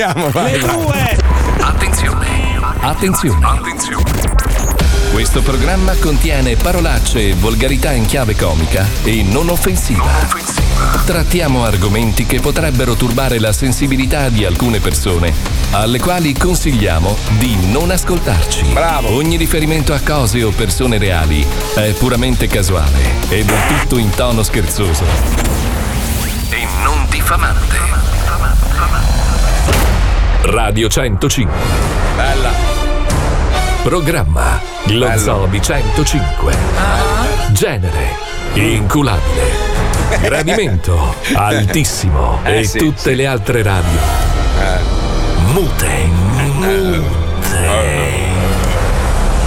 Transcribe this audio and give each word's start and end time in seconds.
Andiamo, 0.00 0.30
vai. 0.30 0.52
Le 0.52 0.58
due. 0.60 1.18
Attenzione. 1.58 2.60
Attenzione. 2.78 3.44
Attenzione. 3.44 4.04
Questo 5.10 5.42
programma 5.42 5.96
contiene 5.96 6.54
parolacce 6.54 7.30
e 7.30 7.34
volgarità 7.34 7.90
in 7.90 8.06
chiave 8.06 8.36
comica 8.36 8.86
e 9.02 9.24
non 9.24 9.48
offensiva. 9.48 10.06
Trattiamo 11.04 11.64
argomenti 11.64 12.26
che 12.26 12.38
potrebbero 12.38 12.94
turbare 12.94 13.40
la 13.40 13.52
sensibilità 13.52 14.28
di 14.28 14.44
alcune 14.44 14.78
persone, 14.78 15.34
alle 15.72 15.98
quali 15.98 16.32
consigliamo 16.32 17.16
di 17.30 17.56
non 17.66 17.90
ascoltarci. 17.90 18.66
Bravo. 18.72 19.12
Ogni 19.14 19.36
riferimento 19.36 19.94
a 19.94 20.00
cose 20.00 20.44
o 20.44 20.50
persone 20.50 20.98
reali 20.98 21.44
è 21.74 21.92
puramente 21.98 22.46
casuale 22.46 23.16
e 23.30 23.44
del 23.44 23.66
tutto 23.66 23.98
in 23.98 24.10
tono 24.10 24.44
scherzoso. 24.44 25.02
E 26.50 26.68
non 26.84 27.04
diffamante. 27.10 27.78
Radio 30.42 30.88
105. 30.88 31.52
Bella. 32.16 32.50
Programma 33.82 34.60
Lo 34.86 35.06
Bello. 35.06 35.46
Di 35.50 35.60
105. 35.60 36.56
Genere 37.52 38.16
inculabile. 38.54 39.66
Gradimento 40.20 41.14
altissimo. 41.34 42.40
Eh, 42.44 42.60
e 42.60 42.64
sì, 42.64 42.78
tutte 42.78 43.14
le 43.14 43.26
altre 43.26 43.62
radio. 43.62 43.98
Mute. 45.52 46.08
Mute. 46.58 48.27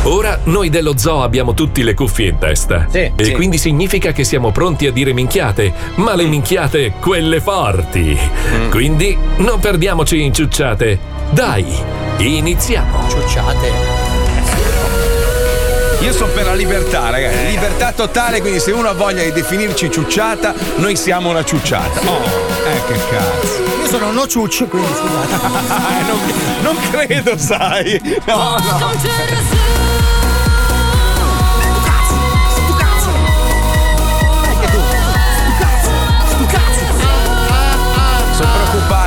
Ora 0.04 0.40
noi 0.46 0.70
dello 0.70 0.98
zoo 0.98 1.22
abbiamo 1.22 1.54
tutti 1.54 1.84
le 1.84 1.94
cuffie 1.94 2.30
in 2.30 2.38
testa. 2.40 2.88
Sì. 2.90 3.12
e 3.16 3.24
Sì. 3.24 3.32
quindi 3.34 3.58
significa 3.60 4.12
che 4.12 4.24
siamo 4.24 4.52
pronti 4.52 4.88
a 4.88 4.92
dire 4.92 5.14
minchiate, 5.14 5.72
ma 5.96 6.16
le 6.16 6.26
minchiate 6.26 6.94
quelle 7.00 7.40
forti. 7.40 8.18
Quindi 8.72 9.16
non 9.38 9.60
perdiamoci 9.60 10.20
in 10.24 10.34
ciucciate. 10.34 10.98
Dai, 11.30 11.66
iniziamo. 12.18 13.08
Ciucciate. 13.10 14.00
Io 16.02 16.12
sono 16.14 16.32
per 16.32 16.46
la 16.46 16.56
libertà, 16.56 17.12
ragazzi. 17.12 17.52
Libertà 17.52 17.92
totale, 17.92 18.42
quindi 18.42 18.60
se 18.60 18.72
uno 18.72 18.88
ha 18.90 18.94
voglia 18.94 19.22
di 19.22 19.32
definirci 19.32 19.92
ciucciata, 19.92 20.56
noi 20.78 20.96
siamo 20.96 21.30
una 21.30 21.44
ciucciata. 21.44 22.00
Oh, 22.10 22.24
eh 22.66 22.82
che 22.88 23.00
cazzo. 23.12 23.60
Io 23.84 23.88
sono 23.88 24.12
no 24.12 24.26
ciucci, 24.26 24.66
quindi 24.68 24.90
scusate. 24.96 25.60
Non, 26.64 26.76
non 26.76 26.78
credo, 26.90 27.38
sai. 27.38 28.02
No, 28.26 28.58
no. 28.58 29.91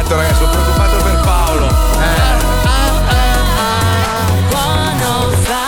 Preoccupato, 0.05 0.17
ragazzi, 0.17 0.35
sono 0.35 0.51
preoccupato 0.51 0.97
per 1.03 1.21
Paolo. 1.21 1.83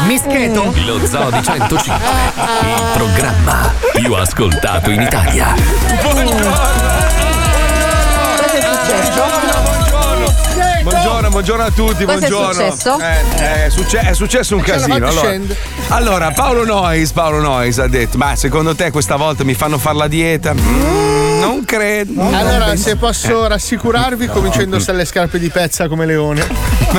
Mischeto? 0.06 0.72
Lo 0.84 1.04
Zoo 1.06 1.30
di 1.30 1.42
105, 1.42 2.04
il 2.62 2.84
programma 2.92 3.72
più 3.92 4.12
ascoltato 4.12 4.90
in 4.90 5.02
Italia. 5.02 5.54
Buongiorno, 6.02 6.85
buongiorno 10.90 11.64
a 11.64 11.70
tutti, 11.70 12.04
Cosa 12.04 12.16
è 12.26 12.28
buongiorno. 12.28 12.52
successo? 12.70 12.98
Eh, 13.00 13.64
è, 13.64 13.70
succe- 13.70 13.98
è 14.00 14.12
successo 14.14 14.54
un 14.56 14.62
casino. 14.62 15.06
Allora, 15.06 15.38
allora, 15.88 16.30
Paolo 16.32 16.64
Nois, 16.64 17.10
Paolo 17.12 17.40
Nois 17.40 17.78
ha 17.78 17.88
detto: 17.88 18.16
Ma 18.18 18.36
secondo 18.36 18.74
te 18.74 18.90
questa 18.90 19.16
volta 19.16 19.44
mi 19.44 19.54
fanno 19.54 19.78
fare 19.78 19.96
la 19.96 20.08
dieta? 20.08 20.54
Mm, 20.54 21.40
non 21.40 21.64
credo. 21.64 22.20
Allora, 22.30 22.76
se 22.76 22.96
posso 22.96 23.46
rassicurarvi, 23.46 24.26
comincio 24.28 24.60
a 24.60 24.62
indossare 24.62 24.98
le 24.98 25.04
scarpe 25.04 25.38
di 25.38 25.48
pezza 25.48 25.88
come 25.88 26.06
leone. 26.06 26.46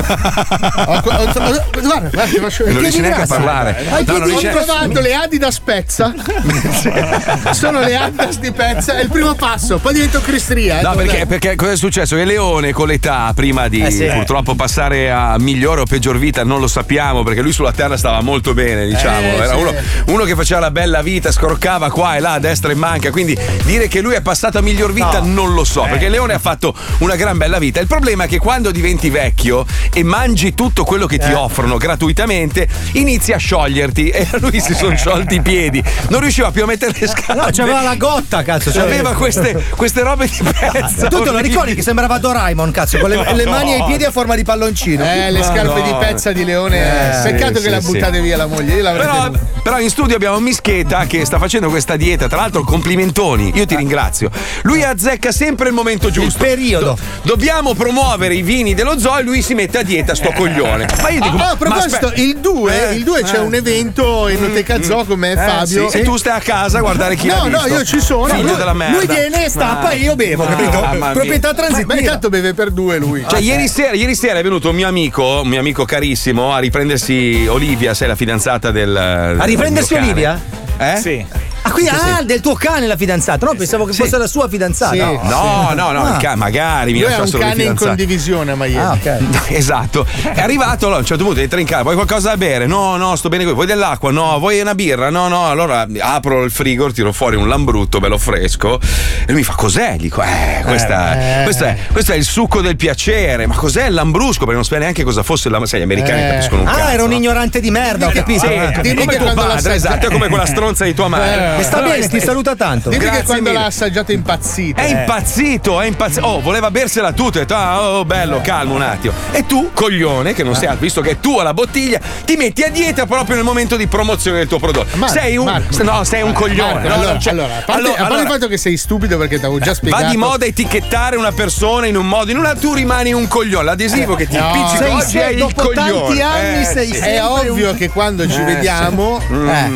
Guarda, 1.02 1.40
guarda, 1.80 2.24
ti 2.24 2.38
faccio 2.38 2.64
Non 2.64 2.74
vedere. 2.74 2.78
riesci 2.80 3.00
neanche 3.00 3.22
a 3.22 3.26
parlare. 3.26 3.84
No, 4.06 4.18
non 4.18 4.30
ho 4.32 4.38
trovato 4.38 5.00
le 5.00 5.14
Adidas 5.14 5.58
Pezza. 5.60 6.12
Sono 7.52 7.80
le 7.80 7.96
Adidas 7.96 8.38
di 8.38 8.52
Pezza. 8.52 8.96
È 8.96 9.02
il 9.02 9.08
primo 9.08 9.34
passo. 9.34 9.78
Poi 9.78 9.94
divento 9.94 10.20
cristria. 10.20 10.78
eh, 10.80 10.82
No, 10.82 10.92
perché, 10.94 11.26
perché 11.26 11.54
cosa 11.56 11.72
è 11.72 11.76
successo? 11.76 12.16
Che 12.16 12.24
Leone 12.24 12.72
con 12.72 12.86
l'età, 12.88 13.32
prima 13.34 13.68
di 13.68 13.77
Eh, 13.82 13.90
sì. 13.90 14.06
purtroppo 14.06 14.54
passare 14.54 15.10
a 15.10 15.36
migliore 15.38 15.80
o 15.80 15.84
peggior 15.84 16.18
vita, 16.18 16.44
non 16.44 16.60
lo 16.60 16.66
sappiamo, 16.66 17.22
perché 17.22 17.40
lui 17.42 17.52
sulla 17.52 17.72
terra 17.72 17.96
stava 17.96 18.20
molto 18.20 18.54
bene, 18.54 18.86
diciamo. 18.86 19.20
Eh, 19.20 19.34
Era 19.36 19.54
sì. 19.54 19.60
uno, 19.60 19.72
uno 20.06 20.24
che 20.24 20.34
faceva 20.34 20.60
la 20.60 20.70
bella 20.70 21.02
vita, 21.02 21.30
scroccava 21.32 21.90
qua 21.90 22.16
e 22.16 22.20
là, 22.20 22.32
a 22.34 22.38
destra 22.38 22.70
e 22.70 22.74
manca. 22.74 23.10
Quindi 23.10 23.36
dire 23.64 23.88
che 23.88 24.00
lui 24.00 24.14
è 24.14 24.20
passato 24.20 24.58
a 24.58 24.60
miglior 24.62 24.92
vita 24.92 25.20
non 25.22 25.54
lo 25.54 25.64
so, 25.64 25.82
perché 25.82 26.08
Leone 26.08 26.34
ha 26.34 26.38
fatto 26.38 26.74
una 26.98 27.14
gran 27.16 27.36
bella 27.36 27.58
vita. 27.58 27.80
Il 27.80 27.86
problema 27.86 28.24
è 28.24 28.28
che 28.28 28.38
quando 28.38 28.70
diventi 28.70 29.10
vecchio 29.10 29.64
e 29.92 30.02
mangi 30.02 30.54
tutto 30.54 30.84
quello 30.84 31.06
che 31.06 31.16
Eh. 31.16 31.18
ti 31.18 31.32
offrono 31.32 31.76
gratuitamente, 31.76 32.66
inizi 32.92 33.32
a 33.32 33.36
scioglierti. 33.38 34.08
E 34.08 34.26
a 34.32 34.38
lui 34.40 34.60
si 34.60 34.74
sono 34.74 34.96
sciolti 34.96 35.36
i 35.36 35.42
piedi, 35.42 35.82
non 36.08 36.20
riusciva 36.20 36.50
più 36.50 36.62
a 36.62 36.66
mettere 36.66 36.92
le 36.98 37.06
scarpe. 37.06 37.34
No, 37.34 37.48
c'aveva 37.52 37.82
la 37.82 37.94
gotta, 37.96 38.42
cazzo. 38.42 38.70
c'aveva- 38.70 38.86
Aveva 38.88 39.12
queste, 39.14 39.64
queste 39.76 40.02
robe 40.02 40.26
di 40.26 40.38
pezza. 40.42 41.08
Tu 41.08 41.22
te 41.22 41.30
lo 41.30 41.38
ricordi 41.38 41.74
che 41.74 41.82
sembrava 41.82 42.18
Doraemon, 42.18 42.70
cazzo, 42.70 42.98
con 42.98 43.10
le, 43.10 43.34
le 43.34 43.44
mani 43.46 43.67
e 43.72 43.78
i 43.78 43.84
piedi 43.86 44.04
a 44.04 44.10
forma 44.10 44.34
di 44.34 44.44
palloncino. 44.44 45.04
Eh, 45.04 45.30
le 45.30 45.42
scarpe 45.42 45.82
di 45.82 45.94
pezza 45.98 46.32
di 46.32 46.44
leone. 46.44 46.78
Eh, 46.78 47.30
Peccato 47.30 47.56
sì, 47.58 47.64
che 47.64 47.70
la 47.70 47.80
buttate 47.80 48.16
sì. 48.16 48.20
via 48.22 48.36
la 48.36 48.46
moglie. 48.46 48.74
Però, 48.80 49.30
però 49.62 49.78
in 49.80 49.90
studio 49.90 50.16
abbiamo 50.16 50.38
Mischeta 50.40 51.06
che 51.06 51.24
sta 51.24 51.38
facendo 51.38 51.68
questa 51.68 51.96
dieta. 51.96 52.26
Tra 52.28 52.38
l'altro, 52.38 52.62
complimentoni. 52.62 53.52
Io 53.54 53.66
ti 53.66 53.76
ringrazio. 53.76 54.30
Lui 54.62 54.82
azzecca 54.82 55.32
sempre 55.32 55.68
il 55.68 55.74
momento 55.74 56.10
giusto. 56.10 56.38
periodo. 56.38 56.86
Do- 56.88 56.98
dobbiamo 57.22 57.74
promuovere 57.74 58.34
i 58.34 58.42
vini 58.42 58.74
dello 58.74 58.98
zoo 58.98 59.18
e 59.18 59.22
lui 59.22 59.42
si 59.42 59.54
mette 59.54 59.78
a 59.78 59.82
dieta, 59.82 60.14
sto 60.14 60.32
coglione. 60.32 60.86
Ma 61.02 61.08
io 61.10 61.20
dico, 61.20 61.34
Ah, 61.36 61.38
ma 61.38 61.50
a 61.50 61.56
proposito, 61.56 62.06
aspetta- 62.06 62.20
il 62.22 62.38
2 62.38 62.90
Eh, 62.90 62.94
il 62.94 63.04
2 63.04 63.22
c'è 63.22 63.36
eh. 63.36 63.40
un 63.40 63.54
evento 63.54 64.28
in 64.28 64.42
Oteca 64.42 64.82
Zoo 64.82 65.04
con 65.04 65.18
me 65.18 65.28
e 65.30 65.32
Eh, 65.32 65.36
Fabio. 65.36 65.88
sì, 65.90 65.98
E 65.98 66.02
tu 66.02 66.16
stai 66.16 66.36
a 66.36 66.40
casa 66.40 66.78
a 66.78 66.80
guardare 66.80 67.14
chi 67.16 67.26
No, 67.26 67.44
no, 67.48 67.58
visto. 67.62 67.68
io 67.68 67.84
ci 67.84 68.00
sono. 68.00 68.26
Figlio 68.26 68.42
Lui- 68.48 68.56
della 68.56 68.72
merda. 68.72 68.96
Lui 68.96 69.06
viene, 69.06 69.48
stappa 69.48 69.90
e 69.90 69.96
io 69.98 70.14
bevo, 70.16 70.44
capito? 70.46 70.70
Proprietà 71.12 71.48
Ma, 71.48 71.54
ma 71.54 71.66
transitiva. 71.68 71.94
intanto 71.98 72.28
beve 72.28 72.54
per 72.54 72.70
due 72.70 72.98
lui. 72.98 73.24
Cioè, 73.28 73.40
ieri 73.40 73.57
sera, 73.66 73.94
ieri 73.94 74.14
sera 74.14 74.38
è 74.38 74.42
venuto 74.42 74.68
un 74.70 74.76
mio 74.76 74.86
amico, 74.86 75.40
un 75.42 75.48
mio 75.48 75.58
amico 75.58 75.84
carissimo, 75.84 76.52
a 76.52 76.58
riprendersi 76.58 77.46
Olivia, 77.48 77.94
sei 77.94 78.06
la 78.06 78.14
fidanzata 78.14 78.70
del. 78.70 78.94
A 78.96 79.44
riprendersi 79.44 79.94
Olivia? 79.94 80.40
Eh? 80.78 80.96
Sì. 80.98 81.26
Ah, 81.62 81.70
quindi 81.70 81.90
ah, 81.90 82.22
del 82.24 82.40
tuo 82.40 82.54
cane 82.54 82.86
la 82.86 82.96
fidanzata. 82.96 83.44
No, 83.46 83.54
pensavo 83.54 83.84
che 83.84 83.92
Sì. 83.92 84.02
fosse 84.02 84.16
la 84.18 84.26
sua 84.26 84.48
fidanzata. 84.48 84.92
Sì. 84.92 84.98
No. 84.98 85.20
No, 85.22 85.70
no, 85.74 85.92
no, 85.92 86.04
Ah. 86.04 86.10
il 86.14 86.16
ca- 86.22 86.34
magari 86.36 86.92
mi 86.92 86.98
Lui 87.00 87.06
è 87.06 87.10
lascia 87.10 87.22
un 87.22 87.28
solo 87.28 87.42
le 87.44 87.48
cane 87.50 87.62
in 87.64 87.74
condivisione 87.74 88.50
a 88.52 88.56
Miami. 88.56 88.76
Ah, 88.78 88.92
ok. 88.92 89.18
Esatto, 89.58 90.06
è 90.34 90.40
arrivato 90.40 90.84
allora, 90.84 90.96
a 90.96 91.00
un 91.00 91.06
certo 91.06 91.24
punto 91.24 91.40
entra 91.40 91.60
in 91.60 91.66
casa, 91.66 91.82
vuoi 91.82 91.94
qualcosa 91.94 92.30
da 92.30 92.36
bere? 92.36 92.66
No, 92.66 92.96
no, 92.96 93.14
sto 93.16 93.28
bene 93.28 93.44
qui. 93.44 93.52
Vuoi 93.52 93.66
dell'acqua? 93.66 94.10
No, 94.10 94.38
vuoi 94.38 94.60
una 94.60 94.74
birra? 94.74 95.10
No, 95.10 95.28
no. 95.28 95.48
Allora 95.48 95.86
apro 96.00 96.42
il 96.44 96.50
frigo, 96.50 96.90
tiro 96.92 97.12
fuori 97.12 97.36
un 97.36 97.48
lambrutto 97.48 97.98
bello 98.00 98.18
fresco 98.18 98.78
e 98.80 99.24
lui 99.28 99.36
mi 99.36 99.42
fa 99.42 99.54
cos'è? 99.54 99.94
Gli 99.96 100.06
Dico, 100.08 100.22
eh, 100.22 100.62
questa, 100.64 101.40
Eh. 101.40 101.42
questo, 101.44 101.64
è, 101.64 101.76
questo 101.92 102.12
è 102.12 102.14
il 102.16 102.24
succo 102.24 102.62
del 102.62 102.76
piacere. 102.76 103.46
Ma 103.46 103.54
cos'è 103.54 103.86
il 103.88 103.92
lambrusco? 103.94 104.40
Perché 104.40 104.54
non 104.54 104.62
sapeva 104.64 104.80
neanche 104.82 105.04
cosa 105.04 105.22
fosse 105.22 105.48
il 105.48 105.52
lambrusco. 105.52 105.76
Sai, 105.76 105.86
gli 105.86 105.90
americani 105.92 106.22
Eh. 106.24 106.28
capiscono 106.30 106.62
un 106.62 106.68
Ah, 106.68 106.72
cazzo. 106.76 106.88
era 106.92 107.02
un 107.02 107.10
no? 107.10 107.16
ignorante 107.16 107.60
di 107.60 107.70
merda, 107.70 108.06
ho 108.06 108.10
capito. 108.10 108.46
Sì, 108.46 108.52
Eh. 108.52 108.94
Come 108.96 109.16
tuo 109.16 109.34
padre, 109.34 109.74
esatto, 109.74 110.06
è 110.06 110.10
come 110.10 110.28
quella 110.28 110.46
stronza 110.46 110.84
di 110.84 110.94
tua 110.94 111.08
madre. 111.08 111.47
E 111.58 111.62
sta 111.62 111.80
bene, 111.82 112.08
ti 112.08 112.20
saluta 112.20 112.54
tanto. 112.56 112.90
Dimmi 112.90 113.08
che 113.10 113.22
quando 113.24 113.44
mille. 113.50 113.60
l'ha 113.60 113.66
assaggiato 113.66 114.12
è 114.12 114.14
impazzito. 114.14 114.80
È 114.80 114.84
impazzito, 114.84 115.80
è 115.80 115.86
impazzito. 115.86 116.26
Oh, 116.26 116.40
voleva 116.40 116.70
bersela 116.70 117.12
tutta. 117.12 117.44
Ah, 117.48 117.80
oh, 117.90 118.04
bello, 118.04 118.40
calmo 118.42 118.74
un 118.74 118.82
attimo. 118.82 119.12
E 119.32 119.46
tu, 119.46 119.70
coglione, 119.72 120.32
che 120.34 120.42
non 120.42 120.54
sei 120.54 120.66
altro, 120.68 120.82
visto 120.84 121.00
che 121.00 121.10
è 121.10 121.20
tua 121.20 121.42
la 121.42 121.54
bottiglia, 121.54 122.00
ti 122.24 122.36
metti 122.36 122.62
a 122.62 122.70
dieta 122.70 123.06
proprio 123.06 123.36
nel 123.36 123.44
momento 123.44 123.76
di 123.76 123.86
promozione 123.86 124.38
del 124.38 124.46
tuo 124.48 124.58
prodotto. 124.58 124.96
Marco, 124.96 125.14
sei 125.18 125.36
un. 125.36 125.44
Marco. 125.46 125.82
no, 125.82 126.04
sei 126.04 126.22
un 126.22 126.32
coglione. 126.32 126.72
Marco, 126.74 126.88
no, 126.88 126.94
allora, 126.94 127.16
c'è- 127.16 127.30
allora, 127.30 127.46
a 127.56 127.62
parte, 127.62 127.72
allora- 127.72 127.92
a 127.92 127.96
parte 127.96 128.04
allora- 128.14 128.22
il 128.22 128.28
fatto 128.28 128.48
che 128.48 128.56
sei 128.56 128.76
stupido 128.76 129.16
perché 129.18 129.38
ti 129.38 129.44
avevo 129.44 129.60
già 129.60 129.74
spiegato. 129.74 130.02
Va 130.04 130.10
di 130.10 130.16
moda 130.16 130.44
etichettare 130.46 131.16
una 131.16 131.32
persona 131.32 131.86
in 131.86 131.96
un 131.96 132.06
modo, 132.08 132.30
in 132.30 132.38
una 132.38 132.54
tu 132.54 132.74
rimani 132.74 133.12
un 133.12 133.26
coglione. 133.28 133.64
L'adesivo 133.64 134.14
che 134.14 134.26
ti 134.26 134.36
No. 134.36 134.46
impiccica 134.46 134.84
Sei- 134.84 134.92
oggi 134.94 135.10
sei- 135.10 135.20
è 135.20 135.28
il 135.30 135.38
dopo 135.38 135.62
coglione. 135.62 135.90
tanti 135.92 136.20
anni 136.22 136.60
Eh, 136.60 136.64
sei 136.64 136.86
sì. 136.92 136.98
È 136.98 137.22
ovvio 137.24 137.70
un- 137.70 137.76
che 137.76 137.88
quando 137.90 138.28
ci 138.28 138.40
Eh, 138.40 138.44
vediamo 138.44 139.20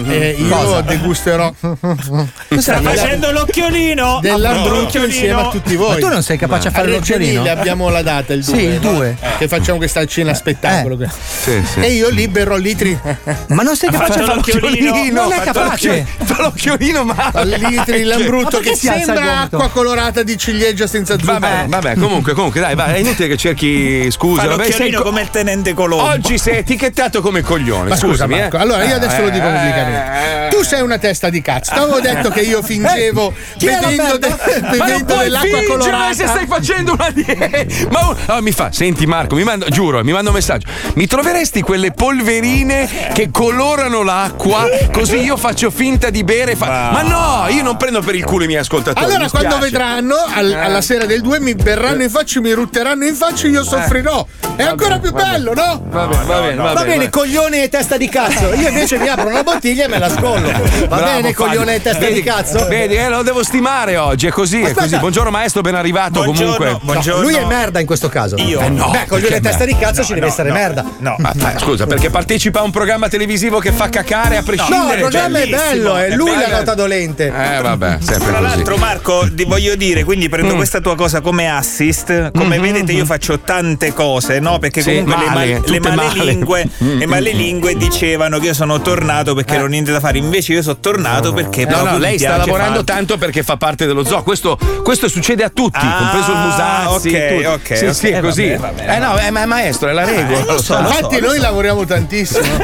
eh, 0.09 0.37
io 0.39 0.49
Cosa? 0.49 0.81
degusterò 0.83 1.53
Sta 2.59 2.81
facendo 2.81 3.31
l'occhiolino. 3.31 4.19
dell'ambrutto 4.21 4.81
L'occhiolino. 4.81 5.13
insieme 5.13 5.41
a 5.41 5.49
tutti 5.49 5.77
voi. 5.77 6.01
Ma 6.01 6.07
tu 6.09 6.13
non 6.13 6.23
sei 6.23 6.37
capace 6.37 6.69
a 6.69 6.71
A 6.71 6.75
fare 6.75 6.87
Reggio 6.91 7.15
l'occhiolino? 7.17 7.51
Abbiamo 7.51 7.89
la 7.89 8.03
data 8.03 8.33
il 8.33 8.43
2 8.45 8.57
Sì, 8.57 8.63
il 8.65 8.81
no? 8.83 8.93
2. 8.93 9.17
che 9.39 9.49
facciamo 9.49 9.79
questa 9.79 10.05
cena 10.07 10.35
spettacolo 10.35 11.01
Eh. 11.03 11.09
Sì, 11.09 11.63
sì. 11.65 11.81
e 11.81 11.93
io 11.93 12.09
libero 12.09 12.57
litri 12.57 12.99
Ma 13.49 13.63
non 13.63 13.77
sei 13.77 13.91
capace 13.91 14.21
a 14.21 14.25
fare 14.25 14.35
l'occhiolino. 14.35 15.23
Non 15.23 15.33
è 15.33 15.41
capace. 15.41 15.89
l'occhiolino- 15.89 16.07
Fa 16.35 16.43
l'occhiolino 16.43 17.05
male. 17.05 17.31
al 17.35 17.49
litri 17.49 18.03
Ma 18.05 18.09
lambrutto 18.17 18.59
che 18.59 18.75
sembra 18.75 19.41
acqua 19.43 19.69
colorata 19.69 20.23
di 20.23 20.37
ciliegia 20.37 20.87
senza 20.87 21.15
zucchero 21.19 21.39
Vabbè, 21.39 21.65
vabbè, 21.69 21.95
comunque, 21.97 22.33
comunque, 22.35 22.61
dai, 22.61 22.75
vai, 22.75 22.95
è 22.95 22.99
inutile 22.99 23.29
che 23.29 23.37
cerchi 23.37 24.11
scusa. 24.11 24.43
Fa 24.43 24.49
vabbè, 24.49 24.65
l'occhiolino 24.69 24.99
co- 24.99 25.05
come 25.05 25.23
il 25.23 25.31
tenente 25.31 25.75
Colombo. 25.75 26.05
Oggi 26.11 26.39
sei 26.39 26.59
etichettato 26.59 27.21
come 27.21 27.43
coglione. 27.43 27.89
Ma 27.89 27.97
scusa 27.97 28.25
scusami, 28.25 28.39
Marco, 28.39 28.57
eh. 28.57 28.61
allora 28.61 28.85
io 28.85 28.95
adesso 28.97 29.21
lo 29.23 29.31
dico 29.31 29.47
Eh, 29.47 29.51
pubblicamente. 29.53 30.47
eh, 30.47 30.49
Tu 30.51 30.63
sei 30.63 30.81
una 30.83 30.99
testa 30.99 31.29
di 31.31 31.41
cazzo. 31.41 31.52
Ti 31.61 31.71
avevo 31.79 32.01
detto 32.01 32.31
che 32.31 32.41
io 32.41 32.63
fingevo 32.63 33.33
la 33.61 33.79
bevendo, 33.81 34.19
de- 34.19 34.35
bevendo 34.71 35.15
dell'acqua 35.17 35.59
colorata. 35.69 36.13
se 36.15 36.27
stai 36.27 36.47
facendo 36.47 36.93
una 36.93 37.11
dieta. 37.11 37.49
Ma 37.91 38.07
un- 38.09 38.17
allora 38.27 38.41
mi 38.41 38.53
fa, 38.53 38.71
senti 38.73 39.07
Marco, 39.07 39.35
mi 39.35 39.45
manda, 39.45 39.67
giuro, 39.69 40.03
mi 40.05 40.13
manda 40.13 40.31
un 40.31 40.37
messaggio. 40.37 40.67
Mi 40.95 41.07
troveresti 41.07 41.61
quelle 41.63 41.93
polverine 41.93 42.89
che 43.13 43.31
colorano 43.31 44.03
l'acqua, 44.03 44.67
così 44.93 45.19
io 45.19 45.37
faccio 45.37 45.71
finta 45.71 46.11
di 46.11 46.25
bere. 46.25 46.53
e 46.53 46.57
fa- 46.57 46.91
Ma 46.93 47.03
no, 47.03 47.47
io 47.49 47.63
non 47.63 47.77
prendo 47.77 48.01
per 48.01 48.15
il 48.15 48.25
culo 48.25 48.45
i 48.45 48.47
miei 48.47 48.61
ascoltatori. 48.61 49.05
Allora, 49.05 49.25
mi 49.25 49.31
quando 49.31 49.59
vedranno 49.59 50.15
al- 50.35 50.53
alla 50.53 50.81
sera 50.81 51.05
del 51.07 51.21
2 51.21 51.41
mi 51.41 51.55
berranno 51.55 52.03
in 52.03 52.11
faccia, 52.11 52.41
mi 52.41 52.53
rutteranno 52.53 53.05
in 53.05 53.15
faccia, 53.15 53.47
io 53.49 53.63
soffrirò. 53.65 54.27
È 54.57 54.63
ancora 54.63 54.99
più 54.99 55.13
bello, 55.13 55.55
no? 55.55 55.83
Va 55.89 56.07
bene, 56.07 56.25
va 56.25 56.41
bene, 56.41 56.55
va 56.57 56.63
Va 56.73 56.83
bene. 56.83 56.87
bene, 56.97 57.11
coglione 57.11 57.63
e 57.65 57.69
testa 57.69 57.97
di 57.97 58.09
cazzo. 58.09 58.53
Io 58.55 58.69
invece 58.69 58.99
mi 58.99 59.09
apro 59.09 59.29
una 59.29 59.43
bottiglia 59.43 59.85
e 59.85 59.89
me 59.89 59.99
la 59.99 60.11
scollo. 60.11 60.51
Va 60.51 60.59
Bravo, 60.87 61.05
bene, 61.05 61.21
Fabio. 61.33 61.35
Coglione 61.49 61.75
e 61.77 61.83
testa 61.83 61.99
Vedi- 62.01 62.13
di 62.15 62.23
cazzo. 62.23 62.67
Vedi, 62.67 62.95
eh, 62.97 63.09
lo 63.09 63.23
devo 63.23 63.43
stimare 63.43 63.97
oggi, 63.97 64.27
è 64.27 64.31
così, 64.31 64.61
è 64.61 64.65
Aspetta. 64.65 64.83
così. 64.83 64.99
Buongiorno 64.99 65.31
maestro, 65.31 65.61
ben 65.63 65.75
arrivato 65.75 66.23
Buongiorno, 66.23 66.57
comunque. 66.57 66.81
buongiorno. 66.85 67.23
Lui 67.23 67.35
è 67.35 67.45
merda 67.45 67.81
in 67.81 67.87
questo 67.87 68.09
caso. 68.09 68.37
Io? 68.37 68.61
Eh, 68.61 68.69
no, 68.69 68.91
Beh, 68.91 69.07
coglione 69.09 69.37
e 69.37 69.41
testa 69.41 69.65
di 69.65 69.77
cazzo 69.77 70.01
No, 70.01 70.07
ci 70.07 70.15
deve 70.15 70.27
no, 70.27 70.33
essere 70.33 70.49
no, 70.49 70.55
merda. 70.55 70.85
No. 70.99 71.15
Ma, 71.19 71.33
ma, 71.37 71.59
scusa, 71.59 71.87
perché 71.87 72.11
partecipa 72.11 72.61
a 72.61 72.63
un 72.63 72.71
programma 72.71 73.09
televisivo 73.09 73.59
che 73.59 73.73
fa 73.73 73.89
cacare 73.89 74.37
a 74.37 74.41
No, 74.41 74.45
prescindere. 74.45 74.95
il 74.95 75.01
programma 75.01 75.39
è 75.39 75.41
bellissimo, 75.49 75.69
bello, 75.69 75.97
è 75.97 76.07
è 76.07 76.15
lui 76.15 76.31
la 76.37 76.49
nota 76.49 76.75
dolente. 76.75 77.27
Eh, 77.27 77.61
vabbè, 77.61 77.99
sempre 78.01 78.29
Tra 78.31 78.41
l'altro, 78.41 78.77
Marco, 78.77 79.27
ti 79.33 79.45
voglio 79.45 79.75
dire, 79.77 80.05
quindi 80.05 80.27
Mm. 80.27 80.31
prendo 80.31 80.55
questa 80.55 80.81
tua 80.81 80.95
cosa 80.97 81.21
come 81.21 81.49
assist. 81.51 82.31
Come 82.33 82.59
vedete, 82.59 82.93
io 82.93 83.05
faccio 83.05 83.41
tante 83.41 83.93
cose, 83.93 84.39
no? 84.39 84.59
Perché 84.59 84.81
Mm-hmm, 84.83 84.99
Sì, 84.99 85.05
comunque 85.05 85.27
male, 85.35 85.47
le, 85.47 85.63
le 85.67 85.81
male. 85.81 85.95
malelingue, 85.97 86.69
Mm, 86.83 86.99
le 86.99 87.07
mm, 87.07 87.11
malelingue 87.11 87.77
dicevano 87.77 88.39
che 88.39 88.47
io 88.47 88.55
sono 88.55 88.81
tornato 88.81 89.35
perché 89.35 89.55
ero 89.55 89.67
niente 89.67 89.93
da 89.93 90.01
fare. 90.01 90.19
Invece, 90.19 90.53
io 90.55 90.63
sono 90.63 90.79
tornato 90.79 91.32
perché 91.33 91.65
No, 91.65 91.83
no, 91.83 91.99
lei 91.99 92.19
sta 92.19 92.37
lavorando 92.37 92.69
farlo. 92.79 92.85
tanto 92.85 93.19
perché 93.19 93.43
fa 93.43 93.57
parte 93.57 93.87
dello 93.87 94.05
zoo. 94.05 94.23
Questo, 94.23 94.59
questo 94.83 95.09
succede 95.09 95.43
a 95.45 95.49
tutti, 95.51 95.79
Ah, 95.81 95.97
compreso 95.99 96.31
il 96.33 96.39
Musazzi. 96.39 97.09
ok, 97.09 97.29
tutti. 97.29 97.45
ok, 97.45 97.77
sì, 97.77 97.85
ok. 97.87 97.95
sì, 97.95 98.09
è 98.09 98.17
Eh, 98.17 98.21
così. 98.21 98.49
vabbè, 98.51 98.59
vabbè. 98.85 98.95
Eh 98.95 98.99
no, 98.99 99.15
è, 99.17 99.31
ma 99.31 99.43
è 99.43 99.47
maestro, 99.47 99.89
è 99.89 99.93
la 99.93 100.05
regola. 100.05 100.45
lo 100.53 100.63
so. 100.63 100.79
Infatti, 100.79 101.21
noi 101.21 101.39
lavoriamo 101.39 101.85
tantissimo. 101.85 102.41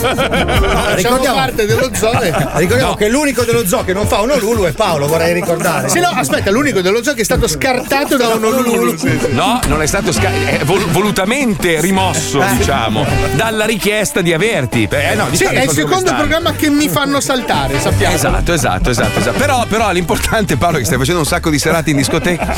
Facciamo 0.00 0.94
ricordiamo- 0.94 1.34
parte 1.36 1.66
dello 1.66 1.90
zoo. 1.94 2.20
e- 2.20 2.32
Ricordiamo 2.60 2.94
che 2.94 3.08
l'unico 3.08 3.42
dello 3.42 3.66
zoo 3.66 3.84
che 3.84 3.92
non 3.92 4.06
fa 4.06 4.20
un 4.20 4.28
Lulu 4.38 4.64
è 4.64 4.72
Paolo, 4.72 5.06
vorrei 5.06 5.32
ricordare. 5.32 5.88
Sì, 5.88 5.98
no, 6.00 6.08
aspetta, 6.08 6.50
l'unico 6.50 6.80
dello 6.80 7.02
zoo 7.02 7.14
che 7.14 7.20
è 7.22 7.24
stato 7.24 7.48
scartato 7.48 8.16
da 8.16 8.28
un 8.28 8.44
Honolulu. 8.44 8.96
Sì, 8.96 9.18
sì. 9.20 9.32
No, 9.32 9.60
non 9.66 9.82
è 9.82 9.86
stato 9.86 10.12
sca- 10.12 10.30
è 10.30 10.60
vol- 10.64 10.84
volutamente 10.90 11.80
rimosso, 11.80 12.42
diciamo, 12.56 13.04
dalla 13.34 13.64
richiesta 13.64 14.20
di 14.20 14.32
averti. 14.32 14.88
Eh, 14.90 15.14
no, 15.14 15.26
di 15.30 15.36
Sì, 15.36 15.44
fare 15.44 15.60
è 15.60 15.62
il 15.64 15.70
secondo 15.70 16.14
programma 16.14 16.52
che 16.52 16.68
mi 16.70 16.88
fanno 16.88 17.20
saltare, 17.20 17.78
sappiamo. 17.80 18.09
Esatto, 18.12 18.52
esatto, 18.52 18.90
esatto, 18.90 19.18
esatto. 19.18 19.38
Però, 19.38 19.64
però 19.66 19.90
l'importante, 19.92 20.56
Paolo, 20.56 20.76
è 20.76 20.80
che 20.80 20.86
stai 20.86 20.98
facendo 20.98 21.20
un 21.20 21.26
sacco 21.26 21.50
di 21.50 21.58
serate 21.58 21.90
in 21.90 21.96
discoteca. 21.96 22.54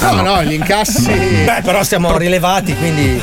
No, 0.00 0.20
no, 0.20 0.42
gli 0.44 0.52
incassi. 0.52 1.10
Beh, 1.10 1.62
però 1.62 1.82
siamo 1.82 2.16
rilevati, 2.16 2.74
quindi. 2.76 3.20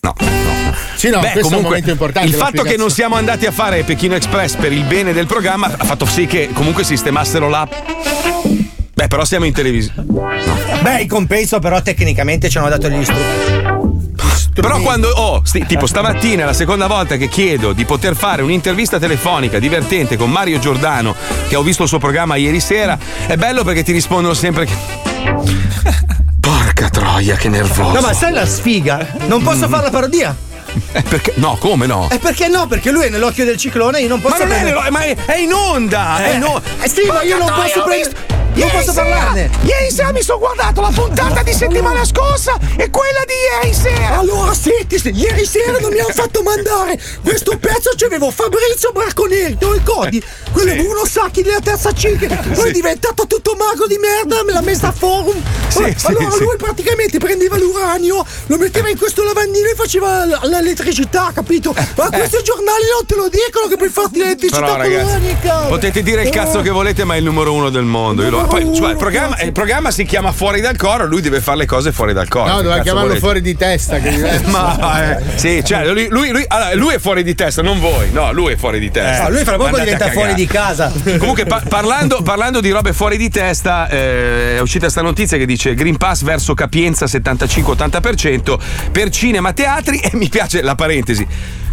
No, 0.00 0.14
no. 0.18 0.52
Sì, 0.94 1.10
no, 1.10 1.20
Beh, 1.20 1.30
questo 1.30 1.54
è 1.54 1.56
un 1.58 1.64
comunque, 1.64 2.22
il 2.22 2.34
fatto 2.34 2.62
che 2.62 2.76
non 2.76 2.90
siamo 2.90 3.16
andati 3.16 3.46
a 3.46 3.50
fare 3.50 3.82
Pechino 3.82 4.14
Express 4.14 4.56
per 4.56 4.72
il 4.72 4.84
bene 4.84 5.12
del 5.12 5.26
programma 5.26 5.66
ha 5.76 5.84
fatto 5.84 6.06
sì 6.06 6.26
che 6.26 6.50
comunque 6.52 6.84
sistemassero 6.84 7.48
l'app. 7.48 7.72
Beh, 8.94 9.08
però 9.08 9.24
siamo 9.24 9.44
in 9.46 9.52
televisione. 9.52 10.06
Beh, 10.80 11.02
il 11.02 11.08
compenso, 11.08 11.58
però, 11.58 11.80
tecnicamente 11.82 12.48
ci 12.48 12.58
hanno 12.58 12.68
dato 12.68 12.88
gli 12.88 13.02
strumenti. 13.02 13.71
Però 14.54 14.80
quando, 14.80 15.08
oh, 15.08 15.40
sti- 15.44 15.64
tipo 15.66 15.86
stamattina 15.86 16.42
è 16.42 16.44
la 16.44 16.52
seconda 16.52 16.86
volta 16.86 17.16
che 17.16 17.28
chiedo 17.28 17.72
di 17.72 17.84
poter 17.86 18.14
fare 18.14 18.42
un'intervista 18.42 18.98
telefonica 18.98 19.58
divertente 19.58 20.16
con 20.16 20.30
Mario 20.30 20.58
Giordano, 20.58 21.14
che 21.48 21.56
ho 21.56 21.62
visto 21.62 21.82
il 21.84 21.88
suo 21.88 21.98
programma 21.98 22.36
ieri 22.36 22.60
sera, 22.60 22.98
è 23.26 23.36
bello 23.36 23.64
perché 23.64 23.82
ti 23.82 23.92
rispondono 23.92 24.34
sempre 24.34 24.66
che... 24.66 24.72
Porca 26.40 26.88
troia, 26.90 27.36
che 27.36 27.48
nervoso. 27.48 27.92
No, 27.92 28.00
ma 28.00 28.12
sai 28.12 28.32
la 28.32 28.44
sfiga? 28.46 29.06
Non 29.26 29.42
posso 29.42 29.68
fare 29.68 29.84
la 29.84 29.90
parodia. 29.90 30.36
Eh, 30.92 31.02
perché? 31.02 31.32
No, 31.36 31.56
come 31.58 31.86
no? 31.86 32.08
E 32.10 32.18
perché 32.18 32.48
no? 32.48 32.66
Perché 32.66 32.90
lui 32.90 33.04
è 33.04 33.08
nell'occhio 33.10 33.44
del 33.44 33.56
ciclone 33.56 33.98
e 33.98 34.02
io 34.02 34.08
non 34.08 34.20
posso 34.20 34.38
ma 34.38 34.44
non 34.44 34.52
è, 34.52 34.60
prendere- 34.60 34.80
nello- 34.80 34.90
ma 34.90 35.00
è, 35.04 35.16
è 35.24 35.36
in 35.38 35.52
onda! 35.52 36.24
È 36.24 36.34
in 36.34 36.44
onda! 36.44 36.62
Eh 36.80 36.88
sì, 36.88 37.06
ma 37.06 37.22
io 37.22 37.38
non 37.38 37.52
posso 37.54 37.82
prendere. 37.84 38.31
Non 38.54 38.66
Ieri 38.66 38.70
posso 38.76 38.92
sera- 38.92 39.08
parlarne. 39.08 39.50
Ieri 39.62 39.90
sera 39.90 40.12
mi 40.12 40.22
sono 40.22 40.38
guardato 40.38 40.80
la 40.82 40.90
puntata 40.94 41.42
di 41.42 41.52
settimana 41.54 42.04
scorsa 42.04 42.56
e 42.76 42.90
quella 42.90 43.24
di 43.26 43.32
ieri 43.64 43.74
sera! 43.74 44.18
Allora, 44.18 44.52
senti, 44.52 44.98
se- 44.98 45.08
ieri 45.08 45.44
sera 45.46 45.78
non 45.78 45.90
mi 45.92 45.98
hanno 46.00 46.12
fatto 46.12 46.42
mandare 46.42 47.00
questo 47.22 47.56
pezzo. 47.58 47.90
C'avevo 47.96 48.30
Fabrizio 48.30 48.92
Bracconeri, 48.92 49.56
te 49.56 49.64
lo 49.64 49.72
ricordi? 49.72 50.22
Quello 50.52 50.74
Bruno 50.74 51.04
Sacchi 51.06 51.42
della 51.42 51.60
terza 51.60 51.92
C, 51.92 52.16
poi 52.54 52.68
è 52.68 52.72
diventato 52.72 53.26
tutto 53.26 53.54
magro 53.58 53.86
di 53.86 53.96
merda, 53.96 54.42
me 54.44 54.52
l'ha 54.52 54.60
messa 54.60 54.88
a 54.88 54.92
forum. 54.92 55.40
Sì, 55.68 55.94
sì, 55.96 56.06
allora 56.06 56.30
sì. 56.30 56.38
lui 56.44 56.56
praticamente 56.56 57.18
prendeva 57.18 57.56
l'uranio, 57.56 58.24
lo 58.46 58.56
metteva 58.58 58.90
in 58.90 58.98
questo 58.98 59.22
lavandino 59.24 59.68
e 59.68 59.74
faceva 59.74 60.24
l- 60.26 60.40
l'elettricità, 60.48 61.30
capito? 61.34 61.72
Ma 61.96 62.10
questi 62.10 62.42
giornali 62.42 62.84
non 62.92 63.06
te 63.06 63.14
lo 63.14 63.28
dicono 63.28 63.66
che 63.68 63.76
puoi 63.76 63.88
farti 63.88 64.18
l'elettricità 64.18 64.60
Però 64.60 64.76
ragazzi, 64.76 65.36
potete 65.68 66.02
dire 66.02 66.22
il 66.24 66.30
cazzo 66.30 66.60
che 66.60 66.70
volete, 66.70 67.04
ma 67.04 67.14
è 67.14 67.18
il 67.18 67.24
numero 67.24 67.52
uno 67.54 67.70
del 67.70 67.84
mondo. 67.84 68.22
Io 68.22 68.30
lo- 68.30 68.40
poi, 68.46 68.74
cioè, 68.74 68.90
il, 68.90 68.96
programma, 68.96 69.40
il 69.40 69.52
programma 69.52 69.90
si 69.90 70.04
chiama 70.04 70.32
Fuori 70.32 70.60
dal 70.60 70.76
coro, 70.76 71.06
lui 71.06 71.20
deve 71.20 71.40
fare 71.40 71.58
le 71.58 71.66
cose 71.66 71.92
fuori 71.92 72.12
dal 72.12 72.28
coro. 72.28 72.48
No, 72.48 72.56
doveva 72.62 72.80
chiamarlo 72.80 73.08
volete? 73.08 73.20
fuori 73.20 73.40
di 73.40 73.56
testa. 73.56 73.98
Che. 73.98 74.40
Ma 74.46 75.16
eh, 75.18 75.22
sì, 75.34 75.62
cioè, 75.64 75.86
lui, 75.86 76.08
lui- 76.08 76.30
lui- 76.30 76.44
allora, 76.46 76.74
lui 76.74 76.94
è 76.94 76.98
fuori 76.98 77.22
di 77.22 77.34
testa, 77.34 77.62
non 77.62 77.80
voi. 77.80 78.10
No, 78.12 78.32
lui 78.32 78.52
è 78.52 78.56
fuori 78.56 78.78
di 78.78 78.90
testa. 78.90 79.24
Ah, 79.24 79.28
lui 79.28 79.44
fra 79.44 79.56
poco 79.56 79.66
Andate 79.66 79.84
diventa 79.84 80.10
fuori 80.10 80.34
di 80.34 80.46
casa. 80.46 80.92
Comunque, 81.18 81.44
pa- 81.44 81.62
parlando, 81.68 82.22
parlando 82.22 82.60
di 82.60 82.70
robe 82.70 82.92
fuori 82.92 83.16
di 83.16 83.28
testa, 83.28 83.88
eh, 83.88 84.56
è 84.56 84.60
uscita 84.60 84.88
sta 84.88 85.02
notizia 85.02 85.36
che 85.36 85.46
dice 85.46 85.74
Green 85.74 85.96
Pass 85.96 86.22
verso 86.22 86.54
capienza 86.54 87.06
75-80% 87.06 88.58
per 88.90 89.10
cinema, 89.10 89.52
teatri 89.52 89.98
e 89.98 90.10
mi 90.14 90.28
piace 90.28 90.62
la 90.62 90.74
parentesi. 90.74 91.26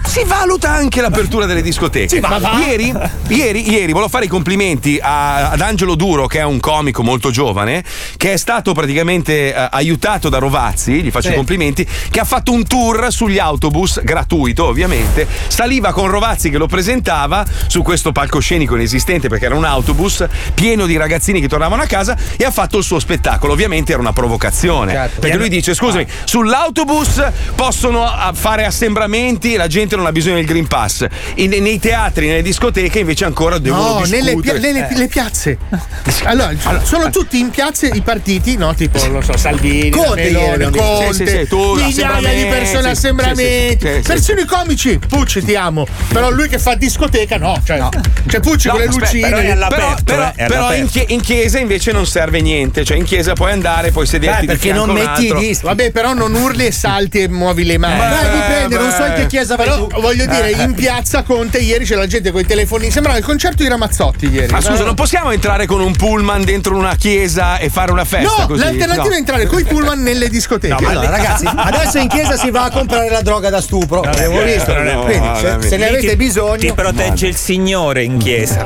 Si 0.05 0.23
valuta 0.25 0.71
anche 0.71 1.01
l'apertura 1.01 1.45
delle 1.45 1.61
discoteche. 1.61 2.19
Ieri, 2.67 2.91
ieri, 3.27 3.69
ieri 3.69 3.91
volevo 3.91 4.09
fare 4.09 4.25
i 4.25 4.27
complimenti 4.27 4.97
a- 4.99 5.51
ad 5.51 5.61
Angelo 5.61 5.93
Duro, 5.93 6.25
che 6.25 6.39
è 6.39 6.43
un 6.43 6.59
comico 6.59 7.03
molto 7.03 7.29
giovane, 7.29 7.83
che 8.17 8.33
è 8.33 8.37
stato 8.37 8.73
praticamente 8.73 9.53
eh, 9.53 9.67
aiutato 9.71 10.27
da 10.29 10.39
Rovazzi, 10.39 11.03
gli 11.03 11.11
faccio 11.11 11.27
Sì. 11.27 11.33
i 11.33 11.35
complimenti, 11.35 11.87
che 12.09 12.19
ha 12.19 12.23
fatto 12.23 12.51
un 12.51 12.65
tour 12.65 13.11
sugli 13.11 13.37
autobus, 13.37 14.01
gratuito 14.03 14.65
ovviamente, 14.65 15.27
saliva 15.47 15.91
con 15.93 16.07
Rovazzi 16.09 16.49
che 16.49 16.57
lo 16.57 16.65
presentava 16.65 17.45
su 17.67 17.83
questo 17.83 18.11
palcoscenico 18.11 18.73
inesistente 18.75 19.29
perché 19.29 19.45
era 19.45 19.55
un 19.55 19.63
autobus 19.65 20.25
pieno 20.55 20.87
di 20.87 20.97
ragazzini 20.97 21.39
che 21.39 21.47
tornavano 21.47 21.83
a 21.83 21.85
casa 21.85 22.17
e 22.35 22.43
ha 22.45 22.51
fatto 22.51 22.79
il 22.79 22.83
suo 22.83 22.99
spettacolo. 22.99 23.53
Ovviamente 23.53 23.91
era 23.91 24.01
una 24.01 24.13
provocazione. 24.13 24.91
Certo. 24.91 25.19
Perché 25.19 25.37
lui 25.37 25.49
dice: 25.49 25.75
scusami, 25.75 26.07
sull'autobus 26.23 27.23
possono 27.53 28.05
ah, 28.05 28.31
fare 28.33 28.65
assembramenti, 28.65 29.55
la 29.55 29.67
gente 29.67 29.88
non 29.95 30.05
ha 30.05 30.11
bisogno 30.11 30.35
del 30.35 30.45
Green 30.45 30.67
Pass. 30.67 31.05
In- 31.35 31.55
nei 31.61 31.79
teatri, 31.79 32.27
nelle 32.27 32.41
discoteche 32.41 32.99
invece 32.99 33.25
ancora 33.25 33.57
devono 33.57 33.99
No, 33.99 33.99
nelle, 34.05 34.35
pia- 34.35 34.53
discutere. 34.53 34.59
nelle- 34.59 34.87
le 34.91 35.07
piazze. 35.07 35.57
Allora, 36.23 36.51
sono 36.83 37.09
tutti 37.09 37.39
in 37.39 37.49
piazze 37.49 37.87
i 37.93 38.01
partiti, 38.01 38.55
no? 38.57 38.73
Tipo, 38.73 39.03
non 39.07 39.23
so, 39.23 39.35
Salvini, 39.37 39.89
Conte 39.89 40.31
Meloni. 40.31 40.69
Conte, 40.77 41.13
Sì, 41.13 41.25
sì, 41.25 41.37
sì, 41.39 41.47
tu, 41.47 41.75
migliaia 41.75 42.33
di 42.33 42.45
persone, 42.49 42.81
sì, 42.83 42.87
assembramenti, 42.89 43.87
sì, 43.87 43.93
sì, 43.93 44.01
sì, 44.01 44.07
persino 44.07 44.39
i 44.41 44.45
comici. 44.45 44.99
Pucci, 45.07 45.43
ti 45.43 45.55
amo. 45.55 45.87
Però 46.09 46.29
lui 46.29 46.47
che 46.47 46.59
fa 46.59 46.75
discoteca, 46.75 47.37
no. 47.37 47.59
Cioè, 47.63 47.79
cioè 48.27 48.39
Pucci 48.39 48.67
No, 48.67 48.73
con 48.73 48.81
le 48.81 48.87
aspetta, 48.87 49.05
lucine. 49.05 49.29
però 49.29 49.51
all'aperto, 49.53 50.03
però, 50.03 50.23
eh, 50.27 50.33
è 50.35 50.45
però 50.47 50.73
in, 50.73 50.87
chie- 50.87 51.05
in 51.09 51.21
chiesa 51.21 51.59
invece 51.59 51.91
non 51.91 52.05
serve 52.05 52.41
niente. 52.41 52.83
Cioè, 52.83 52.97
in 52.97 53.03
chiesa 53.05 53.33
puoi 53.33 53.51
andare, 53.51 53.91
puoi 53.91 54.05
sederti 54.05 54.45
Beh, 54.45 54.53
di 54.53 54.59
perché 54.59 54.73
non 54.73 54.89
metti 54.91 55.27
i 55.27 55.33
dischi. 55.33 55.65
Vabbè, 55.65 55.91
però 55.91 56.13
non 56.13 56.33
urli 56.35 56.65
e 56.65 56.71
salti 56.71 57.19
e 57.21 57.27
muovi 57.29 57.63
le 57.65 57.77
mani. 57.77 57.97
Beh, 57.99 58.31
dipende, 58.31 58.77
non 58.77 58.91
so 58.91 59.05
in 59.05 59.13
che 59.15 59.27
chiesa 59.27 59.55
vai 59.55 59.65
Però 59.67 59.78
voglio 59.99 60.25
dire, 60.25 60.51
in 60.51 60.73
piazza 60.73 61.23
Conte 61.23 61.59
ieri 61.59 61.85
c'era 61.85 62.01
la 62.01 62.07
gente 62.07 62.31
con 62.31 62.41
i 62.41 62.45
telefoni. 62.45 62.89
Sembrava 62.91 63.17
il 63.17 63.23
concerto 63.23 63.63
di 63.63 63.69
Ramazzotti 63.69 64.27
ieri. 64.29 64.51
Ma 64.51 64.61
scusa, 64.61 64.83
non 64.83 64.95
possiamo 64.95 65.31
entrare 65.31 65.65
con 65.65 65.79
un 65.81 65.95
pullman 65.95 66.43
dentro 66.43 66.75
una 66.75 66.95
chiesa 66.95 67.57
e 67.57 67.69
fare 67.69 67.91
una 67.91 68.05
festa 68.05 68.35
No, 68.41 68.47
così? 68.47 68.61
l'alternativa 68.63 69.03
No. 69.07 69.13
è 69.13 69.17
entrare 69.17 69.45
con 69.45 69.59
i 69.59 69.63
pullman 69.63 70.01
nelle 70.01 70.29
discoteche. 70.29 70.85
Allora, 70.85 71.09
ragazzi, 71.09 71.45
adesso 71.55 71.97
in 71.99 72.07
chiesa 72.07 72.37
si 72.37 72.49
va 72.51 72.63
a 72.65 72.71
comprare 72.71 73.09
la 73.09 73.21
droga 73.21 73.49
da 73.49 73.61
stupro. 73.61 74.01
L'avevo 74.03 74.41
visto. 74.43 74.73
non 74.73 74.87
è 74.87 74.91
vero. 74.95 75.03
Quindi, 75.03 75.27
No, 75.27 75.35
se, 75.61 75.67
se 75.67 75.77
ne 75.77 75.87
avete 75.89 76.15
bisogno. 76.15 76.57
Ti 76.57 76.73
protegge 76.73 77.27
il 77.27 77.35
Signore 77.35 78.03
in 78.03 78.17
chiesa. 78.17 78.65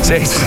Sì, 0.00 0.16
sì, 0.24 0.38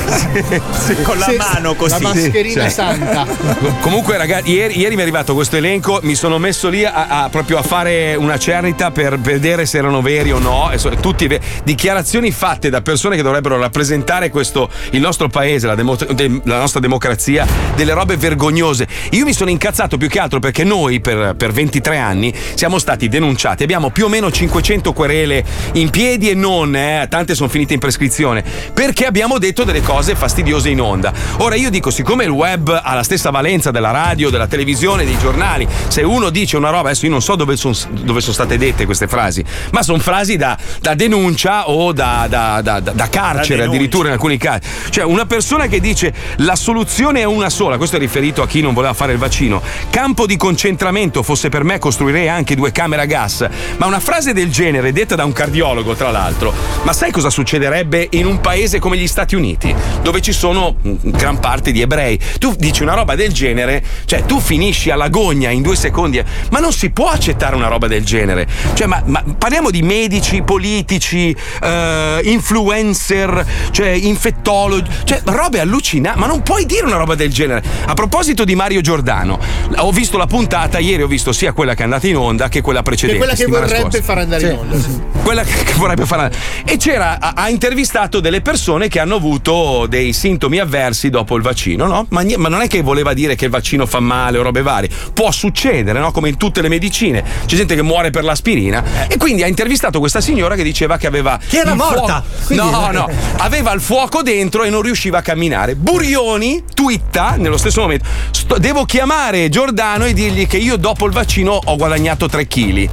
sì. 0.85 0.95
Con 1.03 1.17
la 1.17 1.25
Sì, 1.29 1.35
mano 1.37 1.69
La 1.71 1.75
così. 1.75 2.01
mascherina 2.03 2.67
Sì. 2.67 2.73
santa. 2.73 3.25
Comunque, 3.79 4.17
ragazzi, 4.17 4.51
ieri, 4.51 4.77
ieri 4.79 4.95
mi 4.95 4.99
è 4.99 5.03
arrivato 5.03 5.33
questo 5.33 5.55
elenco. 5.55 5.99
Mi 6.03 6.15
sono 6.15 6.37
messo 6.37 6.67
lì 6.69 6.83
a, 6.83 7.07
a- 7.07 7.29
proprio 7.29 7.57
a 7.57 7.61
fare 7.61 8.15
una 8.15 8.37
cernita 8.37 8.91
per 8.91 9.17
vedere 9.19 9.65
se 9.65 9.77
erano 9.77 10.01
veri 10.05 10.31
o 10.31 10.37
no, 10.37 10.71
so- 10.75 10.91
tutti 11.01 11.25
ve- 11.25 11.41
dichiarazioni 11.63 12.29
fatte 12.31 12.69
da 12.69 12.81
persone 12.81 13.15
che 13.15 13.23
dovrebbero 13.23 13.57
rappresentare 13.57 14.29
questo, 14.29 14.69
il 14.91 15.01
nostro 15.01 15.29
paese, 15.29 15.65
la, 15.65 15.73
demo- 15.73 15.95
de- 15.95 16.41
la 16.43 16.59
nostra 16.59 16.79
democrazia, 16.79 17.47
delle 17.75 17.93
robe 17.93 18.15
vergognose. 18.15 18.87
Io 19.11 19.25
mi 19.25 19.33
sono 19.33 19.49
incazzato 19.49 19.97
più 19.97 20.07
che 20.07 20.19
altro 20.19 20.39
perché 20.39 20.63
noi 20.63 20.99
per, 20.99 21.33
per 21.35 21.51
23 21.51 21.97
anni 21.97 22.31
siamo 22.53 22.77
stati 22.77 23.07
denunciati, 23.09 23.63
abbiamo 23.63 23.89
più 23.89 24.05
o 24.05 24.07
meno 24.07 24.31
500 24.31 24.93
querele 24.93 25.43
in 25.73 25.89
piedi 25.89 26.29
e 26.29 26.35
non, 26.35 26.75
eh, 26.75 27.07
tante 27.09 27.33
sono 27.33 27.49
finite 27.49 27.73
in 27.73 27.79
prescrizione, 27.79 28.43
perché 28.75 29.07
abbiamo 29.07 29.39
detto 29.39 29.63
delle 29.63 29.81
cose 29.81 30.13
fastidiose 30.13 30.69
in 30.69 30.81
onda. 30.81 31.11
Ora 31.37 31.55
io 31.55 31.71
dico, 31.71 31.89
siccome 31.89 32.25
il 32.25 32.29
web 32.29 32.79
ha 32.83 32.93
la 32.93 33.03
stessa 33.03 33.31
valenza 33.31 33.71
della 33.71 33.89
radio, 33.89 34.29
della 34.29 34.45
televisione, 34.45 35.03
dei 35.03 35.17
giornali, 35.17 35.67
se 35.87 36.03
uno 36.03 36.29
dice 36.29 36.57
una 36.57 36.69
roba, 36.69 36.89
adesso 36.89 37.05
io 37.05 37.11
non 37.11 37.23
so 37.23 37.35
dove 37.35 37.55
sono 37.55 37.73
dove 37.89 38.21
sono 38.21 38.33
state 38.33 38.57
dette 38.59 38.85
queste 38.85 39.07
frasi, 39.07 39.43
ma 39.71 39.81
sono 39.81 39.94
frasi 39.99 40.35
da, 40.37 40.57
da 40.81 40.93
denuncia 40.93 41.69
o 41.69 41.91
da, 41.91 42.25
da- 42.29 42.61
da- 42.61 43.09
carcere 43.09 43.63
addirittura 43.63 44.07
in 44.07 44.13
alcuni 44.13 44.37
casi. 44.37 44.61
Cioè 44.89 45.03
una 45.03 45.25
persona 45.25 45.67
che 45.67 45.79
dice 45.79 46.13
la 46.37 46.55
soluzione 46.55 47.21
è 47.21 47.23
una 47.23 47.49
sola, 47.49 47.77
questo 47.77 47.95
è 47.95 47.99
riferito 47.99 48.41
a 48.41 48.47
chi 48.47 48.61
non 48.61 48.73
voleva 48.73 48.93
fare 48.93 49.13
il 49.13 49.17
vaccino, 49.17 49.61
campo 49.89 50.25
di 50.25 50.37
concentramento 50.37 51.23
fosse 51.23 51.49
per 51.49 51.63
me 51.63 51.79
costruirei 51.79 52.27
anche 52.27 52.55
due 52.55 52.71
camere 52.71 53.03
a 53.03 53.05
gas, 53.05 53.47
ma 53.77 53.85
una 53.85 53.99
frase 53.99 54.33
del 54.33 54.51
genere 54.51 54.91
detta 54.91 55.15
da 55.15 55.25
un 55.25 55.33
cardiologo 55.33 55.93
tra 55.95 56.11
l'altro, 56.11 56.53
ma 56.83 56.93
sai 56.93 57.11
cosa 57.11 57.29
succederebbe 57.29 58.07
in 58.11 58.25
un 58.25 58.41
paese 58.41 58.79
come 58.79 58.97
gli 58.97 59.07
Stati 59.07 59.35
Uniti, 59.35 59.73
dove 60.01 60.21
ci 60.21 60.33
sono 60.33 60.75
gran 60.81 61.39
parte 61.39 61.71
di 61.71 61.81
ebrei? 61.81 62.19
Tu 62.39 62.53
dici 62.57 62.83
una 62.83 62.93
roba 62.93 63.15
del 63.15 63.31
genere, 63.31 63.83
cioè 64.05 64.25
tu 64.25 64.39
finisci 64.39 64.89
alla 64.89 65.09
gogna 65.09 65.49
in 65.49 65.61
due 65.61 65.75
secondi, 65.75 66.21
ma 66.51 66.59
non 66.59 66.73
si 66.73 66.89
può 66.89 67.09
accettare 67.09 67.55
una 67.55 67.67
roba 67.67 67.87
del 67.87 68.03
genere. 68.03 68.47
Cioè, 68.73 68.87
ma, 68.87 69.01
ma 69.05 69.23
parliamo 69.37 69.69
di 69.69 69.81
medici, 69.85 70.41
politici, 70.41 71.35
eh, 71.61 72.19
influencer, 72.23 73.45
cioè 73.71 73.89
infettologi, 73.89 74.89
cioè 75.03 75.21
robe 75.25 75.59
allucinanti, 75.59 76.19
ma 76.19 76.25
non 76.27 76.41
puoi 76.41 76.65
dire 76.65 76.85
una 76.85 76.97
roba 76.97 77.15
del 77.15 77.31
genere. 77.31 77.63
A 77.85 77.93
proposito 77.93 78.43
di 78.43 78.55
Mario 78.55 78.81
Giordano, 78.81 79.39
ho 79.77 79.91
visto 79.91 80.17
la 80.17 80.25
puntata, 80.27 80.79
ieri 80.79 81.03
ho 81.03 81.07
visto 81.07 81.31
sia 81.31 81.53
quella 81.53 81.73
che 81.73 81.81
è 81.81 81.83
andata 81.83 82.07
in 82.07 82.17
onda 82.17 82.49
che 82.49 82.61
quella 82.61 82.79
Che 82.79 82.85
precedente. 82.85 83.17
quella 83.19 83.33
che 83.35 83.45
vorrebbe 83.45 83.79
scorsa. 83.81 84.01
far 84.01 84.17
andare 84.17 84.49
in 84.49 84.57
onda. 84.57 84.77
sì. 84.79 84.99
Quella 85.23 85.43
che 85.43 85.63
che 85.63 85.73
vorrebbe 85.73 86.05
fare. 86.05 86.31
E 86.65 86.77
c'era, 86.77 87.19
ha, 87.19 87.33
ha 87.35 87.49
intervistato 87.49 88.19
delle 88.19 88.41
persone 88.41 88.87
che 88.87 88.99
hanno 88.99 89.15
avuto 89.15 89.85
dei 89.87 90.13
sintomi 90.13 90.59
avversi 90.59 91.09
dopo 91.09 91.35
il 91.35 91.41
vaccino, 91.41 91.87
no? 91.87 92.05
Ma, 92.09 92.23
ma 92.37 92.49
non 92.49 92.61
è 92.61 92.67
che 92.67 92.81
voleva 92.81 93.13
dire 93.13 93.35
che 93.35 93.45
il 93.45 93.51
vaccino 93.51 93.85
fa 93.85 93.99
male 93.99 94.37
o 94.37 94.43
robe 94.43 94.61
varie. 94.61 94.89
Può 95.13 95.31
succedere, 95.31 95.99
no? 95.99 96.11
Come 96.11 96.29
in 96.29 96.37
tutte 96.37 96.61
le 96.61 96.69
medicine. 96.69 97.23
C'è 97.45 97.55
gente 97.55 97.75
che 97.75 97.81
muore 97.81 98.09
per 98.11 98.23
l'aspirina. 98.23 98.83
E 99.07 99.17
quindi 99.17 99.41
ha 99.43 99.47
intervistato 99.47 99.73
questa 99.99 100.21
signora 100.21 100.55
che 100.55 100.63
diceva 100.63 100.97
che 100.97 101.07
aveva. 101.07 101.39
Che 101.47 101.57
era 101.57 101.73
morta. 101.75 102.23
fuoco- 102.23 102.53
No, 102.53 102.91
no. 102.91 103.09
Aveva 103.37 103.71
il 103.73 103.81
fuoco 103.81 104.21
dentro 104.21 104.63
e 104.63 104.69
non 104.69 104.81
riusciva 104.81 105.19
a 105.19 105.21
camminare. 105.21 105.75
Burioni 105.75 106.63
twitta 106.73 107.35
nello 107.37 107.57
stesso 107.57 107.81
momento. 107.81 108.05
"Sto- 108.31 108.57
devo 108.57 108.85
chiamare 108.85 109.49
Giordano 109.49 110.05
e 110.05 110.13
dirgli 110.13 110.47
che 110.47 110.57
io 110.57 110.77
dopo 110.77 111.05
il 111.05 111.11
vaccino 111.11 111.59
ho 111.63 111.75
guadagnato 111.75 112.27
3 112.27 112.47
kg. 112.47 112.89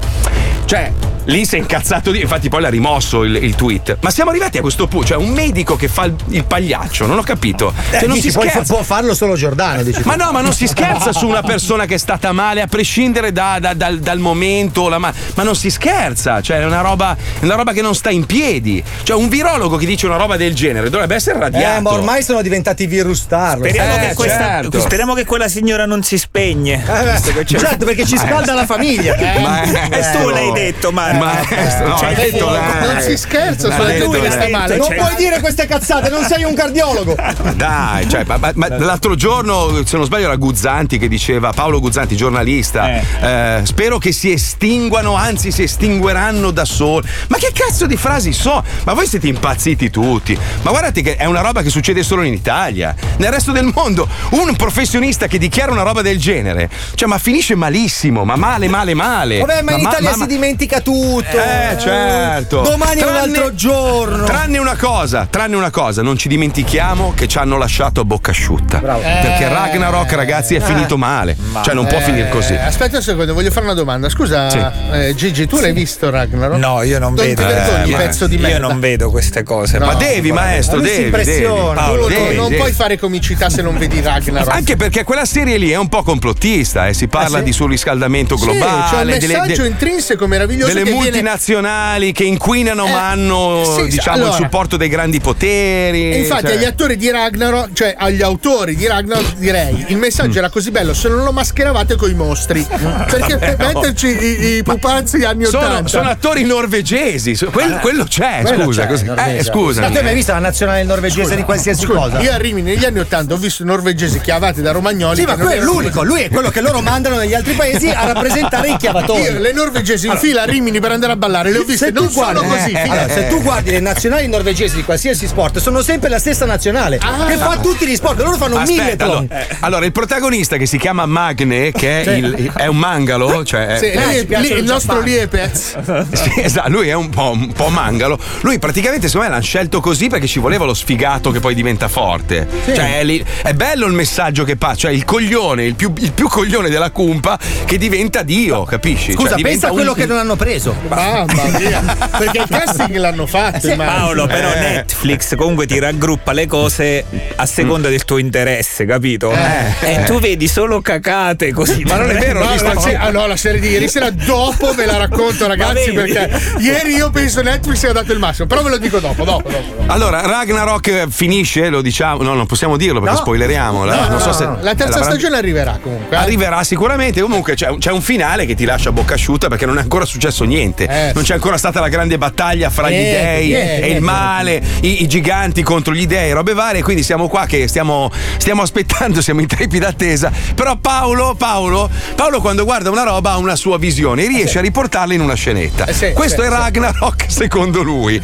Cioè, 0.65 0.93
lì 1.27 1.45
si 1.45 1.57
è 1.57 1.59
incazzato 1.59 2.11
di. 2.11 2.21
Infatti, 2.21 2.49
poi 2.49 2.61
l'ha 2.63 2.69
rimosso 2.69 3.23
il, 3.25 3.37
il 3.37 3.55
tweet. 3.55 3.99
Ma 4.01 4.11
siamo 4.11 4.31
arrivati 4.31 4.59
a 4.59 4.61
questo 4.61 4.87
punto. 4.87 5.07
Cioè, 5.09 5.17
un 5.17 5.31
medico 5.31 5.77
che 5.77 5.89
fa 5.89 6.05
il, 6.05 6.15
il 6.29 6.45
pagliaccio, 6.45 7.07
non 7.07 7.19
ho 7.19 7.23
capito. 7.23 7.73
Cioè, 7.91 8.03
Eh, 8.03 8.07
non 8.07 8.17
dici, 8.17 8.31
si 8.31 8.39
scherza. 8.39 8.63
può 8.75 8.83
farlo 8.83 9.15
solo 9.15 9.35
Giordano, 9.35 9.83
dici 9.83 10.03
tu. 10.03 10.09
Ma 10.09 10.17
no, 10.17 10.33
ma 10.33 10.41
non 10.41 10.53
si 10.53 10.67
scherza 10.67 11.13
su 11.13 11.27
una 11.29 11.43
persona 11.43 11.85
che 11.87 11.95
è 11.95 11.99
stata 11.99 12.33
male, 12.33 12.61
a 12.63 12.67
prescindere 12.67 13.33
da- 13.33 13.59
da- 13.61 13.75
dal, 13.75 13.99
dal 13.99 14.19
momento. 14.19 14.89
la 14.89 14.99
ma-, 14.99 15.13
ma 15.35 15.43
non 15.43 15.55
si 15.57 15.71
scherza, 15.71 16.41
cioè 16.41 16.59
è 16.61 16.65
una, 16.65 16.81
roba, 16.81 17.17
è 17.41 17.45
una 17.45 17.55
roba 17.55 17.73
che 17.73 17.83
non 17.83 17.95
sta 17.95 18.11
in 18.11 18.27
piedi. 18.27 18.83
Cioè, 19.03 19.17
un 19.17 19.29
virologo 19.29 19.77
che 19.77 19.87
dice 19.87 20.07
una 20.07 20.17
roba 20.17 20.37
del 20.37 20.55
genere 20.55 20.91
dovrebbe 20.91 21.15
essere 21.15 21.39
radiato. 21.39 21.79
Eh, 21.79 21.81
ma 21.81 21.91
ormai 21.93 22.23
sono 22.23 22.43
diventati 22.43 22.87
virus 22.87 23.21
star. 23.23 23.57
Speriamo, 23.59 23.95
Eh, 23.97 24.09
che 24.09 24.15
questa- 24.15 24.39
certo. 24.39 24.81
speriamo 24.81 25.15
che 25.15 25.25
quella 25.25 25.49
signora 25.49 25.87
non 25.87 26.03
si 26.03 26.19
spegne. 26.19 26.83
Eh, 26.85 27.05
beh, 27.33 27.45
certo, 27.45 27.85
perché 27.85 28.05
ci 28.07 28.17
scalda 28.17 28.55
la 28.55 28.67
famiglia. 28.67 29.15
Maestro. 29.41 30.21
E 30.21 30.23
tu 30.23 30.29
l'hai 30.31 30.53
detto, 30.53 30.91
Marco. 31.19 31.55
Maestro, 31.55 31.89
no, 31.89 31.97
Cioè, 31.99 32.15
detto 32.15 32.51
lei. 32.51 32.93
Non 32.93 33.01
si 33.01 33.17
scherza, 33.17 33.71
sono 33.71 33.85
detto 33.85 34.05
lui 34.07 34.21
che 34.21 34.31
sta 34.31 34.49
male. 34.49 34.77
Non 34.77 34.89
puoi 34.89 35.15
dire 35.17 35.41
queste 35.41 35.67
cazzate, 35.67 36.09
non 36.09 36.25
sei 36.25 36.45
un 36.45 36.55
cardiologo. 36.55 37.15
Dai, 37.55 38.09
cioè, 38.09 38.25
ma, 38.25 38.37
ma- 38.39 38.53
ma 38.55 38.69
l'altro 38.79 39.15
giorno, 39.15 39.83
se 39.85 39.97
non 39.97 40.07
sbaglio, 40.07 40.27
era 40.27 40.37
Guzzanti 40.37 40.99
che 40.99 41.09
diceva, 41.09 41.53
Paolo 41.53 41.81
Guzzanti, 41.81 42.17
giornalista, 42.17 43.01
eh, 43.21 43.61
spero 43.65 43.99
che 43.99 44.13
si 44.13 44.33
estinguano, 44.33 45.15
anzi 45.15 45.51
si 45.51 45.63
estingueranno 45.63 46.51
da 46.51 46.65
soli. 46.65 47.07
Ma 47.29 47.37
che 47.39 47.51
cazzo 47.53 47.87
di 47.87 47.97
frasi 47.97 48.33
so? 48.33 48.63
Ma 48.85 48.93
voi 48.93 49.07
siete 49.07 49.29
impazziti 49.29 49.91
tutti. 49.91 50.37
Ma 50.63 50.71
guardate 50.71 51.03
che 51.03 51.17
è 51.17 51.25
una 51.25 51.41
roba 51.41 51.63
che 51.63 51.71
succede 51.71 52.03
solo 52.03 52.23
in 52.23 52.33
Italia. 52.33 52.95
Nel 53.19 53.31
resto 53.31 53.53
del 53.53 53.71
mondo, 53.75 54.09
un 54.31 54.55
professionista 54.57 55.27
che 55.27 55.39
dichiara 55.39 55.73
una 55.73 55.83
roba 55.83 56.03
del 56.03 56.19
genere, 56.19 56.69
cioè, 56.95 57.09
ma 57.09 57.19
finisce 57.19 57.55
malissimo, 57.55 58.25
ma 58.25 58.37
male, 58.37 58.69
male, 58.69 58.95
male. 58.95 59.39
Vabbè, 59.41 59.63
ma 59.63 59.73
in 59.73 59.83
ma- 59.83 59.91
Italia 59.91 60.11
ma- 60.11 60.17
si 60.17 60.27
dimentica 60.27 60.81
tutto. 60.81 61.02
Eh, 61.07 61.79
certo. 61.79 62.61
Domani 62.63 63.01
è 63.01 63.05
un 63.05 63.11
Tranne- 63.13 63.37
altro 63.37 63.55
giorno. 63.55 64.25
Tranne 64.25 64.59
una 64.59 64.77
cosa, 64.77 65.27
tranne 65.29 65.57
una 65.57 65.71
cosa, 65.71 66.03
non 66.03 66.17
ci 66.17 66.29
dimentichiamo 66.29 67.13
che 67.17 67.27
ci 67.27 67.39
hanno 67.39 67.57
lasciato 67.57 68.01
a 68.01 68.05
bocca 68.05 68.31
asciutta. 68.31 68.79
Perché 68.79 69.49
Ragnarok, 69.49 70.13
ragazzi, 70.13 70.55
è 70.55 70.61
finito 70.61 70.97
male. 70.97 71.37
Cioè, 71.65 71.75
non 71.75 71.87
può 71.87 71.99
finire 72.01 72.29
così. 72.29 72.53
Eh, 72.53 72.59
aspetta 72.61 72.99
un 72.99 73.03
secondo, 73.03 73.35
voglio 73.35 73.51
fare 73.51 73.65
una 73.67 73.75
domanda. 73.75 74.09
Scusa, 74.09 74.49
Sì. 74.51 74.61
eh, 74.93 75.15
Gigi, 75.15 75.47
tu 75.47 75.59
l'hai 75.61 75.73
visto 75.73 76.09
Ragnarok? 76.09 76.57
No, 76.59 76.83
io 76.83 76.99
non, 76.99 77.15
Non 77.15 77.25
vedo. 77.25 77.45
vergogni, 77.45 77.89
Eh, 77.89 77.93
ma- 77.93 77.99
pezzo 77.99 78.27
di 78.27 78.37
io 78.39 78.59
non 78.59 78.79
vedo 78.81 79.11
queste 79.11 79.43
cose. 79.43 79.79
No. 79.79 79.87
Ma 79.87 79.95
devi, 79.95 80.31
maestro, 80.33 80.77
A 80.79 80.81
lui 80.81 80.89
si 80.91 81.11
devi. 81.11 81.25
devi. 81.25 81.43
Paolo, 81.45 82.09
non- 82.09 82.09
devi, 82.09 82.37
non 82.37 82.45
devi. 82.49 82.57
puoi 82.57 82.73
fare 82.73 82.97
comicità 82.99 83.51
se 83.51 83.63
non 83.63 83.77
vedi 83.77 84.01
Ragnarok. 84.01 84.51
Anche 84.55 84.77
perché 84.77 85.03
quella 85.05 85.25
serie 85.25 85.57
lì 85.57 85.71
è 85.71 85.77
un 85.77 85.89
po' 85.89 86.03
complottista, 86.03 86.87
eh. 86.89 86.95
si 86.95 87.09
parla 87.09 87.39
sì? 87.39 87.45
di 87.45 87.53
surriscaldamento 87.53 88.37
Sì, 88.37 88.45
globale, 88.45 88.85
c'è 88.91 88.97
un 89.01 89.07
delle- 89.19 89.27
messaggio 89.39 89.63
de- 89.63 89.69
intrinseco 89.69 90.27
meraviglioso 90.27 90.73
delle 90.73 90.91
che 90.93 91.01
viene- 91.01 91.11
multinazionali 91.11 92.13
che 92.13 92.25
inquinano 92.25 92.87
Eh, 92.87 92.91
ma 92.91 93.09
hanno 93.11 93.65
sì, 93.77 93.89
diciamo 93.89 94.17
allora- 94.17 94.31
il 94.37 94.43
supporto 94.43 94.77
dei 94.77 94.89
grandi 94.89 95.21
poteri. 95.21 96.13
E 96.13 96.19
infatti 96.21 96.47
cioè- 96.47 96.57
agli 96.57 96.65
attori 96.65 96.97
di 96.97 97.11
Ragnarok, 97.11 97.73
cioè 97.73 97.95
agli 97.99 98.23
autori 98.23 98.77
di 98.77 98.87
Ragnarok 98.87 99.35
direi, 99.37 99.85
il 99.89 99.97
messaggio 99.97 100.39
era 100.39 100.49
così 100.51 100.71
bello 100.71 100.95
se 100.95 101.09
non 101.09 101.25
lo 101.25 101.33
mascheravate 101.33 101.97
coi 101.97 102.15
mostri. 102.15 102.65
Perché 103.11 103.37
per 103.39 103.57
metterci 103.59 104.07
i, 104.07 104.57
i 104.59 104.63
pupazzi 104.63 105.23
anni 105.25 105.45
sono, 105.47 105.67
80. 105.67 105.89
sono 105.89 106.09
attori 106.09 106.45
norvegesi, 106.45 107.35
so- 107.35 107.51
quel- 107.51 107.79
quello 107.81 108.05
c'è, 108.05 108.41
Quello 108.43 108.65
scusa. 108.65 108.83
c'è, 108.83 108.89
così- 108.89 109.07
eh, 109.17 109.43
scusa. 109.43 109.81
Ma 109.83 109.89
tu 109.91 109.97
hai 109.99 110.03
mai 110.05 110.15
visto 110.15 110.33
la 110.33 110.39
nazionale 110.39 110.83
norvegese 110.85 111.37
di 111.37 111.43
qualsiasi 111.43 111.85
Scusa, 111.85 111.99
cosa? 111.99 112.21
Io 112.21 112.33
a 112.33 112.37
Rimini 112.37 112.71
negli 112.75 112.85
anni 112.85 112.99
80 113.01 113.35
ho 113.35 113.37
visto 113.37 113.65
norvegesi 113.65 114.21
chiavati 114.21 114.61
da 114.63 114.73
romagnoli. 114.73 115.17
Sì, 115.17 115.25
ma 115.25 115.35
lui 115.37 115.53
è 115.55 115.61
l'unico, 115.61 116.03
lui 116.03 116.23
è 116.23 116.29
quello 116.31 116.51
che 116.51 116.61
loro 116.61 116.81
mandano 116.81 117.17
negli 117.17 117.35
altri 117.35 117.55
paesi 117.55 117.89
a 117.89 118.05
rappresentare 118.13 118.69
i 118.71 118.77
chiavatori. 118.77 119.23
Io 119.23 119.39
le 119.39 119.53
norvegesi 119.53 120.07
in 120.07 120.17
fila 120.17 120.43
a 120.43 120.45
Rimini 120.45 120.79
per 120.83 120.93
andare 120.93 121.13
a 121.13 121.17
ballare, 121.17 121.51
le 121.51 121.59
ho 121.59 121.63
viste, 121.65 121.87
Se 121.87 121.91
non 121.93 122.09
tu, 122.09 122.13
guardi, 122.13 122.39
sono 122.41 122.55
così. 122.55 122.73
eh, 122.73 122.81
allora, 122.81 123.09
se 123.09 123.27
tu 123.29 123.41
guardi 123.43 123.71
le 123.71 123.81
nazionali 123.81 124.27
norvegesi 124.29 124.77
di 124.77 124.83
qualsiasi 124.85 125.27
sport, 125.27 125.59
sono 125.59 125.81
sempre 125.81 126.09
la 126.11 126.19
stessa 126.19 126.45
nazionale 126.45 126.99
Ah. 127.01 127.25
che 127.27 127.37
fa 127.37 127.57
tutti 127.59 127.87
gli 127.87 127.95
sport. 127.95 128.19
Loro 128.21 128.37
fanno 128.37 128.59
mille 128.61 128.83
Aspetta, 128.83 129.05
tron. 129.07 129.27
allora, 129.31 129.47
allora, 129.61 129.85
il 129.87 129.93
protagonista 129.93 130.57
che 130.57 130.67
si 130.67 130.77
chiama 130.79 131.07
Magne, 131.07 131.73
che 131.73 132.03
è, 132.03 132.11
il- 132.11 132.53
è 132.57 132.67
un 132.67 132.77
mangalo, 132.77 133.45
cioè 133.45 133.77
Sì, 133.79 133.87
è- 133.87 134.07
lì- 134.07 134.27
ci 134.29 134.41
lì- 134.53 134.59
il 134.59 134.65
nostro. 134.65 135.01
Liepez. 135.01 135.79
Sì, 136.13 136.33
esatto, 136.41 136.69
lui 136.71 136.89
è 136.89 136.93
un 136.95 137.09
po', 137.09 137.31
un 137.31 137.53
po' 137.53 137.69
mangalo. 137.69 138.19
Lui 138.41 138.59
praticamente, 138.59 139.07
secondo 139.07 139.27
me, 139.29 139.33
l'hanno 139.33 139.45
scelto 139.47 139.81
così 139.81 140.09
perché 140.09 140.27
ci 140.27 140.39
voleva 140.41 140.65
lo 140.65 140.75
sfigato 140.75 141.31
che 141.31 141.41
poi 141.41 141.55
diventa 141.55 141.89
forte. 141.89 142.47
Cioè, 142.67 142.99
è, 143.01 143.05
lì- 143.05 143.25
è 143.43 143.53
bello 143.55 143.87
il 143.87 143.93
messaggio 143.93 144.45
che 144.45 144.57
passa, 144.57 144.75
cioè 144.77 144.91
il 144.91 145.05
coglione, 145.05 145.65
il 145.65 145.75
più, 145.75 145.93
il 145.99 146.13
più 146.13 146.29
coglione 146.29 146.69
della 146.69 146.91
cumpa 146.91 147.39
che 147.65 147.79
diventa 147.79 148.23
Dio, 148.23 148.65
capisci? 148.65 149.13
Scusa, 149.13 149.31
Cioè, 149.31 149.41
pensa 149.43 149.69
a 149.69 149.71
quello 149.71 149.91
un- 149.93 149.97
che 149.97 150.07
non 150.07 150.19
hanno 150.19 150.37
preso. 150.37 150.72
Mamma 150.89 151.45
mia. 151.59 151.81
Perché 152.19 152.39
il 152.39 152.47
casting 152.49 152.97
l'hanno 152.97 153.27
fatto. 153.27 153.69
immagino. 153.69 153.97
Paolo, 153.97 154.27
però 154.27 154.53
Eh. 154.53 154.59
Netflix 154.61 155.35
comunque 155.37 155.67
ti 155.67 155.79
raggruppa 155.79 156.33
le 156.33 156.47
cose 156.47 157.05
a 157.37 157.47
seconda 157.47 157.89
del 157.89 158.05
tuo 158.05 158.19
interesse, 158.19 158.85
capito? 158.85 159.33
Eh. 159.33 160.01
E 160.01 160.03
tu 160.05 160.19
vedi 160.19 160.49
solo 160.49 160.81
cacate 160.81 161.53
così. 161.53 161.83
Ma 161.85 161.97
non 161.97 162.11
è 162.11 162.15
vero, 162.19 162.41
No, 162.45 162.55
la, 162.61 162.79
se- 162.81 162.95
ah, 162.97 163.11
no, 163.11 163.27
la 163.27 163.37
serie 163.37 163.61
di 163.61 163.69
ieri 163.69 163.89
sera 163.89 164.11
dopo 164.11 164.73
ve 164.75 164.87
la 164.87 164.97
racconto 164.99 165.47
ragazzi 165.49 165.93
perché 165.93 166.31
ieri 166.59 166.95
io 166.95 167.11
penso 167.11 167.43
Netflix 167.43 167.85
ha 167.85 167.93
dato 167.93 168.13
il 168.13 168.19
massimo 168.19 168.47
però 168.47 168.63
ve 168.63 168.71
lo 168.71 168.79
dico 168.79 168.99
dopo 168.99 169.25
dopo, 169.25 169.49
dopo, 169.51 169.75
dopo. 169.77 169.93
Allora, 169.93 170.21
Ragnarok 170.23 171.09
finisce, 171.09 171.69
lo 171.69 171.81
diciamo, 171.83 172.23
no, 172.23 172.35
non 172.35 172.47
possiamo 172.47 172.77
dirlo 172.77 173.01
perché 173.01 173.15
No. 173.17 173.21
spoileriamo. 173.21 173.85
la- 173.85 173.95
No, 173.95 174.01
non 174.03 174.11
no, 174.13 174.19
so 174.21 174.33
se 174.33 174.45
no. 174.45 174.59
la 174.61 174.75
terza 174.75 174.99
l'avrà- 174.99 175.05
stagione 175.05 175.37
arriverà 175.37 175.79
comunque 175.83 176.17
eh. 176.17 176.19
Arriverà 176.21 176.63
sicuramente, 176.65 177.21
comunque 177.21 177.55
c'è, 177.55 177.77
c'è 177.79 177.91
un 177.91 178.01
finale 178.03 178.47
che 178.47 178.55
ti 178.55 178.65
lascia 178.65 178.89
a 178.91 178.93
bocca 178.93 179.15
asciutta 179.15 179.49
perché 179.49 179.67
non 179.67 179.79
è 179.79 179.81
ancora 179.81 180.05
successo 180.05 180.45
niente. 180.45 180.62
Niente. 180.63 181.09
Eh, 181.09 181.13
non 181.15 181.25
c'è 181.25 181.35
ancora 181.35 181.57
stata 181.57 181.81
la 181.81 181.89
grande 181.89 182.19
battaglia 182.19 182.71
fra 182.71 182.89
gli 182.89 182.95
Niente, 182.95 183.23
dei 183.23 183.47
niente, 183.49 183.73
e 183.73 183.77
il 183.77 183.83
niente. 183.83 184.01
male, 184.01 184.63
i, 184.83 185.03
i 185.03 185.09
giganti 185.09 185.63
contro 185.63 185.95
gli 185.95 186.07
dei, 186.07 186.33
robe 186.33 186.55
varie. 186.55 186.83
Quindi 186.83 187.03
siamo 187.03 187.29
qua 187.29 187.47
che 187.47 187.67
stiamo, 187.69 188.11
stiamo 188.37 188.63
aspettando, 188.63 189.21
siamo 189.21 189.41
in 189.41 189.47
trepida 189.47 189.89
attesa. 189.89 190.31
Però 190.55 190.77
Paolo, 190.77 191.35
Paolo, 191.37 191.91
Paolo 192.15 192.41
quando 192.41 192.65
guarda 192.65 192.91
una 192.91 193.03
roba 193.03 193.33
ha 193.33 193.37
una 193.39 193.57
sua 193.57 193.79
visione 193.79 194.25
e 194.25 194.29
riesce 194.29 194.59
a 194.59 194.63
riportarla 194.63 195.15
in 195.15 195.21
una 195.21 195.35
scenetta. 195.35 195.87
Eh 195.87 195.93
sì, 195.93 196.13
Questo 196.13 196.43
sì, 196.43 196.49
è 196.49 196.51
sì. 196.51 196.57
Ragnarok 196.57 197.25
secondo 197.29 197.83
lui. 197.83 198.21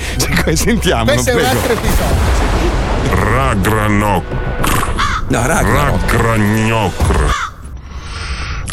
Sentiamo. 0.54 1.04
Questo 1.04 1.30
è 1.30 1.35
un 1.35 1.45
altro 1.45 1.73
episodio. 1.73 2.47
Ragranok. 3.11 4.25
No, 5.28 5.47
Ragnarok. 5.47 6.12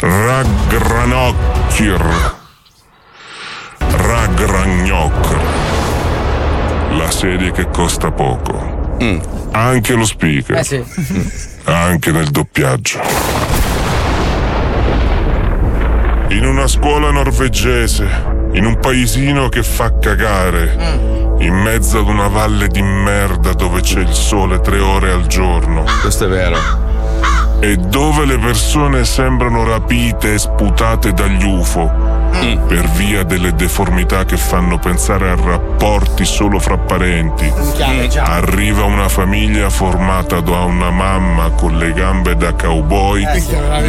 Ragragnokr. 0.00 2.35
Ragranokir. 4.36 4.46
Ragragnokr. 4.46 5.36
La 6.98 7.10
serie 7.10 7.50
che 7.52 7.68
costa 7.70 8.10
poco. 8.10 8.98
Mm. 9.02 9.18
Anche 9.52 9.94
lo 9.94 10.04
speaker. 10.04 10.58
Eh 10.58 10.64
sì. 10.64 10.84
Anche 11.64 12.12
nel 12.12 12.28
doppiaggio. 12.30 13.00
In 16.28 16.44
una 16.44 16.66
scuola 16.66 17.10
norvegese, 17.10 18.06
in 18.52 18.66
un 18.66 18.78
paesino 18.78 19.48
che 19.48 19.62
fa 19.62 19.98
cagare, 19.98 20.76
in 21.38 21.54
mezzo 21.54 22.00
ad 22.00 22.08
una 22.08 22.28
valle 22.28 22.68
di 22.68 22.82
merda 22.82 23.52
dove 23.52 23.80
c'è 23.80 24.00
il 24.00 24.12
sole 24.12 24.60
tre 24.60 24.78
ore 24.80 25.12
al 25.12 25.26
giorno 25.26 25.84
Questo 26.02 26.24
è 26.26 26.28
vero. 26.28 26.56
e 27.60 27.76
dove 27.76 28.24
le 28.26 28.38
persone 28.38 29.04
sembrano 29.04 29.64
rapite 29.64 30.34
e 30.34 30.38
sputate 30.38 31.12
dagli 31.12 31.44
UFO 31.44 32.15
per 32.66 32.88
via 32.90 33.22
delle 33.22 33.54
deformità 33.54 34.24
che 34.24 34.36
fanno 34.36 34.78
pensare 34.78 35.30
a 35.30 35.34
rapporti 35.34 36.24
solo 36.24 36.58
fra 36.58 36.76
parenti. 36.76 37.52
Arriva 38.18 38.84
una 38.84 39.08
famiglia 39.08 39.70
formata 39.70 40.40
da 40.40 40.60
una 40.60 40.90
mamma 40.90 41.50
con 41.50 41.78
le 41.78 41.92
gambe 41.92 42.36
da 42.36 42.52
cowboy 42.52 43.24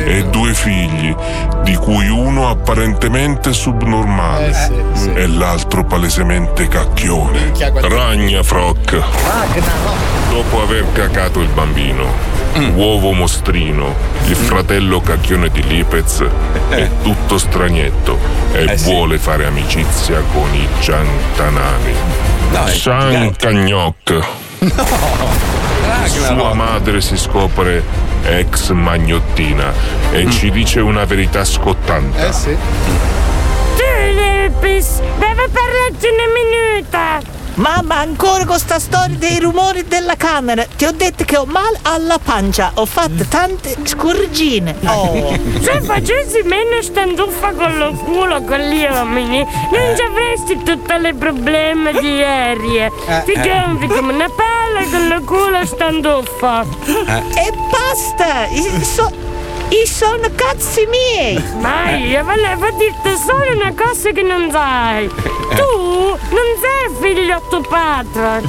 e 0.05 0.25
due 0.29 0.53
figli, 0.53 1.15
di 1.63 1.75
cui 1.75 2.07
uno 2.09 2.49
apparentemente 2.49 3.53
subnormale 3.53 4.93
e 5.13 5.27
l'altro 5.27 5.83
palesemente 5.83 6.67
cacchione. 6.67 7.53
Ragna 7.81 8.43
Frock. 8.43 9.01
Dopo 10.29 10.61
aver 10.61 10.85
cacato 10.91 11.39
il 11.41 11.49
bambino, 11.49 12.05
uovo 12.75 13.11
mostrino, 13.13 13.95
il 14.25 14.35
fratello 14.35 15.01
cacchione 15.01 15.49
di 15.49 15.63
Lipez 15.63 16.23
è 16.69 16.89
tutto 17.01 17.37
stragnetto 17.37 18.36
e 18.57 18.75
vuole 18.77 19.19
fare 19.19 19.45
amicizia 19.45 20.23
con 20.33 20.51
i 20.53 20.67
Giantanani. 20.79 21.93
San 22.71 23.35
Cagnoc. 23.35 24.19
Sua 26.07 26.53
madre 26.53 26.99
si 27.01 27.15
scopre 27.17 27.83
ex 28.23 28.71
magnottina 28.71 29.71
e 30.11 30.29
ci 30.31 30.49
dice 30.49 30.79
una 30.79 31.05
verità 31.05 31.45
scottante. 31.45 32.27
Eh 32.27 32.33
sì. 32.33 32.57
Filipis, 33.75 35.01
deve 35.19 35.47
parlarci 35.51 36.07
una 36.07 36.27
minuta. 36.33 37.21
Mamma, 37.57 37.97
ancora 37.97 38.45
con 38.45 38.59
sta 38.59 38.77
storia 38.77 39.17
dei 39.17 39.39
rumori 39.39 39.83
della 39.87 40.15
camera. 40.15 40.63
Ti 40.63 40.85
ho 40.85 40.91
detto 40.91 41.23
che 41.23 41.37
ho 41.37 41.45
male 41.45 41.79
alla 41.81 42.19
pancia. 42.19 42.71
Ho 42.75 42.85
fatto 42.85 43.25
tante 43.27 43.75
scorgine. 43.83 44.75
Oh. 44.85 45.35
Se 45.59 45.81
facessi 45.81 46.43
meno 46.43 46.79
standuffa 46.83 47.53
con 47.53 47.77
lo 47.79 47.93
culo 47.93 48.43
con 48.43 48.59
gli 48.59 48.85
uomini, 48.85 49.39
non 49.71 49.95
ci 49.95 50.03
avresti 50.03 50.61
tutti 50.63 51.07
i 51.07 51.13
problemi 51.15 51.93
di 51.99 52.15
ieri. 52.17 52.91
Ti 53.25 53.33
gonfi 53.33 53.87
come 53.87 54.13
una 54.13 54.29
palla 54.29 54.87
con 54.91 55.07
lo 55.07 55.21
culo 55.23 55.65
standuffa. 55.65 56.61
E 56.61 57.53
basta! 57.71 58.45
So- 58.83 59.11
i 59.69 59.85
sono 59.85 60.27
cazzi 60.35 60.85
miei! 60.85 61.43
Ma 61.59 61.91
io 61.91 62.23
volevo 62.23 62.67
dirti 62.77 63.15
solo 63.17 63.51
una 63.53 63.73
cosa 63.73 64.11
che 64.11 64.21
non 64.21 64.49
sai. 64.51 65.07
Tu 65.07 66.17
non 66.29 66.49
sei 66.61 66.95
figlio 66.99 67.41
tuo 67.49 67.61
padre. 67.61 68.43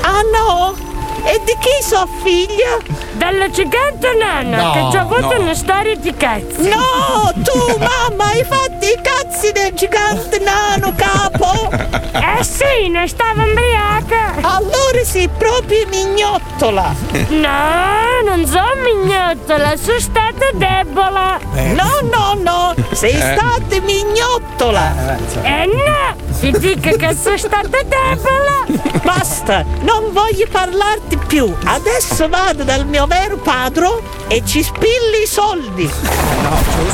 Ah 0.00 0.22
no? 0.32 0.91
E 1.24 1.40
di 1.44 1.56
chi 1.60 1.82
so 1.82 2.06
figlia? 2.22 2.78
Dalla 3.12 3.48
gigante 3.50 4.12
nana 4.14 4.72
che 4.72 4.88
ci 4.90 4.96
ha 4.96 5.00
avuto 5.02 5.40
una 5.40 5.54
storia 5.54 5.94
di 5.96 6.14
cazzo. 6.16 6.60
No, 6.62 7.32
tu 7.42 7.58
mamma 7.78 8.24
hai 8.30 8.44
fatto 8.44 8.84
i 8.84 8.98
cazzi 9.00 9.52
del 9.52 9.72
gigante 9.74 10.38
nano 10.38 10.92
capo! 10.96 12.00
Eh 12.34 12.44
sì, 12.44 12.88
ne 12.88 13.06
stava 13.08 13.42
ubriaca. 13.44 14.34
Allora 14.40 15.02
sei 15.04 15.28
proprio 15.28 15.86
mignottola! 15.88 16.94
No, 17.28 18.20
non 18.24 18.46
sono 18.46 18.70
mignottola, 18.84 19.76
sono 19.76 19.98
stata 19.98 20.50
debole. 20.52 21.40
No, 21.74 22.00
no, 22.10 22.34
no! 22.42 22.74
Sei 22.92 23.14
stata 23.14 23.80
mignottola! 23.82 25.16
Eh 25.42 25.66
no, 25.66 26.31
ti 26.42 26.50
dico 26.58 26.96
che 26.96 27.14
sono 27.14 27.36
stata 27.36 27.68
debole. 27.68 29.00
Basta, 29.04 29.64
non 29.82 30.12
voglio 30.12 30.46
parlarti 30.50 31.16
più. 31.26 31.54
Adesso 31.64 32.28
vado 32.28 32.64
dal 32.64 32.84
mio 32.86 33.06
vero 33.06 33.36
padre 33.36 33.88
e 34.26 34.42
ci 34.44 34.60
spilli 34.62 35.22
i 35.22 35.26
soldi. 35.26 35.88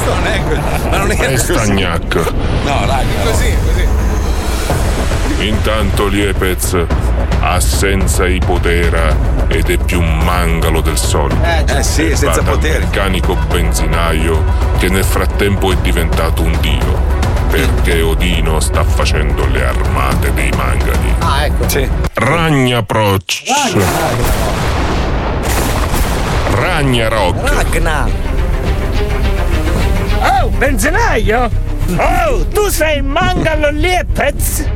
Non 0.04 0.26
è 0.26 0.42
que- 0.46 0.60
Ma 0.90 0.96
non 0.98 1.10
è 1.10 1.32
E 1.32 1.38
Stagnac. 1.38 2.14
No, 2.64 2.80
raga. 2.86 3.04
Così, 3.24 3.54
così. 3.64 3.86
Intanto 5.46 6.08
Liepez 6.08 6.76
ha 7.40 7.60
senza 7.60 8.26
ipotera 8.26 9.16
ed 9.46 9.70
è 9.70 9.76
più 9.78 10.02
mangalo 10.02 10.80
del 10.82 10.98
solito. 10.98 11.40
Eh 11.44 11.82
sì, 11.82 12.08
Va 12.10 12.16
senza 12.16 12.42
poteri. 12.42 12.84
meccanico 12.84 13.34
benzinaio 13.48 14.42
che 14.78 14.88
nel 14.88 15.04
frattempo 15.04 15.72
è 15.72 15.76
diventato 15.76 16.42
un 16.42 16.56
dio. 16.60 17.16
Perché 17.50 18.00
Odino 18.02 18.60
sta 18.60 18.84
facendo 18.84 19.46
le 19.46 19.66
armate 19.66 20.32
dei 20.34 20.50
mangani. 20.56 21.14
Ah, 21.18 21.44
ecco. 21.46 21.68
Sì. 21.68 21.88
Ragna 22.14 22.82
Proc. 22.82 23.42
Ragna. 26.54 28.06
Oh, 30.20 30.48
benzinaio? 30.48 31.50
Oh, 31.96 32.44
tu 32.48 32.68
sei 32.68 33.00
mangalo 33.00 33.70
Liepez? 33.70 34.68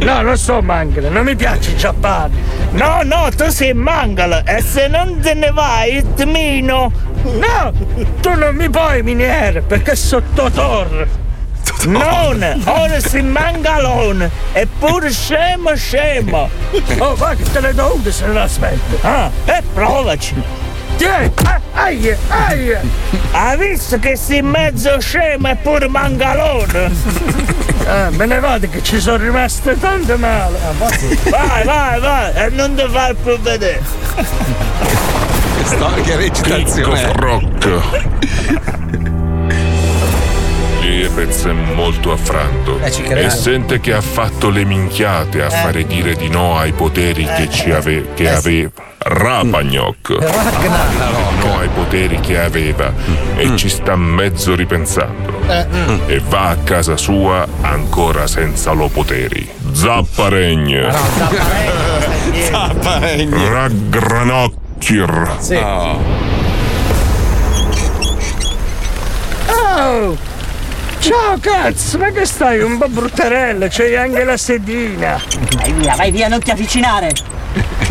No, 0.00 0.20
non 0.22 0.36
so 0.36 0.60
mangalo, 0.60 1.08
non 1.08 1.24
mi 1.24 1.34
piace 1.34 1.76
ciappare. 1.76 2.30
No, 2.72 3.00
no, 3.02 3.28
tu 3.34 3.48
sei 3.48 3.72
mangalo 3.74 4.42
e 4.44 4.60
se 4.60 4.86
non 4.86 5.18
te 5.20 5.34
ne 5.34 5.50
vai 5.50 6.04
ti 6.14 6.24
mino. 6.24 6.92
No, 7.22 7.72
tu 8.20 8.34
non 8.34 8.54
mi 8.54 8.68
puoi 8.68 9.02
miniere 9.02 9.62
perché 9.62 9.96
sotto 9.96 10.50
torre. 10.50 11.26
Non, 11.86 12.62
ora 12.64 13.00
sei 13.00 13.22
mangalone, 13.22 14.30
eppure 14.52 15.10
scemo 15.10 15.74
scemo. 15.76 16.48
Oh, 16.98 17.14
va 17.14 17.34
che 17.34 17.44
te 17.44 17.60
le 17.60 17.72
do 17.72 17.94
una 17.94 18.10
se 18.10 18.26
non 18.26 18.36
aspetti. 18.38 18.96
Ah, 19.02 19.30
e 19.44 19.62
provaci. 19.72 20.34
Tieni, 20.96 21.30
ah, 21.44 21.60
aia, 21.74 22.16
aia. 22.28 22.80
Hai 23.30 23.56
visto 23.56 23.98
che 23.98 24.16
sei 24.16 24.42
mezzo 24.42 24.98
scemo 24.98 25.48
e 25.48 25.56
pure 25.56 25.88
mangalone? 25.88 26.90
Ah, 27.86 28.10
me 28.16 28.26
ne 28.26 28.40
vado 28.40 28.68
che 28.68 28.82
ci 28.82 29.00
sono 29.00 29.18
rimaste 29.18 29.78
tante 29.78 30.16
male. 30.16 30.58
Vai, 31.30 31.64
vai, 31.64 32.00
vai, 32.00 32.32
e 32.34 32.48
non 32.50 32.74
ti 32.74 32.84
fai 32.88 33.14
più 33.14 33.38
vedere. 33.38 33.80
Che 36.02 36.16
recitazione. 36.16 37.12
Rock. 37.12 38.97
Liepez 41.18 41.46
è 41.46 41.52
molto 41.52 42.12
affranto 42.12 42.78
Eh, 42.80 43.24
e 43.24 43.30
sente 43.30 43.80
che 43.80 43.92
ha 43.92 44.00
fatto 44.00 44.50
le 44.50 44.64
minchiate 44.64 45.42
a 45.42 45.50
fare 45.50 45.84
dire 45.84 46.14
di 46.14 46.28
no 46.28 46.56
ai 46.56 46.70
poteri 46.70 47.24
che 47.24 47.50
ci 47.50 47.72
ave- 47.72 48.10
che 48.14 48.30
aveva. 48.30 48.70
Rapagnoc. 48.98 50.10
No 51.40 51.58
ai 51.58 51.68
poteri 51.74 52.20
che 52.20 52.38
aveva 52.40 52.92
e 53.36 53.56
ci 53.56 53.68
sta 53.68 53.96
mezzo 53.96 54.54
ripensando. 54.54 55.40
E 56.06 56.20
va 56.28 56.50
a 56.50 56.56
casa 56.62 56.96
sua 56.96 57.44
ancora 57.62 58.28
senza 58.28 58.70
lo 58.70 58.86
poteri. 58.88 59.48
Zapparegn. 59.72 60.86
Raggranocchir. 63.50 65.36
Oh! 69.50 70.27
Ciao 71.08 71.38
cazzo, 71.40 71.96
ma 71.96 72.10
che 72.10 72.26
stai 72.26 72.60
un 72.60 72.76
po' 72.76 72.86
bruttarella, 72.86 73.68
c'hai 73.70 73.96
anche 73.96 74.24
la 74.24 74.36
sedina. 74.36 75.18
Vai 75.56 75.72
via, 75.72 75.94
vai 75.96 76.10
via, 76.10 76.28
non 76.28 76.38
ti 76.38 76.50
avvicinare! 76.50 77.12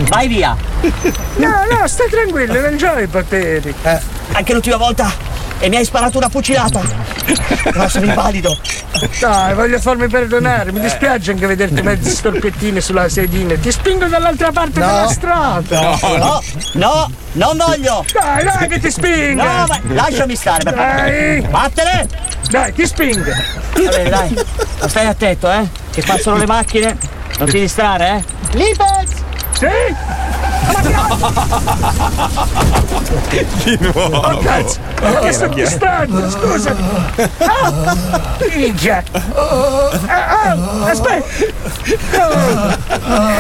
Vai 0.08 0.28
via! 0.28 0.56
No, 1.38 1.66
no, 1.68 1.88
stai 1.88 2.12
tranquillo, 2.12 2.62
non 2.62 2.78
c'ho 2.78 3.00
i 3.00 3.08
poteri. 3.08 3.74
Anche 4.34 4.54
l'ultima 4.54 4.78
volta 4.78 5.12
e 5.60 5.70
mi 5.70 5.76
hai 5.78 5.86
sparato 5.86 6.18
una 6.18 6.30
fucilata. 6.30 6.82
No, 7.74 7.90
sono 7.90 8.06
invalido. 8.06 8.58
Dai, 9.20 9.54
voglio 9.54 9.80
farmi 9.80 10.08
perdonare. 10.08 10.72
Mi 10.72 10.80
dispiace 10.80 11.32
anche 11.32 11.46
vederti 11.46 11.82
mezzi 11.82 12.10
storpettini 12.10 12.80
sulla 12.82 13.10
sedina. 13.10 13.56
Ti 13.56 13.72
spingo 13.72 14.06
dall'altra 14.08 14.52
parte 14.52 14.80
No. 14.80 14.86
della 14.86 15.08
strada. 15.10 15.98
No, 16.16 16.42
no, 16.74 17.12
non 17.34 17.58
voglio. 17.58 18.06
Dai, 18.14 18.44
dai, 18.44 18.68
che 18.68 18.80
ti 18.80 18.92
spingo. 18.92 19.44
No, 19.44 19.66
ma 19.68 19.80
lasciami 19.90 20.36
stare. 20.36 20.64
per. 20.64 20.74
Dai. 20.76 21.42
Vattene. 21.50 22.08
Dai, 22.50 22.74
ti 22.74 22.86
spingo. 22.88 23.30
Va 23.32 23.90
bene, 23.90 24.10
dai. 24.10 24.46
Ma 24.80 24.88
stai 24.88 25.06
attento, 25.08 25.52
eh. 25.52 25.68
Che 25.92 26.02
passano 26.06 26.38
le 26.38 26.46
macchine. 26.46 26.98
Non 27.40 27.50
ti 27.50 27.60
distrarre, 27.60 28.08
eh. 28.52 28.58
Lipez! 28.58 29.12
Sì? 29.52 29.68
Di 33.64 33.78
nuovo. 33.80 34.18
Oh, 34.18 34.38
cazzo! 34.40 34.80
Oh, 35.02 35.32
sto 35.32 35.48
distratto, 35.48 36.30
scusa! 36.30 36.76
Ah, 37.40 37.96
minchia! 38.56 39.04
Ah, 39.34 39.90
ah, 40.08 40.58
aspetta! 40.90 41.26
Oh. 42.18 42.76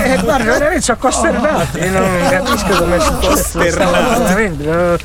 Eh, 0.04 0.18
guarda, 0.22 0.44
veramente 0.52 0.82
sono 0.82 0.98
costernato! 1.00 1.78
Io 1.78 1.92
non 1.92 2.28
capisco 2.30 2.78
come 2.78 3.00
si 3.00 3.12
possa 3.20 3.60
Costernato. 3.60 4.24
veramente. 4.24 4.64
no. 4.64 4.98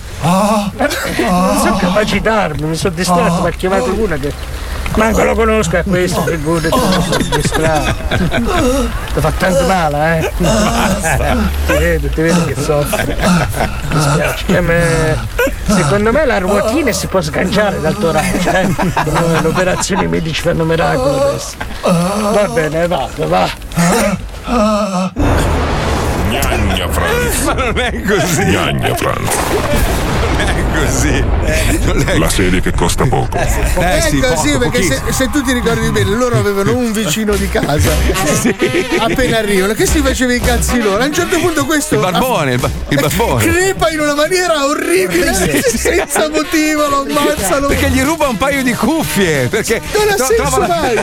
Non 1.19 1.61
so 1.63 1.77
capacitarmi, 1.79 2.63
mi 2.67 2.77
sono 2.77 2.95
distratto, 2.95 3.43
mi 3.43 3.49
ha 3.49 3.53
chiamato 3.53 3.93
una 3.95 4.17
che. 4.17 4.33
Manco 4.97 5.25
lo 5.25 5.35
conosco 5.35 5.79
a 5.79 5.83
questo, 5.83 6.23
figurati, 6.23 6.79
distratto. 7.35 7.95
Ti 9.15 9.21
fa 9.21 9.33
tanto 9.33 9.67
male, 9.67 10.19
eh? 10.19 10.33
Ti 11.67 11.73
vedo, 11.73 12.09
ti 12.09 12.23
vedo 12.23 12.45
che 12.45 12.55
soffri. 12.55 13.15
Mi 13.93 14.01
spiace. 14.01 14.45
Eh, 14.47 14.61
ma 14.61 14.75
secondo 15.75 16.13
me 16.13 16.25
la 16.27 16.39
ruotina 16.39 16.93
si 16.93 17.07
può 17.07 17.21
sganciare 17.21 17.81
dal 17.81 17.97
torace, 17.97 18.61
eh? 18.61 18.67
No, 18.67 19.41
Le 19.41 19.49
operazioni 19.49 20.07
medici 20.07 20.43
fanno 20.43 20.65
miracoli 20.65 21.21
adesso. 21.21 21.57
Va 21.83 22.49
bene, 22.49 22.87
vado, 22.87 23.29
va. 23.29 23.51
Franz. 27.03 27.41
Ma 27.45 27.53
non 27.55 27.79
è 27.79 28.03
così. 28.03 28.43
Gnagna 28.45 28.95
Franz. 28.97 29.35
Non 30.39 30.49
è 30.49 30.85
così. 30.85 31.25
Non 31.85 32.05
è 32.07 32.19
La 32.19 32.29
serie 32.29 32.61
che 32.61 32.73
costa 32.73 33.05
poco. 33.07 33.37
è 33.37 34.01
sì, 34.09 34.19
così 34.21 34.53
poco, 34.53 34.59
perché 34.59 34.83
se, 34.83 35.01
se 35.11 35.31
tu 35.31 35.43
ti 35.43 35.53
ricordi 35.53 35.91
bene, 35.91 36.11
loro 36.15 36.39
avevano 36.39 36.75
un 36.77 36.93
vicino 36.93 37.35
di 37.35 37.49
casa 37.49 37.91
appena 38.99 39.39
arrivano 39.39 39.73
che 39.75 39.87
si 39.87 40.01
faceva 40.01 40.33
i 40.35 40.41
cazzi 40.41 40.81
loro. 40.81 41.03
A 41.03 41.07
un 41.07 41.13
certo 41.15 41.39
punto 41.39 41.65
questo 41.65 41.95
Il 41.97 42.01
barbone, 42.01 42.53
il, 42.55 42.59
ba- 42.61 42.71
il 42.89 42.99
barbone. 43.01 43.45
crepa 43.45 43.91
in 43.91 44.01
una 44.01 44.15
maniera 44.15 44.65
orribile, 44.67 45.33
senza 45.35 46.29
motivo, 46.29 46.89
lo 46.89 47.01
ammazzano. 47.03 47.67
Perché 47.69 47.91
gli 47.91 48.01
ruba 48.03 48.29
un 48.29 48.37
paio 48.37 48.63
di 48.63 48.73
cuffie. 48.75 49.49
Perché 49.49 49.81
Non 49.95 50.09
ha 50.09 50.17
senso 50.17 50.35
trova 50.35 50.59
la- 50.59 50.67
mai! 50.67 50.95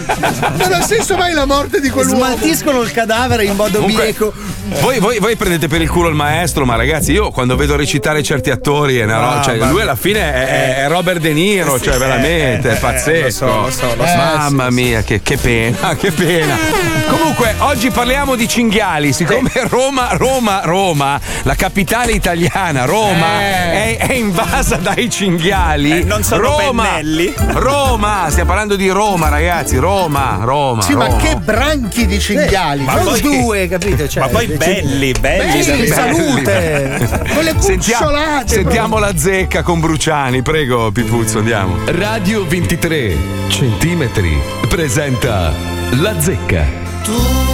Non 0.58 0.74
ha 0.74 0.82
senso 0.82 1.16
mai 1.18 1.34
la 1.34 1.46
morte 1.46 1.80
di 1.80 1.90
quell'uomo! 1.90 2.26
Smaltiscono 2.26 2.82
il 2.82 2.92
cadavere 2.92 3.44
in 3.46 3.56
modo 3.56 3.80
Comunque, 3.80 4.04
bieco. 4.06 4.34
Voi, 4.82 5.00
voi- 5.00 5.20
voi 5.20 5.36
prendete 5.36 5.68
per 5.68 5.82
il 5.82 5.89
culo 5.90 6.08
il 6.10 6.16
maestro, 6.16 6.66
ma 6.66 6.76
ragazzi, 6.76 7.12
io 7.12 7.32
quando 7.32 7.56
vedo 7.56 7.76
recitare 7.76 8.22
certi 8.24 8.50
attori, 8.50 8.98
è 8.98 9.04
una 9.04 9.18
ro- 9.20 9.28
Ah, 9.30 9.42
cioè, 9.42 9.56
lui 9.58 9.82
alla 9.82 9.96
fine 9.96 10.20
è, 10.34 10.84
è 10.84 10.88
Robert 10.88 11.20
De 11.20 11.34
Niro, 11.34 11.80
cioè 11.80 11.98
veramente, 11.98 12.70
eh, 12.70 12.74
è 12.76 12.80
pazzesco. 12.80 13.46
lo 13.46 13.52
so, 13.52 13.62
lo 13.66 13.70
so, 13.72 13.96
lo 13.96 14.06
so. 14.06 14.16
Mamma 14.16 14.70
mia, 14.72 15.02
che, 15.04 15.22
che 15.22 15.38
pena, 15.38 15.96
che 16.00 16.12
pena. 16.12 16.58
Comunque, 17.08 17.56
oggi 17.60 17.90
parliamo 17.90 18.36
di 18.36 18.48
cinghiali. 18.48 19.14
Siccome 19.14 19.52
Roma, 19.68 20.10
Roma, 20.14 20.62
Roma, 20.64 21.20
la 21.44 21.56
capitale 21.56 22.12
italiana, 22.12 22.86
Roma, 22.86 23.40
è, 23.42 23.98
è 23.98 24.14
invasa 24.14 24.76
dai 24.78 25.10
cinghiali. 25.10 26.00
Eh, 26.00 26.04
non 26.04 26.24
sono 26.24 26.42
Roma, 26.58 26.84
pennelli? 26.84 27.34
Roma, 27.54 28.26
stiamo 28.30 28.50
parlando 28.50 28.76
di 28.76 28.90
Roma, 28.90 29.30
ragazzi. 29.30 29.78
Roma, 29.78 30.40
Roma. 30.42 30.82
Sì, 30.82 30.94
ma 30.96 31.08
Roma. 31.08 31.18
che 31.22 31.36
branchi 31.36 32.06
di 32.06 32.20
cinghiali! 32.20 32.84
Ma 32.84 32.96
non 32.96 33.06
poi- 33.06 33.22
due, 33.22 33.68
capito? 33.68 34.08
Cioè, 34.08 34.24
Ma 34.24 34.30
poi 34.30 34.48
belli, 34.48 35.12
belli. 35.14 35.48
Belli, 35.52 35.64
da- 35.78 35.94
salute. 35.94 37.08
Con 37.34 37.44
le 37.44 37.56
Sentiamo, 37.60 38.06
cucciolate! 38.08 38.48
sentiamo 38.54 38.98
la 39.00 39.18
zecca 39.18 39.62
con 39.64 39.80
Bruciani, 39.80 40.42
prego 40.42 40.92
Pipuzzo, 40.92 41.40
andiamo. 41.40 41.78
Radio 41.86 42.46
23 42.46 43.16
centimetri 43.48 44.38
presenta 44.68 45.52
La 46.02 46.20
Zecca. 46.20 46.64
Tutto 47.04 47.49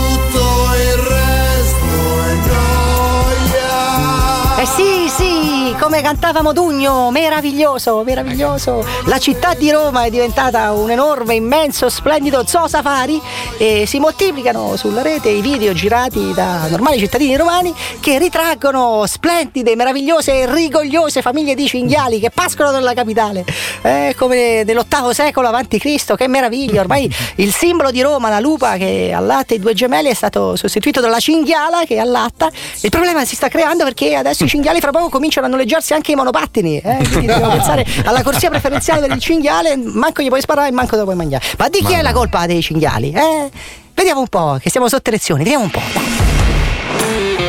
come 5.80 6.02
cantava 6.02 6.42
Modugno, 6.42 7.12
meraviglioso, 7.12 8.04
meraviglioso. 8.04 8.86
La 9.06 9.18
città 9.18 9.54
di 9.54 9.72
Roma 9.72 10.04
è 10.04 10.10
diventata 10.10 10.72
un 10.72 10.90
enorme, 10.90 11.36
immenso, 11.36 11.90
splendido 11.90 12.46
zoo 12.46 12.68
safari 12.68 13.22
e 13.58 13.86
si 13.86 14.00
moltiplicano 14.00 14.76
sulla 14.76 15.02
rete 15.02 15.30
i 15.30 15.42
video 15.42 15.74
girati 15.74 16.34
da 16.34 16.68
normali 16.70 17.00
cittadini 17.00 17.36
romani 17.36 17.74
che 18.00 18.18
ritraggono 18.20 19.06
splendide, 19.06 19.76
meravigliose 19.76 20.42
e 20.42 20.54
rigogliose 20.54 21.22
famiglie 21.22 21.56
di 21.56 21.68
cinghiali 21.68 22.20
che 22.20 22.30
pascolano 22.30 22.78
nella 22.78 22.94
capitale. 22.94 23.44
Eh, 23.82 24.16
come 24.18 24.64
nell'ottavo 24.64 25.14
secolo 25.14 25.50
Cristo, 25.80 26.16
che 26.16 26.28
meraviglia! 26.28 26.82
Ormai 26.82 27.14
il 27.36 27.54
simbolo 27.54 27.92
di 27.92 28.02
Roma, 28.02 28.30
la 28.30 28.40
lupa 28.40 28.78
che 28.78 29.12
allatta 29.14 29.54
i 29.54 29.60
due 29.60 29.74
gemelli, 29.74 30.10
è 30.10 30.14
stato 30.14 30.56
sostituito 30.56 31.02
dalla 31.02 31.20
cinghiala 31.20 31.86
che 31.86 31.98
allatta. 31.98 32.50
Il 32.82 32.90
problema 32.90 33.26
si 33.26 33.36
sta 33.36 33.48
creando 33.48 33.84
perché 33.84 34.16
adesso 34.16 34.44
i 34.44 34.48
cinghiali 34.48 34.80
fra 34.80 34.92
poco 34.92 35.10
cominciano 35.10 35.48
a 35.48 35.50
noleggiarsi 35.66 35.94
anche 35.94 36.12
i 36.12 36.16
monopattini. 36.16 36.78
Eh? 36.78 36.98
Quindi 37.10 37.26
dobbiamo 37.28 37.52
pensare 37.52 37.86
alla 38.06 38.24
corsia 38.24 38.50
preferenziale 38.50 39.08
del 39.08 39.20
cinghiale, 39.20 39.76
manco 39.76 40.22
gli 40.22 40.28
puoi 40.28 40.42
sparare, 40.42 40.72
manco 40.72 40.92
te 40.92 40.98
lo 40.98 41.04
puoi 41.04 41.16
mangiare. 41.16 41.44
Ma 41.58 41.68
di 41.68 41.84
chi 41.84 41.94
è 41.94 42.02
la 42.02 42.14
colpa 42.14 42.46
dei 42.46 42.62
cinghiali? 42.62 43.12
Eh? 43.12 43.50
Vediamo 43.94 44.22
un 44.22 44.28
po', 44.28 44.58
che 44.62 44.70
siamo 44.70 44.88
sotto 44.88 45.10
elezioni, 45.10 45.44
vediamo 45.44 45.64
un 45.64 45.72
po'. 45.72 46.25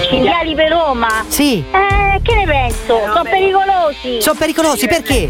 Cinghiali 0.08 0.54
per 0.54 0.70
Roma? 0.70 1.24
Sì. 1.28 1.64
Eh, 1.70 2.20
che 2.22 2.34
ne 2.34 2.44
penso? 2.44 3.00
Sono 3.06 3.22
pericolosi. 3.22 4.20
Sono 4.20 4.36
pericolosi 4.38 4.86
perché? 4.86 5.26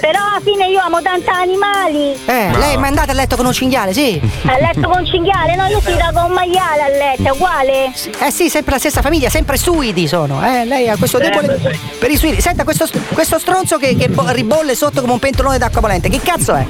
Però 0.00 0.18
alla 0.18 0.40
fine 0.42 0.68
io 0.68 0.80
amo 0.80 1.02
tanti 1.02 1.28
animali. 1.28 2.12
Eh, 2.24 2.50
lei 2.56 2.74
è 2.74 2.76
mai 2.76 2.88
andata 2.88 3.12
a 3.12 3.14
letto 3.14 3.36
con 3.36 3.46
un 3.46 3.52
cinghiale, 3.52 3.92
sì? 3.92 4.20
A 4.46 4.58
letto 4.58 4.88
con 4.88 5.04
cinghiale? 5.04 5.56
No, 5.56 5.66
io 5.66 5.80
si 5.80 5.96
da 5.96 6.10
con 6.14 6.24
un 6.24 6.32
maiale 6.32 6.82
a 6.82 6.88
letto, 6.88 7.22
è 7.24 7.30
uguale? 7.30 7.92
Eh 8.20 8.30
sì, 8.30 8.48
sempre 8.48 8.72
la 8.72 8.78
stessa 8.78 9.02
famiglia, 9.02 9.28
sempre 9.28 9.56
suidi 9.56 10.06
sono. 10.06 10.44
Eh, 10.46 10.64
lei 10.64 10.88
ha 10.88 10.96
questo 10.96 11.18
debole 11.18 11.58
per 11.98 12.10
i 12.10 12.16
suidi. 12.16 12.40
Senta, 12.40 12.64
questo, 12.64 12.86
questo 13.12 13.38
stronzo 13.38 13.76
che, 13.78 13.96
che 13.96 14.08
bo- 14.08 14.30
ribolle 14.30 14.74
sotto 14.74 15.00
come 15.00 15.12
un 15.12 15.18
pentolone 15.18 15.58
d'acqua 15.58 15.80
bollente, 15.80 16.08
che 16.08 16.20
cazzo 16.20 16.54
è? 16.54 16.64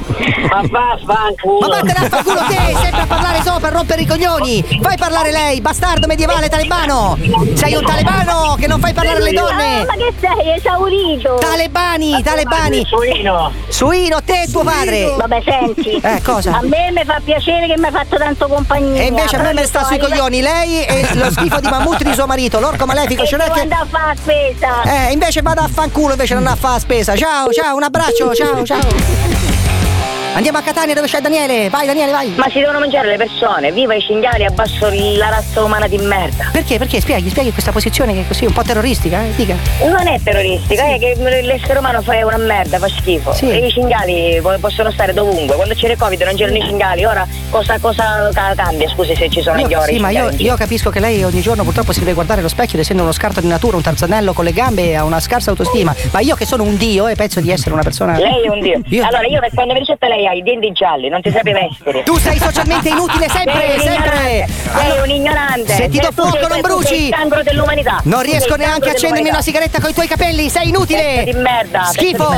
Ma 0.48 0.62
vaffanculo. 0.68 1.68
Ma 1.68 1.68
vattene 1.68 2.06
a 2.06 2.08
fanculo 2.08 2.40
te, 2.48 2.76
sempre 2.82 3.00
a 3.02 3.06
parlare 3.06 3.42
sopra, 3.42 3.68
a 3.68 3.70
rompere 3.70 4.02
i 4.02 4.06
coglioni! 4.06 4.78
Fai 4.80 4.96
parlare 4.96 5.30
lei, 5.30 5.60
bastardo 5.60 6.06
medievale 6.06 6.48
talebano! 6.48 7.18
Sei 7.54 7.74
un 7.74 7.84
talebano 7.84 8.56
che 8.58 8.66
non 8.66 8.80
fai 8.80 8.92
parlare 8.92 9.22
le 9.22 9.32
donne! 9.32 9.80
Ah, 9.80 9.84
ma 9.86 9.94
che 9.94 10.12
sei, 10.20 10.54
esaurito? 10.56 11.36
Talebani, 11.40 12.22
talebani! 12.22 12.84
Suino. 12.86 13.52
Suino, 13.68 14.22
te 14.22 14.42
e 14.42 14.50
tuo 14.50 14.62
padre! 14.62 15.14
Vabbè, 15.16 15.42
senti. 15.44 16.00
Eh, 16.02 16.22
cosa? 16.22 16.56
A 16.56 16.62
me 16.62 16.90
mi 16.92 17.04
fa 17.04 17.20
piacere 17.22 17.66
che 17.66 17.76
mi 17.76 17.86
hai 17.86 17.92
fatto 17.92 18.16
tanto 18.16 18.46
compagnia. 18.48 19.02
E 19.02 19.06
invece 19.06 19.36
a 19.36 19.42
me 19.42 19.52
Però 19.52 19.66
sta 19.66 19.84
sui 19.84 19.98
coglioni, 19.98 20.40
lei 20.40 20.84
e 20.84 21.06
lo 21.14 21.30
schifo 21.30 21.60
di 21.60 21.68
mammut 21.68 22.02
di 22.02 22.12
suo 22.12 22.26
marito, 22.26 22.60
l'orco 22.60 22.86
malefico, 22.86 23.24
ce 23.24 23.36
n'è 23.36 23.50
che. 23.50 23.60
a 23.60 23.86
fare 23.88 24.06
la 24.06 24.14
spesa. 24.16 24.82
Eh, 24.82 25.12
invece 25.12 25.42
vado 25.42 25.60
a 25.60 25.68
fanculo 25.68 26.12
invece 26.12 26.34
non 26.34 26.46
a 26.46 26.56
fare 26.56 26.80
spesa. 26.80 27.16
Ciao, 27.16 27.50
ciao, 27.52 27.76
un 27.76 27.82
abbraccio, 27.82 28.34
ciao, 28.34 28.64
ciao. 28.64 29.59
Andiamo 30.32 30.58
a 30.58 30.62
Catania 30.62 30.94
dove 30.94 31.06
c'è 31.08 31.20
Daniele. 31.20 31.68
Vai 31.68 31.86
Daniele, 31.86 32.12
vai. 32.12 32.32
Ma 32.36 32.48
si 32.50 32.60
devono 32.60 32.78
mangiare 32.78 33.08
le 33.08 33.16
persone, 33.16 33.72
viva 33.72 33.94
i 33.94 34.00
cinghiali, 34.00 34.44
abbasso 34.44 34.88
la 35.16 35.28
razza 35.28 35.62
umana 35.62 35.86
di 35.88 35.98
merda. 35.98 36.48
Perché? 36.52 36.78
Perché? 36.78 37.00
Spieghi, 37.00 37.28
spieghi 37.28 37.52
questa 37.52 37.72
posizione 37.72 38.14
che 38.14 38.20
è 38.22 38.26
così 38.26 38.46
un 38.46 38.52
po' 38.52 38.62
terroristica, 38.62 39.22
eh? 39.22 39.34
Dica. 39.34 39.56
Non 39.84 40.06
è 40.06 40.18
terroristica, 40.22 40.84
è 40.84 40.98
che 40.98 41.14
l'essere 41.42 41.78
umano 41.80 42.00
fa 42.00 42.14
una 42.24 42.38
merda, 42.38 42.78
fa 42.78 42.88
schifo. 42.88 43.32
Sì. 43.34 43.50
E 43.50 43.66
i 43.66 43.70
cinghiali 43.70 44.38
po- 44.40 44.56
possono 44.60 44.90
stare 44.92 45.12
dovunque. 45.12 45.56
Quando 45.56 45.74
c'era 45.74 45.92
il 45.92 45.98
Covid 45.98 46.22
non 46.22 46.34
c'erano 46.36 46.56
i 46.56 46.62
cinghiali, 46.62 47.04
ora 47.04 47.26
cosa, 47.50 47.78
cosa 47.78 48.30
ca- 48.32 48.54
cambia? 48.54 48.88
Scusi 48.88 49.14
se 49.16 49.28
ci 49.28 49.42
sono 49.42 49.58
Io- 49.58 49.66
gli 49.68 49.74
ori. 49.74 49.94
sì, 49.94 50.00
ma 50.00 50.10
io, 50.10 50.30
io 50.36 50.54
capisco 50.56 50.90
che 50.90 51.00
lei 51.00 51.22
ogni 51.24 51.40
giorno 51.42 51.64
purtroppo 51.64 51.92
si 51.92 51.98
deve 52.00 52.12
guardare 52.14 52.38
allo 52.40 52.48
specchio 52.48 52.74
ed 52.78 52.80
essendo 52.84 53.02
uno 53.02 53.12
scarto 53.12 53.40
di 53.40 53.48
natura, 53.48 53.76
un 53.76 53.82
tarzanello 53.82 54.32
con 54.32 54.44
le 54.44 54.52
gambe 54.52 54.96
ha 54.96 55.04
una 55.04 55.20
scarsa 55.20 55.50
autostima. 55.50 55.94
Ma 56.12 56.20
io 56.20 56.34
che 56.36 56.46
sono 56.46 56.62
un 56.62 56.76
dio 56.76 57.08
e 57.08 57.14
penso 57.16 57.40
di 57.40 57.50
essere 57.50 57.72
una 57.74 57.82
persona. 57.82 58.16
Lei 58.16 58.44
è 58.44 58.48
un 58.48 58.60
dio. 58.60 58.80
Io- 58.90 59.04
Allora 59.04 59.26
io 59.26 59.40
quando 59.52 59.72
mi 59.74 59.80
ricetta 59.80 60.06
lei 60.08 60.19
lei 60.20 60.26
ha 60.26 60.32
i 60.32 60.42
denti 60.42 60.70
gialli, 60.72 61.08
non 61.08 61.20
ti 61.22 61.30
sape 61.30 61.52
vestire. 61.52 62.02
Tu 62.10 62.18
sei 62.18 62.38
socialmente 62.38 62.88
inutile 62.88 63.28
sempre, 63.28 63.74
Sei 63.76 63.80
sempre. 63.80 64.18
ignorante, 64.18 64.46
Sei 64.80 64.98
un 65.02 65.10
ignorante. 65.10 65.74
Se 65.74 65.88
ti 65.88 65.98
do 65.98 66.02
Sei 66.04 66.12
fuoco 66.12 66.30
sei- 66.32 66.40
non 66.40 66.48
tu 66.48 66.54
sei 66.54 66.62
bruci. 66.62 67.04
il 67.04 67.10
cancro 67.10 67.42
dell'umanità. 67.42 68.00
Non 68.04 68.20
sei 68.20 68.30
riesco 68.30 68.54
neanche 68.56 68.88
a 68.88 68.92
accendermi 68.92 69.28
una 69.28 69.42
sigaretta 69.42 69.80
con 69.80 69.90
i 69.90 69.94
tuoi 69.94 70.06
capelli, 70.06 70.48
sei 70.48 70.68
inutile. 70.68 71.22
Di 71.24 71.32
merda. 71.32 71.84
Schifo. 71.84 72.28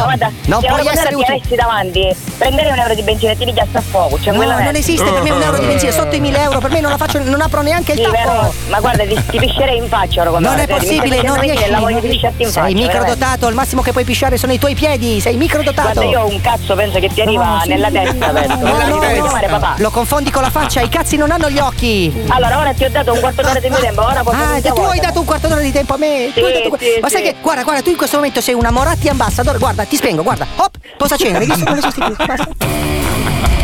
Non 0.47 0.61
se 0.61 0.67
puoi 0.67 0.87
essere 0.87 1.15
utile. 1.15 1.37
avessi 1.37 1.55
davanti, 1.55 2.17
prenderei 2.39 2.73
un 2.73 2.79
euro 2.79 2.95
di 2.95 3.03
benzina 3.03 3.33
e 3.33 3.37
ti 3.37 3.45
piglia 3.45 3.67
sta 3.69 3.79
a 3.79 3.83
fuoco. 3.83 4.21
Cioè, 4.21 4.35
No, 4.35 4.45
non 4.45 4.75
esiste 4.75 5.11
per 5.11 5.23
me 5.23 5.31
un 5.31 5.43
euro 5.43 5.59
di 5.59 5.67
benzina, 5.67 5.91
sotto 5.93 6.15
i 6.15 6.21
1000 6.21 6.39
euro, 6.43 6.59
per 6.59 6.71
me 6.71 6.81
non 6.81 6.91
la 6.91 6.97
faccio, 6.97 7.19
non 7.23 7.41
apro 7.41 7.63
neanche 7.63 7.93
il 7.93 7.99
Sì, 7.99 8.05
tappo. 8.05 8.53
Ma 8.69 8.81
guarda, 8.81 9.05
ti, 9.05 9.19
ti 9.31 9.39
piscerei 9.39 9.77
in 9.79 9.89
faccia 9.89 10.23
ora 10.23 10.39
Non 10.39 10.59
è 10.59 10.67
possibile, 10.67 11.23
non 11.23 11.39
riesci. 11.41 11.71
La 11.71 11.79
voglio 11.81 12.01
pisciarti 12.01 12.43
in 12.43 12.49
sei 12.49 12.63
faccia. 12.63 12.75
veramente. 12.75 12.99
microdotato, 12.99 13.49
il 13.49 13.55
massimo 13.55 13.83
che 13.83 13.93
puoi 13.93 14.05
pisciare 14.05 14.37
sono 14.37 14.53
i 14.53 14.59
tuoi 14.59 14.75
piedi, 14.75 15.21
sei 15.21 15.37
microdotato. 15.37 15.93
Guarda, 15.93 16.11
io 16.11 16.21
ho 16.23 16.29
un 16.29 16.41
cazzo, 16.41 16.75
penso 16.75 16.99
che 16.99 17.09
ti 17.09 17.21
arriva. 17.21 17.63
Nella 17.75 17.91
testa, 17.91 18.29
penso. 18.29 18.57
No, 18.57 18.63
Nella 18.77 18.87
no, 18.87 18.99
testa. 19.01 19.25
no. 19.25 19.31
Male, 19.33 19.47
papà. 19.49 19.75
Lo 19.79 19.91
confondi 19.91 20.31
con 20.31 20.43
la 20.43 20.51
faccia, 20.51 20.81
i 20.81 20.89
cazzi 20.89 21.17
non 21.17 21.31
hanno 21.31 21.49
gli 21.51 21.59
occhi. 21.59 22.25
Allora, 22.29 22.59
ora 22.59 22.73
ti 22.73 22.85
ho 22.85 22.91
dato 22.91 23.13
un 23.13 23.21
quarto 23.21 23.43
d'ora 23.43 23.59
di 23.61 23.69
mio 23.69 23.79
tempo, 23.79 24.03
ora 24.05 24.23
posso 24.23 24.37
Ah, 24.37 24.61
tu 24.61 24.81
hai 24.83 25.01
dato 25.01 25.19
un 25.21 25.25
quarto 25.27 25.49
d'ora 25.49 25.61
di 25.61 25.73
tempo 25.73 25.95
a 25.95 25.97
me. 25.97 26.31
Tu 26.35 26.41
Sì, 26.41 26.45
hai 26.47 26.63
dato- 26.63 26.77
sì, 26.79 26.99
Ma 27.01 27.09
sai 27.09 27.19
sì. 27.25 27.27
che, 27.33 27.37
guarda, 27.41 27.63
guarda, 27.63 27.83
tu 27.83 27.91
in 27.91 27.97
questo 27.97 28.17
momento 28.17 28.41
sei 28.41 28.55
una 28.55 28.71
Moratti 28.71 29.09
ambassador. 29.09 29.59
Guarda, 29.59 29.85
ti 29.85 29.97
spengo, 29.97 30.23
guarda. 30.23 30.47
Hop, 30.57 30.77
posa 30.97 31.17
cena, 31.17 31.39
hai 31.39 31.47
visto 31.47 31.65
come? 31.65 31.81
Basta. 31.81 33.61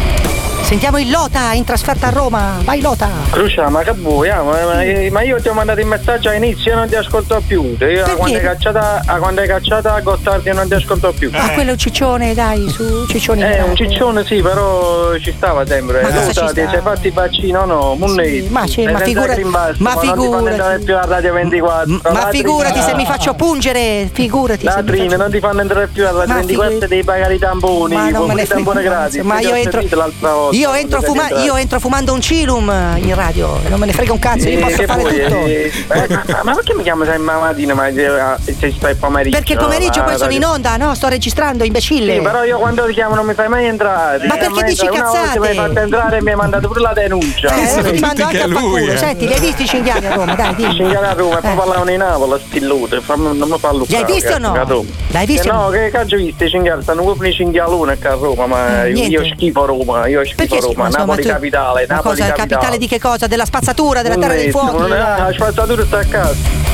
Sentiamo 0.69 0.99
il 0.99 1.11
Lota 1.11 1.55
in 1.55 1.65
trasferta 1.65 2.09
a 2.09 2.11
Roma. 2.11 2.59
Vai 2.63 2.83
Lota. 2.83 3.09
Crucia, 3.31 3.71
ma 3.71 3.81
che 3.81 3.93
vuoi? 3.93 4.29
ah, 4.29 4.43
Ma, 4.43 4.53
ma- 4.53 5.11
ma 5.11 5.23
io 5.23 5.41
ti 5.41 5.49
ho 5.49 5.55
mandato 5.55 5.81
il 5.81 5.87
messaggio 5.87 6.29
all'inizio 6.29 6.73
e 6.73 6.75
non 6.75 6.87
ti 6.87 6.95
ascolto 6.95 7.43
più. 7.47 7.75
Io 7.81 8.05
a 8.05 8.11
quando 8.11 8.37
hai 8.37 8.43
cacciata, 8.43 9.01
a 9.07 9.17
quando 9.17 9.41
hai 9.41 9.47
cacciata 9.47 9.95
a 9.95 10.01
Gottardi 10.03 10.53
non 10.53 10.69
ti 10.69 10.75
ascolto 10.75 11.15
più. 11.19 11.31
Ah, 11.33 11.53
quello 11.53 11.71
è 11.71 11.73
un 11.73 11.79
ciccione, 11.79 12.35
dai, 12.35 12.69
su, 12.69 13.07
ciccioni. 13.07 13.43
Eh, 13.45 13.63
un 13.63 13.75
ciccione 13.77 14.27
sì, 14.27 14.43
però 14.43 15.17
ci 15.17 15.33
stava 15.35 15.67
sempre. 15.67 16.03
Ma 16.03 16.11
ci 16.31 16.39
ti 16.53 16.67
sei 16.71 16.81
fatti 16.83 17.07
il 17.07 17.13
vaccino 17.15 17.65
no? 17.65 17.95
Munnetti. 17.95 18.49
ma 18.51 18.65
c'è- 18.67 18.91
ma 18.93 18.99
figura- 18.99 19.35
Pass, 19.51 19.79
ma 19.79 19.95
non 19.95 20.01
ti 20.03 20.07
fanno 20.09 20.21
figurati. 20.23 20.51
entrare 20.51 20.79
più 20.81 20.97
a 20.97 21.05
Radio 21.07 21.33
24. 21.33 22.01
Ma 22.13 22.29
figurati 22.31 22.81
se 22.83 22.95
mi 22.95 23.07
faccio 23.07 23.33
pungere, 23.33 24.11
figurati. 24.13 24.65
Ladrine, 24.67 25.05
faccio- 25.09 25.17
non 25.17 25.31
ti 25.31 25.39
fanno 25.41 25.61
entrare 25.63 25.87
più 25.87 26.07
a 26.07 26.11
Radio 26.11 26.27
Ma 26.27 26.35
24 26.35 26.47
figurati. 26.69 26.91
devi 26.91 27.05
pagare 27.05 27.35
i 27.35 27.39
tamponi, 27.39 27.95
Ma 27.95 28.11
non 28.11 28.27
me 28.27 28.35
ne 28.35 28.45
frega 28.45 29.09
Ma 29.23 29.41
io 29.41 29.55
entro, 29.55 29.81
l'altra 29.97 30.33
volta, 30.35 30.57
io, 30.59 30.75
entro 30.75 31.01
fuma- 31.03 31.29
io 31.43 31.57
entro 31.57 31.79
fumando 31.79 32.13
un 32.13 32.21
cilum 32.21 32.97
in 32.97 33.15
radio, 33.15 33.59
non 33.69 33.79
me 33.79 33.87
ne 33.87 33.93
frega 33.93 34.13
un 34.13 34.19
cazzo, 34.19 34.49
io 34.49 34.59
Eh, 34.59 34.63
posso 34.63 34.83
fare 34.83 35.01
vuoi, 35.03 35.23
tutto. 35.23 35.47
eh, 35.47 35.73
eh, 35.89 36.09
ma, 36.09 36.41
ma 36.43 36.55
perché 36.55 36.75
mi 36.75 36.83
chiamo 36.83 37.05
sempre 37.05 37.25
la 37.35 37.39
mattina 37.41 37.75
ma 37.75 37.87
eh, 37.87 38.37
se 38.59 38.73
stai 38.77 38.95
pomeriggio? 38.97 39.37
Perché 39.37 39.53
il 39.53 39.59
pomeriggio 39.59 40.03
poi 40.03 40.17
sono 40.17 40.33
in 40.33 40.45
onda, 40.45 40.77
no? 40.77 40.95
Sto 40.95 41.09
registrando, 41.09 41.65
imbecille. 41.65 42.15
Sì, 42.17 42.21
però 42.21 42.43
io 42.45 42.59
quando 42.59 42.87
ti 42.87 42.93
chiamo 42.95 43.15
non 43.15 43.25
mi 43.27 43.35
fai 43.35 43.49
mai 43.49 43.67
entrare. 43.67 44.27
Ma 44.27 44.35
Eh, 44.35 44.39
perché 44.39 44.63
dici 44.65 44.85
entrare. 44.85 44.99
Una 45.09 45.11
volta 45.11 45.21
cazzate? 45.21 45.39
mi 45.41 45.47
hai 45.49 45.55
fatto 45.55 45.79
entrare 45.81 46.17
e 46.17 46.23
mi 46.23 46.31
hai 46.31 46.37
mandato 46.37 46.69
pure 46.69 46.81
la 46.81 46.93
denuncia. 46.93 47.49
Eh, 47.55 47.61
adesso 47.63 47.91
ti 47.93 47.99
mando 48.01 48.25
anche 48.25 48.43
a 48.43 48.49
fanculo. 48.49 48.97
Senti, 48.97 49.27
li 49.27 49.33
hai 49.35 49.41
visti 49.41 49.63
i 49.63 49.67
cinghiali 49.67 50.07
a 50.07 50.15
Roma? 50.15 50.35
Dai, 50.35 50.55
dimmi. 50.55 50.75
Cinghiali 50.75 51.07
a 51.07 51.13
Roma, 51.13 51.39
e 51.39 51.41
poi 51.41 51.53
Eh. 51.53 51.55
parlavano 51.57 51.91
in 51.91 51.99
Napoli, 51.99 52.41
stillute, 52.47 53.01
non 53.15 53.37
mi 53.49 53.59
fallo 53.59 53.85
Li 53.89 53.95
hai 53.97 54.05
visti 54.05 54.33
o 54.33 54.39
no? 54.39 54.85
L'hai 55.11 55.27
visti 55.27 55.47
Eh, 55.47 55.51
o 55.51 55.55
no? 55.55 55.63
no, 55.63 55.69
che 55.71 55.91
cazzo 55.91 56.15
hai 56.17 56.25
visto 56.25 56.45
i 56.45 56.49
cinghiali? 56.49 56.83
Stanno 56.83 57.03
proprio 57.05 57.31
i 57.31 57.35
cinghialoni 57.35 57.93
a 57.93 57.97
Roma, 58.15 58.47
ma 58.47 58.85
Eh, 58.85 58.91
io 58.93 59.25
schifo 59.25 59.65
Roma, 59.65 60.07
io 60.07 60.25
schifo 60.25 60.48
Perché 60.49 60.65
Roma, 60.65 60.87
insomma, 60.87 61.05
Napoli 61.05 61.23
tu- 61.23 61.29
capitale, 61.29 61.87
Ma 61.89 61.95
Napoli 61.97 62.17
cosa? 62.17 62.27
capitale. 62.29 62.49
Capitale 62.49 62.79
di 62.79 62.89
che 62.89 63.01
cosa? 63.01 63.27
Della 63.27 63.45
spazzatura, 63.45 64.03
della 64.03 64.17
terra 64.17 64.35
dei 64.35 64.51
fuochi? 64.51 64.89
La 64.89 65.31
spazzatura 65.35 65.85
sta 65.85 65.99
a 65.99 66.05
casa. 66.05 66.67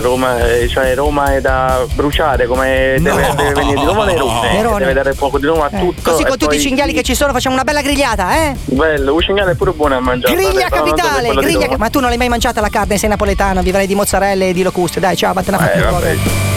Roma, 0.00 0.38
eh, 0.46 0.68
cioè 0.68 0.94
Roma 0.94 1.34
è 1.34 1.40
da 1.40 1.84
bruciare, 1.94 2.46
come 2.46 2.96
deve, 3.00 3.32
deve 3.36 3.52
venire 3.52 3.78
di 3.78 3.84
nuovo 3.84 4.04
Nerone, 4.04 4.52
Nerone. 4.52 4.78
deve 4.78 4.92
dare 4.92 5.12
fuoco 5.14 5.38
di 5.38 5.46
nuovo 5.46 5.64
a 5.64 5.68
Eh, 5.72 5.78
tutto. 5.80 6.10
Così 6.12 6.24
con 6.24 6.38
tutti 6.38 6.56
i 6.56 6.60
cinghiali 6.60 6.92
che 6.92 7.02
ci 7.02 7.14
sono 7.16 7.32
facciamo 7.32 7.54
una 7.56 7.64
bella 7.64 7.80
grigliata, 7.82 8.36
eh? 8.36 8.54
Bello, 8.66 9.14
un 9.14 9.20
cinghiale 9.20 9.52
è 9.52 9.54
pure 9.56 9.72
buono 9.72 9.96
a 9.96 10.00
mangiare. 10.00 10.34
Griglia 10.34 10.68
capitale, 10.68 11.28
griglia 11.34 11.66
Roma. 11.66 11.78
Ma 11.78 11.90
tu 11.90 11.98
non 11.98 12.08
l'hai 12.08 12.18
mai 12.18 12.28
mangiata 12.28 12.60
la 12.60 12.68
carne, 12.68 12.96
sei 12.96 13.08
napoletano, 13.08 13.62
vivrai 13.62 13.86
di 13.88 13.94
mozzarella 13.96 14.44
e 14.44 14.52
di 14.52 14.62
locuste. 14.62 15.00
Dai, 15.00 15.16
ciao, 15.16 15.32
vattene 15.32 15.56
a 15.56 15.60
fare 15.60 16.12
Eh. 16.12 16.53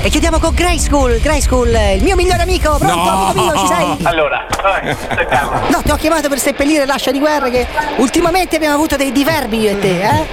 E 0.00 0.10
chiudiamo 0.10 0.38
con 0.38 0.54
Grey 0.54 0.78
School, 0.78 1.18
Grey 1.18 1.40
School, 1.40 1.68
il 1.68 2.02
mio 2.02 2.14
migliore 2.14 2.42
amico, 2.42 2.76
pronto 2.78 3.08
amico 3.08 3.32
mio, 3.42 3.58
ci 3.58 3.66
sei? 3.66 3.96
Allora, 4.04 4.46
vai. 4.62 4.96
No, 5.70 5.82
ti 5.82 5.90
ho 5.90 5.96
chiamato 5.96 6.28
per 6.28 6.38
seppellire 6.38 6.86
l'ascia 6.86 7.10
di 7.10 7.18
guerra 7.18 7.50
che 7.50 7.66
ultimamente 7.96 8.56
abbiamo 8.56 8.74
avuto 8.74 8.96
dei 8.96 9.10
diverbi 9.12 9.60
io 9.60 9.70
e 9.70 9.78
te, 9.78 10.02
eh? 10.02 10.26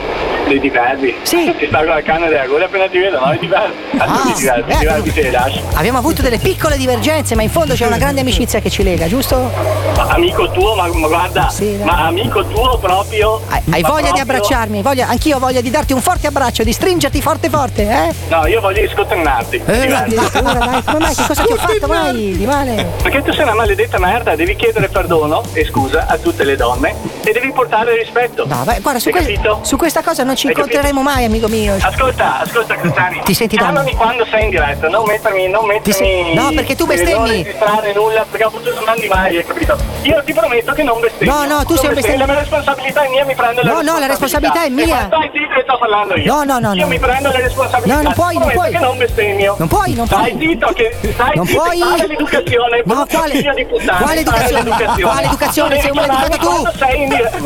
Dei 0.46 0.60
diverbi? 0.60 1.16
Sì. 1.24 1.54
Ti 1.58 1.66
sta 1.68 1.78
con 1.80 1.88
la 1.88 2.02
canna 2.04 2.28
della 2.28 2.46
gola 2.46 2.66
appena 2.66 2.88
ti 2.88 3.00
vedo, 3.00 3.20
no? 3.20 3.34
I 3.34 3.40
diverbi. 3.40 3.74
Ah, 3.98 4.34
diverbi, 4.36 4.72
eh, 4.72 4.78
diverbi 4.78 5.14
te 5.14 5.22
li. 5.30 5.62
Abbiamo 5.74 5.98
avuto 5.98 6.22
delle 6.22 6.38
piccole 6.38 6.78
divergenze, 6.78 7.34
ma 7.36 7.42
in 7.42 7.50
fondo 7.50 7.74
c'è 7.74 7.88
una 7.88 7.98
grande 7.98 8.22
amicizia 8.22 8.60
che 8.60 8.70
ci 8.70 8.84
lega, 8.84 9.08
giusto? 9.08 9.50
Ma 9.96 10.08
amico 10.10 10.50
tuo, 10.52 10.76
ma, 10.76 10.88
ma 10.88 11.08
guarda, 11.08 11.52
ma 11.84 12.06
amico 12.06 12.46
tuo 12.46 12.78
proprio. 12.78 13.42
Hai 13.50 13.82
ma 13.82 13.88
voglia 13.90 14.12
di 14.12 14.20
proprio- 14.20 14.22
abbracciarmi, 14.22 14.82
voglia, 14.84 15.08
anch'io 15.08 15.38
ho 15.38 15.40
voglia 15.40 15.62
di 15.62 15.70
darti 15.72 15.94
un 15.94 16.02
forte 16.02 16.28
abbraccio, 16.28 16.64
di 16.64 16.72
stringerti 16.74 17.22
forte 17.22 17.50
forte, 17.50 17.82
eh? 17.82 18.14
No, 18.30 18.46
io 18.46 18.62
voglio 18.62 18.88
scottennarti. 18.90 19.62
Eh, 19.66 19.92
addirittura, 19.94 20.54
dai, 20.54 20.84
come 20.84 21.00
mai? 21.00 21.16
Che 21.16 21.24
cosa 21.26 21.44
ti 21.44 21.52
ho 21.54 21.56
fatto 21.56 21.88
mai 21.88 22.38
di 22.38 22.46
male? 22.46 22.88
Perché 23.02 23.24
tu 23.24 23.32
sei 23.34 23.44
una 23.44 23.56
maledetta 23.56 23.98
merda, 23.98 24.36
devi 24.36 24.56
chiedere 24.56 24.90
perdono 24.90 25.42
e 25.54 25.66
scusa 25.66 26.06
a 26.08 26.18
tutte 26.18 26.44
le 26.44 26.56
donne 26.56 26.94
e 27.24 27.32
devi 27.32 27.52
portare 27.52 27.98
rispetto. 27.98 28.46
No, 28.46 28.64
vai, 28.64 28.80
guarda, 28.82 29.00
su, 29.00 29.10
Hai 29.10 29.40
que- 29.40 29.58
su 29.62 29.76
questa 29.78 30.04
cosa 30.04 30.24
non 30.24 30.35
ci 30.36 30.48
Hai 30.48 30.54
incontreremo 30.54 31.02
mai, 31.02 31.26
amico 31.26 31.48
mio. 31.48 31.76
Ascolta, 31.80 32.40
ascolta 32.42 32.76
Cruciani. 32.76 33.22
Ti 33.24 33.34
senti 33.34 33.58
Chiamami 33.58 33.94
quando 33.96 34.26
sei 34.26 34.44
in 34.46 34.50
diretta, 34.50 34.88
non 34.90 35.06
mettermi, 35.06 35.48
non 35.48 35.66
mettermi. 35.66 35.94
se- 35.94 36.34
no, 36.34 36.52
perché 36.54 36.76
tu 36.76 36.86
bestemmi. 36.86 37.14
Non 37.14 37.28
registrare 37.28 37.94
nulla, 37.94 38.26
perché 38.30 38.46
appunto 38.46 38.74
non 38.74 38.84
mandi 38.84 39.08
mai, 39.08 39.38
hai 39.38 39.46
capito? 39.46 39.78
Io 40.04 40.22
ti 40.24 40.34
prometto 40.34 40.74
che 40.74 40.84
non 40.84 41.00
bestemmio. 41.00 41.34
No, 41.34 41.46
no, 41.46 41.64
tu 41.64 41.70
Non 41.74 41.78
sei 41.78 41.88
un 41.90 41.94
bestemmio. 41.96 42.26
La 42.26 42.32
mia 42.32 42.40
responsabilità 42.42 43.02
è 43.06 43.10
mia, 43.10 43.26
mi 43.26 43.36
prendo 43.36 43.62
la 43.64 43.72
No, 43.72 43.82
no, 43.82 44.00
la 44.00 44.06
responsabilità 44.08 44.64
è 44.66 44.70
mia. 44.70 45.06
Stai 45.08 45.30
zitto 45.34 45.54
che 45.56 45.62
sto 45.64 45.78
parlando 45.78 46.16
io. 46.18 46.34
No, 46.34 46.44
no, 46.44 46.60
no, 46.60 46.74
Io 46.74 46.82
no. 46.82 46.88
mi 46.88 47.00
prendo 47.00 47.30
le 47.32 47.42
responsabilità. 47.42 47.96
No, 47.96 48.02
non 48.04 48.14
puoi, 48.14 48.38
non 48.38 48.50
puoi. 48.52 48.72
che 48.72 48.78
non 48.80 48.98
bestemmio. 48.98 49.56
Non 49.58 49.68
puoi, 49.68 49.94
non 49.94 50.06
Stai 50.06 50.32
puoi. 50.34 50.48
zitto 50.48 50.68
che 50.74 50.98
stai 51.14 51.36
Non 51.36 51.46
puoi. 51.48 51.78
l'educazione. 52.08 52.82
No, 52.86 53.06
quale- 53.10 53.42
quale 53.42 53.60
educazione? 53.62 55.02
Quale 55.02 55.26
educazione? 55.26 55.82
Sei 55.82 55.90
un 55.92 55.96
maleducato 55.98 56.38
tu. 56.48 56.78
sei 56.78 57.02
in 57.04 57.10
diretta. 57.10 57.38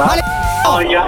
Noia. 0.64 1.04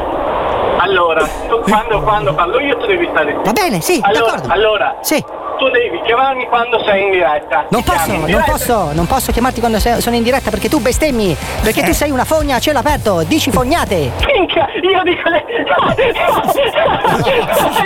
Allora, 0.83 1.27
tu 1.47 1.59
quando, 1.61 2.01
quando 2.01 2.33
parlo 2.33 2.59
io 2.59 2.75
tu 2.77 2.87
devi 2.87 3.07
stare. 3.11 3.33
Va 3.43 3.51
bene, 3.51 3.81
sì, 3.81 3.99
allora, 4.01 4.31
d'accordo. 4.31 4.51
Allora, 4.53 4.95
Sì. 5.01 5.23
tu 5.59 5.69
devi 5.69 6.01
chiamarmi 6.03 6.47
quando 6.47 6.83
sei 6.83 7.03
in 7.03 7.11
diretta. 7.11 7.65
Non 7.69 7.83
posso, 7.83 8.11
non 8.11 8.25
diretta. 8.25 8.51
posso, 8.51 8.89
non 8.93 9.05
posso 9.05 9.31
chiamarti 9.31 9.59
quando 9.59 9.79
sei- 9.79 10.01
sono 10.01 10.15
in 10.15 10.23
diretta 10.23 10.49
perché 10.49 10.69
tu 10.69 10.79
bestemmi, 10.79 11.37
perché 11.61 11.83
tu 11.83 11.93
sei 11.93 12.09
una 12.09 12.25
fogna 12.25 12.55
a 12.55 12.59
cielo 12.59 12.79
aperto, 12.79 13.21
dici 13.27 13.51
fognate. 13.51 14.11
Minchia, 14.33 14.67
io 14.81 15.03
dico 15.03 15.29
le. 15.29 15.45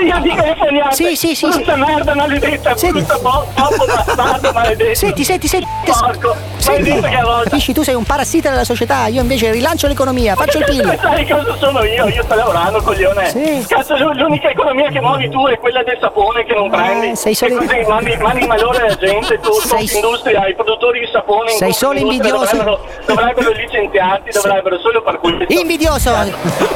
io 0.03 0.19
dico 0.21 0.41
le 0.41 0.55
fognate. 0.57 0.95
Sì, 0.95 1.15
sì, 1.15 1.35
sì, 1.35 1.47
Brutta 1.49 1.73
sì. 1.73 1.79
merda 1.79 2.15
maledetta, 2.15 2.77
Senti. 2.77 2.99
brutta 3.03 3.17
bo- 3.19 3.45
poppo 3.53 3.85
bastardo 3.85 4.51
maledetto. 4.53 4.95
Senti, 4.95 5.23
senti, 5.25 5.47
senti. 5.47 5.67
Porco, 5.85 6.35
Senti, 6.57 6.99
capisci, 6.99 7.73
tu 7.73 7.83
sei 7.83 7.95
un 7.95 8.03
parassita 8.03 8.49
della 8.49 8.63
società, 8.63 9.07
io 9.07 9.21
invece 9.21 9.51
rilancio 9.51 9.87
l'economia, 9.87 10.35
faccio 10.35 10.59
il 10.59 10.63
PIL. 10.63 10.97
Sai 11.01 11.27
cosa 11.27 11.55
sono 11.57 11.83
io? 11.83 12.07
Io 12.07 12.23
sto 12.23 12.35
lavorando, 12.35 12.81
coglione. 12.85 13.29
Sì. 13.29 13.65
Cazzo, 13.67 13.97
l'u- 13.97 14.13
l'unica 14.13 14.49
economia 14.49 14.89
che 14.89 15.01
muovi 15.01 15.29
tu 15.29 15.45
è 15.47 15.57
quella 15.59 15.83
del 15.83 15.97
sapone 15.99 16.45
che 16.45 16.53
non 16.53 16.69
prendi. 16.69 17.09
Eh, 17.09 17.15
sei 17.15 17.33
solo- 17.35 17.59
E 17.59 17.65
così 17.65 17.81
mandi, 17.87 18.15
mandi 18.17 18.41
in 18.41 18.47
malore 18.47 18.81
alla 18.85 18.95
gente, 18.95 19.39
tu, 19.39 19.51
Sei- 19.53 19.89
industria, 19.95 20.47
i 20.47 20.53
produttori 20.55 20.99
di 20.99 21.09
sapone. 21.11 21.49
Sei 21.51 21.73
solo 21.73 21.99
invidioso. 21.99 22.45
Dovrebbero, 22.55 22.79
dovrebbero 23.05 23.51
licenziarti, 23.51 24.29
dovrebbero 24.31 24.79
solo 24.79 25.01
per 25.01 25.17
questo. 25.19 25.45
Invidioso. 25.49 26.13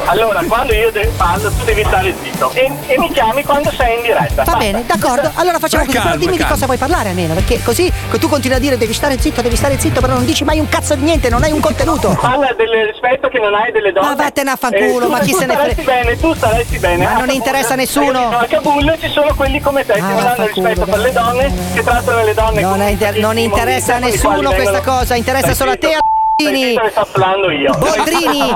Allora, 0.06 0.42
quando 0.48 0.74
io 0.74 0.92
parlo, 1.18 1.50
tu 1.52 1.64
devi 1.66 1.84
stare 1.86 2.14
zitto. 2.22 2.52
E, 2.54 2.72
e 2.88 2.98
mi 2.98 3.10
chiami 3.12 3.44
quando 3.44 3.72
sei 3.72 3.96
in 3.98 4.02
diretta. 4.02 4.44
Va 4.44 4.56
bene, 4.56 4.84
d'accordo. 4.86 5.30
Allora 5.36 5.60
facciamo 5.60 5.84
Ma 5.84 5.90
così, 5.90 5.98
calma, 5.98 6.12
però 6.12 6.18
dimmi 6.20 6.32
di 6.32 6.38
calma. 6.40 6.54
cosa 6.54 6.66
vuoi 6.66 6.78
parlare 6.78 7.10
almeno, 7.10 7.34
perché 7.36 7.62
così 7.64 7.92
tu 8.20 8.28
continui 8.28 8.58
a 8.58 8.60
dire 8.60 8.78
devi 8.78 8.94
stare 8.94 9.20
zitto, 9.20 9.42
devi 9.42 9.56
stare 9.56 9.78
zitto, 9.78 10.02
però 10.02 10.14
non 10.14 10.26
dici 10.26 10.44
mai 10.44 10.60
un 10.60 10.68
cazzo 10.68 10.96
di 10.96 11.04
niente, 11.04 11.30
non 11.30 11.44
hai 11.44 11.52
un 11.52 11.60
contenuto. 11.60 12.18
Parla 12.20 12.52
del 12.58 12.88
rispetto 12.92 13.28
che 13.30 13.40
non 13.40 13.54
hai 13.54 13.72
delle 13.72 13.92
donne. 13.92 14.08
Ma 14.08 14.16
vattene 14.16 14.50
a 14.52 14.56
fanculo, 14.56 15.06
Eh, 15.06 15.10
ma 15.10 15.20
chi 15.20 15.34
se 15.34 15.46
ne 15.46 15.56
frega? 15.56 15.99
Bene, 16.04 16.18
tu 16.18 16.34
staresti 16.34 16.78
bene. 16.80 17.04
Ma 17.04 17.10
A 17.10 17.14
non 17.14 17.20
Kabul, 17.22 17.36
interessa 17.36 17.74
a 17.74 17.76
nessuno. 17.76 18.30
A 18.30 18.46
Kabul 18.50 18.98
ci 19.00 19.10
sono 19.10 19.34
quelli 19.36 19.60
come 19.60 19.86
te 19.86 19.94
che 19.94 20.00
Ah, 20.00 20.08
non 20.08 20.26
hanno 20.26 20.46
rispetto 20.46 20.86
per 20.86 21.00
le 21.00 21.12
donne, 21.12 21.54
che 21.74 21.84
trattano 21.84 22.24
le 22.24 22.34
donne 22.34 22.62
Non, 22.62 22.72
come 22.72 22.90
inter- 22.92 23.18
non 23.18 23.38
interessa 23.38 23.96
a 23.96 24.00
quali 24.00 24.12
nessuno 24.12 24.52
questa 24.52 24.82
cosa, 24.82 25.16
interessa 25.16 25.54
solo 25.54 25.72
a 25.72 25.78
te 25.78 25.98
Boldrini. 26.42 26.74
che 26.76 26.92
che 26.94 27.78
Boldrini, 27.78 28.54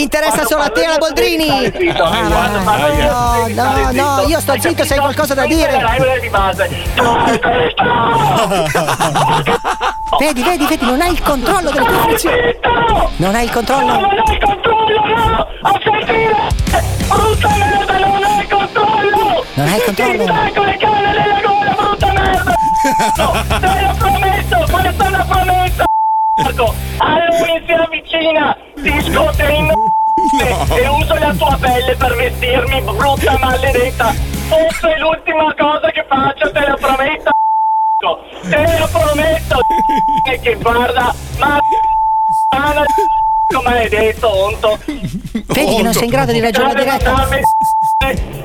interessa 0.00 0.44
solo 0.44 0.62
a 0.62 0.68
te 0.68 0.80
devi 0.82 0.98
Boldrini. 0.98 1.72
Ah, 1.98 2.60
no, 3.48 3.90
no, 3.90 3.90
no, 3.92 4.22
io 4.26 4.40
sto 4.40 4.54
zitto, 4.58 4.84
se 4.84 4.94
hai 4.94 5.00
qualcosa 5.00 5.32
da 5.34 5.46
dire. 5.46 5.80
la. 5.80 5.96
Vedi, 10.18 10.42
vedi, 10.42 10.66
vedi, 10.66 10.84
non 10.84 11.00
hai 11.00 11.12
il 11.12 11.22
controllo 11.22 11.70
delle 11.70 11.86
tue 11.86 11.96
funzioni. 11.96 12.36
Non 13.16 13.34
hai 13.34 13.44
il 13.44 13.50
controllo. 13.50 13.86
Non 13.98 14.04
hai 14.26 14.38
controllo, 14.38 14.96
no! 15.30 15.46
Brutta 17.14 17.48
merda, 17.56 17.98
non 17.98 18.22
hai 18.24 18.48
controllo! 18.48 19.44
Non 19.54 19.68
hai 19.68 19.82
controllo. 19.84 20.16
Ti 20.16 20.24
stai 20.24 20.52
con 20.52 20.66
le 20.66 20.76
canne 20.76 21.12
nella 21.12 21.40
gola, 21.40 21.74
brutta 21.74 22.12
merda! 22.12 22.54
No, 23.16 23.58
te 23.60 23.80
l'ho 23.80 23.94
promesso! 23.98 24.22
ubriaco. 26.52 26.74
A 26.98 27.18
lui 27.26 27.62
si 27.66 27.72
avvicina, 27.72 28.56
ti 28.74 29.12
scote 29.12 29.42
in 29.52 29.72
e 30.74 30.88
uso 30.88 31.14
la 31.14 31.34
tua 31.36 31.56
pelle 31.60 31.96
per 31.96 32.14
vestirmi, 32.16 32.80
brutta 32.82 33.38
maledetta. 33.38 34.12
Fosse 34.48 34.98
l'ultima 34.98 35.54
cosa 35.56 35.90
che 35.90 36.04
faccio, 36.08 36.50
te 36.52 36.66
lo 36.66 36.76
prometto. 36.76 37.30
Te 38.48 38.78
lo 38.78 38.88
prometto. 38.90 39.60
E 40.24 40.38
che 40.40 40.54
guarda, 40.56 41.14
ma 41.38 41.58
come 43.52 43.78
hai 43.78 43.88
detto, 43.88 44.28
onto. 44.28 44.78
Vedi 44.84 45.76
che 45.76 45.82
non 45.82 45.92
sei 45.92 46.04
in 46.04 46.10
grado 46.10 46.32
di 46.32 46.40
la 46.40 46.50
diretta? 46.50 47.28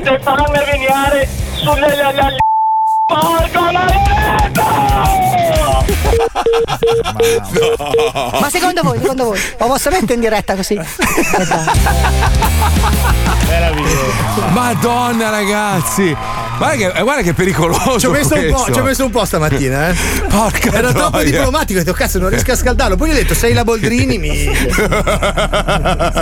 Se 0.04 0.20
farmi 0.20 0.60
venire 0.66 1.28
sulle 1.56 1.96
la, 1.96 2.12
la, 2.12 2.36
Porco 6.44 7.12
maledetto! 7.14 8.38
Ma 8.40 8.50
secondo 8.50 8.82
voi, 8.84 9.00
secondo 9.00 9.24
voi, 9.26 9.40
lo 9.58 9.68
posso 9.68 9.90
mettere 9.90 10.14
in 10.14 10.20
diretta 10.20 10.56
così? 10.56 10.80
Madonna, 14.52 15.30
ragazzi! 15.30 16.16
Guarda 16.58 16.76
che, 16.76 17.02
guarda 17.04 17.22
che 17.22 17.34
pericoloso. 17.34 18.00
Ci 18.00 18.08
ho 18.08 18.12
messo, 18.12 18.34
un 18.34 18.52
po', 18.52 18.66
ci 18.74 18.80
ho 18.80 18.84
messo 18.84 19.06
un 19.06 19.12
po' 19.12 19.24
stamattina, 19.26 19.90
eh. 19.90 19.96
Porca 20.28 20.72
troppo 20.72 21.10
troia. 21.10 21.24
diplomatico, 21.24 21.80
ho 21.80 21.84
detto, 21.84 21.96
cazzo, 21.96 22.18
non 22.18 22.30
riesco 22.30 22.52
a 22.52 22.56
scaldarlo. 22.56 22.96
Poi 22.96 23.10
gli 23.10 23.12
ho 23.12 23.16
detto, 23.16 23.36
sei 23.36 23.54
la 23.54 23.64
Boldrini, 23.64 24.18
mi. 24.18 24.30
sei 24.44 24.52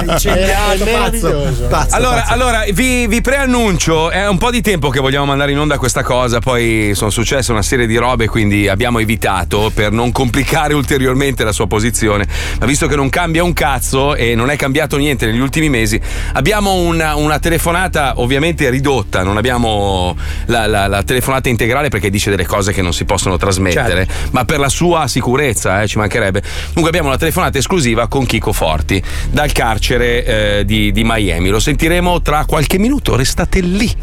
incendiato, 0.08 0.84
pazzo. 0.84 1.67
Pazzo, 1.69 1.95
allora, 1.95 2.21
pazzo. 2.21 2.34
allora 2.34 2.63
vi, 2.73 3.08
vi 3.08 3.21
preannuncio, 3.21 4.12
è 4.12 4.28
un 4.28 4.38
po' 4.38 4.51
di 4.51 4.62
tempo 4.62 4.89
che 4.89 4.99
vogliamo 4.99 5.25
mandare 5.25 5.51
in 5.51 5.60
onda 5.60 5.78
questa 5.78 6.04
cosa, 6.04 6.39
poi 6.39 6.91
sono 6.95 7.10
successe 7.10 7.54
una 7.54 7.62
serie 7.63 7.88
di 7.88 7.95
robe, 7.95 8.28
quindi 8.28 8.67
abbiamo 8.67 8.99
evitato 8.99 9.71
per 9.73 9.91
non 9.91 10.05
complicare 10.12 10.74
ulteriormente 10.74 11.44
la 11.44 11.52
sua 11.52 11.68
posizione. 11.68 12.28
Ma 12.60 12.65
visto 12.65 12.88
che 12.88 12.96
non 12.96 13.10
cambia 13.10 13.44
un 13.44 13.54
cazzo 13.54 14.15
e 14.15 14.36
non 14.36 14.50
è 14.50 14.56
cambiato 14.56 14.98
niente 14.98 15.26
negli 15.26 15.39
ultimi 15.39 15.70
mesi, 15.70 16.00
abbiamo 16.34 16.74
una, 16.74 17.15
una 17.15 17.39
telefonata 17.39 18.13
ovviamente 18.18 18.70
ridotta, 18.70 19.24
non 19.24 19.38
abbiamo 19.38 20.15
la, 20.46 20.68
la- 20.68 20.88
la 20.88 21.04
telefonata 21.04 21.50
integrale 21.50 21.89
perché 21.89 22.10
dice 22.10 22.30
delle 22.30 22.46
cose 22.46 22.72
che 22.72 22.82
non 22.82 22.94
si 22.94 23.06
possono 23.06 23.38
trasmettere, 23.38 24.08
ma 24.32 24.46
per 24.46 24.60
la 24.60 24.70
sua 24.70 25.08
sicurezza 25.08 25.82
eh, 25.82 25.88
ci 25.88 25.98
mancherebbe. 25.98 26.41
Comunque 26.41 26.89
abbiamo 26.89 27.08
una 27.08 27.18
telefonata 27.18 27.58
esclusiva 27.58 28.08
con 28.08 28.26
Chico 28.26 28.54
Forti 28.54 29.02
dal 29.30 29.52
carcere 29.52 30.26
eh, 30.60 30.65
di, 30.65 30.91
di 30.91 31.04
Miami. 31.04 31.50
Lo 31.50 31.60
sentiremo 31.60 32.22
tra 32.22 32.46
qualche 32.46 32.78
minuto, 32.78 33.15
restate 33.15 33.60
lì. 33.62 33.94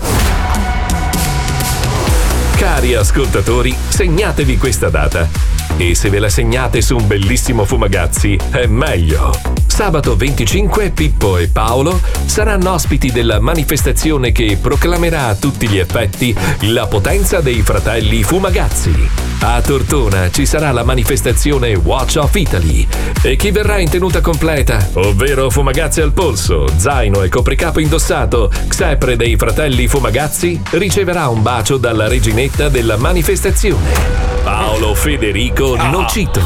Cari 2.56 2.94
ascoltatori, 2.94 3.74
segnatevi 3.88 4.56
questa 4.56 4.88
data. 4.88 5.61
E 5.76 5.94
se 5.94 6.10
ve 6.10 6.18
la 6.18 6.28
segnate 6.28 6.80
su 6.80 6.96
un 6.96 7.06
bellissimo 7.06 7.64
Fumagazzi, 7.64 8.38
è 8.50 8.66
meglio. 8.66 9.32
Sabato 9.66 10.16
25 10.16 10.90
Pippo 10.90 11.38
e 11.38 11.48
Paolo 11.48 11.98
saranno 12.26 12.72
ospiti 12.72 13.10
della 13.10 13.40
manifestazione 13.40 14.30
che 14.30 14.58
proclamerà 14.60 15.28
a 15.28 15.34
tutti 15.34 15.66
gli 15.66 15.78
effetti 15.78 16.36
la 16.60 16.86
potenza 16.86 17.40
dei 17.40 17.62
fratelli 17.62 18.22
Fumagazzi. 18.22 19.08
A 19.40 19.60
Tortona 19.62 20.30
ci 20.30 20.44
sarà 20.44 20.70
la 20.72 20.84
manifestazione 20.84 21.74
Watch 21.74 22.16
of 22.16 22.34
Italy 22.34 22.86
e 23.22 23.34
chi 23.36 23.50
verrà 23.50 23.78
in 23.78 23.88
tenuta 23.88 24.20
completa, 24.20 24.90
ovvero 24.92 25.48
Fumagazzi 25.48 26.00
al 26.02 26.12
polso, 26.12 26.66
zaino 26.76 27.22
e 27.22 27.28
copricapo 27.28 27.80
indossato, 27.80 28.52
xepre 28.68 29.16
dei 29.16 29.36
fratelli 29.36 29.88
Fumagazzi, 29.88 30.60
riceverà 30.72 31.28
un 31.28 31.42
bacio 31.42 31.78
dalla 31.78 32.08
reginetta 32.08 32.68
della 32.68 32.98
manifestazione. 32.98 34.30
Paolo 34.44 34.94
Federico 34.94 35.61
Nocito. 35.62 36.40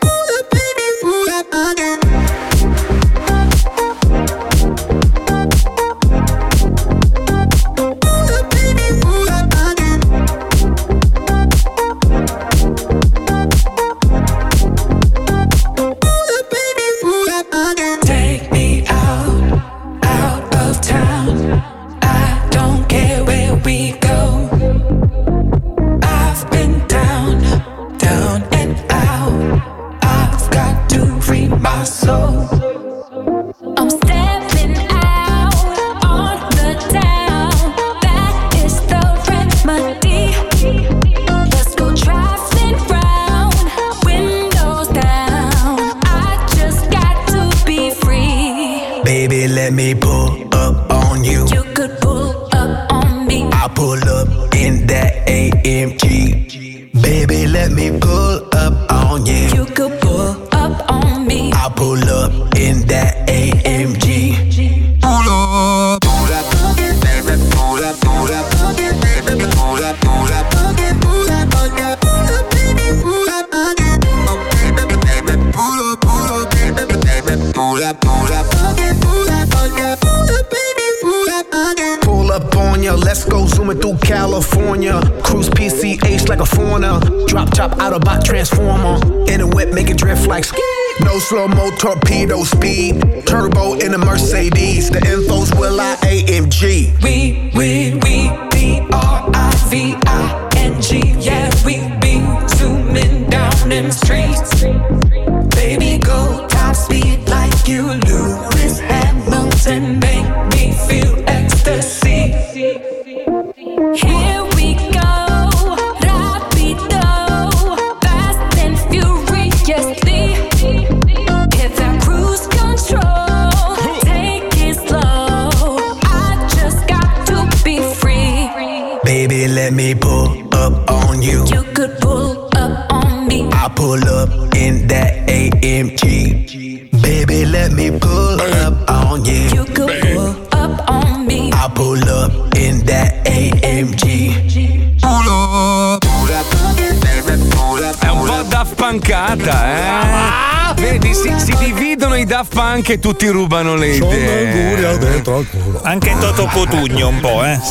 E 152.91 152.99
tutti 152.99 153.25
rubano 153.29 153.77
le 153.77 153.95
idee. 153.95 154.20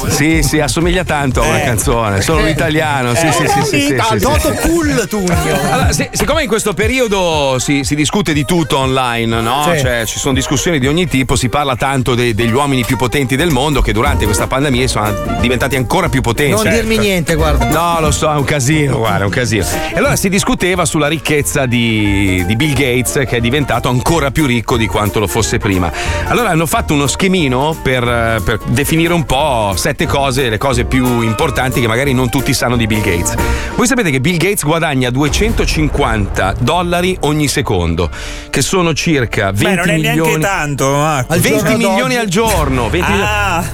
Sì, 0.09 0.43
sì, 0.43 0.61
assomiglia 0.61 1.05
tanto 1.05 1.43
a 1.43 1.47
una 1.47 1.61
Eh. 1.63 1.65
canzone. 1.65 2.21
Sono 2.21 2.41
un 2.43 2.49
italiano, 2.49 3.15
sì, 3.15 3.27
Eh, 3.27 3.33
sì, 3.33 3.47
sì, 3.47 3.63
sì, 3.65 3.81
sì, 3.81 3.97
sì. 4.11 4.19
Toto 4.21 4.53
cool 4.63 5.07
Tugno. 5.09 5.59
Allora, 5.71 5.91
siccome 5.93 6.43
in 6.43 6.49
questo 6.49 6.75
periodo 6.75 7.57
si, 7.59 7.85
si 7.85 7.95
discute 7.95 8.33
di 8.33 8.45
tutto 8.45 8.79
online, 8.79 9.41
no? 9.41 9.63
Cioè, 9.65 10.05
ci 10.07 10.19
sono 10.19 10.35
discussioni 10.35 10.79
di 10.79 10.87
ogni 10.87 11.07
tipo, 11.07 11.37
si 11.37 11.49
parla 11.49 11.77
tanto 11.77 12.15
degli 12.15 12.53
uomini 12.53 12.85
più 12.85 12.97
potenti 12.97 13.37
del 13.37 13.51
mondo 13.51 13.81
che 13.83 13.93
durante 13.93 14.25
questa 14.25 14.47
pandemia 14.47 14.87
sono 14.89 15.13
diventati 15.41 15.77
ancora 15.77 16.09
più 16.09 16.21
potenti. 16.21 16.63
Non 16.63 16.73
dirmi 16.73 16.99
niente, 16.99 17.35
guarda. 17.35 17.69
No, 17.69 18.01
lo 18.01 18.11
so, 18.11 18.31
è 18.33 18.37
un 18.37 18.45
casino, 18.45 18.99
guarda, 18.99 19.23
è 19.23 19.25
un 19.25 19.31
casino. 19.31 19.65
E 19.93 19.97
allora 19.97 20.17
si 20.17 20.29
discuteva 20.29 20.85
sulla 20.85 21.09
ricchezza 21.09 21.67
di, 21.67 22.45
di 22.47 22.57
Bill 22.57 22.73
Gates, 22.75 23.13
che 23.27 23.37
è 23.37 23.41
diventato 23.41 23.89
ancora 23.89 24.31
più 24.31 24.47
ricco 24.47 24.77
di 24.77 24.87
quanto 24.87 25.19
lo 25.19 25.27
fosse 25.27 25.59
prima. 25.59 25.91
Allora 26.27 26.51
hanno 26.51 26.67
fatto 26.67 26.95
uno 26.95 27.07
schemino 27.07 27.77
per, 27.83 28.03
eh, 28.07 28.41
per 28.45 28.59
definire 28.67 29.13
un 29.13 29.25
po' 29.25 29.73
sette 29.91 30.07
cose, 30.07 30.49
le 30.49 30.57
cose 30.59 30.85
più 30.85 31.21
importanti 31.23 31.81
che 31.81 31.89
magari 31.89 32.13
non 32.13 32.29
tutti 32.29 32.55
sanno 32.55 32.77
di 32.77 32.87
Bill 32.87 33.01
Gates. 33.01 33.35
Voi 33.75 33.89
sapete 33.89 34.11
che 34.11 34.21
Bill 34.21 34.37
Gates 34.37 34.63
guadagna 34.63 35.11
250 35.11 36.55
dollari 36.61 37.17
ogni 37.23 37.49
secondo, 37.49 38.09
che 38.51 38.63
sono 38.63 38.93
circa 38.95 39.51
20 39.51 39.65
Beh, 39.65 39.75
non 39.75 39.89
è 39.89 39.93
milioni. 39.97 40.21
neanche 40.21 40.39
tanto, 40.39 40.91
Marco. 40.93 41.35
20 41.37 41.77
milioni 41.77 42.15
al 42.17 42.29
giorno, 42.29 42.89
20 42.89 43.09
Ah. 43.11 43.65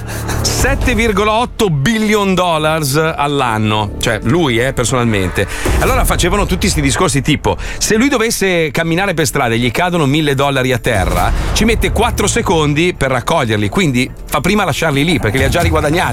7,8 0.41 1.69
billion 1.69 2.33
dollars 2.33 2.95
all'anno, 2.95 3.91
cioè 3.99 4.19
lui 4.23 4.57
eh, 4.59 4.73
personalmente. 4.73 5.47
Allora 5.79 6.03
facevano 6.03 6.45
tutti 6.47 6.61
questi 6.61 6.81
discorsi 6.81 7.21
tipo 7.21 7.55
se 7.77 7.95
lui 7.95 8.09
dovesse 8.09 8.71
camminare 8.71 9.13
per 9.13 9.27
strada 9.27 9.53
e 9.53 9.59
gli 9.59 9.69
cadono 9.69 10.07
1000 10.07 10.33
dollari 10.33 10.73
a 10.73 10.79
terra, 10.79 11.31
ci 11.53 11.63
mette 11.63 11.91
4 11.91 12.25
secondi 12.25 12.95
per 12.97 13.11
raccoglierli, 13.11 13.69
quindi 13.69 14.09
fa 14.25 14.41
prima 14.41 14.65
lasciarli 14.65 15.03
lì 15.05 15.19
perché 15.19 15.37
li 15.37 15.43
ha 15.43 15.49
già 15.49 15.61
riguadagnati. 15.61 16.06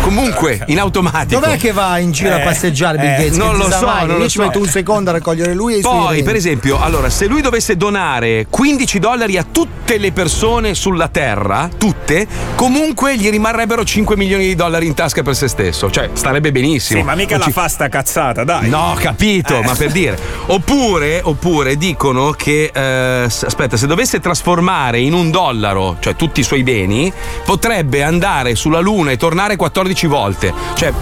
Comunque, 0.00 0.62
in 0.66 0.78
automatico. 0.78 1.40
Dov'è 1.40 1.56
che 1.56 1.72
va 1.72 1.98
in 1.98 2.12
giro 2.12 2.34
a 2.34 2.40
Eh, 2.40 2.44
passeggiare 2.44 2.98
Bill 2.98 3.08
eh, 3.10 3.16
Gates? 3.16 3.36
non 3.36 3.52
Che 3.52 3.56
lo 3.56 3.70
so, 3.70 3.86
mai? 3.86 4.06
non 4.06 4.16
Io 4.16 4.22
lo 4.22 4.28
ci 4.28 4.38
so. 4.38 4.42
metto 4.44 4.58
un 4.58 4.66
secondo 4.68 5.10
a 5.10 5.12
raccogliere 5.14 5.54
lui 5.54 5.74
e 5.74 5.78
i 5.78 5.82
suoi 5.82 5.92
Poi, 5.98 6.22
per 6.22 6.34
esempio, 6.36 6.80
allora, 6.80 7.08
se 7.10 7.26
lui 7.26 7.40
dovesse 7.40 7.76
donare 7.76 8.46
15 8.48 8.98
dollari 8.98 9.36
a 9.36 9.44
tutte 9.50 9.96
le 9.98 10.12
persone 10.12 10.74
sulla 10.74 11.08
Terra, 11.08 11.68
tutte, 11.76 12.26
comunque 12.54 13.16
gli 13.16 13.28
rimarrebbero 13.30 13.84
5 13.84 14.16
milioni 14.16 14.46
di 14.46 14.54
dollari 14.54 14.86
in 14.86 14.94
tasca 14.94 15.22
per 15.22 15.34
se 15.34 15.48
stesso. 15.48 15.90
Cioè, 15.90 16.10
starebbe 16.12 16.52
benissimo. 16.52 17.00
Sì, 17.00 17.04
ma 17.06 17.14
mica 17.14 17.30
Non 17.36 17.40
la 17.40 17.44
ci- 17.46 17.52
fa 17.52 17.68
sta 17.68 17.88
cazzata, 17.88 18.44
dai. 18.44 18.68
No, 18.68 18.94
capito, 18.98 19.58
Eh. 19.58 19.64
ma 19.64 19.74
per 19.74 19.90
dire. 19.92 20.18
Oppure, 20.46 21.20
oppure 21.22 21.76
dicono 21.76 22.30
che, 22.32 22.70
eh, 22.72 23.22
aspetta, 23.24 23.76
se 23.76 23.86
dovesse 23.86 24.20
trasformare 24.20 24.98
in 25.00 25.12
un 25.12 25.30
dollaro, 25.30 25.96
cioè 26.00 26.16
tutti 26.16 26.40
i 26.40 26.42
suoi 26.42 26.62
beni, 26.62 27.12
potrebbe 27.44 28.02
andare 28.02 28.54
sulla 28.54 28.80
Luna 28.80 29.10
e 29.10 29.16
tornare 29.16 29.36
14 29.56 30.06
volte. 30.06 30.52
Cioè, 30.74 30.92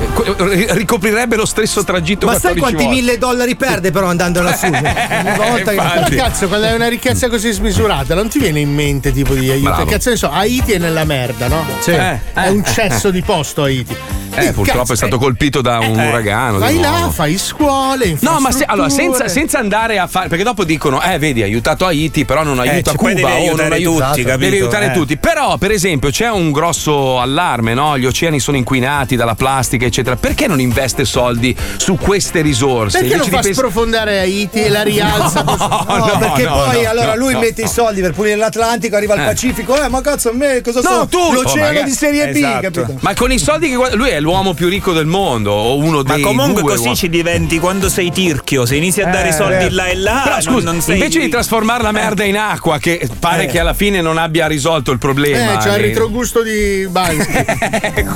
ricoprirebbe 0.70 1.36
lo 1.36 1.46
stesso 1.46 1.84
tragitto 1.84 2.26
Ma 2.26 2.32
sai 2.38 2.56
14 2.56 2.60
quanti 2.60 2.84
volte. 2.84 3.00
mille 3.00 3.18
dollari 3.18 3.56
perde 3.56 3.90
però 3.90 4.06
andando 4.08 4.42
lassù? 4.42 4.66
Ogni 4.72 5.36
volta 5.36 5.70
che... 5.70 5.76
Però 5.76 6.22
cazzo, 6.22 6.48
quando 6.48 6.66
hai 6.66 6.74
una 6.74 6.88
ricchezza 6.88 7.28
così 7.28 7.52
smisurata, 7.52 8.14
non 8.14 8.28
ti 8.28 8.38
viene 8.38 8.60
in 8.60 8.74
mente 8.74 9.12
tipo 9.12 9.34
di 9.34 9.50
aiuto? 9.50 9.70
Bravo. 9.70 9.84
Cazzo 9.86 10.10
ne 10.10 10.16
so, 10.16 10.30
Haiti 10.30 10.72
è 10.72 10.78
nella 10.78 11.04
merda, 11.04 11.48
no? 11.48 11.64
Sì. 11.80 11.90
Eh, 11.90 12.20
è 12.32 12.46
eh, 12.46 12.50
un 12.50 12.62
eh, 12.64 12.72
cesso 12.72 13.10
di 13.10 13.22
posto 13.22 13.62
Haiti. 13.62 13.96
Eh, 14.38 14.52
purtroppo 14.52 14.92
è 14.92 14.96
stato 14.96 15.16
colpito 15.18 15.62
da 15.62 15.78
un 15.78 15.98
uragano. 15.98 16.56
di 16.56 16.58
Vai 16.58 16.78
là, 16.78 17.08
fai 17.10 17.38
scuole, 17.38 18.18
No, 18.20 18.38
ma 18.38 18.50
se- 18.50 18.64
allora, 18.66 18.90
senza, 18.90 19.28
senza 19.28 19.58
andare 19.58 19.98
a 19.98 20.06
fare. 20.06 20.28
Perché 20.28 20.44
dopo 20.44 20.64
dicono, 20.64 21.00
eh, 21.02 21.16
vedi, 21.18 21.40
ha 21.40 21.46
aiutato 21.46 21.86
Haiti, 21.86 22.26
però 22.26 22.42
non 22.42 22.58
Eh, 22.62 22.68
aiuta 22.68 22.90
cioè, 22.90 22.98
Cuba. 22.98 23.12
devi 23.14 23.22
o 23.22 23.28
non 23.28 23.38
aiutare 23.38 23.74
aiuta- 23.74 24.08
tutti, 24.08 24.22
capito? 24.24 24.38
Devi 24.50 24.56
aiutare 24.58 24.86
Eh. 24.86 24.92
tutti. 24.92 25.16
Però, 25.16 25.56
per 25.56 25.70
esempio, 25.70 26.10
c'è 26.10 26.28
un 26.30 26.52
grosso 26.52 27.18
allarme, 27.18 27.72
no? 27.72 27.96
Gli 27.96 28.04
oceani 28.04 28.25
sono 28.38 28.56
inquinati 28.56 29.16
dalla 29.16 29.34
plastica, 29.34 29.86
eccetera. 29.86 30.16
Perché 30.16 30.46
non 30.46 30.60
investe 30.60 31.04
soldi 31.04 31.56
su 31.76 31.96
queste 31.96 32.40
risorse? 32.42 32.98
Perché 33.00 33.16
non 33.16 33.24
Invece 33.26 33.30
fa 33.30 33.48
di 33.48 33.54
pens- 33.54 33.56
sprofondare 33.58 34.18
Haiti 34.20 34.62
e 34.62 34.68
la 34.68 34.82
rialza? 34.82 35.42
No, 35.42 35.54
No, 35.56 35.96
no, 35.96 36.18
perché 36.18 36.42
no, 36.44 36.54
poi 36.64 36.82
no, 36.82 36.90
allora 36.90 37.14
no, 37.14 37.16
lui 37.16 37.32
no, 37.34 37.38
mette 37.40 37.62
no. 37.62 37.68
i 37.68 37.70
soldi 37.70 38.00
per 38.00 38.12
pulire 38.12 38.36
l'Atlantico, 38.36 38.96
arriva 38.96 39.14
al 39.14 39.20
Eh. 39.20 39.24
Pacifico, 39.24 39.82
eh, 39.82 39.88
ma 39.88 40.00
cazzo 40.00 40.30
a 40.30 40.32
me 40.32 40.60
cosa 40.62 40.80
No, 40.80 40.88
sono? 40.88 41.06
tu! 41.08 41.18
Oh, 41.18 41.32
L'oceano 41.32 41.60
magari- 41.68 41.84
di 41.84 41.90
serie 41.96 42.28
B, 42.28 42.36
Esatto. 42.36 42.60
capito? 42.60 42.98
Ma 43.00 43.14
con 43.14 43.32
i 43.32 43.38
soldi 43.38 43.68
che 43.70 43.76
lui 43.96 44.08
è 44.10 44.20
l'uomo 44.20 44.54
più 44.54 44.68
ricco 44.68 44.92
del 44.92 45.06
mondo, 45.06 45.52
o 45.52 45.76
uno 45.76 46.02
Ma 46.02 46.14
dei 46.14 46.22
comunque 46.22 46.62
due 46.62 46.70
così 46.70 46.78
uomini. 46.80 46.96
ci 46.96 47.08
diventi 47.08 47.58
quando 47.58 47.88
sei 47.88 48.10
tirchio, 48.10 48.66
se 48.66 48.76
inizi 48.76 49.00
a 49.02 49.06
dare 49.10 49.28
Eh, 49.28 49.32
soldi 49.32 49.64
eh. 49.64 49.70
là 49.70 49.86
e 49.86 49.96
là, 49.96 50.20
Però 50.24 50.34
non- 50.34 50.42
scusa, 50.42 50.70
non 50.72 50.80
sei 50.80 50.94
invece 50.96 51.20
di 51.20 51.28
trasformare 51.28 51.82
la 51.82 51.92
merda 51.92 52.24
in 52.24 52.36
acqua, 52.36 52.78
che 52.78 53.08
pare 53.18 53.44
Eh. 53.44 53.46
che 53.46 53.58
alla 53.58 53.74
fine 53.74 54.00
non 54.00 54.18
abbia 54.18 54.46
risolto 54.46 54.90
il 54.92 54.98
problema. 54.98 55.54
Eh, 55.54 55.56
c'ha 55.58 55.76
il 55.76 55.84
eh, 55.84 55.86
retrogusto 55.88 56.42
di 56.42 56.86
Bansky. 56.90 57.44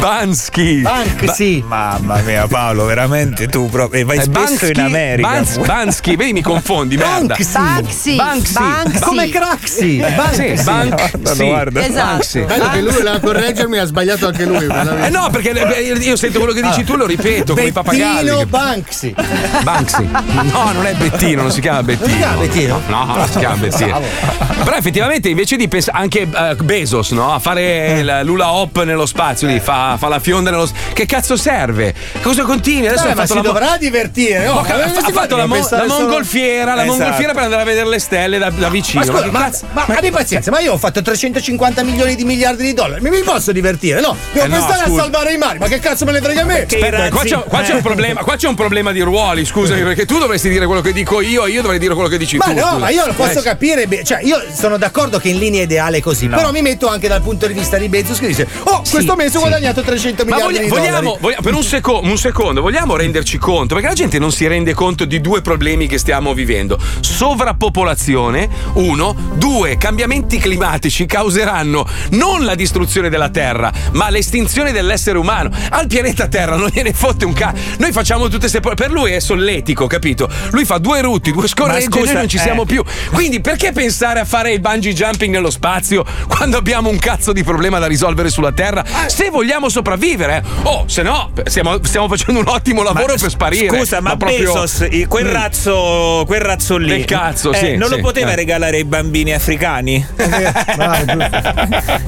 Bansky. 0.00 0.82
Banksy. 0.82 1.62
Mamma 1.66 2.20
mia, 2.22 2.46
Paolo, 2.46 2.84
veramente 2.84 3.46
tu 3.46 3.68
proprio. 3.68 4.00
E 4.00 4.04
vai 4.04 4.18
Eh, 4.18 4.22
spesso 4.22 4.66
in 4.66 4.80
America. 4.80 5.28
Bans- 5.28 5.58
Bansky, 5.58 6.16
vedi 6.16 6.32
mi 6.32 6.42
confondi, 6.42 6.96
merda. 6.96 7.34
Banksy. 7.36 8.16
Banksy. 8.16 8.16
Banksy. 8.16 8.98
Come 9.00 9.28
Craxi. 9.28 9.74
Sì, 10.32 10.62
Bank- 10.64 10.94
Guarda, 10.94 11.34
sì. 11.34 11.44
guarda. 11.46 11.86
Esatto. 11.86 12.06
Banksy. 12.06 12.44
Bello 12.44 12.68
che 12.70 12.80
lui 12.80 12.92
voleva 12.92 13.20
correggermi, 13.20 13.78
ha 13.78 13.84
sbagliato 13.84 14.26
anche 14.26 14.44
lui. 14.44 14.64
Eh 14.66 15.08
no, 15.10 15.28
perché 15.30 15.50
eh, 15.76 15.92
io 15.92 16.16
sento 16.16 16.38
quello 16.38 16.52
che 16.54 16.62
dici 16.62 16.84
tu, 16.84 16.96
lo 16.96 17.06
ripeto 17.06 17.54
come 17.54 17.66
i 17.68 17.72
pappagalli. 17.72 18.24
Bettino 18.24 18.46
Banksy. 18.46 19.14
Banksy. 19.62 20.08
No, 20.52 20.72
non 20.72 20.86
è 20.86 20.94
Bettino, 20.94 21.42
non 21.42 21.50
si 21.52 21.60
chiama 21.60 21.82
Bettino. 21.82 22.06
Non 22.06 22.10
si 22.10 22.18
chiama 22.18 22.36
Bettino? 22.40 22.80
No, 22.88 23.04
non 23.04 23.28
si 23.28 23.38
chiama 23.38 23.56
Bettino. 23.56 24.00
Però 24.64 24.76
effettivamente 24.76 25.28
invece 25.28 25.56
di 25.56 25.68
pensare 25.68 25.98
anche 25.98 26.22
eh, 26.22 26.54
Bezos, 26.62 27.10
no? 27.12 27.32
A 27.32 27.38
fare 27.38 28.00
il 28.00 28.20
l'ula 28.24 28.52
hop 28.52 28.82
nello 28.86 29.06
spazio, 29.06 29.46
lì, 29.48 29.60
fa, 29.60 29.96
fa 29.98 30.08
la 30.08 30.18
fionda 30.20 30.50
nello 30.50 30.66
spazio. 30.66 30.92
Che 30.94 31.06
cazzo 31.06 31.36
serve? 31.36 31.94
Cosa 32.22 32.42
continui? 32.44 32.86
Adesso 32.88 33.04
ha 33.04 33.08
ma 33.08 33.14
fatto 33.14 33.26
si 33.26 33.34
la 33.34 33.42
mo- 33.42 33.46
dovrà 33.48 33.76
divertire. 33.76 34.48
Oh, 34.48 34.54
Oh, 34.56 34.60
ha, 34.60 34.84
ha 34.84 35.10
fatto 35.12 35.36
la, 35.36 35.46
mo- 35.46 35.66
la 35.70 35.84
mongolfiera, 35.86 36.74
la 36.74 36.82
Esatto. 36.84 36.96
mongolfiera 36.98 37.32
per 37.34 37.42
andare 37.42 37.62
a 37.62 37.64
vedere 37.64 37.88
le 37.88 37.98
stelle 37.98 38.38
da, 38.38 38.50
da 38.50 38.68
vicino. 38.68 39.04
Ma 39.04 39.06
scusa, 39.12 39.30
ma, 39.30 39.38
cazzo- 39.40 39.66
ma 39.72 39.84
abbi 39.86 40.10
pazienza, 40.10 40.50
ma 40.50 40.60
io 40.60 40.72
ho 40.72 40.78
fatto 40.78 41.02
350 41.02 41.82
milioni 41.82 42.14
di 42.14 42.24
miliardi 42.24 42.62
di 42.64 42.72
dollari, 42.72 43.00
mi, 43.02 43.10
mi 43.10 43.20
posso 43.22 43.52
divertire? 43.52 44.00
No, 44.00 44.16
devo 44.32 44.44
Eh 44.46 44.48
no, 44.48 44.56
pensare 44.56 44.82
a 44.84 44.86
scusa. 44.86 45.02
salvare 45.02 45.32
i 45.32 45.36
mari, 45.36 45.58
ma 45.58 45.66
che 45.68 45.78
cazzo 45.78 46.04
me 46.04 46.12
ne 46.12 46.20
frega 46.20 46.42
a 46.42 46.44
me? 46.44 46.66
Che- 46.66 46.76
Aspetta, 46.76 47.08
qua, 47.10 47.22
c'è, 47.22 47.42
qua 47.46 47.60
c'è 47.62 47.72
un 47.72 47.78
eh. 47.78 47.82
problema, 47.82 48.20
qua 48.22 48.36
c'è 48.36 48.48
un 48.48 48.54
problema 48.54 48.92
di 48.92 49.00
ruoli, 49.00 49.44
scusami, 49.44 49.82
perché 49.82 50.04
tu 50.06 50.18
dovresti 50.18 50.48
dire 50.48 50.66
quello 50.66 50.80
che 50.80 50.92
dico 50.92 51.20
io 51.20 51.44
e 51.46 51.50
io 51.50 51.60
dovrei 51.62 51.78
dire 51.80 51.94
quello 51.94 52.08
che 52.08 52.18
dici 52.18 52.36
Ma 52.36 52.44
tu. 52.46 52.52
no, 52.54 52.60
scusa. 52.60 52.76
ma 52.78 52.88
io 52.90 53.06
lo 53.06 53.12
posso 53.12 53.40
Eh, 53.40 53.42
capire, 53.42 53.88
cioè 54.04 54.20
io 54.22 54.42
sono 54.52 54.76
d'accordo 54.78 55.18
che 55.18 55.28
in 55.28 55.38
linea 55.38 55.62
ideale 55.62 55.98
è 55.98 56.00
così, 56.00 56.28
però 56.28 56.50
mi 56.52 56.62
metto 56.62 56.88
anche 56.88 57.08
dal 57.08 57.22
punto 57.22 57.46
di 57.46 57.52
vista 57.52 57.76
di 57.76 57.88
Bezos 57.88 58.18
che 58.18 58.26
dice 58.26 58.46
"Oh, 58.64 58.75
Sì, 58.84 58.92
questo 58.92 59.14
mese 59.16 59.36
ho 59.38 59.40
sì. 59.42 59.46
guadagnato 59.48 59.82
300 59.82 60.24
Ma 60.24 60.30
miliardi 60.36 60.54
voglia- 60.54 60.64
di 60.64 60.68
vogliamo, 60.70 61.00
dollari". 61.00 61.18
vogliamo- 61.20 61.42
per 61.42 61.54
un, 61.54 61.62
seco- 61.62 62.00
un 62.02 62.18
secondo, 62.18 62.60
vogliamo 62.60 62.96
renderci 62.96 63.38
conto? 63.38 63.74
Perché 63.74 63.88
la 63.88 63.94
gente 63.94 64.18
non 64.18 64.32
si 64.32 64.46
rende 64.46 64.74
conto 64.74 65.04
di 65.04 65.20
due 65.20 65.40
problemi 65.42 65.86
che 65.86 65.98
stiamo 65.98 66.34
vivendo: 66.34 66.78
sovrappopolazione, 67.00 68.48
uno, 68.74 69.14
due, 69.34 69.76
cambiamenti 69.78 70.38
climatici 70.38 71.06
causeranno 71.06 71.86
non 72.10 72.44
la 72.44 72.54
distruzione 72.54 73.08
della 73.08 73.28
Terra, 73.30 73.72
ma 73.92 74.10
l'estinzione 74.10 74.72
dell'essere 74.72 75.18
umano. 75.18 75.50
Al 75.70 75.86
pianeta 75.86 76.28
Terra 76.28 76.56
non 76.56 76.68
gliene 76.72 76.92
fotte 76.92 77.24
un 77.24 77.32
cazzo. 77.32 77.60
Noi 77.78 77.92
facciamo 77.92 78.24
tutte 78.24 78.38
queste. 78.40 78.60
po- 78.60 78.74
Per 78.74 78.90
lui 78.90 79.12
è 79.12 79.20
solletico, 79.20 79.86
capito? 79.86 80.28
Lui 80.50 80.64
fa 80.64 80.78
due 80.78 81.00
rutti, 81.00 81.32
due 81.32 81.48
scorregge 81.48 81.86
e 81.98 82.04
noi 82.04 82.12
non 82.14 82.28
ci 82.28 82.36
eh. 82.36 82.40
siamo 82.40 82.64
più. 82.64 82.82
Quindi 83.12 83.40
perché 83.40 83.72
pensare 83.72 84.20
a 84.20 84.24
fare 84.24 84.52
il 84.52 84.60
bungee 84.60 84.92
jumping 84.92 85.32
nello 85.32 85.50
spazio 85.50 86.04
quando 86.28 86.56
abbiamo 86.56 86.88
un 86.90 86.98
cazzo 86.98 87.32
di 87.32 87.42
problema 87.42 87.78
da 87.78 87.86
risolvere 87.86 88.28
sulla 88.30 88.52
Terra? 88.52 88.65
Se 89.06 89.30
vogliamo 89.30 89.68
sopravvivere, 89.68 90.36
eh. 90.38 90.42
oh, 90.64 90.84
se 90.86 91.02
no, 91.02 91.30
stiamo, 91.44 91.78
stiamo 91.82 92.08
facendo 92.08 92.40
un 92.40 92.48
ottimo 92.48 92.82
lavoro 92.82 93.14
per 93.18 93.30
sparire. 93.30 93.68
Scusa, 93.76 94.00
ma, 94.00 94.16
proprio- 94.16 94.52
Bezos, 94.52 94.86
quel 95.08 95.24
Mm. 95.26 95.32
razzo, 95.32 96.24
quel 96.26 96.40
razzo 96.40 96.76
lì. 96.76 96.88
Del 96.88 97.04
cazzo, 97.04 97.52
eh, 97.52 97.56
sì, 97.56 97.76
Non 97.76 97.88
sì, 97.88 97.96
lo 97.96 98.00
poteva 98.00 98.32
eh. 98.32 98.36
regalare 98.36 98.76
ai 98.76 98.84
bambini 98.84 99.32
africani? 99.32 100.04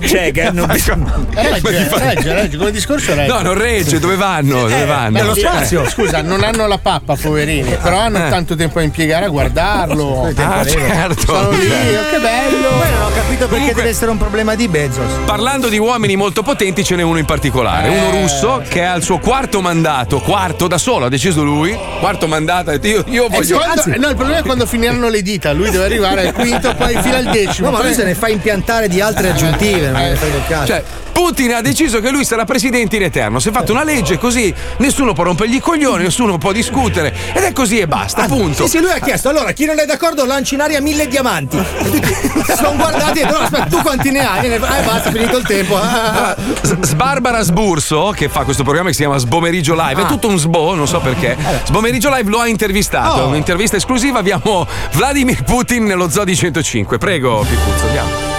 cioè, 0.07 0.31
che 0.33 0.43
hanno 0.43 0.67
bisogno. 0.67 1.27
Regge, 1.31 1.89
regge, 1.99 2.33
regge, 2.33 2.57
come 2.57 2.71
discorso 2.71 3.15
regge. 3.15 3.33
No, 3.33 3.41
non 3.41 3.55
regge, 3.55 3.99
dove 3.99 4.17
vanno? 4.17 4.61
Dove 4.61 4.85
vanno? 4.85 5.35
Eh, 5.35 5.89
Scusa, 5.89 6.23
non 6.23 6.43
hanno 6.43 6.67
la 6.67 6.79
pappa, 6.79 7.15
poverini, 7.17 7.77
però 7.83 7.99
hanno 7.99 8.27
Eh. 8.27 8.31
tanto 8.31 8.55
tempo 8.57 8.79
a 8.79 8.83
impiegare 8.83 9.25
a 9.27 9.29
guardarlo. 9.29 10.33
Ah, 10.37 10.65
certo. 10.65 11.27
Sono 11.27 11.51
lì, 11.51 11.67
oh, 11.67 12.11
che 12.11 12.19
bello. 12.21 12.69
Poi 12.69 12.91
non 12.91 13.03
ho 13.03 13.11
capito 13.15 13.49
perché 13.49 13.75
deve 13.75 13.89
essere 13.89 14.11
un 14.11 14.17
problema 14.19 14.55
di 14.55 14.69
Bezos. 14.69 15.11
Parlando 15.25 15.69
di 15.69 15.79
uomini 15.79 16.17
molto 16.17 16.43
potenti, 16.49 16.83
ce 16.83 16.97
n'è 16.97 17.03
uno 17.03 17.19
in 17.19 17.27
particolare, 17.27 17.89
uno 17.89 18.09
Eh. 18.17 18.21
russo 18.23 18.63
che 18.67 18.83
ha 18.85 18.95
il 18.95 19.03
suo 19.03 19.19
quarto 19.19 19.61
mandato, 19.61 20.19
quarto 20.21 20.67
da 20.67 20.79
solo, 20.79 21.05
ha 21.05 21.09
deciso 21.11 21.43
lui, 21.43 21.77
quarto 22.01 22.27
mandato, 22.27 22.71
io, 22.71 23.05
io 23.09 23.27
Eh, 23.27 23.29
voglio... 23.29 23.59
quando- 23.59 23.83
no, 23.99 24.09
il 24.09 24.15
problema 24.17 24.39
è 24.39 24.43
quando 24.43 24.65
finiranno 24.65 25.09
le 25.11 25.21
dita, 25.21 25.53
lui 25.53 25.69
deve 25.71 25.85
arrivare 25.85 26.29
al 26.29 26.33
quinto, 26.33 26.75
poi 26.75 26.97
fino 27.03 27.17
al 27.17 27.25
decimo. 27.25 27.69
No, 27.71 27.77
ma 27.77 27.83
lui 27.83 27.93
se 27.93 28.05
ne 28.05 28.15
fa 28.15 28.29
impiantare 28.29 28.89
di 28.89 29.01
altre 29.03 29.29
aggiuntive, 29.31 29.91
non 29.91 30.01
ne 30.01 30.15
frega 30.17 30.37
un 30.37 30.43
cazzo. 30.49 30.67
Cioè, 30.67 30.83
Putin 31.19 31.53
ha 31.53 31.61
deciso 31.61 31.99
che 31.99 32.11
lui 32.11 32.25
sarà 32.25 32.45
presidente 32.45 32.95
in 32.95 33.03
eterno. 33.03 33.41
Si 33.41 33.49
è 33.49 33.53
fatto 33.53 33.73
una 33.73 33.83
legge 33.83 34.19
così, 34.19 34.55
nessuno 34.77 35.15
può 35.15 35.25
rompergli 35.25 35.57
i 35.57 35.59
coglioni, 35.59 36.05
nessuno 36.05 36.39
può 36.39 36.53
discutere. 36.53 37.13
Ed 37.33 37.43
è 37.43 37.53
così 37.53 37.81
e 37.81 37.89
basta, 37.89 38.27
punto. 38.27 38.63
Sì, 38.63 38.77
sì, 38.77 38.79
lui 38.79 38.93
ha 38.93 39.01
chiesto, 39.01 39.29
allora 39.29 39.51
chi 39.51 39.65
non 39.65 39.81
è 39.81 39.85
d'accordo 39.85 40.25
lanci 40.25 40.55
in 40.55 40.61
aria 40.61 40.81
mille 40.81 41.09
diamanti. 41.09 41.59
Sono 42.55 42.77
guardati 42.77 43.19
e 43.19 43.25
no, 43.25 43.39
aspetta, 43.39 43.65
tu 43.65 43.83
quanti 43.83 44.13
ne 44.13 44.25
hai? 44.25 44.47
Eh, 44.49 44.59
basta, 44.61 45.11
finito 45.11 45.39
il 45.39 45.45
tempo. 45.45 45.75
Ah, 45.77 46.29
ah. 46.29 46.37
Sbarbara 46.83 47.43
Sburso, 47.43 48.13
che 48.15 48.29
fa 48.29 48.45
questo 48.45 48.63
programma 48.63 48.91
che 48.91 48.95
si 48.95 49.01
chiama 49.01 49.19
Sbomeriggio 49.19 49.75
Live, 49.75 50.03
è 50.03 50.07
tutto 50.07 50.29
un 50.29 50.39
sbo, 50.39 50.77
non 50.77 50.87
so 50.87 51.01
perché. 51.01 51.37
Sbomeriggio 51.65 52.15
Live 52.15 52.31
lo 52.31 52.39
ha 52.39 52.47
intervistato, 52.47 53.23
Oh. 53.23 53.27
un'intervista 53.27 53.75
esclusiva. 53.75 54.21
Abbiamo 54.21 54.69
Vladimir 54.93 55.43
Putin 55.43 55.83
nello 55.83 56.09
Zoo 56.09 56.23
di 56.23 56.37
105. 56.37 56.97
Prego, 56.97 57.41
Pipuzzo, 57.41 57.87
andiamo. 57.87 58.38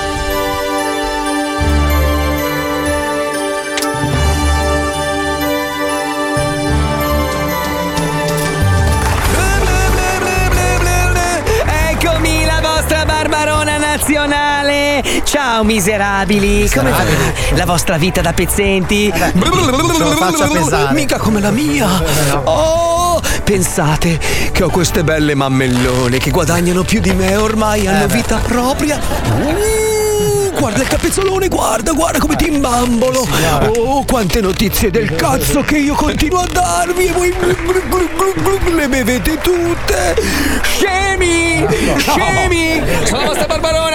Nazionale! 13.90 15.04
Ciao 15.24 15.64
miserabili! 15.64 16.70
Come 16.70 16.92
va 16.92 17.04
la 17.56 17.66
vostra 17.66 17.98
vita 17.98 18.22
da 18.22 18.34
pezzenti? 18.34 19.12
Mica 20.92 21.18
come 21.18 21.42
la 21.42 21.50
mia! 21.50 21.88
Oh! 22.44 23.20
Pensate 23.44 24.20
che 24.52 24.64
ho 24.64 24.70
queste 24.70 25.04
belle 25.04 25.34
mammellone 25.34 26.20
che 26.20 26.30
guadagnano 26.30 26.84
più 26.84 27.00
di 27.00 27.14
me 27.14 27.36
ormai 27.36 27.88
hanno 27.88 28.06
vita 28.06 28.38
propria. 28.38 29.89
Guarda 30.60 30.82
il 30.82 30.88
capezzolone, 30.88 31.48
guarda, 31.48 31.94
guarda 31.94 32.20
come 32.20 32.36
ti 32.36 32.48
imbambolo. 32.48 33.26
Oh, 33.78 34.04
quante 34.04 34.42
notizie 34.42 34.92
del 34.92 35.16
cazzo 35.16 35.62
che 35.62 35.78
io 35.78 35.96
continuo 35.96 36.40
a 36.40 36.48
darvi 36.52 37.06
e 37.06 37.12
voi 37.14 37.34
le 38.76 38.88
bevete 38.90 39.38
tutte. 39.38 40.16
Scemi! 40.62 41.66
Scemi! 41.98 42.82
Sono 43.06 43.22
la 43.22 43.28
vostra 43.28 43.46
barbarona. 43.46 43.88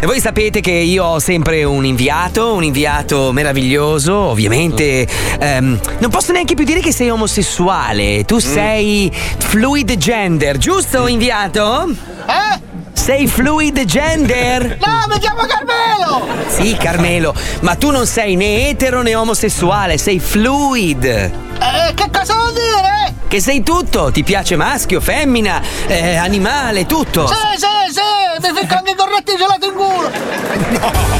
E 0.00 0.06
voi 0.06 0.20
sapete 0.20 0.60
che 0.60 0.70
io 0.70 1.04
ho 1.04 1.18
sempre 1.18 1.64
un 1.64 1.84
inviato, 1.84 2.54
un 2.54 2.62
inviato 2.64 3.32
meraviglioso, 3.32 4.14
ovviamente. 4.14 5.06
ehm, 5.38 5.80
non 5.98 6.10
posso 6.10 6.32
neanche 6.32 6.54
più 6.54 6.64
dire 6.64 6.80
che 6.80 6.92
sei 6.92 7.10
omosessuale. 7.10 8.24
Tu 8.24 8.38
sei 8.38 9.10
fluid 9.38 9.96
gender, 9.96 10.58
giusto, 10.58 11.06
inviato? 11.08 11.88
Eh? 12.26 12.69
Sei 13.00 13.26
fluid 13.26 13.82
gender? 13.86 14.76
No, 14.78 15.06
mi 15.08 15.18
chiamo 15.18 15.40
Carmelo! 15.46 16.28
Sì, 16.48 16.76
Carmelo, 16.76 17.34
ma 17.62 17.74
tu 17.74 17.90
non 17.90 18.06
sei 18.06 18.36
né 18.36 18.68
etero 18.68 19.00
né 19.00 19.14
omosessuale, 19.14 19.96
sei 19.96 20.20
fluid. 20.20 21.49
Eh, 21.60 21.94
che 21.94 22.08
cosa 22.10 22.34
vuol 22.34 22.52
dire? 22.52 23.14
Che 23.28 23.40
sei 23.40 23.62
tutto, 23.62 24.10
ti 24.10 24.24
piace 24.24 24.56
maschio, 24.56 25.00
femmina, 25.00 25.60
eh, 25.86 26.16
animale, 26.16 26.86
tutto. 26.86 27.26
Sì, 27.26 27.34
sì, 27.56 27.92
sì, 27.92 28.48
mi 28.48 28.58
ficco 28.58 28.74
anche 28.74 28.94
corretti 28.96 29.36
gelato 29.36 29.66
in 29.66 29.74
culo! 29.74 30.10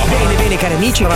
Bene, 0.08 0.34
bene, 0.34 0.56
cari 0.56 0.74
amici. 0.74 1.06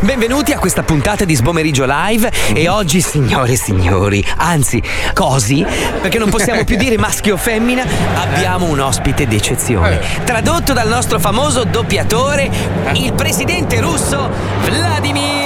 Benvenuti 0.00 0.52
a 0.52 0.58
questa 0.58 0.82
puntata 0.82 1.24
di 1.24 1.34
Sbomeriggio 1.34 1.84
Live. 1.86 2.30
E 2.54 2.68
oggi, 2.68 3.00
signore 3.00 3.52
e 3.52 3.56
signori, 3.56 4.24
anzi, 4.36 4.80
cosi, 5.12 5.66
perché 6.00 6.18
non 6.18 6.30
possiamo 6.30 6.64
più 6.64 6.76
dire 6.76 6.96
maschio 6.96 7.34
o 7.34 7.36
femmina, 7.36 7.84
abbiamo 8.14 8.66
un 8.66 8.78
ospite 8.78 9.26
d'eccezione. 9.26 10.00
Tradotto 10.24 10.72
dal 10.72 10.88
nostro 10.88 11.18
famoso 11.18 11.64
doppiatore, 11.64 12.50
il 12.92 13.12
presidente 13.12 13.80
russo 13.80 14.30
Vladimir 14.62 15.41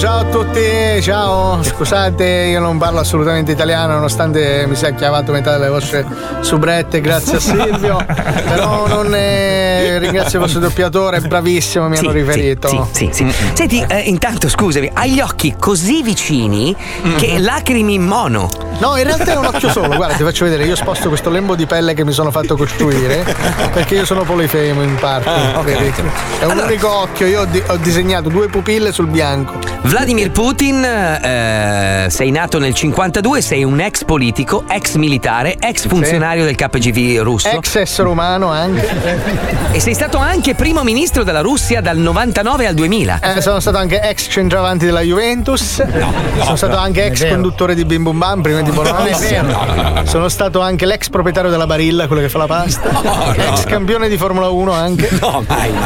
Ciao, 0.00 0.08
ciao 0.08 0.09
a 0.20 0.24
tutti, 0.24 1.02
ciao. 1.02 1.62
Scusate, 1.62 2.24
io 2.24 2.60
non 2.60 2.76
parlo 2.78 3.00
assolutamente 3.00 3.52
italiano, 3.52 3.94
nonostante 3.94 4.64
mi 4.68 4.76
sia 4.76 4.90
chiavato 4.92 5.32
metà 5.32 5.52
delle 5.56 5.70
vostre 5.70 6.04
subrette, 6.40 7.00
grazie 7.00 7.36
a 7.36 7.40
Silvio. 7.40 8.04
Però 8.06 8.86
non 8.86 9.14
eh, 9.14 9.98
ringrazio 9.98 10.38
il 10.38 10.44
vostro 10.44 10.60
doppiatore, 10.60 11.18
è 11.18 11.20
bravissimo, 11.20 11.88
mi 11.88 11.96
hanno 11.96 12.10
Sì, 12.10 12.16
riferito. 12.16 12.68
Sì, 12.92 13.08
sì, 13.12 13.24
sì. 13.32 13.34
Senti, 13.54 13.84
eh, 13.88 14.00
intanto 14.00 14.48
scusami, 14.48 14.90
hai 14.94 15.12
gli 15.12 15.20
occhi 15.20 15.54
così 15.58 16.02
vicini 16.02 16.76
che 17.16 17.38
lacrimi 17.38 17.94
in 17.94 18.02
mono. 18.04 18.48
No, 18.78 18.96
in 18.96 19.04
realtà 19.04 19.32
è 19.32 19.36
un 19.36 19.44
occhio 19.46 19.70
solo, 19.70 19.94
guarda, 19.94 20.14
ti 20.16 20.22
faccio 20.22 20.44
vedere, 20.44 20.64
io 20.64 20.74
sposto 20.76 21.08
questo 21.08 21.28
lembo 21.28 21.54
di 21.54 21.66
pelle 21.66 21.92
che 21.92 22.02
mi 22.04 22.12
sono 22.12 22.30
fatto 22.30 22.56
costruire 22.56 23.24
perché 23.72 23.96
io 23.96 24.04
sono 24.06 24.22
polifemo 24.22 24.82
in 24.82 24.94
parte. 24.96 25.28
Ah, 25.28 25.58
ok, 25.58 25.64
vedi? 25.64 25.88
ok. 25.88 26.02
È 26.40 26.44
un 26.44 26.58
unico 26.58 26.90
occhio, 26.90 27.26
io 27.26 27.40
ho, 27.42 27.44
di- 27.44 27.62
ho 27.66 27.76
disegnato 27.76 28.28
due 28.30 28.48
pupille 28.48 28.90
sul 28.92 29.06
bianco. 29.06 29.58
Vladimir 30.10 30.32
Putin, 30.32 30.84
eh, 30.84 32.06
sei 32.10 32.32
nato 32.32 32.58
nel 32.58 32.74
52, 32.74 33.40
sei 33.40 33.62
un 33.62 33.78
ex 33.78 34.02
politico, 34.02 34.64
ex 34.66 34.96
militare, 34.96 35.56
ex 35.60 35.86
funzionario 35.86 36.44
del 36.44 36.56
KGB 36.56 37.22
russo. 37.22 37.48
Ex 37.48 37.76
essere 37.76 38.08
umano 38.08 38.48
anche. 38.48 38.88
E 39.70 39.78
sei 39.78 39.94
stato 39.94 40.18
anche 40.18 40.56
primo 40.56 40.82
ministro 40.82 41.22
della 41.22 41.42
Russia 41.42 41.80
dal 41.80 41.96
99 41.96 42.66
al 42.66 42.74
2000. 42.74 43.20
Eh, 43.36 43.40
sono 43.40 43.60
stato 43.60 43.76
anche 43.76 44.00
ex 44.00 44.26
centravanti 44.28 44.84
della 44.84 45.02
Juventus. 45.02 45.80
sono 46.42 46.56
stato 46.56 46.76
anche 46.76 47.04
ex 47.04 47.28
conduttore 47.28 47.76
di 47.76 47.84
Bim 47.84 48.02
Bum 48.02 48.18
Bam 48.18 48.42
prima 48.42 48.62
di 48.62 48.70
Bonolis. 48.72 49.32
Sono 50.06 50.28
stato 50.28 50.60
anche 50.60 50.86
l'ex 50.86 51.08
proprietario 51.08 51.50
della 51.50 51.68
Barilla, 51.68 52.08
quello 52.08 52.22
che 52.22 52.28
fa 52.28 52.38
la 52.38 52.46
pasta. 52.48 53.34
ex 53.36 53.62
campione 53.62 54.08
di 54.08 54.16
Formula 54.16 54.48
1 54.48 54.72
anche. 54.72 55.08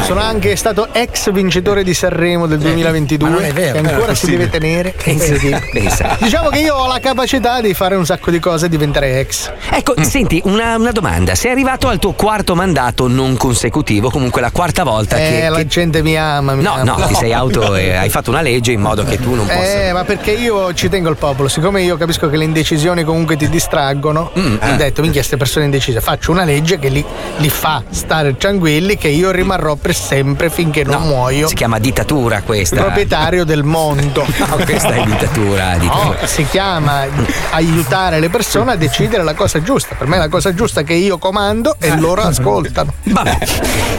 Sono 0.03 0.19
anche 0.19 0.55
stato 0.55 0.87
ex 0.93 1.31
vincitore 1.31 1.83
di 1.83 1.93
Sanremo 1.93 2.47
del 2.47 2.57
2022. 2.57 3.29
Ma 3.29 3.35
non 3.35 3.45
è 3.45 3.53
vero. 3.53 3.73
Che 3.73 3.81
Non 3.81 4.14
ancora 4.15 4.15
si 4.15 4.25
deve 4.29 4.49
tenere. 4.49 4.93
Pensa, 5.03 5.37
Sì. 5.37 5.55
pensa. 5.71 6.17
Diciamo 6.19 6.49
che 6.49 6.59
io 6.59 6.75
ho 6.75 6.87
la 6.87 6.99
capacità 6.99 7.61
di 7.61 7.73
fare 7.73 7.95
un 7.95 8.05
sacco 8.05 8.31
di 8.31 8.39
cose 8.39 8.65
e 8.67 8.69
diventare 8.69 9.19
ex. 9.19 9.51
Ecco, 9.69 9.93
senti, 10.01 10.41
una, 10.45 10.75
una 10.77 10.91
domanda. 10.91 11.35
Sei 11.35 11.51
arrivato 11.51 11.87
al 11.87 11.99
tuo 11.99 12.13
quarto 12.13 12.55
mandato 12.55 13.07
non 13.07 13.35
consecutivo, 13.37 14.09
comunque 14.09 14.41
la 14.41 14.51
quarta 14.51 14.83
volta 14.83 15.17
Eh, 15.17 15.29
che... 15.41 15.49
la 15.49 15.57
che- 15.57 15.67
gente 15.67 16.01
mi 16.01 16.17
ama. 16.17 16.55
mi 16.55 16.63
No, 16.63 16.73
ama. 16.73 16.95
no, 16.97 17.05
ti 17.07 17.13
sei 17.15 17.33
auto 17.33 17.75
e 17.75 17.93
hai 17.95 18.09
fatto 18.09 18.29
una 18.29 18.41
legge 18.41 18.71
in 18.71 18.81
modo 18.81 19.03
che 19.03 19.17
tu 19.19 19.33
non 19.35 19.45
possa... 19.45 19.87
Eh, 19.87 19.93
ma 19.93 20.03
perché 20.03 20.31
io 20.31 20.73
ci 20.73 20.89
tengo 20.89 21.09
al 21.09 21.17
popolo, 21.17 21.47
siccome 21.49 21.81
io 21.83 21.97
capisco 21.97 22.29
che 22.29 22.37
le 22.37 22.45
indecisioni 22.45 23.03
comunque 23.03 23.35
ti 23.35 23.49
distraggono, 23.49 24.31
Mm, 24.37 24.57
ho 24.61 24.75
detto, 24.75 25.01
minchia, 25.01 25.19
queste 25.19 25.37
persone 25.37 25.65
indecise, 25.65 26.01
faccio 26.01 26.31
una 26.31 26.43
legge 26.43 26.77
che 26.79 26.89
li, 26.89 27.03
li 27.37 27.49
fa 27.49 27.83
stare 27.89 28.35
tranquilli 28.37 28.97
che 28.97 29.07
io 29.07 29.31
rimarrò 29.31 29.75
per 29.75 29.95
sempre 29.95 30.49
finché 30.49 30.83
non 30.83 31.03
muoio. 31.03 31.47
Si 31.47 31.55
chiama 31.55 31.79
dittatura 31.79 32.41
questa. 32.41 32.75
Proprietario 32.77 33.43
del 33.45 33.63
mondo. 33.63 34.04
No, 34.13 34.55
questa 34.63 34.89
è 34.93 35.03
dittatura. 35.03 35.75
dittatura. 35.77 36.03
No, 36.03 36.15
si 36.25 36.45
chiama 36.49 37.05
aiutare 37.51 38.19
le 38.19 38.29
persone 38.29 38.73
a 38.73 38.75
decidere 38.75 39.23
la 39.23 39.33
cosa 39.33 39.61
giusta. 39.61 39.95
Per 39.95 40.07
me 40.07 40.17
la 40.17 40.27
cosa 40.29 40.53
giusta 40.53 40.81
è 40.81 40.83
che 40.83 40.93
io 40.93 41.17
comando 41.17 41.75
e 41.79 41.97
loro 41.97 42.21
ascoltano. 42.21 42.93
Vabbè. 43.03 43.37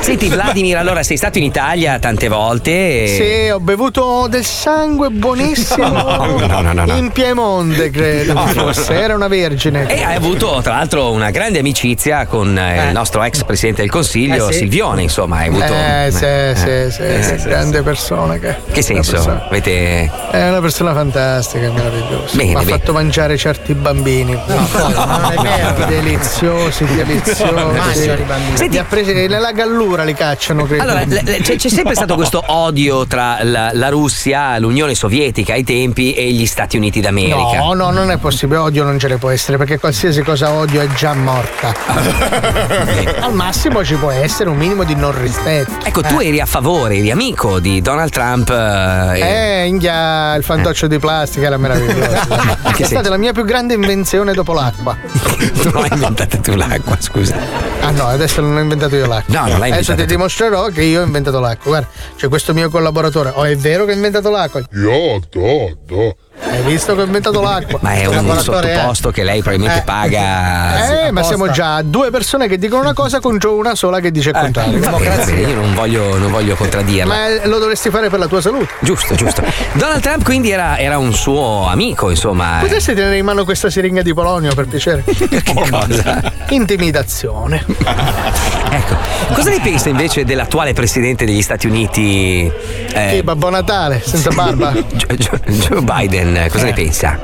Senti, 0.01 0.29
Vladimir, 0.29 0.77
allora 0.77 1.03
sei 1.03 1.17
stato 1.17 1.39
in 1.39 1.45
Italia 1.45 1.99
tante 1.99 2.29
volte. 2.29 2.71
e- 3.05 3.07
Sì, 3.47 3.51
ho 3.51 3.61
bevuto 3.61 4.27
del 4.29 4.45
sangue 4.45 5.09
buonissimo 5.11 5.87
No, 5.87 6.61
no, 6.63 6.73
no, 6.73 6.97
in 6.97 7.11
Piemonte, 7.11 7.91
credo 7.91 8.33
no. 8.35 8.73
Era 8.89 9.15
una 9.15 9.29
vergine. 9.29 9.87
E 9.89 10.03
hai 10.03 10.17
avuto 10.17 10.61
tra 10.63 10.75
l'altro 10.77 11.11
una 11.13 11.31
grande 11.31 11.59
amicizia 11.59 12.27
con 12.27 12.57
eh, 12.59 12.87
il 12.87 12.93
nostro 12.93 13.23
ex 13.23 13.43
presidente 13.45 13.83
del 13.83 13.91
consiglio, 13.91 14.49
Eh, 14.49 14.53
sì. 14.53 14.59
Silvione, 14.61 15.03
insomma, 15.03 15.39
hai 15.39 15.49
avuto. 15.49 15.65
Eh, 15.73 16.09
sì, 16.11 16.61
sì, 16.61 16.91
sì, 16.91 17.03
eh, 17.03 17.23
sì, 17.23 17.39
sì, 17.39 17.49
grande 17.49 17.83
persona. 17.83 18.39
Che, 18.39 18.57
Che 18.71 18.83
senso? 18.83 19.13
persona. 19.13 19.45
Avete. 19.47 19.86
È 20.31 20.49
una 20.49 20.61
persona 20.61 20.93
fantastica, 20.93 21.71
meravigliosa. 21.71 22.37
Bene, 22.37 22.49
Mi 22.51 22.55
ha 22.55 22.59
bene. 22.61 22.71
fatto 22.79 22.93
mangiare 22.93 23.37
certi 23.37 23.75
bambini. 23.75 24.33
non 24.47 25.33
è 25.33 25.41
vero. 25.41 25.85
Deliziosi, 25.87 26.85
deliziosi. 26.85 27.53
Mangiano 27.53 28.21
i 28.21 28.25
bambini. 28.25 28.69
Li 28.69 28.79
ha 28.79 28.85
presi 28.85 29.13
nella 29.13 29.53
gallura 29.53 30.03
li 30.05 30.15
cacciano, 30.15 30.65
credo. 30.65 30.83
Allora, 30.83 31.05
le- 31.07 31.23
le- 31.23 31.41
c'è, 31.41 31.57
c'è 31.57 31.69
sempre 31.69 31.95
stato 31.95 32.15
questo 32.15 32.43
odio 32.47 33.07
tra 33.07 33.39
la, 33.43 33.71
la 33.73 33.89
Russia, 33.89 34.59
l'Unione 34.59 34.95
Sovietica 34.95 35.53
ai 35.55 35.65
tempi 35.65 36.13
e 36.13 36.31
gli 36.33 36.47
Stati 36.47 36.77
Uniti 36.77 37.01
d'America. 37.01 37.59
No, 37.59 37.73
no, 37.75 37.91
non 37.91 38.11
è 38.11 38.17
possibile, 38.19 38.59
odio 38.59 38.85
non 38.85 38.99
ce 38.99 39.09
ne 39.09 39.17
può 39.19 39.31
essere 39.31 39.57
perché 39.57 39.79
qualsiasi 39.79 40.23
cosa 40.23 40.53
odio 40.53 40.81
è 40.81 40.87
già 40.89 41.15
morta. 41.15 41.75
Al 43.21 43.33
massimo 43.35 43.85
ci 43.85 43.95
può 43.95 44.11
essere 44.11 44.49
un 44.51 44.57
minimo 44.57 44.85
di 44.85 44.95
non 44.95 45.19
rispetto. 45.19 45.73
Ecco, 45.85 46.03
tu 46.03 46.19
eri 46.21 46.41
a 46.41 46.47
favore, 46.47 46.97
eri 46.97 47.11
amico 47.11 47.59
di 47.59 47.81
Donald 47.81 48.11
Trump. 48.11 48.51
eh, 48.51 49.65
Eh, 49.65 49.67
India, 49.77 50.35
il 50.37 50.43
fantoccio 50.43 50.87
di 50.87 50.99
plastica 50.99 51.47
era 51.47 51.59
meraviglioso. 51.59 52.65
Che 52.77 52.83
è 52.83 52.87
stata 52.87 53.09
la 53.11 53.17
mia 53.19 53.33
più 53.33 53.45
grande 53.45 53.75
invenzione 53.75 54.33
dopo 54.33 54.53
l'acqua. 54.55 54.97
Non 55.67 55.83
hai 55.83 55.89
inventato 55.93 56.39
tu 56.39 56.55
l'acqua, 56.55 56.97
scusa. 57.01 57.37
Ah 57.81 57.91
no, 57.91 58.07
adesso 58.07 58.41
non 58.41 58.57
ho 58.57 58.61
inventato 58.61 58.95
io 58.97 59.07
l'acqua. 59.07 59.35
No, 59.41 59.49
non 59.49 59.59
l'hai 59.59 59.71
Adesso 59.71 59.91
inventata 59.91 60.01
ti 60.03 60.07
tu. 60.07 60.15
dimostrerò 60.15 60.67
che 60.69 60.83
io 60.83 61.01
ho 61.01 61.05
inventato 61.05 61.41
l'acqua. 61.41 61.71
Guarda, 61.71 61.89
c'è 62.17 62.29
questo 62.29 62.55
mio 62.55 62.71
collaboratore. 62.71 63.33
Oh, 63.35 63.45
è 63.45 63.57
vero 63.57 63.85
che 63.85 63.93
ho 63.93 63.95
inventato 63.95 64.31
l'acqua? 64.31 64.63
Io, 64.73 65.21
do, 65.31 65.77
do. 65.85 66.17
Hai 66.39 66.63
visto 66.63 66.95
che 66.95 67.01
ho 67.01 67.05
inventato 67.05 67.41
l'acqua? 67.41 67.79
Ma 67.83 67.93
è 67.95 68.07
un 68.07 68.15
Collaboratore, 68.17 68.71
eh. 68.71 68.75
sottoposto 68.77 69.11
che 69.11 69.23
lei 69.25 69.41
probabilmente 69.43 69.81
Eh. 69.81 69.85
paga. 69.85 71.07
Eh, 71.07 71.11
ma 71.11 71.23
siamo 71.23 71.51
già 71.51 71.81
due 71.83 72.11
persone 72.11 72.47
che 72.49 72.59
dicono 72.59 72.83
una 72.83 72.93
cosa 72.95 73.21
contro 73.21 73.55
una 73.57 73.75
sola 73.75 74.01
che 74.01 74.11
dice 74.11 74.31
il 74.31 74.37
contrario. 74.37 74.79
Va 74.79 74.97
bene, 74.99 75.41
io 75.41 75.55
non 75.55 75.75
voglio, 75.75 76.17
non 76.19 76.31
voglio 76.31 76.55
contraddirla. 76.55 77.07
Ma 77.15 77.27
eh, 77.29 77.47
lo 77.47 77.59
dovresti 77.59 77.91
fare 77.91 78.09
per 78.11 78.19
la 78.19 78.27
tua 78.27 78.41
salute. 78.41 78.69
Giusto, 78.81 79.15
giusto. 79.15 79.43
Donald 79.73 80.01
Trump 80.03 80.25
quindi 80.25 80.51
era, 80.51 80.79
era 80.79 80.99
un 80.99 81.13
suo 81.15 81.67
amico, 81.67 82.11
insomma. 82.11 82.59
Potresti 82.61 82.95
tenere 82.95 83.17
in 83.17 83.25
mano 83.25 83.45
questa 83.45 83.71
siringa 83.71 84.03
di 84.03 84.13
polonio 84.15 84.55
per 84.55 84.67
piacere? 84.67 85.05
cosa? 85.71 86.33
Intimidazione. 86.49 87.65
Ecco, 88.71 88.97
cosa 89.33 89.51
ne 89.51 89.61
pensa 89.61 89.89
invece 89.89 90.25
dell'attuale 90.25 90.73
presidente 90.75 91.25
degli 91.25 91.43
Stati 91.43 91.67
Uniti? 91.67 92.51
eh, 92.93 93.09
Che 93.11 93.23
Babbo 93.23 93.49
Natale, 93.51 94.03
senza 94.05 94.31
barba. 94.31 94.73
Joe, 95.17 95.41
Joe 95.47 95.81
Biden, 96.27 96.49
cosa 96.51 96.65
ne 96.65 96.73
pensa? 96.73 97.19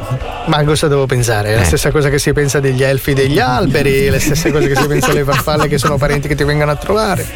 Ma 0.47 0.65
cosa 0.65 0.89
devo 0.89 1.07
pensare? 1.07 1.51
È 1.51 1.55
la 1.55 1.61
Eh. 1.63 1.65
stessa 1.65 1.91
cosa 1.91 2.09
che 2.09 2.19
si 2.19 2.33
pensa 2.33 2.61
degli 2.61 2.83
elfi 2.83 3.13
degli 3.15 3.39
alberi, 3.39 4.09
le 4.11 4.19
stesse 4.21 4.51
cose 4.51 4.69
che 4.69 4.77
si 4.77 4.87
pensa 4.87 5.11
alle 5.11 5.25
farfalle 5.25 5.69
che 5.69 5.79
sono 5.79 5.97
parenti 5.97 6.29
che 6.29 6.35
ti 6.35 6.45
vengono 6.45 6.71
a 6.71 6.77
trovare. 6.77 7.27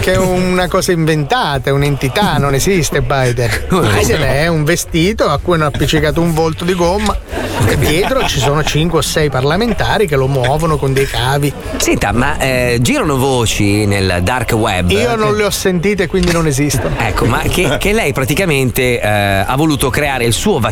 Che 0.00 0.12
è 0.12 0.16
una 0.18 0.68
cosa 0.68 0.92
inventata, 0.92 1.70
è 1.70 1.72
un'entità, 1.72 2.36
non 2.38 2.54
esiste 2.54 3.02
Biden. 3.02 3.50
Biden 3.68 4.22
è 4.22 4.46
un 4.46 4.64
vestito 4.64 5.28
a 5.28 5.38
cui 5.42 5.54
hanno 5.54 5.66
appiccicato 5.66 6.20
un 6.20 6.32
volto 6.32 6.64
di 6.64 6.74
gomma 6.74 7.16
e 7.66 7.76
dietro 7.76 8.24
ci 8.26 8.38
sono 8.38 8.62
5 8.62 8.98
o 8.98 9.02
6 9.02 9.28
parlamentari 9.30 10.06
che 10.06 10.16
lo 10.16 10.28
muovono 10.28 10.76
con 10.76 10.92
dei 10.92 11.06
cavi. 11.06 11.52
Senta, 11.76 12.12
ma 12.12 12.38
eh, 12.38 12.78
girano 12.80 13.16
voci 13.16 13.84
nel 13.86 14.20
dark 14.22 14.52
web. 14.52 14.90
Io 14.90 15.16
non 15.16 15.36
le 15.36 15.44
ho 15.44 15.50
sentite, 15.50 16.06
quindi 16.06 16.30
non 16.32 16.46
esistono. 16.46 16.94
Ecco, 16.98 17.24
ma 17.26 17.40
che, 17.40 17.76
che 17.78 17.92
lei 17.92 18.12
praticamente 18.12 19.00
eh, 19.00 19.08
ha 19.08 19.56
voluto 19.56 19.90
creare 19.90 20.24
il 20.24 20.32
suo 20.32 20.58
vaccino 20.60 20.68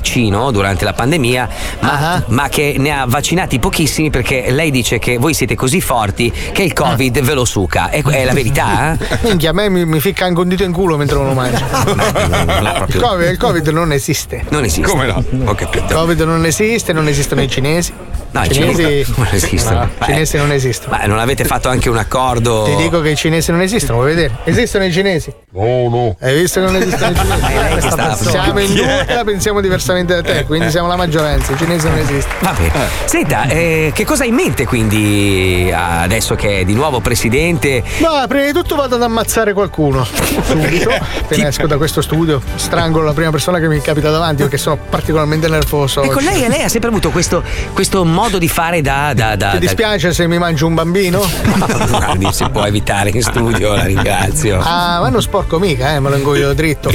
durante 0.51 0.85
la 0.85 0.93
pandemia, 0.93 1.49
ma, 1.81 2.25
ma 2.29 2.49
che 2.49 2.77
ne 2.79 2.91
ha 2.91 3.05
vaccinati 3.07 3.59
pochissimi 3.59 4.11
perché 4.11 4.51
lei 4.51 4.71
dice 4.71 4.99
che 4.99 5.19
voi 5.19 5.35
siete 5.35 5.55
così 5.55 5.81
forti 5.81 6.33
che 6.53 6.63
il 6.63 6.73
Covid 6.73 7.21
ve 7.21 7.35
lo 7.35 7.45
suca. 7.45 7.91
È, 7.91 8.03
è 8.03 8.25
la 8.25 8.33
verità? 8.33 8.93
eh? 8.93 9.19
Minchia, 9.23 9.51
a 9.51 9.53
me 9.53 9.69
mi, 9.69 9.85
mi 9.85 10.01
ficca 10.01 10.25
anche 10.25 10.41
un 10.41 10.49
dito 10.49 10.65
in 10.65 10.73
culo 10.73 10.97
mentre 10.97 11.17
non 11.17 11.27
lo 11.27 11.35
mangio. 11.35 11.65
Il 12.89 12.97
COVID, 13.01 13.29
il 13.31 13.37
COVID 13.37 13.69
non 13.69 13.93
esiste. 13.93 14.45
Non 14.49 14.65
esiste. 14.65 14.89
Come 14.89 15.07
no? 15.07 15.23
Ho 15.45 15.55
capito. 15.55 15.85
Il 15.85 15.93
Covid 15.93 16.21
non 16.23 16.45
esiste, 16.47 16.93
non 16.93 17.09
esistono 17.09 17.43
i 17.43 17.49
cinesi. 17.49 17.93
No, 18.31 18.45
i 18.45 18.51
cinesi 18.51 18.69
cinesi 18.79 19.15
non 19.17 19.29
esistono. 19.31 19.79
No, 19.79 19.91
i 20.01 20.05
cinesi 20.05 20.37
non 20.37 20.53
esistono. 20.53 20.97
Ma 20.97 21.07
non 21.07 21.19
avete 21.19 21.45
fatto 21.45 21.69
anche 21.69 21.89
un 21.89 21.97
accordo? 21.97 22.65
Ti 22.65 22.77
dico 22.77 23.01
che 23.01 23.11
i 23.11 23.17
cinesi 23.17 23.51
non 23.51 23.61
esistono, 23.61 23.99
vuoi 23.99 24.15
vedere? 24.15 24.39
Esistono 24.45 24.85
i 24.85 24.93
cinesi? 24.93 25.33
No, 25.51 25.89
no. 25.89 26.17
Hai 26.21 26.39
visto 26.39 26.61
che 26.61 26.67
non 26.67 26.77
esistono 26.77 27.11
i 27.11 27.15
cinesi? 27.15 28.25
siamo 28.29 28.61
in 28.61 28.75
due, 28.75 29.07
la 29.09 29.25
pensiamo 29.25 29.61
diversamente 29.61 30.15
da 30.15 30.23
te, 30.23 30.45
quindi 30.45 30.71
siamo 30.71 30.89
la 30.89 30.97
maggioranza. 30.97 31.53
I 31.53 31.57
cinesi 31.57 31.89
non 31.89 31.99
esistono. 31.99 32.35
Va 32.41 32.53
bene. 32.53 32.89
Senta, 33.05 33.47
eh, 33.49 33.93
che 33.95 34.05
cosa 34.05 34.25
ha 34.25 34.27
in 34.27 34.35
mente 34.35 34.67
quindi 34.67 35.73
adesso 35.75 36.35
che 36.35 36.61
è 36.61 36.65
di 36.65 36.75
nuovo 36.75 37.01
presidente? 37.01 37.83
Ma 38.01 38.27
prima 38.27 38.45
di 38.45 38.53
tutto 38.53 38.77
vado 38.77 38.97
ad 38.97 39.03
ammazzare 39.03 39.53
qualcuno. 39.53 40.05
Subito, 40.05 40.91
appena 41.23 41.49
esco 41.49 41.67
da 41.67 41.77
questo 41.77 42.01
studio, 42.03 42.41
strangolo 42.57 43.05
la 43.05 43.13
prima 43.13 43.31
persona 43.31 43.59
che 43.59 43.69
mi 43.69 43.81
capita 43.81 44.11
davanti 44.11 44.43
perché 44.43 44.59
sono 44.59 44.79
particolarmente 44.89 45.49
nervoso. 45.49 46.03
Ecco, 46.03 46.17
oggi. 46.17 46.25
lei, 46.25 46.49
lei 46.49 46.63
ha 46.63 46.69
sempre 46.69 46.91
avuto 46.91 47.11
questo, 47.11 47.43
questo 47.73 48.05
modo 48.19 48.39
di 48.39 48.49
fare 48.49 48.81
da. 48.81 49.13
da, 49.15 49.37
da 49.37 49.51
Ti 49.51 49.59
dispiace 49.59 50.13
se 50.13 50.27
mi 50.27 50.39
mangio 50.39 50.67
un 50.67 50.75
bambino? 50.75 51.21
da- 51.67 51.87
Guardi, 51.89 52.33
si 52.33 52.45
può 52.51 52.65
evitare 52.65 53.11
in 53.11 53.23
studio, 53.23 53.75
la 53.75 53.85
ringrazio. 53.85 54.59
Ah, 54.61 54.99
ma 55.01 55.09
non 55.09 55.23
sporco 55.23 55.59
mica, 55.59 55.95
eh, 55.95 56.01
me 56.01 56.11
lo 56.11 56.17
ingoio 56.17 56.53
dritto. 56.53 56.93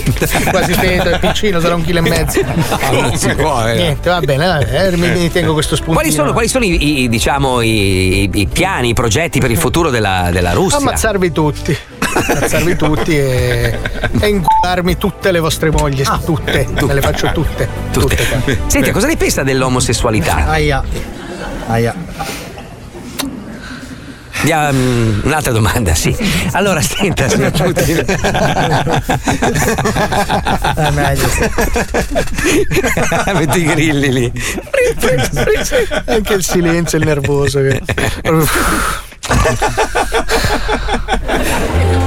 Quasi 0.50 0.74
feto, 0.74 1.10
è 1.10 1.20
piccino, 1.20 1.60
sarà 1.60 1.76
un 1.76 1.84
chilo 1.84 2.00
e 2.00 2.02
mezzo. 2.02 2.42
No, 2.94 3.02
non 3.02 3.16
si 3.18 3.30
può, 3.36 3.66
eh. 3.68 3.76
Niente, 3.76 4.10
va 4.10 4.20
bene, 4.20 4.46
va 4.46 4.58
bene, 4.58 4.88
eh, 4.88 4.98
mi, 4.98 5.08
mi 5.10 5.32
tengo 5.32 5.54
questo 5.54 5.76
spuntino. 5.76 6.00
Quali 6.00 6.14
sono, 6.14 6.32
quali 6.34 6.48
sono 6.48 6.66
i, 6.66 7.04
i- 7.04 7.10
diciamo, 7.10 7.62
i, 7.62 8.30
i 8.34 8.48
piani, 8.48 8.90
i 8.90 8.94
progetti 8.94 9.40
per 9.40 9.50
il 9.52 9.58
futuro 9.58 9.90
della, 9.90 10.30
della 10.32 10.52
Russia? 10.52 10.78
Ammazzarvi 10.78 11.32
tutti. 11.32 11.76
Ammazzarvi 12.14 12.76
tutti 12.76 13.18
e, 13.18 13.78
e 14.20 14.28
incularmi 14.28 14.98
tutte 14.98 15.32
le 15.32 15.40
vostre 15.40 15.72
mogli. 15.72 16.04
tutte. 16.26 16.68
Me 16.82 16.94
le 16.94 17.02
faccio 17.02 17.32
tutte. 17.32 17.68
Tutte. 17.92 18.18
Senti, 18.68 18.92
cosa 18.92 19.08
ne 19.08 19.16
pensa 19.18 19.44
dell'omosessualità? 19.44 20.48
Aia. 20.48 20.84
Aia. 21.68 21.94
Dia- 24.44 24.72
mm, 24.74 25.22
un'altra 25.24 25.52
domanda, 25.54 25.96
sì. 25.96 26.14
Allora, 26.52 26.82
senta, 26.82 27.30
signor 27.30 27.52
Putin. 27.56 28.04
È 30.76 30.90
meglio. 30.92 31.28
Metti 33.40 33.60
i 33.60 33.64
grilli 33.64 34.12
lì. 34.12 34.32
Anche 36.08 36.34
il 36.34 36.44
silenzio, 36.44 36.98
il 36.98 37.06
nervoso. 37.06 37.60
che- 37.62 37.82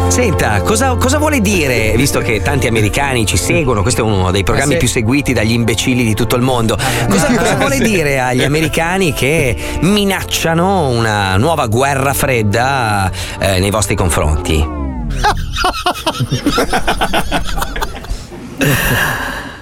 Senta, 0.08 0.60
cosa, 0.62 0.94
cosa 0.96 1.18
vuole 1.18 1.40
dire, 1.40 1.92
visto 1.96 2.20
che 2.20 2.40
tanti 2.42 2.66
americani 2.66 3.26
ci 3.26 3.36
seguono, 3.36 3.82
questo 3.82 4.00
è 4.00 4.04
uno 4.04 4.30
dei 4.30 4.44
programmi 4.44 4.72
Eh 4.72 4.74
sì. 4.74 4.78
più 4.80 4.88
seguiti 4.88 5.32
dagli 5.32 5.52
imbecilli 5.52 6.04
di 6.04 6.14
tutto 6.14 6.36
il 6.36 6.42
mondo, 6.42 6.78
cosa, 7.08 7.26
cosa 7.34 7.54
vuole 7.56 7.76
Sì. 7.76 7.82
dire 7.82 8.20
agli 8.20 8.42
americani 8.44 9.12
che 9.12 9.56
minacciano 9.80 10.88
una 10.88 11.36
nuova 11.36 11.66
guerra 11.66 12.12
fredda 12.14 13.10
eh, 13.38 13.58
nei 13.58 13.70
vostri 13.70 13.94
confronti? 13.94 14.84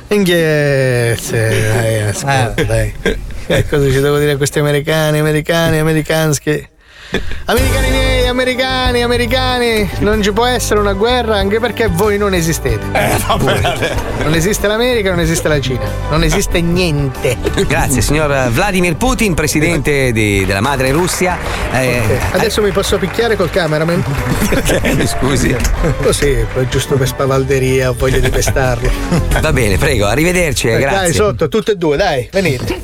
Inghierze, 0.08 1.72
dai, 1.72 2.02
ascolta, 2.02 2.62
dai. 2.64 2.94
Che 3.46 3.68
cosa 3.68 3.90
ci 3.90 4.00
devo 4.00 4.18
dire 4.18 4.32
a 4.32 4.36
questi 4.36 4.58
americani, 4.58 5.18
americani, 5.18 5.78
americanschi? 5.78 6.68
Americani 7.46 7.90
miei, 7.90 8.26
americani, 8.28 9.02
americani, 9.02 9.90
non 10.00 10.22
ci 10.22 10.32
può 10.32 10.46
essere 10.46 10.80
una 10.80 10.94
guerra 10.94 11.36
anche 11.36 11.60
perché 11.60 11.88
voi 11.88 12.18
non 12.18 12.34
esistete. 12.34 12.84
Non 14.22 14.34
esiste 14.34 14.66
l'America, 14.66 15.10
non 15.10 15.20
esiste 15.20 15.46
la 15.48 15.60
Cina, 15.60 15.84
non 16.10 16.22
esiste 16.24 16.60
niente. 16.60 17.36
Grazie, 17.66 18.00
signor 18.00 18.48
Vladimir 18.50 18.96
Putin, 18.96 19.34
presidente 19.34 20.10
di- 20.12 20.44
della 20.44 20.60
madre 20.60 20.90
Russia. 20.90 21.36
Eh, 21.72 22.02
Adesso 22.32 22.62
mi 22.62 22.70
posso 22.70 22.98
picchiare 22.98 23.36
col 23.36 23.50
cameraman? 23.50 24.02
Perché? 24.48 25.06
Scusi. 25.06 25.54
Così, 26.02 26.44
giusto 26.70 26.96
per 26.96 27.06
spavalderia, 27.06 27.90
ho 27.90 27.94
voglia 27.96 28.18
di 28.18 28.30
pestarlo. 28.30 28.90
Va 29.40 29.52
bene, 29.52 29.76
prego, 29.78 30.06
arrivederci, 30.06 30.68
eh, 30.68 30.74
Eh, 30.74 30.78
grazie. 30.80 30.98
Dai, 31.00 31.12
sotto, 31.12 31.48
tutte 31.48 31.72
e 31.72 31.76
due, 31.76 31.96
dai, 31.96 32.28
venite. 32.32 32.80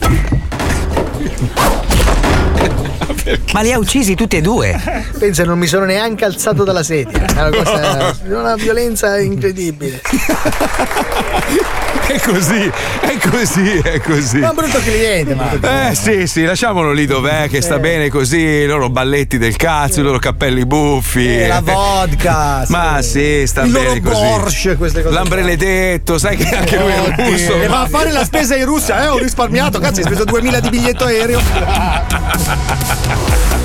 Ma 3.53 3.61
li 3.63 3.73
ha 3.73 3.79
uccisi 3.79 4.15
tutti 4.15 4.37
e 4.37 4.41
due. 4.41 4.81
Pensa, 5.19 5.45
non 5.45 5.59
mi 5.59 5.67
sono 5.67 5.85
neanche 5.85 6.25
alzato 6.25 6.65
dalla 6.65 6.83
sedia. 6.83 7.25
È 7.25 7.47
una 7.47 7.51
cosa. 7.51 8.17
una 8.29 8.55
violenza 8.55 9.19
incredibile. 9.19 10.01
È 12.11 12.19
così, 12.19 12.69
è 13.03 13.19
così, 13.31 13.79
è 13.79 14.01
così. 14.01 14.39
Ma 14.39 14.49
un 14.49 14.57
brutto 14.57 14.81
cliente, 14.81 15.37
ma. 15.37 15.53
Eh 15.89 15.95
sì, 15.95 16.27
sì, 16.27 16.45
lasciamolo 16.45 16.91
lì 16.91 17.07
dov'è, 17.07 17.49
che 17.49 17.61
sta 17.61 17.79
bene 17.79 18.09
così, 18.09 18.37
i 18.37 18.67
loro 18.67 18.91
balletti 18.91 19.39
del 19.39 19.55
cazzo, 19.55 20.01
i 20.01 20.03
loro 20.03 20.19
cappelli 20.19 20.67
buffi. 20.67 21.43
Eh, 21.43 21.47
la 21.47 21.61
vodka, 21.61 22.65
sì. 22.67 22.73
Ma 22.73 23.01
sì, 23.01 23.47
sta 23.47 23.63
Il 23.63 23.71
bene 23.71 24.01
loro 24.01 24.11
così. 24.11 24.27
Porsche, 24.27 24.77
queste 24.77 25.03
cose 25.03 25.15
L'ambreledetto, 25.15 26.19
sai 26.19 26.37
che 26.37 26.49
anche 26.53 26.77
lui 26.79 26.91
è 26.91 27.15
russo. 27.17 27.61
E 27.61 27.69
va 27.69 27.83
a 27.83 27.87
fare 27.87 28.11
la 28.11 28.25
spesa 28.25 28.57
in 28.57 28.65
Russia, 28.65 29.05
eh? 29.05 29.07
Ho 29.07 29.19
risparmiato, 29.19 29.79
cazzo, 29.79 30.01
hai 30.01 30.07
speso 30.07 30.25
2000 30.25 30.59
di 30.59 30.69
biglietto 30.69 31.05
aereo. 31.05 31.41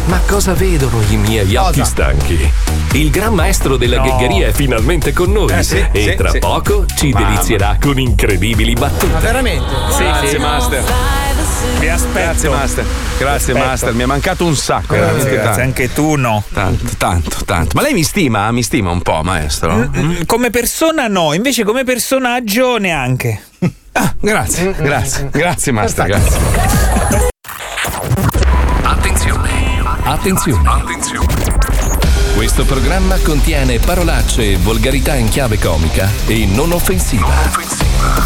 Ma 0.08 0.20
cosa 0.28 0.54
vedono 0.54 1.02
i 1.10 1.16
miei 1.18 1.56
occhi 1.56 1.84
stanchi? 1.84 2.52
Il 2.94 3.10
gran 3.10 3.34
maestro 3.34 3.76
della 3.76 3.98
No. 3.98 4.04
ghegheria 4.04 4.48
è 4.48 4.52
finalmente 4.54 5.12
con 5.14 5.32
noi 5.32 5.52
Eh, 5.52 5.64
sì, 5.64 5.84
e 5.92 6.10
sì, 6.12 6.16
tra 6.16 6.30
sì. 6.30 6.38
poco 6.40 6.86
ci 6.96 7.10
Mamma. 7.10 7.30
delizierà 7.30 7.78
con 7.82 7.98
incredibili 8.00 8.74
battute. 8.74 9.18
veramente? 9.20 9.66
Grazie, 9.98 10.38
Master. 10.38 10.84
Vi 11.80 11.90
aspetto. 11.90 12.20
Grazie, 12.20 12.50
Master. 12.50 12.86
Grazie, 13.18 13.54
Aspetto. 13.54 13.58
Master. 13.68 13.94
Mi 13.94 14.04
è 14.04 14.06
mancato 14.06 14.46
un 14.46 14.56
sacco. 14.56 14.94
Grazie, 14.96 15.16
grazie. 15.32 15.38
tanto. 15.42 15.60
Anche 15.62 15.94
tu 15.94 16.16
no. 16.16 16.44
Tanto, 16.54 16.86
tanto, 16.98 17.38
tanto. 17.46 17.72
Ma 17.76 17.82
lei 17.82 17.94
mi 17.94 18.04
stima? 18.04 18.52
Mi 18.52 18.62
stima 18.64 18.92
un 18.92 19.02
po', 19.02 19.22
maestro? 19.24 19.76
Mm, 19.76 20.22
Come 20.28 20.52
persona 20.52 21.08
no, 21.08 21.34
invece 21.34 21.64
come 21.64 21.84
personaggio 21.84 22.78
neanche. 22.78 23.42
Grazie, 24.22 24.74
grazie, 24.78 25.30
grazie, 25.32 25.72
Master. 25.72 26.06
Grazie. 26.06 27.34
Attenzione. 30.08 30.70
Attenzione. 30.70 31.26
Questo 32.36 32.64
programma 32.64 33.18
contiene 33.18 33.80
parolacce 33.80 34.52
e 34.52 34.58
volgarità 34.58 35.16
in 35.16 35.28
chiave 35.30 35.58
comica 35.58 36.08
e 36.28 36.46
non 36.46 36.74
offensiva. 36.74 37.34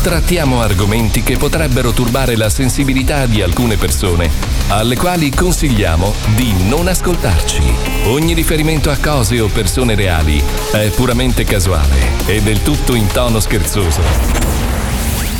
Trattiamo 0.01 0.61
argomenti 0.61 1.23
che 1.23 1.37
potrebbero 1.37 1.91
turbare 1.91 2.35
la 2.35 2.49
sensibilità 2.49 3.27
di 3.27 3.41
alcune 3.41 3.77
persone, 3.77 4.29
alle 4.67 4.97
quali 4.97 5.33
consigliamo 5.33 6.13
di 6.35 6.53
non 6.67 6.89
ascoltarci. 6.89 7.61
Ogni 8.07 8.33
riferimento 8.33 8.91
a 8.91 8.97
cose 8.97 9.39
o 9.39 9.47
persone 9.47 9.95
reali 9.95 10.43
è 10.73 10.89
puramente 10.89 11.45
casuale 11.45 12.25
e 12.25 12.41
del 12.41 12.61
tutto 12.61 12.93
in 12.93 13.07
tono 13.07 13.39
scherzoso. 13.39 14.01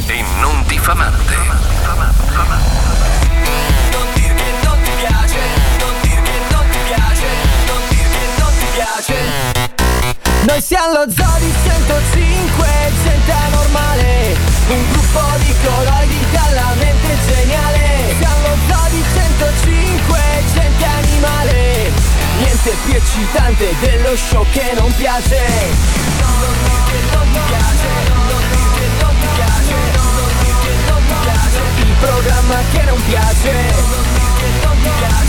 E 0.06 0.24
non 0.40 0.64
diffamante. 0.68 2.79
Noi 10.48 10.62
siamo 10.62 10.94
lo 10.94 11.06
Zodi 11.12 11.54
105, 11.64 12.68
gente 13.04 13.32
anormale 13.32 14.38
Un 14.70 14.92
gruppo 14.92 15.20
di 15.40 15.54
colloidi 15.64 16.26
dalla 16.32 16.74
mente 16.80 17.18
geniale. 17.28 18.16
Siamo 18.18 18.48
lo 18.48 18.56
Zodi 18.72 19.04
105, 19.14 20.20
gente 20.54 20.86
animale 20.86 21.92
Niente 22.40 22.74
più 22.86 22.96
eccitante 22.96 23.76
dello 23.82 24.16
show 24.16 24.46
che 24.52 24.72
non 24.78 24.96
piace. 24.96 25.38
Il 31.78 31.96
programma 32.00 32.56
che 32.72 32.84
non 32.84 33.04
piace 33.06 33.52
Non 33.52 34.04
dir 34.14 34.32
che 34.38 34.66
non 34.66 34.76
ti 34.82 34.90
piace 35.00 35.29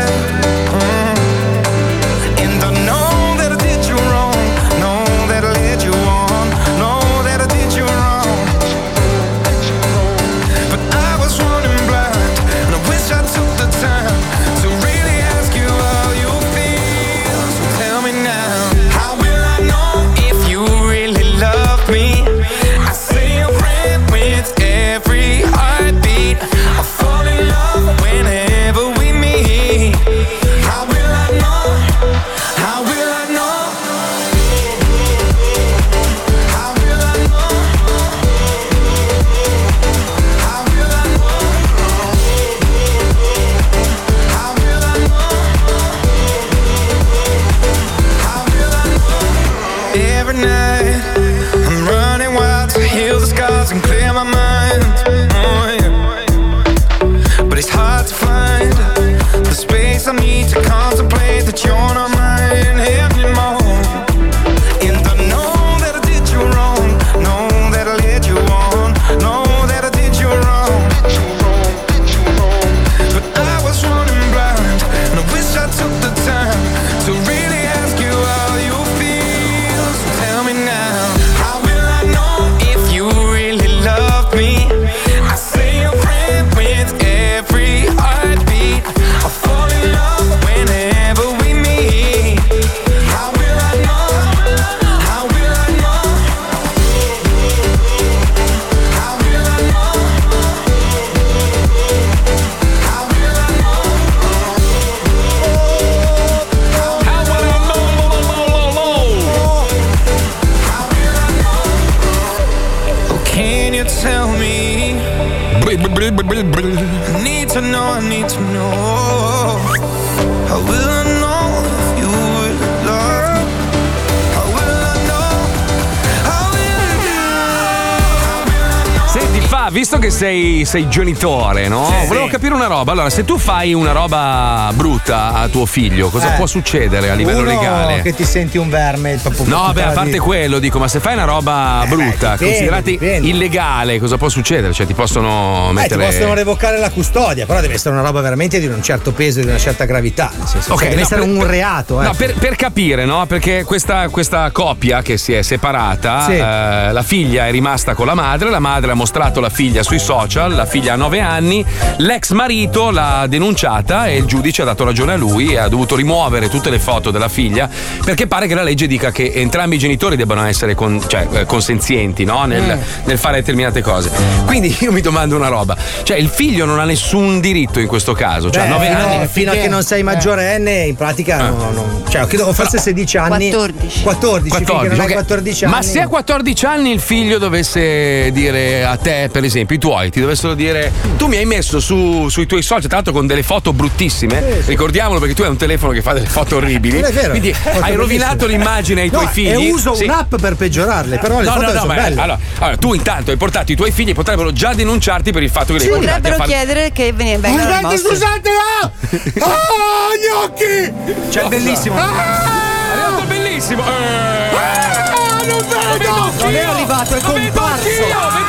sei, 130.65 130.65
sei 130.65 130.89
genitore, 130.89 131.67
no? 131.67 131.85
Sì, 132.01 132.07
Volevo 132.07 132.25
sì. 132.25 132.31
capire 132.31 132.53
una 132.53 132.67
roba. 132.67 132.91
Allora, 132.91 133.09
se 133.09 133.23
tu 133.25 133.37
fai 133.37 133.73
una 133.73 133.91
roba 133.91 134.71
brutta 134.73 135.33
a 135.33 135.47
tuo 135.47 135.65
figlio, 135.65 136.09
cosa 136.09 136.33
Eh. 136.33 136.37
può 136.37 136.45
succedere 136.45 137.09
a 137.09 137.13
livello 137.13 137.39
Uno 137.41 137.49
legale? 137.49 138.01
che 138.01 138.13
ti 138.13 138.23
senti 138.25 138.57
un 138.57 138.69
verme 138.69 139.17
proprio 139.21 139.45
No, 139.45 139.71
beh, 139.73 139.83
a 139.83 139.91
parte 139.91 140.11
vita. 140.11 140.23
quello, 140.23 140.59
dico, 140.59 140.79
ma 140.79 140.87
se 140.87 140.99
fai 140.99 141.13
una 141.13 141.25
roba 141.25 141.83
brutta, 141.87 142.31
dipende, 142.31 142.45
considerati 142.45 142.91
dipende. 142.91 143.27
illegale, 143.27 143.99
cosa 143.99 144.17
può 144.17 144.29
succedere? 144.29 144.73
Cioè, 144.73 144.85
ti 144.85 144.93
possono 144.93 145.65
Eh, 145.65 145.67
ti 145.69 145.73
mettere. 145.73 146.05
possono 146.05 146.33
revocare 146.33 146.77
la 146.79 146.89
custodia, 146.89 147.45
però 147.45 147.61
deve 147.61 147.73
essere 147.75 147.93
una 147.93 148.03
roba 148.03 148.21
veramente 148.21 148.59
di 148.59 148.67
un 148.67 148.81
certo 148.81 149.11
peso 149.11 149.39
e 149.39 149.43
di 149.43 149.49
una 149.49 149.57
certa 149.59 149.85
gravità. 149.85 150.31
Nel 150.37 150.47
senso, 150.47 150.73
Ok, 150.73 150.79
cioè, 150.79 150.89
deve 150.89 151.01
no, 151.01 151.05
essere 151.07 151.21
per- 151.21 151.29
un 151.29 151.47
reato. 151.47 152.01
Eh. 152.01 152.05
No, 152.05 152.13
per, 152.13 152.33
per 152.35 152.55
capire, 152.55 153.05
no? 153.05 153.25
Perché 153.25 153.63
questa, 153.63 154.09
questa 154.09 154.49
coppia 154.51 155.01
che 155.01 155.17
si 155.17 155.33
è 155.33 155.41
separata, 155.41 156.23
Sì. 156.25 156.33
eh, 156.33 156.91
la 156.91 157.03
figlia 157.03 157.47
è 157.47 157.51
rimasta 157.51 157.93
con 157.93 158.05
la 158.05 158.13
madre, 158.15 158.49
la 158.49 158.59
madre 158.59 158.91
ha 158.91 158.95
mostrato 158.95 159.39
la 159.39 159.49
figlia 159.49 159.83
sui 159.83 159.99
social, 159.99 160.50
la 160.55 160.65
figlia 160.65 160.93
ha 160.93 160.95
9 160.95 161.19
anni, 161.19 161.65
l'ex 161.97 162.31
marito 162.31 162.89
l'ha 162.91 163.25
denunciata 163.27 164.07
e 164.07 164.17
il 164.17 164.25
giudice 164.25 164.61
ha 164.61 164.65
dato 164.65 164.83
ragione 164.83 165.13
a 165.13 165.17
lui 165.17 165.53
e 165.53 165.57
ha 165.57 165.67
dovuto 165.67 165.95
rimuovere 165.95 166.49
tutte 166.49 166.69
le 166.69 166.79
foto 166.79 167.11
della 167.11 167.29
figlia 167.29 167.69
perché 168.03 168.27
pare 168.27 168.47
che 168.47 168.53
la 168.55 168.63
legge 168.63 168.87
dica 168.87 169.11
che 169.11 169.31
entrambi 169.33 169.75
i 169.75 169.79
genitori 169.79 170.15
debbano 170.15 170.45
essere 170.45 170.75
con- 170.75 171.01
cioè, 171.07 171.27
eh, 171.31 171.45
consenzienti 171.45 172.23
no? 172.23 172.45
nel, 172.45 172.61
Mm. 172.61 173.05
nel 173.05 173.17
fare 173.17 173.37
determinate 173.37 173.81
cose. 173.81 174.11
Quindi 174.45 174.75
io 174.81 174.91
mi 174.91 175.01
domando 175.01 175.35
una 175.35 175.47
roba, 175.47 175.75
cioè 176.03 176.17
il 176.17 176.27
figlio 176.29 176.65
non 176.65 176.79
ha 176.79 176.83
nessun 176.85 177.39
diritto 177.39 177.79
in 177.79 177.87
questo 177.87 178.13
caso, 178.13 178.49
cioè 178.51 178.63
Beh, 178.63 178.69
9 178.69 178.85
fino, 178.85 178.97
anni... 178.97 179.27
fino 179.27 179.51
a 179.51 179.55
che 179.55 179.67
non 179.67 179.83
sei 179.83 180.03
maggiorenne, 180.03 180.85
in 180.85 180.95
pratica, 180.95 181.37
Ah. 181.37 181.49
no, 181.49 181.71
no, 181.71 182.03
cioè, 182.09 182.25
credo 182.27 182.45
che 182.47 182.53
fosse 182.53 182.77
16 182.77 183.17
anni. 183.17 183.49
14. 183.49 184.01
14, 184.01 184.55
finché 184.55 184.87
non 184.89 184.99
hai 184.99 185.05
ok. 185.07 185.11
14 185.13 185.65
anni. 185.65 185.73
Ma 185.73 185.81
se 185.81 185.99
a 186.01 186.07
14 186.07 186.65
anni 186.65 186.91
il 186.91 186.99
figlio 186.99 187.37
dovesse 187.37 188.29
dire 188.31 188.83
a 188.85 188.95
te, 188.97 189.29
per 189.31 189.43
esempio, 189.43 189.75
i 189.75 189.79
tuoi 189.79 190.09
ti 190.11 190.19
dovessero 190.19 190.40
dire: 190.53 190.91
Tu 191.17 191.27
mi 191.27 191.37
hai 191.37 191.45
messo 191.45 191.79
su- 191.79 192.27
sui 192.29 192.45
tuoi 192.45 192.61
social, 192.61 192.85
tra 192.87 192.95
l'altro 192.95 193.13
con 193.13 193.27
delle 193.27 193.43
foto 193.43 193.73
bruttissime. 193.73 194.61
Ricordiamolo 194.65 195.19
perché 195.19 195.33
tu 195.35 195.43
hai 195.43 195.49
un 195.49 195.57
telefono 195.57 195.91
che 195.93 196.01
fa 196.01 196.13
delle 196.13 196.27
foto 196.27 196.57
orribili. 196.57 196.99
Non 196.99 197.09
è 197.09 197.13
vero. 197.13 197.29
Quindi 197.31 197.53
Foto 197.53 197.79
hai 197.83 197.95
rovinato 197.95 198.45
l'immagine 198.45 199.01
ai 199.01 199.09
No, 199.09 199.19
tuoi 199.19 199.27
figli. 199.31 199.49
E 199.49 199.71
uso 199.71 199.93
Sì. 199.95 200.03
un'app 200.05 200.35
per 200.35 200.55
peggiorarle, 200.55 201.17
però 201.19 201.39
le 201.39 201.45
No, 201.45 201.51
foto 201.53 201.65
no, 201.65 201.71
no, 201.71 201.79
sono 201.79 201.93
ma 201.93 202.01
belle. 202.01 202.21
allora, 202.21 202.39
allora, 202.59 202.77
tu 202.77 202.93
intanto 202.93 203.31
hai 203.31 203.37
portato 203.37 203.71
i 203.71 203.75
tuoi 203.75 203.91
figli, 203.91 204.13
potrebbero 204.13 204.51
già 204.51 204.73
denunciarti 204.73 205.31
per 205.31 205.43
il 205.43 205.49
fatto 205.49 205.73
che 205.73 205.85
portati 205.87 206.07
a 206.07 206.13
Potrebbero 206.15 206.35
fare. 206.35 206.49
chiedere 206.49 206.91
che 206.91 207.13
vengano 207.13 207.77
rimossi. 207.77 207.97
scusate, 207.97 208.49
ah! 208.81 208.91
Ah, 209.41 210.15
gli 210.15 210.45
occhi! 210.45 211.29
C'è 211.29 211.43
il 211.43 211.49
bellissimo. 211.49 211.95
Ah! 211.97 212.09
È 212.09 212.93
arrivato 212.97 213.23
bellissimo. 213.27 213.81
Eh. 213.83 214.55
Ah, 214.55 215.43
non 215.45 215.65
vedo! 215.67 216.31
Non 216.43 216.53
è 216.55 216.59
arrivato, 216.63 217.15
è 217.15 217.21
comparso! 217.21 218.40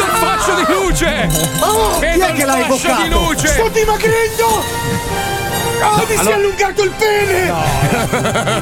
Fascio 0.52 0.64
di 0.66 0.72
luce! 0.72 1.28
Oh, 1.60 1.98
chi 1.98 2.04
è 2.20 2.32
che 2.32 2.44
l'ha 2.44 2.58
evocato? 2.60 3.02
di 3.02 3.08
luce! 3.08 3.48
Sto 3.48 3.68
dimagrendo! 3.68 4.46
Oh, 4.46 4.62
No, 5.82 5.96
mi 5.96 6.04
si 6.06 6.12
è 6.12 6.18
allora- 6.18 6.34
allungato 6.36 6.82
il 6.84 6.90
pene! 6.90 7.52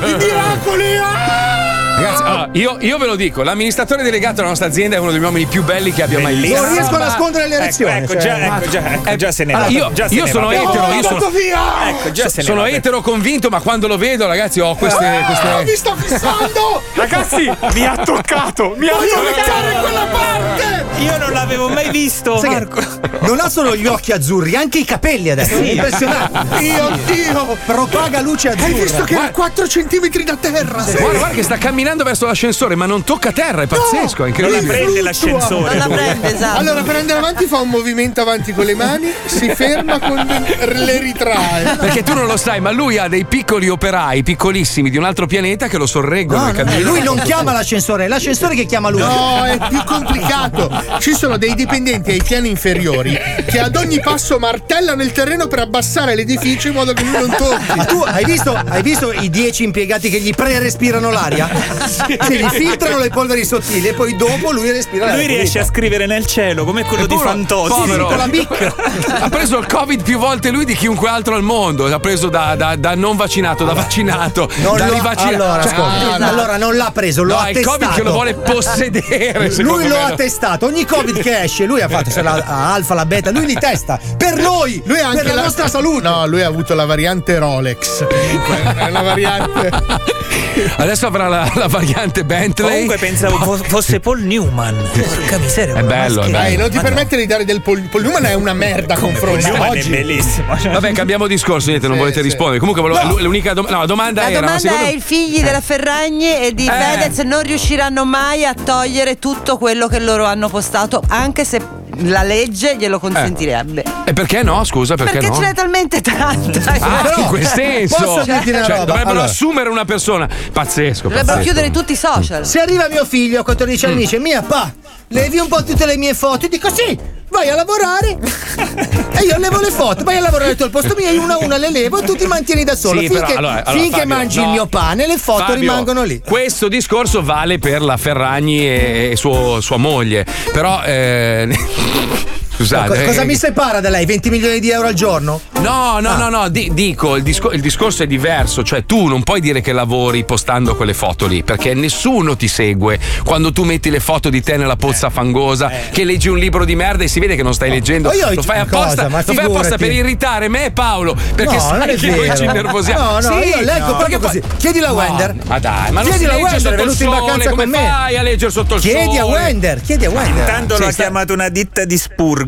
I 0.09 0.15
miracoli! 0.17 0.97
Ah! 0.97 1.90
Ragazzi, 2.01 2.23
allora, 2.23 2.49
io, 2.53 2.77
io 2.81 2.99
ve 2.99 3.07
lo 3.07 3.17
dico, 3.17 3.43
l'amministratore 3.43 4.03
delegato 4.03 4.37
della 4.37 4.49
nostra 4.49 4.67
azienda 4.67 4.97
è 4.97 4.99
uno 4.99 5.11
degli 5.11 5.23
uomini 5.23 5.47
più 5.47 5.63
belli 5.63 5.93
che 5.93 6.03
abbia 6.03 6.19
mai 6.19 6.35
visto. 6.35 6.61
Non 6.61 6.73
riesco 6.73 6.95
a 6.95 6.99
nascondere 6.99 7.47
l'erezione. 7.47 7.99
Ecco, 7.99 8.13
cioè, 8.13 8.21
già, 8.21 8.57
ecco, 8.57 8.69
già, 8.69 8.93
ecco, 8.93 9.17
già 9.17 9.33
se 9.33 9.45
ne 9.45 9.53
Allora, 9.53 9.69
va. 9.69 9.77
io, 9.77 9.93
già 9.93 10.09
se 10.09 10.15
io 10.15 10.25
ne 10.25 10.31
sono 10.31 10.47
va. 10.47 10.55
etero, 10.55 10.73
io 10.73 11.03
sono, 11.03 11.15
andato 11.15 11.31
via! 11.31 11.89
Ecco, 11.89 12.11
già 12.13 12.29
se 12.29 12.41
ne 12.41 12.43
sono 12.43 12.61
va. 12.63 12.69
etero 12.69 13.01
convinto, 13.01 13.49
ma 13.49 13.61
quando 13.61 13.87
lo 13.87 13.97
vedo, 13.97 14.27
ragazzi, 14.27 14.61
ho 14.61 14.75
queste. 14.75 15.05
Ah, 15.05 15.25
queste... 15.25 15.65
mi 15.65 15.77
sta 15.77 15.95
fissando! 15.97 16.83
Ragazzi, 16.95 17.51
mi 17.75 17.85
ha 17.85 17.97
toccato! 17.97 18.75
Mi 18.77 18.89
ha 18.89 18.97
toccato! 18.97 19.81
quella 19.81 20.07
parte! 20.11 20.89
Io 21.01 21.17
non 21.17 21.33
l'avevo 21.33 21.69
mai 21.69 21.91
visto, 21.91 22.39
Sai 22.39 22.51
che 22.51 22.55
Marco. 22.57 22.83
Non 23.21 23.41
ha 23.41 23.49
solo 23.49 23.75
gli 23.75 23.87
occhi 23.87 24.13
azzurri, 24.13 24.55
anche 24.55 24.79
i 24.79 24.85
capelli 24.85 25.31
adesso. 25.31 25.57
Sì. 25.57 25.73
Impressionante. 25.73 26.59
Dio 26.59 26.91
Dio! 27.07 27.57
Propaga 27.65 28.21
luce 28.21 28.49
azzurra. 28.49 28.67
Hai 28.67 28.75
visto 28.75 29.05
che 29.05 29.15
era 29.15 29.25
a 29.25 29.31
4 29.31 29.67
centimetri 29.67 30.25
da 30.25 30.37
terra? 30.37 30.83
Guarda, 30.83 31.19
guarda 31.19 31.35
che 31.35 31.43
sta 31.43 31.57
camminando 31.57 31.90
verso 31.97 32.27
l'ascensore, 32.27 32.75
ma 32.75 32.87
non 32.87 33.05
tocca 33.05 33.33
terra, 33.33 33.63
è 33.63 33.67
pazzesco, 33.67 34.25
è 34.25 34.29
incredibile. 34.29 34.61
Non 34.61 34.67
la 34.67 34.73
prende 34.75 35.03
l'ascensore. 35.03 35.77
Non 35.77 35.89
la 35.89 35.95
prende, 35.95 36.35
esatto. 36.35 36.59
Allora, 36.59 36.83
per 36.83 36.97
andare 36.97 37.19
avanti 37.19 37.47
fa 37.47 37.59
un 37.59 37.69
movimento 37.69 38.21
avanti 38.21 38.53
con 38.53 38.65
le 38.65 38.75
mani, 38.75 39.13
si 39.27 39.49
ferma 39.55 39.99
con 39.99 40.17
le 40.17 40.99
ritrae. 40.99 41.77
Perché 41.77 42.03
tu 42.03 42.15
non 42.15 42.27
lo 42.27 42.37
sai, 42.37 42.61
ma 42.61 42.71
lui 42.71 42.99
ha 42.99 43.09
dei 43.09 43.25
piccoli 43.25 43.69
operai, 43.69 44.23
piccolissimi, 44.23 44.91
di 44.91 44.97
un 44.97 45.05
altro 45.05 45.27
pianeta 45.27 45.69
che 45.69 45.77
lo 45.77 45.87
sorreggono 45.87 46.39
No, 46.41 46.53
no, 46.53 46.81
lui 46.81 47.03
non 47.03 47.21
chiama 47.23 47.53
l'ascensore, 47.53 48.05
è 48.05 48.09
l'ascensore 48.09 48.55
che 48.55 48.65
chiama 48.65 48.89
lui. 48.89 49.01
No, 49.01 49.45
è 49.45 49.59
più 49.69 49.83
complicato. 49.85 50.71
Ci 50.99 51.15
sono 51.15 51.37
dei 51.37 51.55
dipendenti 51.55 52.11
ai 52.11 52.23
piani 52.23 52.49
inferiori 52.49 53.19
che 53.47 53.59
ad 53.61 53.77
ogni 53.77 54.01
passo 54.01 54.39
martellano 54.39 55.03
il 55.03 55.13
terreno 55.13 55.47
per 55.47 55.61
abbassare 55.61 56.15
l'edificio 56.15 56.69
in 56.69 56.75
modo 56.75 56.93
che 56.93 57.03
lui 57.03 57.13
non 57.13 57.31
tocchi. 57.37 57.73
Ma 57.77 57.85
tu 57.85 58.03
hai 58.05 58.25
visto, 58.25 58.55
hai 58.55 58.83
visto 58.83 59.13
i 59.13 59.31
dieci 59.31 59.65
impiegati 59.65 60.11
che 60.11 60.21
gli 60.21 60.33
pre-respirano 60.33 61.11
l'aria? 61.11 61.49
Sì. 61.87 62.19
gli 62.37 62.49
filtrano 62.49 62.99
le 62.99 63.09
polveri 63.09 63.45
sottili 63.45 63.89
e 63.89 63.95
poi 63.95 64.17
dopo 64.17 64.51
lui 64.53 64.71
respira. 64.71 65.15
Lui 65.15 65.27
riesce 65.27 65.59
a 65.61 65.65
scrivere 65.65 66.07
nel 66.07 66.27
cielo 66.27 66.65
come 66.65 66.85
quello 66.85 67.07
di 67.07 67.17
Fantozzi. 67.17 67.73
povero. 67.73 68.07
con 68.07 68.17
la 68.17 68.29
bicca. 68.29 68.75
ha 69.21 69.29
preso 69.29 69.59
il 69.59 69.67
covid 69.67 70.03
più 70.03 70.19
volte 70.19 70.51
lui 70.51 70.65
di 70.65 70.75
chiunque 70.75 71.09
altro 71.09 71.35
al 71.35 71.43
mondo 71.43 71.87
l'ha 71.89 72.01
preso 72.01 72.29
da, 72.29 72.55
da- 72.57 72.77
da 72.77 72.95
non 72.95 73.17
vaccinato 73.17 73.65
da 73.65 73.73
vaccinato 73.73 74.49
Non 74.63 74.77
da 74.77 74.89
rivaccinato 74.89 75.43
allora, 75.45 75.63
Cioè, 75.63 75.73
ascolta, 75.73 76.19
no, 76.19 76.29
allora 76.29 76.57
non 76.57 76.77
l'ha 76.77 76.91
preso, 76.93 77.23
lo 77.23 77.35
no, 77.35 77.41
ha 77.41 77.47
è 77.47 77.49
il 77.51 77.55
testato. 77.57 77.79
covid 77.79 77.95
che 77.95 78.03
lo 78.03 78.13
vuole 78.13 78.35
possedere 78.35 79.51
Lui 79.63 79.89
lo 79.89 79.97
me, 79.97 80.03
ha 80.03 80.15
testato, 80.15 80.67
ogni 80.67 80.85
covid 80.85 81.21
che 81.21 81.43
esce, 81.43 81.65
lui 81.65 81.81
ha 81.81 81.89
fatto 81.89 82.11
se 82.11 82.23
la 82.23 82.37
la 82.37 82.73
alfa, 82.73 82.95
la 82.95 83.07
beta, 83.07 83.31
lui 83.31 83.47
li 83.47 83.55
testa 83.55 83.99
per 84.17 84.35
noi, 84.37 84.81
Lui 84.85 84.99
ha 85.01 85.09
anche 85.09 85.23
per 85.23 85.35
la, 85.35 85.43
nostra 85.43 85.67
salute. 85.69 86.07
No, 86.07 86.27
lui 86.27 86.43
ha 86.43 86.47
avuto 86.47 86.75
la 86.75 86.85
variante 86.87 87.39
Rolex. 87.39 88.07
Comunque, 88.07 88.63
è 88.77 88.89
una 88.89 89.03
variante. 89.03 89.71
adesso 90.79 91.07
avrà 91.07 91.29
la, 91.29 91.51
la 91.55 91.69
variante 91.71 92.25
Bentley 92.25 92.69
Comunque 92.71 92.99
pensavo 92.99 93.37
fo- 93.39 93.57
fosse 93.65 94.01
Paul 94.01 94.21
Newman. 94.23 94.77
Porca 94.93 95.39
miseria. 95.39 95.75
è 95.77 95.83
bello, 95.83 96.23
è 96.23 96.31
Dai, 96.31 96.51
bello. 96.51 96.63
non 96.63 96.71
ti 96.71 96.79
permettere 96.79 97.21
di 97.23 97.27
dare 97.27 97.45
del 97.45 97.63
Paul, 97.63 97.81
Paul 97.83 98.03
Newman 98.03 98.27
è 98.27 98.35
una 98.35 98.53
merda 98.53 98.95
a 98.95 98.99
confronto. 98.99 99.47
Newman 99.47 99.69
è 99.69 99.79
Oggi. 99.79 99.89
bellissimo. 99.89 100.55
Vabbè, 100.63 100.93
cambiamo 100.93 101.27
discorso, 101.27 101.69
niente, 101.69 101.87
non 101.87 101.97
Sì, 101.97 102.03
volete 102.03 102.19
sì. 102.21 102.25
rispondere. 102.27 102.59
Comunque, 102.59 102.83
volevo- 102.83 103.19
l'unica 103.21 103.55
dom- 103.55 103.69
no, 103.69 103.79
la 103.79 103.87
domanda 103.87 104.23
La 104.23 104.31
era: 104.31 104.41
ma 104.41 104.47
domanda 104.47 104.61
secondo- 104.69 104.87
è: 104.87 104.95
i 104.95 105.01
figli 105.01 105.41
della 105.43 105.61
Ferragni 105.61 106.37
e 106.47 106.53
di 106.55 106.67
Eh. 106.67 106.71
Fedez 106.71 107.19
non 107.21 107.43
riusciranno 107.43 108.05
mai 108.05 108.45
a 108.45 108.53
togliere 108.55 109.19
tutto 109.19 109.57
quello 109.57 109.87
che 109.87 110.01
loro 110.01 110.25
hanno 110.25 110.49
postato, 110.49 111.01
anche 111.09 111.45
se 111.45 111.61
la 112.03 112.23
legge 112.23 112.77
glielo 112.77 112.99
consentirebbe. 112.99 113.85
E 114.05 114.13
perché 114.13 114.43
no? 114.43 114.65
Scusa, 114.65 114.95
perché, 114.97 115.19
Perché 115.19 115.29
no? 115.29 115.35
ce 115.35 115.41
n'è 115.41 115.55
talmente 115.55 116.01
tanta. 116.01 116.73
Ah, 116.73 117.03
Però, 117.03 117.21
in 117.21 117.27
quel 117.27 117.47
senso. 117.47 117.97
posso 118.03 118.23
dirti 118.23 118.51
una 118.51 118.63
Cioè, 118.63 118.71
roba? 118.77 118.85
dovrebbero 118.85 119.11
Allora. 119.11 119.25
assumere 119.27 119.69
una 119.69 119.85
persona. 119.85 120.27
Pazzesco. 120.53 121.03
Dovrebbero 121.09 121.27
pazzesco. 121.37 121.43
chiudere 121.43 121.71
tutti 121.71 121.93
i 121.93 121.97
social. 121.97 122.47
Se 122.47 122.61
arriva 122.61 122.89
mio 122.89 123.05
figlio 123.05 123.41
a 123.41 123.45
14 123.45 123.85
anni 123.87 123.95
e 123.95 123.99
dice 123.99 124.19
mia 124.19 124.43
pa, 124.43 124.73
levi 125.13 125.39
un 125.39 125.49
po' 125.49 125.63
tutte 125.65 125.87
le 125.87 125.97
mie 125.97 126.15
foto, 126.15 126.45
io 126.45 126.49
dico 126.49 126.69
sì, 126.73 126.97
vai 127.31 127.49
a 127.49 127.55
lavorare 127.57 128.17
e 129.19 129.25
io 129.25 129.39
levo 129.39 129.61
le 129.61 129.71
foto, 129.71 130.05
vai 130.05 130.17
a 130.19 130.21
lavorare 130.21 130.55
tu 130.55 130.63
al 130.63 130.71
posto 130.71 130.95
mio, 130.97 131.11
io 131.11 131.23
una 131.23 131.35
a 131.35 131.39
una 131.39 131.57
le 131.57 131.71
levo 131.71 131.99
e 131.99 132.05
tu 132.05 132.15
ti 132.15 132.27
mantieni 132.27 132.63
da 132.65 132.77
solo. 132.77 133.01
Sì, 133.01 133.09
finché 133.09 133.25
però, 133.25 133.39
allora, 133.39 133.65
allora, 133.65 133.83
finché 133.83 133.99
Fabio, 134.01 134.15
mangi 134.15 134.39
no. 134.39 134.45
il 134.45 134.51
mio 134.51 134.67
pane, 134.67 135.07
le 135.07 135.19
foto 135.19 135.41
Fabio, 135.41 135.55
rimangono 135.57 136.03
lì. 136.05 136.21
Questo 136.25 136.69
discorso 136.69 137.23
vale 137.23 137.59
per 137.59 137.83
la 137.83 137.97
Ferragni 137.97 138.61
e, 138.61 139.09
e 139.13 139.17
suo- 139.17 139.61
sua 139.61 139.77
moglie. 139.79 140.25
Però. 140.53 140.83
eh, 140.85 141.49
Scusate. 142.61 142.99
Co- 143.01 143.05
cosa 143.07 143.23
eh, 143.23 143.25
mi 143.25 143.37
separa 143.37 143.81
da 143.81 143.89
lei? 143.89 144.05
20 144.05 144.29
milioni 144.29 144.61
di 144.61 144.71
euro 144.71 144.89
al 144.89 144.95
giorno? 144.95 145.41
No, 145.61 145.99
no, 146.01 146.17
no, 146.17 146.29
no, 146.29 146.49
di- 146.51 146.71
dico, 146.75 147.17
il, 147.17 147.23
disco- 147.23 147.53
il 147.53 147.61
discorso 147.63 148.03
è 148.03 148.07
diverso, 148.07 148.63
cioè 148.63 148.85
tu 148.85 149.07
non 149.07 149.23
puoi 149.23 149.41
dire 149.41 149.63
che 149.63 149.73
lavori 149.73 150.25
postando 150.25 150.77
quelle 150.77 150.93
foto 150.93 151.27
lì, 151.27 151.43
perché 151.43 151.73
nessuno 151.73 152.37
ti 152.37 152.49
segue 152.49 152.99
quando 153.25 153.51
tu 153.53 153.65
metti 153.65 153.89
le 153.89 154.01
foto 154.01 154.29
di 154.29 154.43
te 154.43 154.57
nella 154.59 154.77
pozza 154.77 155.09
fangosa, 155.09 155.71
che 155.91 156.05
leggi 156.05 156.29
un 156.29 156.37
libro 156.39 156.65
di 156.67 156.75
merda 156.77 157.05
e 157.05 157.09
si 157.09 157.19
vede 157.19 157.35
che 157.35 157.43
non 157.43 157.55
stai 157.55 157.71
leggendo. 157.71 158.13
Io 158.13 158.33
lo 158.35 158.43
fai 158.43 158.67
cosa? 158.67 158.81
apposta, 158.83 159.09
Ma 159.09 159.23
lo 159.25 159.33
fai 159.35 159.45
apposta 159.45 159.77
per 159.79 159.93
irritare 159.93 160.49
me 160.49 160.67
e 160.67 160.71
Paolo, 160.71 161.17
perché 161.35 161.55
No, 161.55 161.61
sai 161.61 161.97
che 161.97 162.11
noi 162.11 162.37
ci 162.37 162.45
innervosiamo. 162.45 163.03
No, 163.03 163.13
no, 163.21 163.41
Sì, 163.43 163.49
io 163.49 163.61
leggo 163.61 163.95
proprio 163.97 164.19
perché 164.19 164.19
così. 164.19 164.41
poi- 164.41 164.57
Chiedila 164.59 164.89
a 164.89 164.91
No, 164.91 164.97
Wender. 164.97 165.35
Ma 165.47 165.59
dai, 165.59 165.91
ma 165.93 166.01
non 166.03 166.11
Chiedila 166.11 166.33
si 166.35 166.39
a 166.39 166.43
legge 166.43 166.53
Wender, 166.53 166.73
è 166.73 166.77
venuto 166.77 167.03
in 167.05 167.11
vacanza 167.11 167.51
come 167.51 167.63
con 167.63 167.71
me. 167.73 167.79
fai 167.89 168.17
a 168.17 168.23
leggere 168.23 168.51
sotto 168.51 168.75
il 168.75 168.81
sole? 168.83 168.93
Chiedi 168.93 169.17
a 169.19 169.25
Wender, 169.25 169.81
chiedi 169.81 170.05
a 170.05 170.11
Wender. 170.11 170.39
Intanto 170.41 170.79
l'ha 170.79 170.91
chiamato 170.93 171.33
una 171.33 171.49
ditta 171.49 171.85
di 171.85 171.97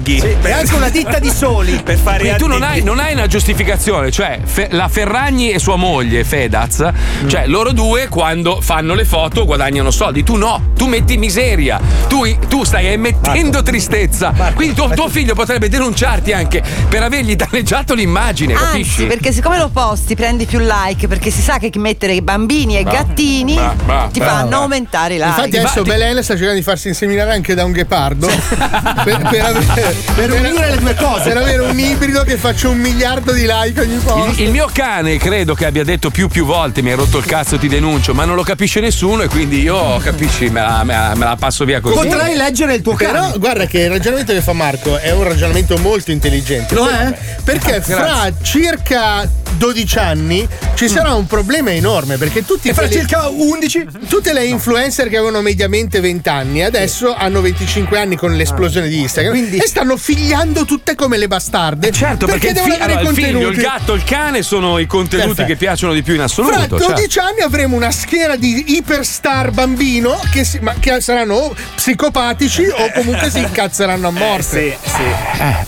spurghi. 0.03 0.37
E 0.43 0.53
anche 0.53 0.75
una 0.75 0.89
ditta 0.89 1.19
di 1.19 1.31
soli. 1.31 1.81
Per 1.83 1.97
fare 1.97 2.19
Quindi 2.19 2.39
tu 2.39 2.47
non 2.47 2.63
hai, 2.63 2.83
non 2.83 2.99
hai 2.99 3.13
una 3.15 3.27
giustificazione, 3.27 4.11
cioè 4.11 4.41
Fe- 4.45 4.69
la 4.73 4.89
Ferragni 4.89 5.51
e 5.51 5.59
sua 5.59 5.77
moglie 5.77 6.25
Fedaz, 6.25 6.89
cioè 7.27 7.47
loro 7.47 7.73
due 7.73 8.09
quando 8.09 8.61
fanno 8.61 8.95
le 8.95 9.05
foto 9.05 9.45
guadagnano 9.45 9.91
soldi, 9.91 10.23
tu 10.23 10.37
no, 10.37 10.71
tu 10.77 10.87
metti 10.87 11.17
miseria, 11.17 11.81
tu, 12.09 12.25
tu 12.49 12.65
stai 12.65 12.87
emettendo 12.87 13.63
tristezza, 13.63 14.33
quindi 14.55 14.75
tuo, 14.75 14.89
tuo 14.91 15.09
figlio 15.09 15.35
potrebbe 15.35 15.69
denunciarti 15.69 16.33
anche 16.33 16.63
per 16.89 17.03
avergli 17.03 17.37
danneggiato 17.37 17.95
l'immagine, 17.95 18.55
Anzi, 18.55 18.67
capisci? 18.67 19.05
perché 19.07 19.33
siccome 19.33 19.59
lo 19.59 19.69
posti 19.69 20.15
prendi 20.15 20.47
più 20.47 20.59
like, 20.61 21.07
perché 21.09 21.31
si 21.31 21.41
sa 21.41 21.59
che 21.59 21.71
mettere 21.77 22.21
bambini 22.23 22.77
e 22.77 22.83
Bravo. 22.83 22.97
gattini 22.99 23.55
Bravo, 23.55 23.83
bravo, 23.85 24.11
ti 24.13 24.21
fanno 24.21 24.57
aumentare 24.57 25.15
i 25.15 25.17
like. 25.17 25.29
Infatti 25.29 25.57
adesso 25.57 25.83
Belen 25.83 26.23
sta 26.23 26.35
cercando 26.35 26.55
di 26.55 26.63
farsi 26.63 26.89
inseminare 26.89 27.33
anche 27.33 27.55
da 27.55 27.65
un 27.65 27.73
ghepardo 27.73 28.27
per, 29.05 29.29
per 29.31 29.45
avere, 29.45 29.92
Per 30.15 30.31
unire 30.33 30.71
le 30.71 30.77
due 30.79 30.95
cose. 30.95 31.29
per 31.29 31.37
avere 31.39 31.63
un 31.63 31.79
ibrido 31.79 32.23
che 32.25 32.37
faccia 32.37 32.69
un 32.69 32.79
miliardo 32.79 33.33
di 33.33 33.47
like 33.49 33.81
ogni 33.81 33.97
post. 33.99 34.39
Il, 34.39 34.47
il 34.47 34.51
mio 34.51 34.69
cane 34.73 35.17
credo 35.19 35.55
che 35.55 35.67
abbia 35.67 35.85
detto 35.85 36.11
più 36.11 36.29
più 36.29 36.45
volte 36.45 36.83
mi 36.83 36.91
hai 36.91 36.97
rotto 36.97 37.19
il 37.19 37.25
cazzo 37.25 37.59
ti 37.59 37.69
denuncio 37.69 38.15
ma 38.15 38.25
non 38.25 38.35
lo 38.37 38.43
capisce 38.43 38.81
nessuno 38.81 39.23
e 39.23 39.29
quindi 39.29 39.61
io 39.61 39.99
capisci 39.99 40.49
me 40.51 40.61
la, 40.61 40.83
me 40.85 40.95
la- 40.95 41.15
me 41.15 41.25
la 41.25 41.37
passo 41.37 41.65
via 41.65 41.81
così 41.81 41.95
Potrai 41.95 42.37
leggere 42.37 42.75
il 42.75 42.83
tuo 42.83 42.95
Però 42.95 43.13
cane. 43.13 43.39
guarda 43.39 43.67
che 43.67 43.81
il 43.81 43.91
ragionamento 43.91 44.33
che 44.33 44.41
fa 44.41 44.53
Marco 44.53 44.99
è 44.99 45.11
un 45.13 45.23
ragionamento 45.25 45.77
molto 45.79 46.11
intelligente. 46.11 46.75
Lo 46.75 46.89
è? 46.89 47.15
Perché 47.45 47.81
fra 47.81 48.31
circa 48.43 49.29
12 49.57 49.99
anni 49.99 50.49
ci 50.75 50.89
sarà 50.89 51.15
un 51.15 51.27
problema 51.27 51.71
enorme 51.73 52.17
perché 52.17 52.45
tutti 52.45 52.69
E 52.69 52.75
fra 52.75 52.87
quelli- 52.87 53.01
circa 53.01 53.29
11? 53.29 53.87
Tutte 54.09 54.33
le 54.33 54.45
influencer 54.47 55.09
che 55.09 55.17
avevano 55.17 55.41
mediamente 55.43 56.01
20 56.01 56.29
anni 56.29 56.63
adesso 56.63 57.15
hanno 57.15 57.41
25 57.41 57.99
anni 57.99 58.17
con 58.17 58.35
l'esplosione 58.35 58.89
di 58.89 59.01
Instagram 59.01 59.49
e 59.53 59.67
stanno 59.67 59.97
figliando 59.97 60.65
tutte 60.65 60.95
come 60.95 61.17
le 61.19 61.29
bastarde. 61.29 61.91
Certo, 61.93 62.27
perché, 62.27 62.49
il, 62.49 62.53
devono 62.55 62.75
fi- 62.75 62.81
avere 62.81 62.99
allora, 62.99 63.11
il 63.11 63.17
figlio, 63.17 63.33
contenuti. 63.33 63.57
il 63.59 63.63
gatto, 63.63 63.93
il 63.95 64.05
cane 64.05 64.43
sono 64.43 64.79
i 64.79 64.87
contenuti 64.87 65.27
Perfetto. 65.29 65.49
che 65.49 65.57
piacciono 65.57 65.93
di 65.93 66.03
più 66.03 66.13
in 66.15 66.19
Fra 66.27 66.27
assoluto. 66.27 66.77
12 66.79 67.09
cioè. 67.09 67.25
anni 67.25 67.41
avremo 67.41 67.77
una 67.77 67.91
schiera 67.91 68.37
di 68.37 68.65
iperstar 68.77 69.51
bambino 69.51 70.21
che, 70.33 70.45
si- 70.45 70.59
ma 70.61 70.75
che 70.81 71.01
saranno 71.01 71.35
o 71.35 71.55
psicopatici 71.77 72.65
o 72.67 72.91
comunque 72.95 73.31
si 73.31 73.39
incazzeranno 73.39 74.09
a 74.09 74.11
morte. 74.11 74.77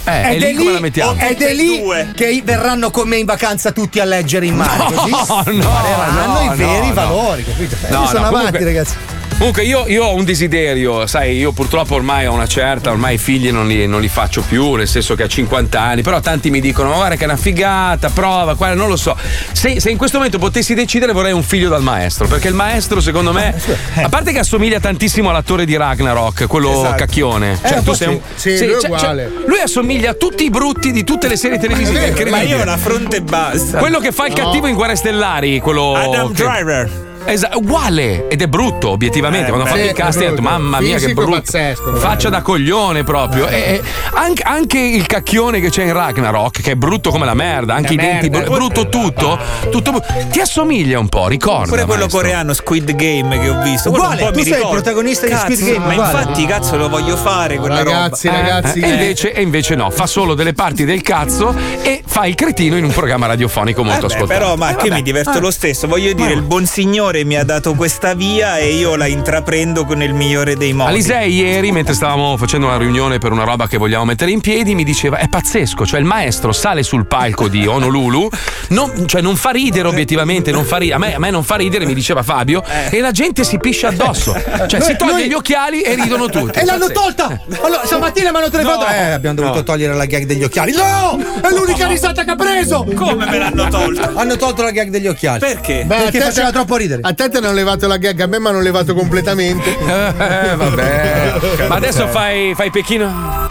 Eh, 0.05 0.35
ed 0.35 0.43
e 0.43 0.53
lì 0.53 0.55
come 0.57 0.72
la 0.72 0.80
mettiamo? 0.80 1.16
ed 1.20 1.41
è 1.43 1.53
lì 1.55 1.82
che 2.14 2.41
verranno 2.45 2.91
con 2.91 3.09
me 3.09 3.16
in 3.16 3.24
vacanza 3.26 3.72
tutti 3.74 4.00
a 4.00 4.04
leggere 4.04 4.46
in 4.46 4.56
mare. 4.56 4.78
No, 4.78 4.90
così 4.96 5.10
no, 5.10 5.42
no, 5.46 6.40
i 6.52 6.56
veri 6.56 6.80
no, 6.80 6.86
no. 6.86 6.94
valori, 6.94 7.44
capito? 7.44 7.76
No, 7.90 8.00
Io 8.00 8.06
sono 8.06 8.20
no, 8.20 8.26
avanti, 8.28 8.46
comunque- 8.46 8.64
ragazzi. 8.64 8.96
Comunque 9.37 9.64
io, 9.64 9.85
io 9.89 10.05
ho 10.05 10.14
un 10.14 10.24
desiderio, 10.24 11.07
sai, 11.07 11.37
io 11.37 11.53
purtroppo 11.53 11.97
ormai 11.97 12.24
ho 12.26 12.32
una 12.32 12.47
certa, 12.47 12.91
ormai 12.91 13.16
i 13.16 13.18
figli 13.18 13.51
non 13.51 13.66
li, 13.66 13.87
non 13.87 14.01
li 14.01 14.09
faccio 14.09 14.41
più, 14.43 14.74
nel 14.74 14.89
senso 14.89 15.14
che 15.16 15.24
a 15.24 15.26
50 15.28 15.78
anni, 15.78 16.01
però 16.03 16.20
tanti 16.20 16.49
mi 16.51 16.61
dicono, 16.61 16.89
ma 16.91 16.95
guarda 16.95 17.16
che 17.16 17.22
è 17.22 17.26
una 17.26 17.37
figata, 17.37 18.09
prova, 18.09 18.55
guarda, 18.55 18.74
non 18.76 18.89
lo 18.89 18.97
so. 18.97 19.14
Se, 19.53 19.80
se 19.80 19.91
in 19.91 19.99
questo 19.99 20.16
momento 20.16 20.39
potessi 20.39 20.72
decidere 20.72 21.12
vorrei 21.12 21.32
un 21.32 21.43
figlio 21.43 21.68
dal 21.68 21.82
maestro, 21.82 22.26
perché 22.26 22.49
il 22.49 22.55
maestro 22.55 23.01
secondo 23.01 23.32
me, 23.32 23.55
a 23.97 24.09
parte 24.09 24.32
che 24.32 24.39
assomiglia 24.39 24.80
tantissimo 24.80 25.28
all'attore 25.28 25.66
di 25.66 25.76
Ragnarok, 25.76 26.47
quello 26.47 26.70
Esatto. 26.72 26.95
cacchione. 26.95 27.59
Eh, 27.61 27.68
Cioè, 27.68 27.78
un 27.78 27.85
tu 27.85 27.93
sei 27.93 28.09
sì. 28.09 28.14
un... 28.51 28.57
Sì, 28.57 28.66
lui 28.66 28.74
è 28.80 28.87
uguale. 28.87 29.30
lui 29.47 29.61
assomiglia 29.61 30.11
a 30.11 30.14
tutti 30.14 30.45
i 30.45 30.51
brutti 30.51 30.91
di 30.91 31.05
tutte 31.05 31.28
le 31.28 31.37
serie 31.37 31.59
televisive. 31.59 32.14
Ma 32.30 32.41
io 32.41 32.59
ho 32.59 32.62
una 32.62 32.78
fronte 32.78 33.20
bassa. 33.20 33.76
Quello 33.78 33.99
che 33.99 34.11
fa 34.12 34.26
il 34.26 34.32
No. 34.35 34.43
cattivo 34.45 34.68
in 34.68 34.74
Guerre 34.74 34.95
Stellari, 34.97 35.61
quello. 35.61 35.95
Adam 35.97 36.32
che- 36.32 36.43
Driver. 36.45 37.03
Esatto, 37.26 37.58
uguale 37.58 38.28
ed 38.28 38.42
è 38.42 38.46
brutto, 38.46 38.90
obiettivamente. 38.90 39.46
Eh, 39.46 39.50
Quando 39.50 39.68
ha 39.68 39.72
beh, 39.72 39.78
fatto 39.78 39.90
il 39.90 39.96
casting, 39.96 40.26
ho 40.26 40.30
detto, 40.30 40.42
mamma 40.42 40.80
mia, 40.80 40.98
che 40.98 41.12
brutto. 41.14 41.30
pazzesco, 41.30 41.94
Faccia 41.96 42.28
da 42.28 42.42
coglione 42.42 43.02
proprio. 43.04 43.46
E, 43.48 43.56
e 43.56 43.82
anche, 44.14 44.42
anche 44.42 44.78
il 44.78 45.06
cacchione 45.06 45.60
che 45.60 45.70
c'è 45.70 45.84
in 45.84 45.92
Ragnarok, 45.92 46.60
che 46.60 46.72
è 46.72 46.74
brutto 46.74 47.10
come 47.10 47.24
la 47.24 47.34
merda, 47.34 47.74
anche 47.74 47.94
i 47.94 47.96
La 47.96 48.02
denti, 48.02 48.28
merda. 48.30 48.46
br- 48.50 48.56
brutto 48.58 48.88
tutto, 48.88 49.38
tutto. 49.70 50.02
Ti 50.30 50.40
assomiglia 50.40 50.98
un 50.98 51.08
po', 51.08 51.26
ricorda. 51.28 51.68
Pure 51.68 51.84
quello 51.84 52.00
maestro. 52.02 52.20
coreano 52.20 52.52
Squid 52.52 52.94
Game 52.94 53.38
che 53.40 53.48
ho 53.48 53.60
visto. 53.62 53.88
Uguale, 53.88 54.22
un 54.22 54.28
po' 54.28 54.32
tu 54.32 54.38
mi 54.40 54.44
sei 54.44 54.60
il 54.60 54.68
protagonista 54.68 55.26
di 55.26 55.32
Cazzo, 55.32 55.54
Squid 55.54 55.72
Game, 55.72 55.86
Ma 55.86 55.92
uguale. 55.92 56.18
infatti, 56.20 56.46
cazzo, 56.46 56.76
lo 56.76 56.88
voglio 56.88 57.16
fare 57.16 57.56
quella 57.56 57.82
Ragazzi, 57.82 58.26
roba. 58.28 58.40
ragazzi, 58.40 58.80
Eh, 58.80 58.86
e, 58.88 58.92
invece, 58.92 59.32
e 59.32 59.40
invece 59.42 59.74
no, 59.74 59.90
fa 59.90 60.06
solo 60.06 60.34
delle 60.34 60.52
parti 60.52 60.84
del 60.84 61.00
cazzo 61.02 61.54
e 61.82 62.02
fa 62.06 62.26
il 62.26 62.34
cretino 62.34 62.76
in 62.76 62.84
un 62.84 62.92
programma 62.92 63.26
radiofonico 63.26 63.82
molto 63.82 64.06
Eh 64.06 64.14
ascoltato. 64.14 64.26
però, 64.38 64.56
ma 64.56 64.70
Eh, 64.70 64.76
che 64.76 64.90
mi 64.90 65.02
diverto 65.02 65.38
Eh. 65.38 65.40
lo 65.40 65.50
stesso. 65.50 65.86
Voglio 65.86 66.12
dire, 66.12 66.32
il 66.32 66.42
buon 66.42 66.66
signore 66.66 67.13
mi 67.22 67.36
ha 67.36 67.44
dato 67.44 67.74
questa 67.74 68.14
via 68.14 68.56
e 68.58 68.72
io 68.74 68.96
la 68.96 69.06
intraprendo 69.06 69.84
con 69.84 70.02
il 70.02 70.14
migliore 70.14 70.56
dei 70.56 70.72
modi. 70.72 70.90
Alisei 70.90 71.32
ieri, 71.32 71.70
mentre 71.70 71.94
stavamo 71.94 72.36
facendo 72.36 72.66
una 72.66 72.76
riunione 72.76 73.18
per 73.18 73.30
una 73.30 73.44
roba 73.44 73.68
che 73.68 73.76
vogliamo 73.76 74.04
mettere 74.06 74.32
in 74.32 74.40
piedi, 74.40 74.74
mi 74.74 74.82
diceva: 74.84 75.18
è 75.18 75.28
pazzesco, 75.28 75.86
cioè 75.86 76.00
il 76.00 76.06
maestro 76.06 76.50
sale 76.52 76.82
sul 76.82 77.06
palco 77.06 77.46
di 77.48 77.66
Honolulu, 77.66 78.28
non, 78.70 79.06
cioè 79.06 79.20
non 79.20 79.36
fa 79.36 79.50
ridere 79.50 79.86
obiettivamente, 79.86 80.50
non 80.50 80.64
fa 80.64 80.78
ridere. 80.78 80.96
A, 80.96 80.98
me, 80.98 81.14
a 81.14 81.18
me 81.18 81.30
non 81.30 81.44
fa 81.44 81.56
ridere, 81.56 81.84
mi 81.86 81.94
diceva 81.94 82.22
Fabio, 82.22 82.64
e 82.90 82.98
la 83.00 83.12
gente 83.12 83.44
si 83.44 83.58
piscia 83.58 83.88
addosso. 83.88 84.32
Cioè 84.32 84.78
Noi- 84.80 84.88
si 84.88 84.96
toglie 84.96 85.12
noi- 85.12 85.28
gli 85.28 85.32
occhiali 85.34 85.82
e 85.82 85.94
ridono 85.94 86.26
tutti. 86.28 86.58
E 86.58 86.64
l'hanno 86.64 86.88
tolta! 86.90 87.38
Allora, 87.62 87.82
stamattina 87.84 88.30
mi 88.30 88.36
hanno 88.38 88.48
telefonato. 88.50 88.84
No. 88.86 88.90
Eh, 88.92 89.10
abbiamo 89.10 89.36
dovuto 89.36 89.56
No. 89.56 89.62
togliere 89.62 89.94
la 89.94 90.06
gag 90.06 90.24
degli 90.24 90.42
occhiali. 90.42 90.72
No! 90.72 91.18
È 91.42 91.50
l'unica 91.50 91.86
risata 91.86 92.24
che 92.24 92.30
ha 92.30 92.36
preso! 92.36 92.84
Come 92.94 93.26
me 93.26 93.38
l'hanno 93.38 93.68
tolta? 93.68 94.12
Hanno 94.14 94.36
tolto 94.36 94.62
la 94.62 94.70
gag 94.70 94.88
degli 94.88 95.06
occhiali. 95.06 95.38
Perché? 95.40 95.84
Beh, 95.84 95.96
Perché 95.96 96.18
a 96.18 96.20
te- 96.20 96.26
faceva 96.26 96.50
troppo 96.52 96.76
ridere. 96.76 97.02
A 97.07 97.12
te 97.12 97.28
ti 97.28 97.36
hanno 97.36 97.52
levato 97.52 97.86
la 97.86 97.98
gag, 97.98 98.18
a 98.20 98.26
me 98.26 98.38
mi 98.40 98.46
hanno 98.46 98.61
levato 98.61 98.94
completamente. 98.94 99.76
Eh, 99.84 100.57
vabbè. 100.57 101.34
Ma 101.68 101.74
adesso 101.74 102.07
fai, 102.09 102.55
fai 102.55 102.70
Pechino. 102.70 103.50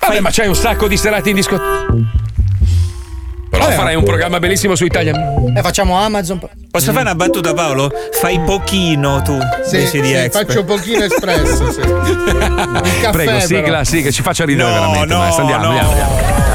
Vabbè, 0.00 0.20
ma 0.20 0.30
c'hai 0.30 0.48
un 0.48 0.56
sacco 0.56 0.88
di 0.88 0.96
serate 0.96 1.30
in 1.30 1.36
discoteca. 1.36 1.86
Però 3.50 3.64
Vabbè, 3.64 3.76
farai 3.76 3.94
un 3.94 4.02
programma 4.02 4.38
bellissimo 4.40 4.74
su 4.74 4.84
Italia. 4.84 5.14
Eh, 5.56 5.62
facciamo 5.62 5.96
Amazon. 5.96 6.40
Posso 6.70 6.90
fare 6.90 7.02
una 7.04 7.14
battuta, 7.14 7.54
Paolo? 7.54 7.90
Fai 8.10 8.40
pochino 8.40 9.22
tu 9.22 9.38
Sì, 9.64 9.86
sì, 9.86 10.02
faccio 10.30 10.64
pochino 10.64 11.04
espresso. 11.04 11.70
Sì. 11.70 11.80
Caffè, 13.00 13.10
Prego, 13.12 13.40
sigla, 13.40 13.62
però. 13.62 13.84
sì, 13.84 14.02
che 14.02 14.10
ci 14.12 14.22
faccia 14.22 14.44
ridere 14.44 14.68
No, 14.68 14.74
veramente. 14.74 15.06
no, 15.06 15.18
maestro. 15.20 15.42
Andiamo, 15.42 15.64
no. 15.64 15.68
andiamo, 15.70 15.90
andiamo. 15.90 16.53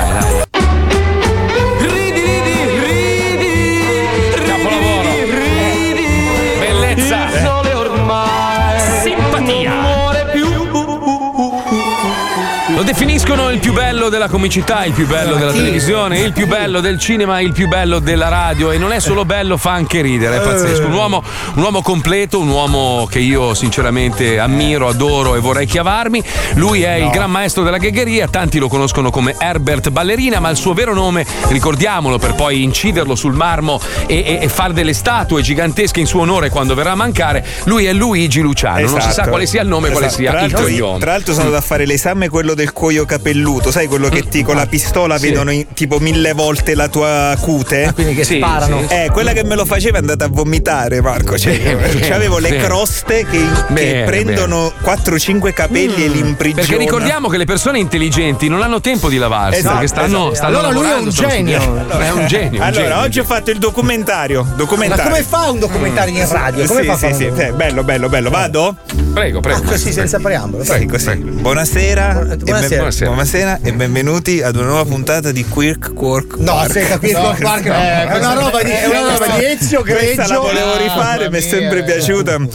Lo 12.80 12.86
definiscono 12.86 13.49
il 13.49 13.59
più 13.59 13.73
bello 13.73 14.07
della 14.07 14.30
comicità, 14.30 14.86
il 14.86 14.93
più 14.93 15.05
bello 15.05 15.36
della 15.36 15.51
televisione, 15.51 16.19
il 16.19 16.32
più 16.32 16.47
bello 16.47 16.80
del 16.80 16.97
cinema, 16.97 17.41
il 17.41 17.51
più 17.51 17.67
bello 17.67 17.99
della 17.99 18.30
radio 18.30 18.71
e 18.71 18.77
non 18.77 18.93
è 18.93 19.01
solo 19.01 19.25
bello, 19.25 19.57
fa 19.57 19.71
anche 19.73 19.99
ridere, 19.99 20.38
è 20.38 20.39
pazzesco. 20.39 20.86
Un 20.86 20.93
uomo, 20.93 21.21
un 21.55 21.61
uomo 21.61 21.82
completo, 21.82 22.39
un 22.39 22.47
uomo 22.47 23.05
che 23.11 23.19
io 23.19 23.53
sinceramente 23.53 24.39
ammiro, 24.39 24.88
adoro 24.88 25.36
e 25.36 25.39
vorrei 25.41 25.65
chiavarmi. 25.65 26.23
Lui 26.53 26.84
è 26.84 26.93
il 26.93 27.09
gran 27.09 27.30
maestro 27.30 27.63
della 27.63 27.80
ghegheria, 27.80 28.30
tanti 28.30 28.59
lo 28.59 28.69
conoscono 28.69 29.09
come 29.09 29.36
Herbert 29.38 29.89
Ballerina, 29.89 30.39
ma 30.39 30.49
il 30.49 30.55
suo 30.55 30.71
vero 30.73 30.93
nome, 30.93 31.25
ricordiamolo 31.49 32.17
per 32.17 32.34
poi 32.36 32.63
inciderlo 32.63 33.13
sul 33.15 33.34
marmo 33.34 33.82
e, 34.07 34.23
e- 34.25 34.39
e 34.43 34.47
fare 34.47 34.71
delle 34.71 34.93
statue 34.93 35.41
gigantesche 35.41 35.99
in 35.99 36.05
suo 36.07 36.21
onore 36.21 36.49
quando 36.49 36.75
verrà 36.75 36.91
a 36.91 36.95
mancare, 36.95 37.45
lui 37.65 37.84
è 37.88 37.91
Luigi 37.91 38.39
Luciano. 38.39 38.80
Non 38.80 38.88
si 38.88 39.01
sa 39.01 39.09
Esatto. 39.09 39.30
quale 39.32 39.45
sia 39.47 39.63
il 39.63 39.67
nome 39.67 39.89
e 39.89 39.91
quale 39.91 40.05
Esatto. 40.05 40.21
sia 40.21 40.32
tra 40.32 40.43
il 40.45 40.53
cognome. 40.53 40.99
Tra 40.99 41.11
l'altro 41.11 41.34
sono 41.34 41.47
andato 41.47 41.61
a 41.61 41.67
fare 41.67 41.86
l'esame 41.86 42.30
quello 42.30 42.53
del 42.53 42.67
cuoio 42.72 43.05
capelluto, 43.05 43.72
sai 43.72 43.88
quello 43.88 44.09
che 44.09 44.28
ti 44.28 44.43
con 44.43 44.55
la 44.55 44.65
pistola 44.65 45.17
Sì. 45.17 45.28
vedono 45.28 45.51
in- 45.51 45.65
tipo 45.74 45.99
mille 45.99 46.34
volte 46.34 46.76
la 46.76 46.88
tua 46.88 47.36
cute? 47.39 47.91
quindi 47.93 48.15
che 48.15 48.24
Sì, 48.24 48.38
sparano. 48.38 48.82
sì. 48.88 48.93
Eh, 48.93 49.09
quella 49.11 49.32
che 49.34 49.43
me 49.43 49.55
lo 49.55 49.65
faceva 49.65 49.97
è 49.97 50.01
andata 50.01 50.26
a 50.26 50.30
vomitare, 50.30 51.01
Marco. 51.01 51.38
Cioè, 51.38 51.57
Bene, 51.59 52.13
avevo 52.13 52.38
le 52.39 52.49
bene. 52.49 52.63
croste 52.63 53.26
che, 53.30 53.38
che 53.39 53.74
Bene, 53.74 54.03
prendono 54.03 54.72
4-5 54.82 55.53
capelli 55.53 56.05
e 56.05 56.07
li 56.07 56.20
imprigionano. 56.20 56.67
Perché 56.67 56.78
ricordiamo 56.84 57.28
che 57.28 57.38
le 57.38 57.45
persone 57.45 57.80
intelligenti 57.80 58.47
non 58.49 58.61
hanno 58.61 58.82
tempo 58.82 59.09
di 59.09 59.17
lavarsi, 59.17 59.59
Esatto, 59.59 59.74
perché 59.74 59.88
stanno, 59.88 60.32
esatto. 60.32 60.36
stanno 60.36 60.57
Allora 60.59 60.72
lui 60.74 60.89
è 60.89 60.93
un 60.95 61.09
genio. 61.09 61.59
studiando. 61.61 61.97
È 61.99 62.11
un 62.11 62.28
genio. 62.28 62.59
un 62.61 62.65
Allora, 62.67 62.82
genio. 62.88 62.99
oggi 63.03 63.20
ho 63.20 63.24
fatto 63.24 63.51
il 63.51 63.57
documentario. 63.59 64.43
Ma 64.43 64.53
documentario. 64.55 65.03
come 65.11 65.24
fa 65.24 65.49
un 65.49 65.59
documentario 65.59 66.17
in 66.22 66.28
radio? 66.30 66.65
Come 66.65 66.82
sì, 66.82 66.88
fa 66.88 66.97
sì, 66.97 67.13
sì, 67.13 67.26
eh, 67.26 67.51
bello, 67.51 67.84
bello, 67.84 68.09
bello. 68.09 68.30
Vado? 68.30 68.76
Prego, 69.14 69.39
prego. 69.41 69.60
Ah, 69.60 69.62
così 69.64 69.91
senza 69.91 70.20
preambolo. 70.20 70.64
Sì, 70.64 70.86
così. 70.86 71.16
Buonasera, 71.16 72.22
e 72.22 72.26
ben- 72.26 72.38
Buonasera. 72.43 72.76
Buonasera. 72.76 73.10
buonasera 73.10 73.60
e 73.64 73.74
benvenuti 73.74 74.41
ad 74.41 74.55
una 74.55 74.68
nuova 74.68 74.86
puntata 74.86 75.32
di 75.32 75.43
Quirk 75.45 75.93
Quark. 75.93 76.36
No, 76.38 76.51
Quark. 76.53 76.68
aspetta, 76.68 76.99
qui 76.99 77.12
No, 77.12 77.36
Quark, 77.39 77.66
no, 77.66 77.74
è 77.74 78.18
una 78.18 78.34
roba 78.34 78.64
di, 78.64 78.70
è 78.70 78.86
una 78.86 79.18
roba 79.18 79.38
di 79.38 79.45
Ezio 79.45 79.82
Questa 79.82 80.22
la 80.22 80.28
Greggio. 80.28 80.41
volevo 80.41 80.78
rifare, 80.78 81.30
mi 81.30 81.38
è 81.38 81.41
sempre 81.41 81.84
piaciuta. 81.84 82.38
Io 82.38 82.47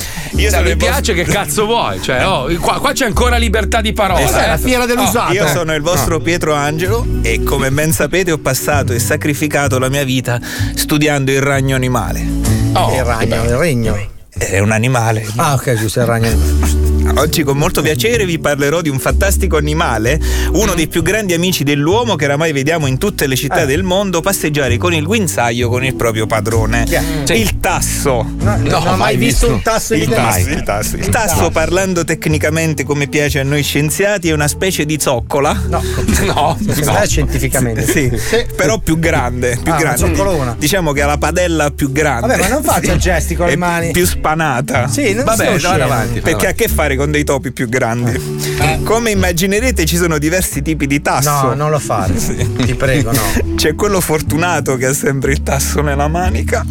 Se 0.48 0.50
sono 0.50 0.62
mi 0.62 0.74
vostro- 0.74 0.76
piace, 0.76 1.14
che 1.14 1.24
cazzo 1.24 1.66
vuoi? 1.66 2.00
Cioè, 2.00 2.26
oh, 2.26 2.46
qua, 2.60 2.78
qua 2.80 2.92
c'è 2.92 3.04
ancora 3.04 3.36
libertà 3.36 3.80
di 3.80 3.92
parola. 3.92 4.20
Cos'è 4.24 4.44
eh. 4.44 4.48
la 4.48 4.56
fiera 4.58 4.86
dell'usato? 4.86 5.32
Io 5.32 5.46
sono 5.48 5.74
il 5.74 5.82
vostro 5.82 6.20
Pietro 6.20 6.54
Angelo 6.54 7.04
e 7.22 7.42
come 7.42 7.70
ben 7.70 7.92
sapete 7.92 8.32
ho 8.32 8.38
passato 8.38 8.92
e 8.92 8.98
sacrificato 8.98 9.78
la 9.78 9.88
mia 9.88 10.04
vita 10.04 10.40
studiando 10.74 11.30
il 11.30 11.42
ragno 11.42 11.74
animale. 11.76 12.24
Oh, 12.72 12.94
il 12.94 13.04
ragno, 13.04 13.42
il 13.44 13.56
regno. 13.56 14.12
È 14.36 14.58
un 14.58 14.72
animale. 14.72 15.26
Ah, 15.36 15.54
ok, 15.54 15.74
giusto, 15.74 16.00
il 16.00 16.06
ragno. 16.06 16.83
Oggi 17.16 17.42
con 17.44 17.56
molto 17.56 17.80
piacere 17.80 18.26
vi 18.26 18.38
parlerò 18.40 18.80
di 18.80 18.88
un 18.88 18.98
fantastico 18.98 19.56
animale, 19.56 20.20
uno 20.52 20.74
dei 20.74 20.88
più 20.88 21.00
grandi 21.02 21.32
amici 21.32 21.62
dell'uomo 21.62 22.16
che 22.16 22.24
oramai 22.24 22.52
vediamo 22.52 22.86
in 22.86 22.98
tutte 22.98 23.26
le 23.28 23.36
città 23.36 23.64
del 23.64 23.82
mondo 23.84 24.20
passeggiare 24.20 24.76
con 24.78 24.92
il 24.92 25.04
guinzaglio 25.04 25.68
con 25.68 25.84
il 25.84 25.94
proprio 25.94 26.26
padrone. 26.26 26.84
Sì. 27.24 27.34
Il 27.34 27.60
tasso. 27.60 28.26
No, 28.40 28.56
non 28.58 28.86
ho 28.88 28.96
mai 28.96 29.16
visto 29.16 29.48
un 29.48 29.62
tasso 29.62 29.94
in 29.94 30.02
Il 30.02 30.08
tasso, 30.08 30.48
il 30.48 30.62
tasso. 30.64 30.96
Il 30.96 31.08
tasso, 31.08 31.50
parlando 31.50 32.02
tecnicamente 32.04 32.82
come 32.84 33.06
piace 33.06 33.38
a 33.38 33.44
noi 33.44 33.62
scienziati, 33.62 34.28
è 34.28 34.32
una 34.32 34.48
specie 34.48 34.84
di 34.84 34.98
zoccola. 35.00 35.58
No, 35.68 35.82
No, 36.24 36.56
no. 36.58 36.92
me 36.92 37.06
scientificamente. 37.06 37.86
Sì, 37.86 38.10
però 38.56 38.78
più 38.78 38.98
grande, 38.98 39.58
più 39.62 39.72
Ah, 39.72 39.76
grande. 39.76 39.98
zoccolona. 39.98 40.56
Diciamo 40.58 40.92
che 40.92 41.02
ha 41.02 41.06
la 41.06 41.18
padella 41.18 41.70
più 41.70 41.92
grande. 41.92 42.26
Vabbè, 42.26 42.40
ma 42.40 42.48
non 42.48 42.62
faccia 42.62 42.96
gesti 42.96 43.34
con 43.36 43.46
le 43.46 43.52
È 43.52 43.56
mani. 43.56 43.92
Più 43.92 44.04
spanata. 44.04 44.88
Sì, 44.88 45.12
non 45.14 45.24
Vabbè, 45.24 45.54
osceno. 45.54 45.84
avanti. 45.84 46.20
Perché 46.20 46.46
ha 46.46 46.50
a 46.50 46.52
che 46.52 46.66
fare 46.68 46.96
con 46.96 47.03
dei 47.10 47.24
topi 47.24 47.52
più 47.52 47.68
grandi. 47.68 48.82
Come 48.84 49.10
immaginerete 49.10 49.84
ci 49.84 49.96
sono 49.96 50.18
diversi 50.18 50.62
tipi 50.62 50.86
di 50.86 51.00
tasso. 51.00 51.48
No, 51.48 51.54
non 51.54 51.70
lo 51.70 51.78
fare. 51.78 52.14
Ti 52.14 52.74
prego, 52.74 53.12
no. 53.12 53.54
C'è 53.56 53.74
quello 53.74 54.00
fortunato 54.00 54.76
che 54.76 54.86
ha 54.86 54.94
sempre 54.94 55.32
il 55.32 55.42
tasso 55.42 55.80
nella 55.80 56.08
manica. 56.08 56.64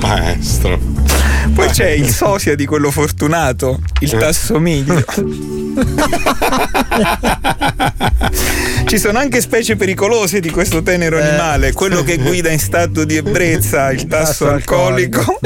Maestro. 0.00 1.07
Poi 1.58 1.70
c'è 1.70 1.88
il 1.88 2.06
sosia 2.14 2.54
di 2.54 2.66
quello 2.66 2.92
fortunato, 2.92 3.80
il 3.98 4.12
tassomiglio. 4.12 5.04
Ci 8.84 8.98
sono 8.98 9.18
anche 9.18 9.40
specie 9.40 9.74
pericolose 9.74 10.38
di 10.38 10.50
questo 10.50 10.82
tenero 10.82 11.18
animale, 11.18 11.72
quello 11.72 12.04
che 12.04 12.16
guida 12.16 12.48
in 12.50 12.60
stato 12.60 13.04
di 13.04 13.16
ebbrezza, 13.16 13.90
il 13.90 14.06
tasso 14.06 14.48
alcolico, 14.48 15.40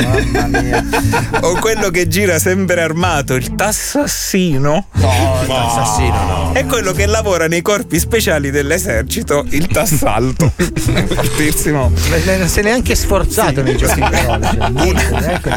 o 1.40 1.58
quello 1.58 1.88
che 1.88 2.06
gira 2.06 2.38
sempre 2.38 2.82
armato, 2.82 3.34
il 3.34 3.54
tassassino. 3.54 4.86
No, 4.92 5.38
il 5.40 5.46
tassassino 5.48 6.24
no. 6.24 6.52
E 6.54 6.66
quello 6.66 6.92
che 6.92 7.06
lavora 7.06 7.48
nei 7.48 7.62
corpi 7.62 7.98
speciali 7.98 8.50
dell'esercito, 8.50 9.44
il 9.48 9.66
tassalto. 9.66 10.52
Fortissimo. 10.54 11.90
Non 12.36 12.48
si 12.48 12.60
è 12.60 12.62
neanche 12.62 12.94
sforzato 12.94 13.62
nei 13.62 13.76
giochi 13.76 13.94
di 13.94 14.00
parole. 14.08 14.50
ecco. 15.32 15.50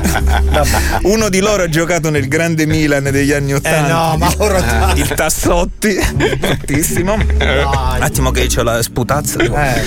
Uno 1.04 1.30
di 1.30 1.40
loro 1.40 1.64
ha 1.64 1.70
giocato 1.70 2.10
nel 2.10 2.28
grande 2.28 2.66
Milan 2.66 3.04
degli 3.04 3.32
anni 3.32 3.54
Ottanta. 3.54 3.86
Eh, 3.86 3.92
no, 3.92 4.18
Mauro 4.18 4.62
Tassi. 4.62 5.00
Il 5.02 5.08
Tassotti, 5.10 5.96
fortissimo. 6.40 7.14
Un 7.14 7.98
attimo 8.00 8.32
che 8.32 8.48
c'ho 8.48 8.64
la 8.64 8.82
sputazza. 8.82 9.40
Eh. 9.40 9.84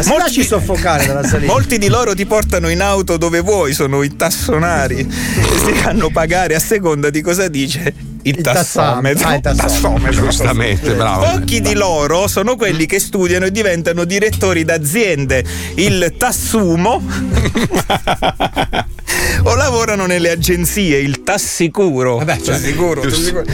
Si 0.00 0.16
lasci 0.16 0.44
soffocare 0.44 1.06
dalla 1.06 1.24
salita. 1.24 1.52
Molti 1.52 1.78
di 1.78 1.88
loro 1.88 2.14
ti 2.14 2.26
portano 2.26 2.68
in 2.68 2.80
auto 2.80 3.16
dove 3.16 3.40
vuoi, 3.40 3.74
sono 3.74 4.02
i 4.02 4.16
tassonari 4.16 4.98
e 5.00 5.58
si 5.64 5.72
fanno 5.74 6.10
pagare 6.10 6.54
a 6.54 6.60
seconda 6.60 7.10
di 7.10 7.20
cosa 7.20 7.48
dice 7.48 8.12
il, 8.24 8.40
tassometro. 8.40 9.28
Ah, 9.28 9.34
il 9.34 9.40
tassometro. 9.40 10.22
Giustamente, 10.22 10.94
bravo. 10.94 11.38
Pochi 11.38 11.60
di 11.60 11.74
loro 11.74 12.26
sono 12.26 12.56
quelli 12.56 12.86
che 12.86 12.98
studiano 12.98 13.46
e 13.46 13.50
diventano 13.50 14.04
direttori 14.04 14.64
d'aziende, 14.64 15.44
il 15.74 16.14
tassumo. 16.16 17.02
o 19.44 19.54
lavorano 19.54 20.06
nelle 20.06 20.30
agenzie, 20.30 20.98
il 20.98 21.22
tassicuro. 21.22 22.18
Vabbè, 22.18 22.36
cioè, 22.36 22.54
Tassicuro, 22.54 23.00
tassicuro. 23.02 23.44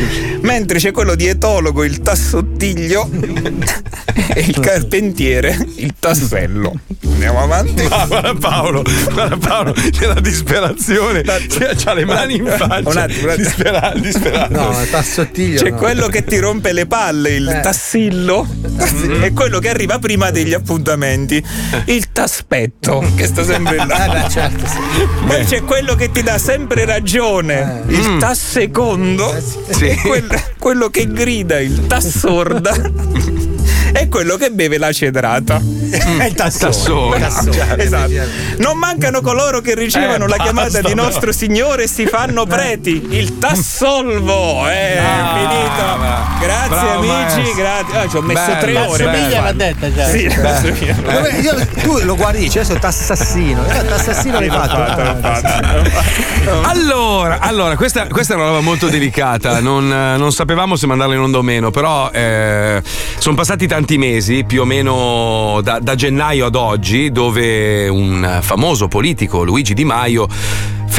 Mentre 0.42 0.78
c'è 0.78 0.90
quello 0.92 1.14
di 1.14 1.26
etologo, 1.26 1.84
il 1.84 2.00
tassottiglio 2.00 3.08
e 4.34 4.40
il 4.40 4.58
carpentiere, 4.60 5.56
il 5.76 5.94
tassello. 5.98 6.72
Andiamo 7.04 7.42
avanti. 7.42 7.86
Ma 7.86 8.06
guarda 8.06 8.34
Paolo, 8.34 8.82
guarda 9.12 9.36
Paolo, 9.36 9.74
nella 10.00 10.20
disperazione, 10.20 11.22
cioè, 11.48 11.74
c'ha 11.76 11.92
le 11.92 12.04
mani 12.04 12.36
in 12.36 12.46
faccia. 12.46 12.88
Un 12.88 12.96
attimo, 12.96 13.24
un 13.24 13.28
attimo. 13.30 13.36
Dispera- 13.36 13.92
disperato. 13.96 14.52
No, 14.54 14.76
tassottiglio. 14.90 15.62
C'è 15.62 15.70
no. 15.70 15.76
quello 15.76 16.06
che 16.08 16.24
ti 16.24 16.38
rompe 16.38 16.72
le 16.72 16.86
palle, 16.86 17.34
il 17.34 17.48
Eh. 17.48 17.60
tassillo, 17.60 18.46
e 19.22 19.32
quello 19.32 19.58
che 19.58 19.68
arriva 19.68 19.98
prima 19.98 20.30
degli 20.30 20.54
appuntamenti, 20.54 21.42
il 21.86 22.10
taspetto, 22.12 23.04
che 23.16 23.26
sta 23.26 23.44
sempre 23.44 23.76
là. 23.76 24.06
Eh 24.06 24.22
beh, 24.22 24.28
certo, 24.30 24.66
sì. 24.66 24.78
Poi 25.26 25.44
c'è 25.44 25.59
quello 25.62 25.94
che 25.94 26.10
ti 26.10 26.22
dà 26.22 26.38
sempre 26.38 26.84
ragione, 26.84 27.82
il 27.88 28.16
tassecondo, 28.18 29.34
e 29.78 29.96
quel- 30.02 30.42
quello 30.58 30.88
che 30.88 31.06
grida, 31.06 31.60
il 31.60 31.86
tassorda. 31.86 33.48
E 33.92 34.08
quello 34.08 34.36
che 34.36 34.50
beve 34.50 34.78
la 34.78 34.92
cedrata. 34.92 35.60
il 35.60 36.32
tassone. 36.34 37.18
Tassone. 37.20 37.76
Esatto. 37.82 38.10
Non 38.58 38.78
mancano 38.78 39.20
coloro 39.20 39.60
che 39.60 39.74
ricevono 39.74 40.24
Eh, 40.26 40.28
la 40.28 40.36
chiamata 40.36 40.68
basta, 40.70 40.80
di 40.88 40.94
nostro 40.94 41.32
Signore 41.32 41.84
e 41.84 41.86
si 41.88 42.06
fanno 42.06 42.46
preti. 42.46 43.06
Il 43.10 43.38
tassolvo. 43.38 44.68
Eh, 44.68 44.98
Ah, 44.98 45.34
è 45.34 45.38
finito. 45.38 46.38
Grazie 46.40 46.68
bravo, 46.68 46.98
amici, 46.98 47.36
maestro. 47.40 47.54
grazie. 47.54 47.98
Ah, 47.98 48.08
ci 48.08 48.16
ho 48.16 48.22
messo 48.22 48.44
Bello, 48.46 48.60
tre 48.60 48.76
ore. 48.76 49.04
per 49.04 49.12
Tassomiglia 49.12 49.40
l'ha 49.42 49.52
detta 49.52 49.92
già. 49.94 50.04
Sì, 50.06 50.22
io- 51.42 51.66
tu 51.82 51.98
lo 52.04 52.16
guardi 52.16 52.38
dici 52.40 52.58
adesso 52.58 52.78
tassassino. 52.78 53.64
Eh, 53.66 53.84
tassassino 53.86 54.38
l'hai 54.38 54.48
fatto. 54.48 54.76
fatto, 54.76 55.00
Ah, 55.26 55.34
fatto. 55.34 56.60
Allora, 56.62 57.38
allora 57.40 57.76
questa, 57.76 58.06
questa 58.06 58.34
è 58.34 58.36
una 58.36 58.46
roba 58.46 58.60
molto 58.60 58.88
delicata, 58.88 59.60
non, 59.60 59.90
eh, 59.92 60.16
non 60.16 60.32
sapevamo 60.32 60.76
se 60.76 60.86
mandarla 60.86 61.14
in 61.14 61.20
onda 61.20 61.38
o 61.38 61.42
meno, 61.42 61.70
però 61.70 62.10
eh, 62.12 62.82
sono 63.18 63.34
passati 63.36 63.66
tanti 63.66 63.78
mesi, 63.96 64.44
più 64.44 64.62
o 64.62 64.64
meno 64.64 65.60
da, 65.62 65.78
da 65.80 65.94
gennaio 65.94 66.46
ad 66.46 66.54
oggi, 66.54 67.10
dove 67.10 67.88
un 67.88 68.38
famoso 68.40 68.88
politico, 68.88 69.42
Luigi 69.42 69.74
Di 69.74 69.84
Maio, 69.84 70.28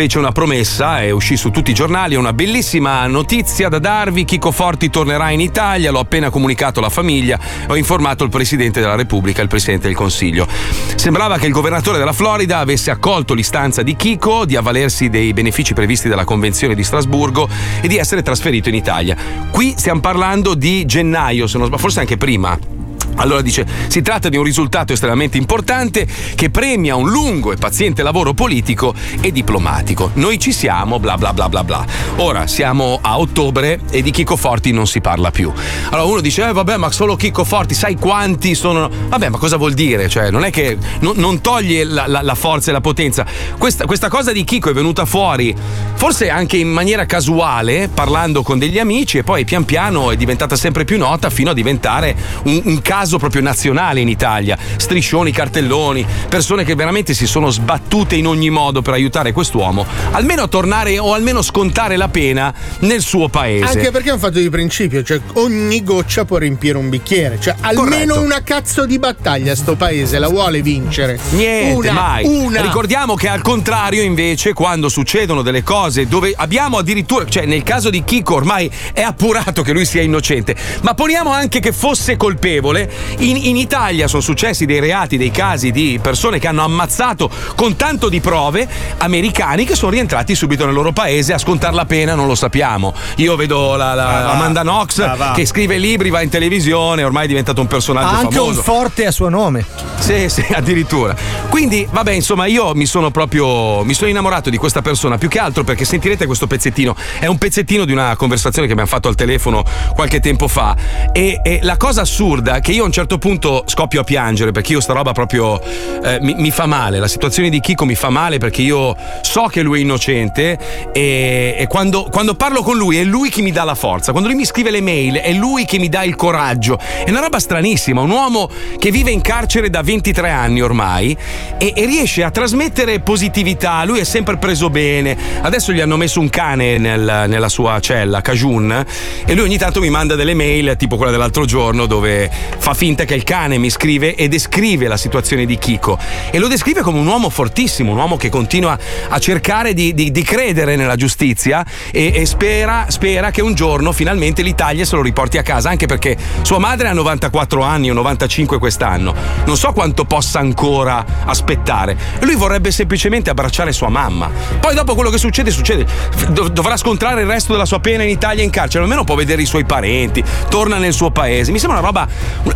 fece 0.02 0.18
una 0.18 0.32
promessa 0.32 1.04
e 1.04 1.12
uscì 1.12 1.38
su 1.38 1.52
tutti 1.52 1.70
i 1.70 1.74
giornali, 1.76 2.16
è 2.16 2.18
una 2.18 2.34
bellissima 2.34 3.06
notizia 3.06 3.70
da 3.70 3.78
darvi, 3.78 4.26
Chico 4.26 4.52
Forti 4.52 4.90
tornerà 4.90 5.30
in 5.30 5.40
Italia, 5.40 5.92
l'ho 5.92 6.00
appena 6.00 6.32
comunicato 6.32 6.80
alla 6.80 6.90
famiglia, 6.90 7.38
ho 7.68 7.76
informato 7.76 8.24
il 8.24 8.32
Presidente 8.32 8.80
della 8.80 8.96
Repubblica, 8.96 9.44
il 9.44 9.48
Presidente 9.48 9.86
del 9.86 9.96
Consiglio. 9.96 10.48
Sembrava 10.96 11.38
che 11.38 11.46
il 11.46 11.52
governatore 11.52 12.00
della 12.00 12.14
Florida 12.14 12.58
avesse 12.58 12.90
accolto 12.90 13.36
l'istanza 13.36 13.84
di 13.84 13.96
Chico 13.96 14.44
di 14.46 14.56
avvalersi 14.56 15.08
dei 15.08 15.34
benefici 15.34 15.76
previsti 15.76 16.10
dalla 16.10 16.26
Convenzione 16.26 16.74
di 16.74 16.84
Strasburgo 16.84 17.48
e 17.80 17.88
di 17.88 17.98
essere 17.98 18.24
trasferito 18.24 18.70
in 18.70 18.76
Italia. 18.76 19.16
Qui 19.52 19.76
stiamo 19.78 20.00
parlando 20.00 20.56
di 20.56 20.84
gennaio, 20.84 21.46
se 21.46 21.60
non 21.60 21.68
sbaglio, 21.68 21.80
forse 21.80 22.00
anche 22.00 22.18
prima. 22.18 22.81
Allora 23.16 23.42
dice, 23.42 23.66
si 23.88 24.02
tratta 24.02 24.30
di 24.30 24.38
un 24.38 24.44
risultato 24.44 24.94
estremamente 24.94 25.38
importante 25.38 26.08
che 26.36 26.50
premia 26.50 26.96
un 26.96 27.10
lungo 27.10 27.52
e 27.52 27.58
paziente 27.58 28.04
lavoro 28.04 28.34
politico 28.34 28.94
e 29.20 29.32
diplomatico. 29.32 30.12
Noi 30.16 30.40
ci 30.40 30.52
siamo, 30.52 31.00
bla 31.00 31.18
bla 31.18 31.34
bla 31.34 31.50
bla 31.50 31.64
bla. 31.64 31.86
Ora 32.18 32.48
siamo 32.48 33.00
a 33.02 33.20
ottobre 33.20 33.80
e 33.92 34.02
di 34.02 34.12
Chico 34.12 34.36
Forti 34.36 34.72
non 34.72 34.88
si 34.88 35.02
parla 35.02 35.32
più. 35.32 35.52
Allora 35.90 36.10
uno 36.10 36.22
dice, 36.22 36.48
eh 36.48 36.54
vabbè, 36.54 36.78
ma 36.78 36.92
solo 36.92 37.16
Chico 37.16 37.44
Forti, 37.44 37.74
sai 37.74 37.96
quanti 37.96 38.56
sono... 38.56 38.90
Vabbè, 39.08 39.30
ma 39.30 39.38
cosa 39.38 39.58
vuol 39.58 39.74
dire? 39.74 40.10
Cioè, 40.10 40.32
non 40.32 40.44
è 40.44 40.50
che 40.52 40.78
non, 41.00 41.14
non 41.18 41.42
toglie 41.42 41.84
la, 41.84 42.08
la- 42.08 42.22
la 42.22 42.36
forza 42.36 42.70
e 42.70 42.74
la 42.74 42.82
potenza. 42.82 43.26
Questa, 43.58 43.86
questa 43.86 44.10
cosa 44.10 44.32
di 44.32 44.44
Chico 44.44 44.70
è 44.70 44.74
venuta 44.74 45.06
fuori, 45.06 45.56
forse 45.96 46.30
anche 46.30 46.58
in 46.58 46.70
maniera 46.70 47.06
casuale, 47.06 47.90
parlando 47.94 48.42
con 48.44 48.58
degli 48.60 48.80
amici 48.80 49.18
e 49.18 49.24
poi 49.24 49.46
pian 49.46 49.66
piano 49.66 50.12
è 50.12 50.16
diventata 50.16 50.56
sempre 50.56 50.86
più 50.86 50.98
nota 50.98 51.30
fino 51.30 51.50
a 51.52 51.54
diventare 51.54 52.16
un, 52.44 52.62
un 52.66 52.82
caso 52.82 53.01
proprio 53.18 53.42
nazionale 53.42 54.00
in 54.00 54.10
Italia. 54.10 54.58
Striscioni, 54.76 55.32
cartelloni, 55.32 56.06
persone 56.30 56.64
che 56.64 56.76
veramente 56.76 57.14
si 57.14 57.28
sono 57.28 57.50
sbattute 57.50 58.16
in 58.16 58.28
ogni 58.28 58.50
modo 58.50 58.82
per 58.82 58.94
aiutare 58.94 59.32
quest'uomo, 59.32 59.86
almeno 60.12 60.44
a 60.44 60.48
tornare 60.48 61.00
o 61.00 61.14
almeno 61.14 61.42
scontare 61.42 61.98
la 61.98 62.10
pena 62.10 62.54
nel 62.80 63.02
suo 63.02 63.30
paese. 63.30 63.66
Anche 63.66 63.92
perché 63.92 64.10
è 64.10 64.14
un 64.14 64.20
fatto 64.20 64.40
di 64.40 64.50
principio, 64.50 65.04
cioè 65.04 65.20
ogni 65.34 65.84
goccia 65.84 66.26
può 66.26 66.38
riempire 66.38 66.78
un 66.78 66.90
bicchiere, 66.90 67.40
cioè 67.40 67.56
almeno 67.62 68.14
Corretto. 68.14 68.22
una 68.22 68.44
cazzo 68.44 68.86
di 68.86 69.00
battaglia 69.00 69.56
sto 69.56 69.76
paese 69.76 70.20
la 70.20 70.28
vuole 70.28 70.62
vincere. 70.62 71.20
Niente, 71.32 71.90
una, 71.90 71.92
mai. 71.92 72.26
Una. 72.26 72.62
Ricordiamo 72.62 73.16
che 73.16 73.28
al 73.28 73.42
contrario, 73.42 74.02
invece, 74.04 74.54
quando 74.54 74.90
succedono 74.90 75.42
delle 75.42 75.64
cose 75.64 76.08
dove 76.08 76.34
abbiamo 76.36 76.78
addirittura, 76.78 77.26
cioè 77.26 77.46
nel 77.46 77.64
caso 77.64 77.90
di 77.90 78.04
Chico 78.04 78.36
ormai 78.36 78.70
è 78.94 79.02
appurato 79.02 79.62
che 79.62 79.72
lui 79.72 79.86
sia 79.86 80.02
innocente, 80.02 80.56
ma 80.82 80.94
poniamo 80.94 81.32
anche 81.32 81.60
che 81.60 81.72
fosse 81.72 82.18
colpevole, 82.18 82.91
in, 83.20 83.38
in 83.38 83.56
Italia 83.58 84.08
sono 84.08 84.22
successi 84.22 84.66
dei 84.66 84.80
reati, 84.80 85.18
dei 85.18 85.32
casi 85.32 85.72
di 85.72 86.00
persone 86.02 86.40
che 86.40 86.48
hanno 86.48 86.64
ammazzato 86.64 87.30
con 87.56 87.76
tanto 87.76 88.10
di 88.10 88.20
prove 88.22 88.68
americani 88.98 89.66
che 89.66 89.76
sono 89.76 89.92
rientrati 89.92 90.36
subito 90.36 90.66
nel 90.66 90.74
loro 90.74 90.92
paese 90.92 91.34
a 91.34 91.38
scontare 91.38 91.74
la 91.76 91.86
pena, 91.86 92.16
non 92.16 92.28
lo 92.28 92.36
sappiamo. 92.36 92.94
Io 93.18 93.36
vedo 93.36 93.76
la, 93.76 93.94
la- 93.94 94.10
Ah. 94.12 94.32
Amanda 94.32 94.62
Knox 94.62 95.00
Ah, 95.00 95.32
che 95.34 95.46
scrive 95.46 95.78
libri, 95.78 96.10
va 96.10 96.22
in 96.22 96.30
televisione, 96.30 97.04
ormai 97.04 97.26
è 97.26 97.28
diventato 97.28 97.62
un 97.62 97.68
personaggio 97.68 98.08
Ha 98.08 98.18
anche 98.20 98.36
famoso. 98.36 98.58
un 98.60 98.64
forte 98.64 99.06
a 99.06 99.12
suo 99.12 99.30
nome. 99.30 99.66
Sì, 100.00 100.28
sì, 100.30 100.46
addirittura. 100.54 101.16
Quindi, 101.50 101.88
vabbè, 101.90 102.12
insomma, 102.12 102.46
io 102.46 102.74
mi 102.76 102.86
sono 102.86 103.10
proprio. 103.12 103.84
Mi 103.84 103.94
sono 103.94 104.10
innamorato 104.10 104.50
di 104.50 104.58
questa 104.58 104.82
persona 104.82 105.18
più 105.18 105.28
che 105.30 105.40
altro 105.40 105.64
perché 105.64 105.86
sentirete 105.86 106.26
questo 106.26 106.48
pezzettino. 106.48 106.96
È 107.20 107.26
un 107.28 107.38
pezzettino 107.38 107.86
di 107.86 107.92
una 107.94 108.16
conversazione 108.16 108.68
che 108.68 108.74
abbiamo 108.74 108.90
fatto 108.92 109.08
al 109.08 109.16
telefono 109.16 109.64
qualche 109.94 110.20
tempo 110.20 110.48
fa. 110.48 110.76
E, 111.14 111.40
e 111.44 111.60
la 111.64 111.78
cosa 111.78 112.02
assurda 112.02 112.60
che 112.60 112.72
io 112.72 112.81
a 112.84 112.86
un 112.86 112.92
certo 112.92 113.18
punto 113.18 113.64
scoppio 113.66 114.02
a 114.02 114.04
piangere 114.04 114.52
perché 114.52 114.74
io 114.74 114.82
sta 114.82 114.94
roba 114.94 115.12
proprio 115.12 115.62
eh, 116.04 116.20
mi, 116.22 116.36
mi 116.36 116.52
fa 116.52 116.66
male. 116.66 117.00
La 117.00 117.08
situazione 117.08 117.50
di 117.50 117.60
Kiko 117.60 117.86
mi 117.86 117.96
fa 117.96 118.10
male 118.10 118.38
perché 118.38 118.62
io 118.62 118.96
so 119.22 119.44
che 119.44 119.62
lui 119.62 119.80
è 119.80 119.82
innocente 119.82 120.58
e, 120.94 121.56
e 121.58 121.68
quando, 121.68 122.08
quando 122.12 122.36
parlo 122.36 122.62
con 122.64 122.78
lui 122.78 122.98
è 122.98 123.04
lui 123.04 123.30
che 123.30 123.42
mi 123.42 123.52
dà 123.52 123.64
la 123.64 123.76
forza. 123.76 124.12
Quando 124.12 124.30
lui 124.30 124.38
mi 124.38 124.46
scrive 124.46 124.72
le 124.72 124.82
mail 124.82 125.16
è 125.16 125.32
lui 125.32 125.66
che 125.66 125.80
mi 125.80 125.90
dà 125.90 126.04
il 126.04 126.16
coraggio. 126.16 126.78
È 126.78 127.10
una 127.10 127.20
roba 127.20 127.40
stranissima. 127.40 128.02
Un 128.02 128.10
uomo 128.10 128.50
che 128.78 128.92
vive 128.92 129.12
in 129.12 129.22
carcere 129.22 129.70
da 129.70 129.82
23 129.82 130.30
anni 130.30 130.62
ormai 130.62 131.16
e, 131.58 131.74
e 131.76 131.86
riesce 131.86 132.24
a 132.24 132.32
trasmettere 132.32 133.00
positività. 133.00 133.84
Lui 133.86 134.00
è 134.00 134.04
sempre 134.04 134.38
preso 134.38 134.70
bene. 134.70 135.18
Adesso 135.42 135.72
gli 135.72 135.80
hanno 135.80 135.98
messo 135.98 136.20
un 136.20 136.30
cane 136.30 136.78
nel- 136.78 137.26
nella 137.28 137.50
sua 137.50 137.80
cella, 137.80 138.22
Cajun, 138.22 138.86
e 139.26 139.34
lui 139.34 139.46
ogni 139.46 139.58
tanto 139.58 139.80
mi 139.80 139.90
manda 139.90 140.16
delle 140.16 140.34
mail, 140.34 140.76
tipo 140.78 140.96
quella 140.96 141.12
dell'altro 141.12 141.46
giorno, 141.46 141.86
dove 141.86 142.30
fa 142.58 142.71
fa 142.72 142.74
finta 142.74 143.04
che 143.04 143.16
il 143.16 143.24
cane 143.24 143.58
mi 143.58 143.70
scrive 143.70 144.16
e 144.16 144.28
descrive 144.28 144.88
la 144.88 144.96
situazione 144.98 145.46
di 145.46 145.58
Chico 145.58 145.98
e 146.32 146.40
lo 146.40 146.48
descrive 146.48 146.82
come 146.82 147.00
un 147.00 147.08
uomo 147.08 147.30
fortissimo, 147.30 147.92
un 147.92 147.98
uomo 147.98 148.18
che 148.18 148.30
continua 148.30 148.78
a 149.10 149.20
cercare 149.20 149.74
di, 149.74 149.94
di- 149.94 150.12
di 150.12 150.24
credere 150.24 150.76
nella 150.76 150.96
giustizia 150.96 151.66
e, 151.92 152.12
e 152.16 152.26
spera, 152.26 152.86
spera 152.88 153.32
che 153.32 153.42
un 153.42 153.54
giorno 153.54 153.92
finalmente 153.92 154.42
l'Italia 154.42 154.86
se 154.86 154.96
lo 154.96 155.02
riporti 155.02 155.38
a 155.38 155.44
casa, 155.44 155.70
anche 155.70 155.86
perché 155.86 156.16
sua 156.44 156.60
madre 156.60 156.88
ha 156.88 156.94
94 156.94 157.62
anni 157.62 157.90
o 157.90 157.94
95 157.94 158.58
quest'anno, 158.58 159.14
non 159.46 159.58
so 159.58 159.72
quanto 159.74 160.06
possa 160.06 160.40
ancora 160.40 161.06
aspettare 161.26 161.98
lui 162.22 162.36
vorrebbe 162.36 162.72
semplicemente 162.72 163.30
abbracciare 163.30 163.72
sua 163.74 163.90
mamma. 163.90 164.30
Poi 164.60 164.74
dopo 164.76 164.96
quello 164.96 165.10
che 165.10 165.18
succede, 165.18 165.52
succede, 165.52 165.86
Dov- 166.30 166.52
dovrà 166.52 166.78
scontrare 166.78 167.22
il 167.22 167.28
resto 167.28 167.52
della 167.52 167.66
sua 167.66 167.80
pena 167.80 168.04
in 168.04 168.10
Italia 168.10 168.44
in 168.44 168.50
carcere, 168.50 168.84
almeno 168.84 169.04
può 169.04 169.16
vedere 169.16 169.42
i 169.42 169.46
suoi 169.46 169.66
parenti, 169.66 170.24
torna 170.50 170.78
nel 170.78 170.94
suo 170.94 171.12
paese. 171.12 171.52
Mi 171.52 171.60
sembra 171.60 171.80
una 171.80 171.88
roba, 171.88 172.08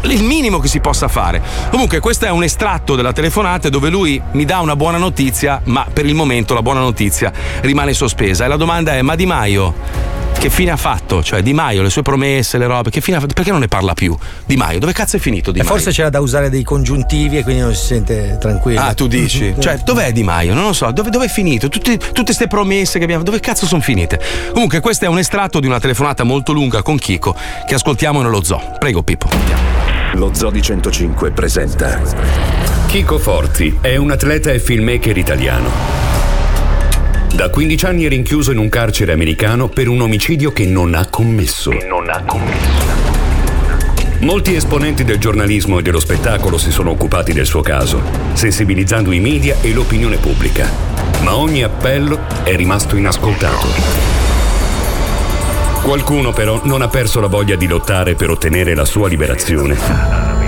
il 0.04 0.24
minimo 0.24 0.60
che 0.60 0.68
si 0.68 0.80
possa 0.80 1.08
fare. 1.08 1.42
Comunque, 1.70 2.00
questo 2.00 2.26
è 2.26 2.30
un 2.30 2.44
estratto 2.44 2.96
della 2.96 3.14
telefonata 3.14 3.70
dove 3.70 3.90
lui 3.90 4.22
mi 4.32 4.46
dà 4.46 4.60
una 4.60 4.76
buona 4.76 4.98
notizia, 4.98 5.62
ma 5.66 5.86
per 5.92 6.06
il 6.06 6.16
momento 6.16 6.54
la 6.54 6.62
buona 6.62 6.80
notizia 6.80 7.32
rimane 7.62 7.94
sospesa. 7.94 8.46
E 8.46 8.48
la 8.48 8.58
domanda 8.58 8.94
è: 8.94 9.02
ma 9.02 9.16
Di 9.16 9.26
Maio? 9.26 10.15
Che 10.38 10.50
fine 10.52 10.70
ha 10.72 10.78
fatto? 10.78 11.24
Cioè, 11.24 11.42
Di 11.42 11.54
Maio, 11.54 11.82
le 11.82 11.90
sue 11.90 12.04
promesse, 12.04 12.60
le 12.60 12.68
robe, 12.68 12.92
che 12.92 13.02
fine 13.02 13.18
ha 13.18 13.20
fatto? 13.20 13.34
Perché 13.34 13.50
non 13.50 13.62
ne 13.62 13.68
parla 13.68 13.94
più? 13.94 14.16
Di 14.46 14.56
Maio, 14.56 14.78
dove 14.80 14.94
cazzo 14.94 15.16
è 15.16 15.20
finito 15.20 15.52
Di 15.52 15.60
E 15.60 15.64
Maio? 15.64 15.74
forse 15.74 15.92
c'era 15.92 16.10
da 16.10 16.20
usare 16.20 16.50
dei 16.52 16.62
congiuntivi 16.62 17.38
e 17.40 17.44
quindi 17.44 17.62
non 17.62 17.74
si 17.74 17.86
sente 17.86 18.38
tranquillo. 18.40 18.80
Ah, 18.80 18.94
tu 18.94 19.08
dici? 19.08 19.56
Cioè, 19.60 19.80
dov'è 19.84 20.12
Di 20.12 20.22
Maio? 20.24 20.54
Non 20.54 20.66
lo 20.66 20.74
so, 20.74 20.92
dove, 20.92 21.10
dove 21.10 21.26
è 21.26 21.30
finito? 21.30 21.68
Tutte, 21.68 21.98
tutte 21.98 22.24
queste 22.24 22.48
promesse 22.48 23.00
che 23.00 23.06
abbiamo, 23.06 23.24
dove 23.24 23.40
cazzo 23.40 23.66
sono 23.66 23.82
finite? 23.82 24.20
Comunque, 24.54 24.82
questo 24.82 25.06
è 25.06 25.08
un 25.08 25.18
estratto 25.18 25.60
di 25.60 25.66
una 25.66 25.80
telefonata 25.80 26.24
molto 26.24 26.52
lunga 26.52 26.84
con 26.84 26.98
Chico 26.98 27.36
che 27.66 27.74
ascoltiamo 27.74 28.22
nello 28.22 28.44
zoo. 28.44 28.76
Prego, 28.78 29.02
Pippo. 29.02 29.30
Lo 30.14 30.32
Zoo 30.34 30.52
di 30.52 30.62
105 30.62 31.32
presenta 31.32 32.00
Chico 32.88 33.18
Forti 33.18 33.80
è 33.82 33.96
un 33.98 34.12
atleta 34.12 34.52
e 34.52 34.60
filmmaker 34.60 35.18
italiano. 35.18 36.14
Da 37.36 37.50
15 37.50 37.86
anni 37.86 38.06
è 38.06 38.08
rinchiuso 38.08 38.54
in 38.54 38.60
un 38.60 38.70
carcere 38.70 39.12
americano 39.12 39.68
per 39.68 39.90
un 39.90 40.00
omicidio 40.00 40.54
che 40.54 40.66
non 40.66 40.96
ha 40.96 41.10
commesso. 41.10 41.70
non 41.86 42.10
ha 42.10 42.24
commesso. 42.24 43.04
Molti 44.22 44.56
esponenti 44.56 45.04
del 45.04 45.18
giornalismo 45.18 45.78
e 45.78 45.82
dello 45.82 46.00
spettacolo 46.00 46.58
si 46.58 46.72
sono 46.72 46.92
occupati 46.92 47.34
del 47.34 47.46
suo 47.46 47.60
caso, 47.60 48.02
sensibilizzando 48.32 49.12
i 49.12 49.20
media 49.20 49.58
e 49.60 49.74
l'opinione 49.74 50.16
pubblica. 50.16 50.72
Ma 51.24 51.36
ogni 51.36 51.62
appello 51.62 52.22
è 52.44 52.56
rimasto 52.56 52.96
inascoltato. 52.96 53.68
Qualcuno 55.84 56.32
però 56.32 56.62
non 56.64 56.82
ha 56.82 56.88
perso 56.88 57.20
la 57.20 57.28
voglia 57.28 57.58
di 57.58 57.68
lottare 57.68 58.16
per 58.16 58.30
ottenere 58.30 58.74
la 58.76 58.86
sua 58.86 59.10
liberazione. 59.10 60.45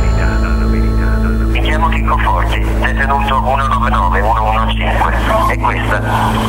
Chico 2.07 2.19
Forti, 2.19 2.63
detenuto 2.79 3.41
199-115 3.41 5.51
e 5.51 5.57
questa 5.57 6.01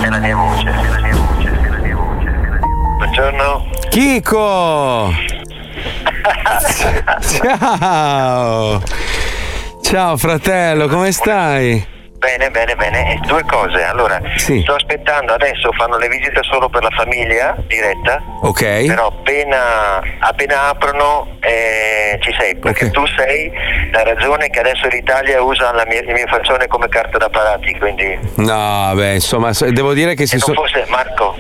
è 0.03 0.09
la 0.09 0.19
mia 0.19 0.37
voce. 0.37 0.73
Buongiorno. 2.97 3.69
Chico! 3.89 5.11
Ciao! 7.21 8.80
Ciao 9.83 10.17
fratello, 10.17 10.87
come 10.87 11.11
stai? 11.11 11.97
Bene, 12.18 12.50
bene, 12.50 12.74
bene. 12.74 13.12
E 13.14 13.18
due 13.26 13.45
cose. 13.45 13.80
Allora, 13.84 14.20
Sì. 14.36 14.61
sto 14.62 14.74
aspettando 14.74 15.34
adesso, 15.34 15.70
fanno 15.72 15.96
le 15.99 16.08
visite 16.08 16.40
solo 16.42 16.68
per 16.68 16.82
la 16.82 16.90
famiglia, 16.90 17.54
diretta. 17.68 18.20
Ok. 18.42 18.86
Però 18.86 19.07
appena, 19.07 20.00
appena 20.18 20.68
aprono 20.70 21.36
eh, 21.40 22.18
ci 22.20 22.34
sei, 22.36 22.57
perché 22.57 22.90
tu 22.90 23.07
sei 23.16 23.50
la 23.92 24.03
ragione 24.03 24.50
che 24.50 24.58
adesso 24.58 24.88
l'Italia 24.88 25.40
usa 25.42 25.72
la 25.72 25.84
mia- 25.86 26.00
il 26.00 26.12
mio 26.12 26.26
faccione 26.26 26.66
come 26.66 26.88
carta 26.88 27.18
da 27.18 27.28
parati, 27.28 27.72
quindi 27.78 28.18
No, 28.36 28.90
beh, 28.95 29.14
insomma, 29.14 29.50
devo 29.70 29.92
dire 29.95 30.14
che 30.14 30.26
si 30.26 30.38
se 30.38 30.45
non 30.46 30.57
sono. 30.57 30.66
fosse 30.66 30.84
Marco, 30.88 31.36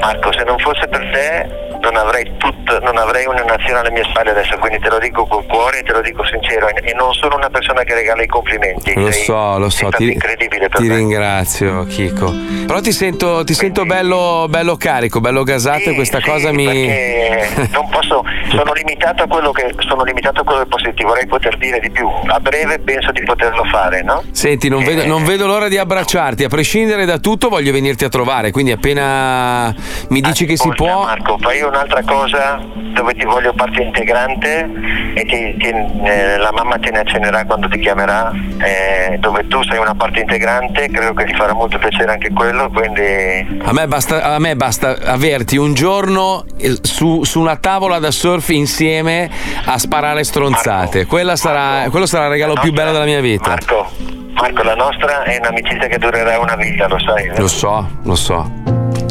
Marco, 0.00 0.32
se 0.32 0.42
non 0.44 0.58
fosse 0.58 0.88
per 0.88 1.10
te 1.12 1.70
non 1.82 1.96
avrei, 1.96 2.30
tut- 2.38 2.80
non 2.80 2.96
avrei 2.96 3.26
una 3.26 3.42
nazione 3.42 3.80
alle 3.80 3.90
mie 3.90 4.04
spalle 4.04 4.30
adesso, 4.30 4.56
quindi 4.58 4.78
te 4.78 4.88
lo 4.88 4.98
dico 5.00 5.26
col 5.26 5.44
cuore 5.46 5.80
e 5.80 5.82
te 5.82 5.92
lo 5.92 6.00
dico 6.00 6.24
sincero 6.24 6.68
e, 6.68 6.94
non 6.94 7.12
sono 7.12 7.34
una 7.34 7.50
persona 7.50 7.82
che 7.82 7.94
regala 7.94 8.22
i 8.22 8.28
complimenti. 8.28 8.94
Lo 8.94 9.10
sei- 9.10 9.24
so, 9.24 9.58
lo 9.58 9.68
so, 9.68 9.88
ti, 9.88 10.12
incredibile 10.12 10.68
per 10.68 10.80
ti 10.80 10.88
ringrazio, 10.88 11.84
Chico. 11.86 12.32
Però 12.66 12.80
ti 12.80 12.92
sento, 12.92 13.42
ti 13.42 13.54
sento 13.54 13.84
bello, 13.84 14.46
bello 14.48 14.76
carico, 14.76 15.20
bello 15.20 15.42
gasato 15.42 15.90
e 15.90 15.94
questa 15.94 16.20
cosa 16.20 16.52
mi. 16.52 16.86
non 17.72 17.88
posso, 17.90 18.22
sono 18.50 18.72
limitato 18.72 19.24
a 19.24 19.26
quello 19.26 19.50
che 19.50 19.74
sono 19.80 20.04
limitato 20.04 20.42
a 20.42 20.44
quello 20.44 20.60
che 20.62 20.68
posso 20.68 20.84
dirti, 20.84 21.02
vorrei 21.02 21.26
poter 21.26 21.58
dire 21.58 21.80
di 21.80 21.90
più. 21.90 22.08
A 22.26 22.38
breve 22.38 22.78
penso 22.78 23.10
di 23.10 23.22
poterlo 23.24 23.64
fare, 23.64 24.02
no? 24.02 24.22
Senti, 24.30 24.68
non 24.68 24.84
vedo, 24.84 25.04
non 25.04 25.24
vedo 25.24 25.46
l'ora 25.46 25.66
di 25.66 25.78
abbracciarti. 25.78 26.44
A 26.44 26.48
prescindere 26.48 27.04
da 27.04 27.18
tutto, 27.18 27.48
voglio 27.48 27.72
venirti 27.72 28.04
a 28.04 28.08
trovare. 28.08 28.52
Quindi, 28.52 28.70
appena 28.70 29.74
mi 30.08 30.20
dici 30.20 30.46
che 30.46 30.56
si 30.56 30.70
può. 30.74 31.02
Marco, 31.04 31.38
fai 31.38 31.60
un'altra 31.72 32.02
cosa 32.04 32.60
dove 32.74 33.14
ti 33.14 33.24
voglio 33.24 33.52
parte 33.54 33.82
integrante 33.82 34.68
e 35.14 35.24
ti- 35.24 35.56
ti- 35.56 35.68
eh, 36.04 36.36
la 36.36 36.52
mamma 36.52 36.76
te 36.78 36.90
ne 36.90 36.98
accennerà 36.98 37.44
quando 37.46 37.66
ti 37.68 37.78
chiamerà, 37.78 38.30
eh, 38.58 39.16
dove 39.18 39.46
tu 39.48 39.62
sei 39.62 39.78
una 39.78 39.94
parte 39.94 40.20
integrante, 40.20 40.88
credo 40.90 41.14
che 41.14 41.24
ti 41.24 41.34
farà 41.34 41.54
molto 41.54 41.78
piacere 41.78 42.12
anche 42.12 42.30
quello, 42.32 42.68
quindi 42.70 43.60
A 43.64 43.72
me, 43.72 43.86
basta, 43.88 44.34
a 44.34 44.38
me 44.38 44.54
basta 44.56 44.96
averti 45.04 45.56
un 45.56 45.72
giorno 45.72 46.44
eh, 46.58 46.76
su, 46.82 47.24
su 47.24 47.40
una 47.40 47.56
tavola 47.56 47.98
da 47.98 48.10
surf 48.10 48.50
insieme 48.50 49.30
a 49.64 49.78
sparare 49.78 50.22
stronzate. 50.24 51.06
Quella 51.06 51.36
sarà, 51.36 51.88
quello 51.88 52.04
sarà 52.06 52.24
il 52.26 52.30
regalo 52.32 52.54
più 52.60 52.72
bello 52.72 52.92
della 52.92 53.04
mia 53.04 53.20
vita. 53.20 53.48
Marco, 53.50 53.90
Marco, 54.34 54.62
la 54.62 54.74
nostra 54.74 55.22
è 55.22 55.38
un'amicizia 55.38 55.86
che 55.88 55.98
durerà 55.98 56.38
una 56.38 56.56
vita, 56.56 56.86
lo 56.88 56.98
sai. 56.98 57.30
Lo 57.36 57.48
so, 57.48 57.88
lo 58.02 58.14
so. 58.14 58.60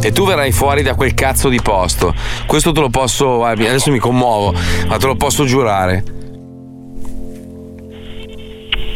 E 0.03 0.11
tu 0.11 0.25
verrai 0.25 0.51
fuori 0.51 0.81
da 0.81 0.95
quel 0.95 1.13
cazzo 1.13 1.47
di 1.47 1.61
posto. 1.61 2.13
Questo 2.47 2.71
te 2.71 2.79
lo 2.79 2.89
posso. 2.89 3.37
guarda, 3.37 3.63
Adesso 3.67 3.91
mi 3.91 3.99
commuovo, 3.99 4.53
ma 4.87 4.97
te 4.97 5.05
lo 5.05 5.15
posso 5.15 5.45
giurare. 5.45 6.03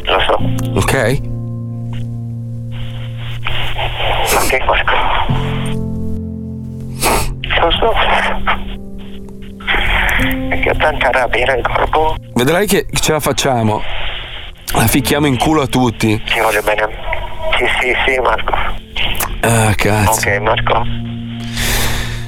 Lo 0.04 0.20
so. 0.20 0.40
Ok? 0.74 1.22
Ok, 4.36 4.66
Marco. 4.66 4.94
Lo 7.62 7.72
so. 7.72 7.94
Perché 10.50 10.70
ho 10.70 10.76
tanta 10.76 11.12
rabbia 11.12 11.46
nel 11.54 11.62
corpo. 11.62 12.16
Vedrai 12.34 12.66
che 12.66 12.88
ce 12.92 13.12
la 13.12 13.20
facciamo. 13.20 13.82
La 14.74 14.88
ficchiamo 14.88 15.28
in 15.28 15.38
culo 15.38 15.62
a 15.62 15.68
tutti. 15.68 16.20
Ti 16.26 16.40
voglio 16.40 16.62
bene. 16.64 16.88
Sì, 17.58 17.66
sì, 17.80 17.94
sì, 18.06 18.20
Marco. 18.20 18.84
Ah, 19.48 19.74
cazzo. 19.76 20.28
Ok, 20.30 20.38
Marco. 20.40 20.84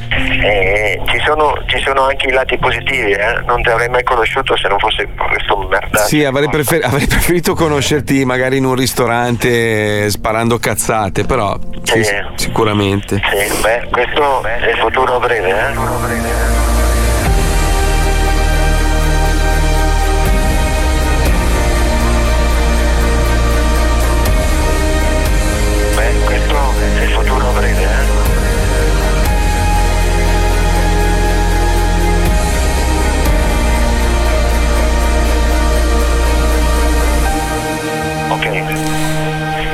Eh, 0.09 0.99
ci, 1.07 1.19
sono, 1.25 1.53
ci 1.65 1.79
sono 1.83 2.03
anche 2.07 2.27
i 2.27 2.31
lati 2.31 2.57
positivi, 2.57 3.11
eh? 3.11 3.41
Non 3.45 3.61
ti 3.61 3.69
avrei 3.69 3.89
mai 3.89 4.03
conosciuto 4.03 4.55
se 4.57 4.67
non 4.67 4.77
fosse 4.79 5.07
questo 5.15 5.57
merda. 5.69 5.99
Sì, 6.05 6.23
avrei, 6.23 6.49
prefer- 6.49 6.83
avrei 6.83 7.07
preferito 7.07 7.53
conoscerti 7.53 8.23
magari 8.25 8.57
in 8.57 8.65
un 8.65 8.75
ristorante 8.75 10.05
eh, 10.05 10.09
sparando 10.09 10.57
cazzate, 10.59 11.23
però 11.25 11.57
sì, 11.83 12.03
Sì. 12.03 12.15
sicuramente. 12.35 13.21
Sì, 13.29 13.61
beh, 13.61 13.87
questo 13.91 14.43
è 14.43 14.69
il 14.69 14.77
futuro 14.77 15.19
breve, 15.19 15.49
eh? 15.49 15.73
Beh, 15.73 16.56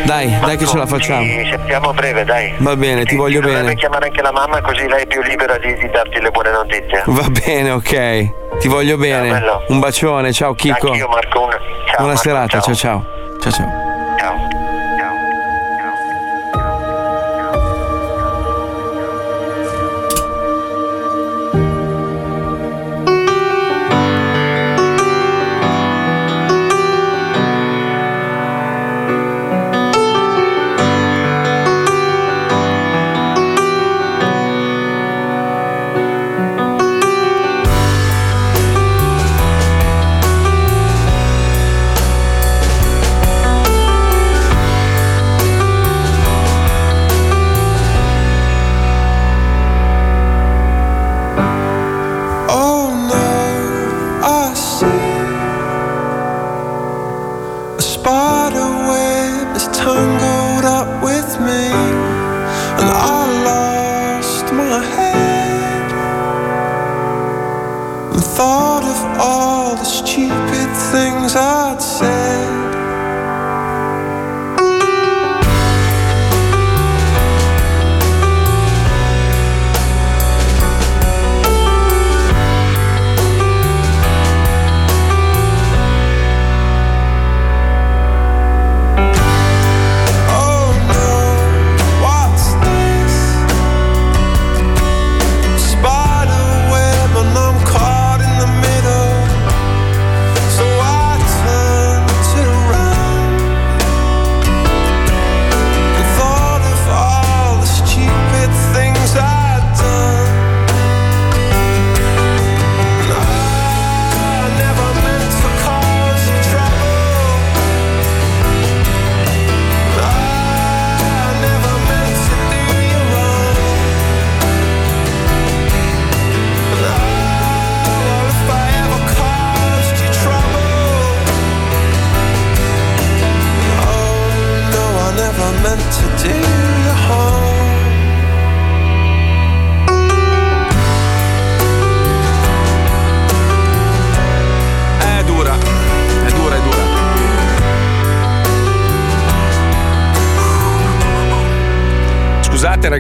Dai, 0.06 0.38
dai 0.40 0.58
che 0.58 0.66
ce 0.66 0.78
la 0.78 0.86
facciamo. 0.86 1.24
Ci 1.24 1.48
sentiamo 1.50 1.90
a 1.90 1.94
breve, 1.94 2.24
dai. 2.26 2.54
Va 2.58 2.76
bene, 2.76 3.06
ti 3.06 3.16
voglio 3.16 3.40
Dovrebbe 3.40 3.62
bene. 3.62 3.76
chiamare 3.76 4.08
anche 4.08 4.22
la 4.22 4.32
mamma 4.32 4.62
così 4.62 4.88
lei 4.88 5.04
è 5.04 5.08
più 5.08 5.22
libera 5.22 5.58
di, 5.58 5.74
di 5.76 5.90
darti 5.90 6.20
le 6.20 6.30
buone 6.30 6.52
notizie. 6.52 7.04
Va 7.06 7.28
bene, 7.30 7.72
ok. 7.72 8.58
Ti 8.60 8.68
voglio 8.68 8.98
bene. 8.98 9.30
bello. 9.30 9.64
Un 9.68 9.80
bacione, 9.80 10.34
ciao 10.34 10.54
Chico. 10.54 10.88
Anch'io 10.90 11.08
Marco, 11.08 11.42
una... 11.44 11.52
ciao. 11.86 11.96
Buona 11.98 12.14
Marco, 12.14 12.22
serata, 12.22 12.48
ciao. 12.60 12.62
ciao 12.62 12.76
ciao. 12.76 13.06
Ciao 13.40 13.52
ciao. 13.52 14.63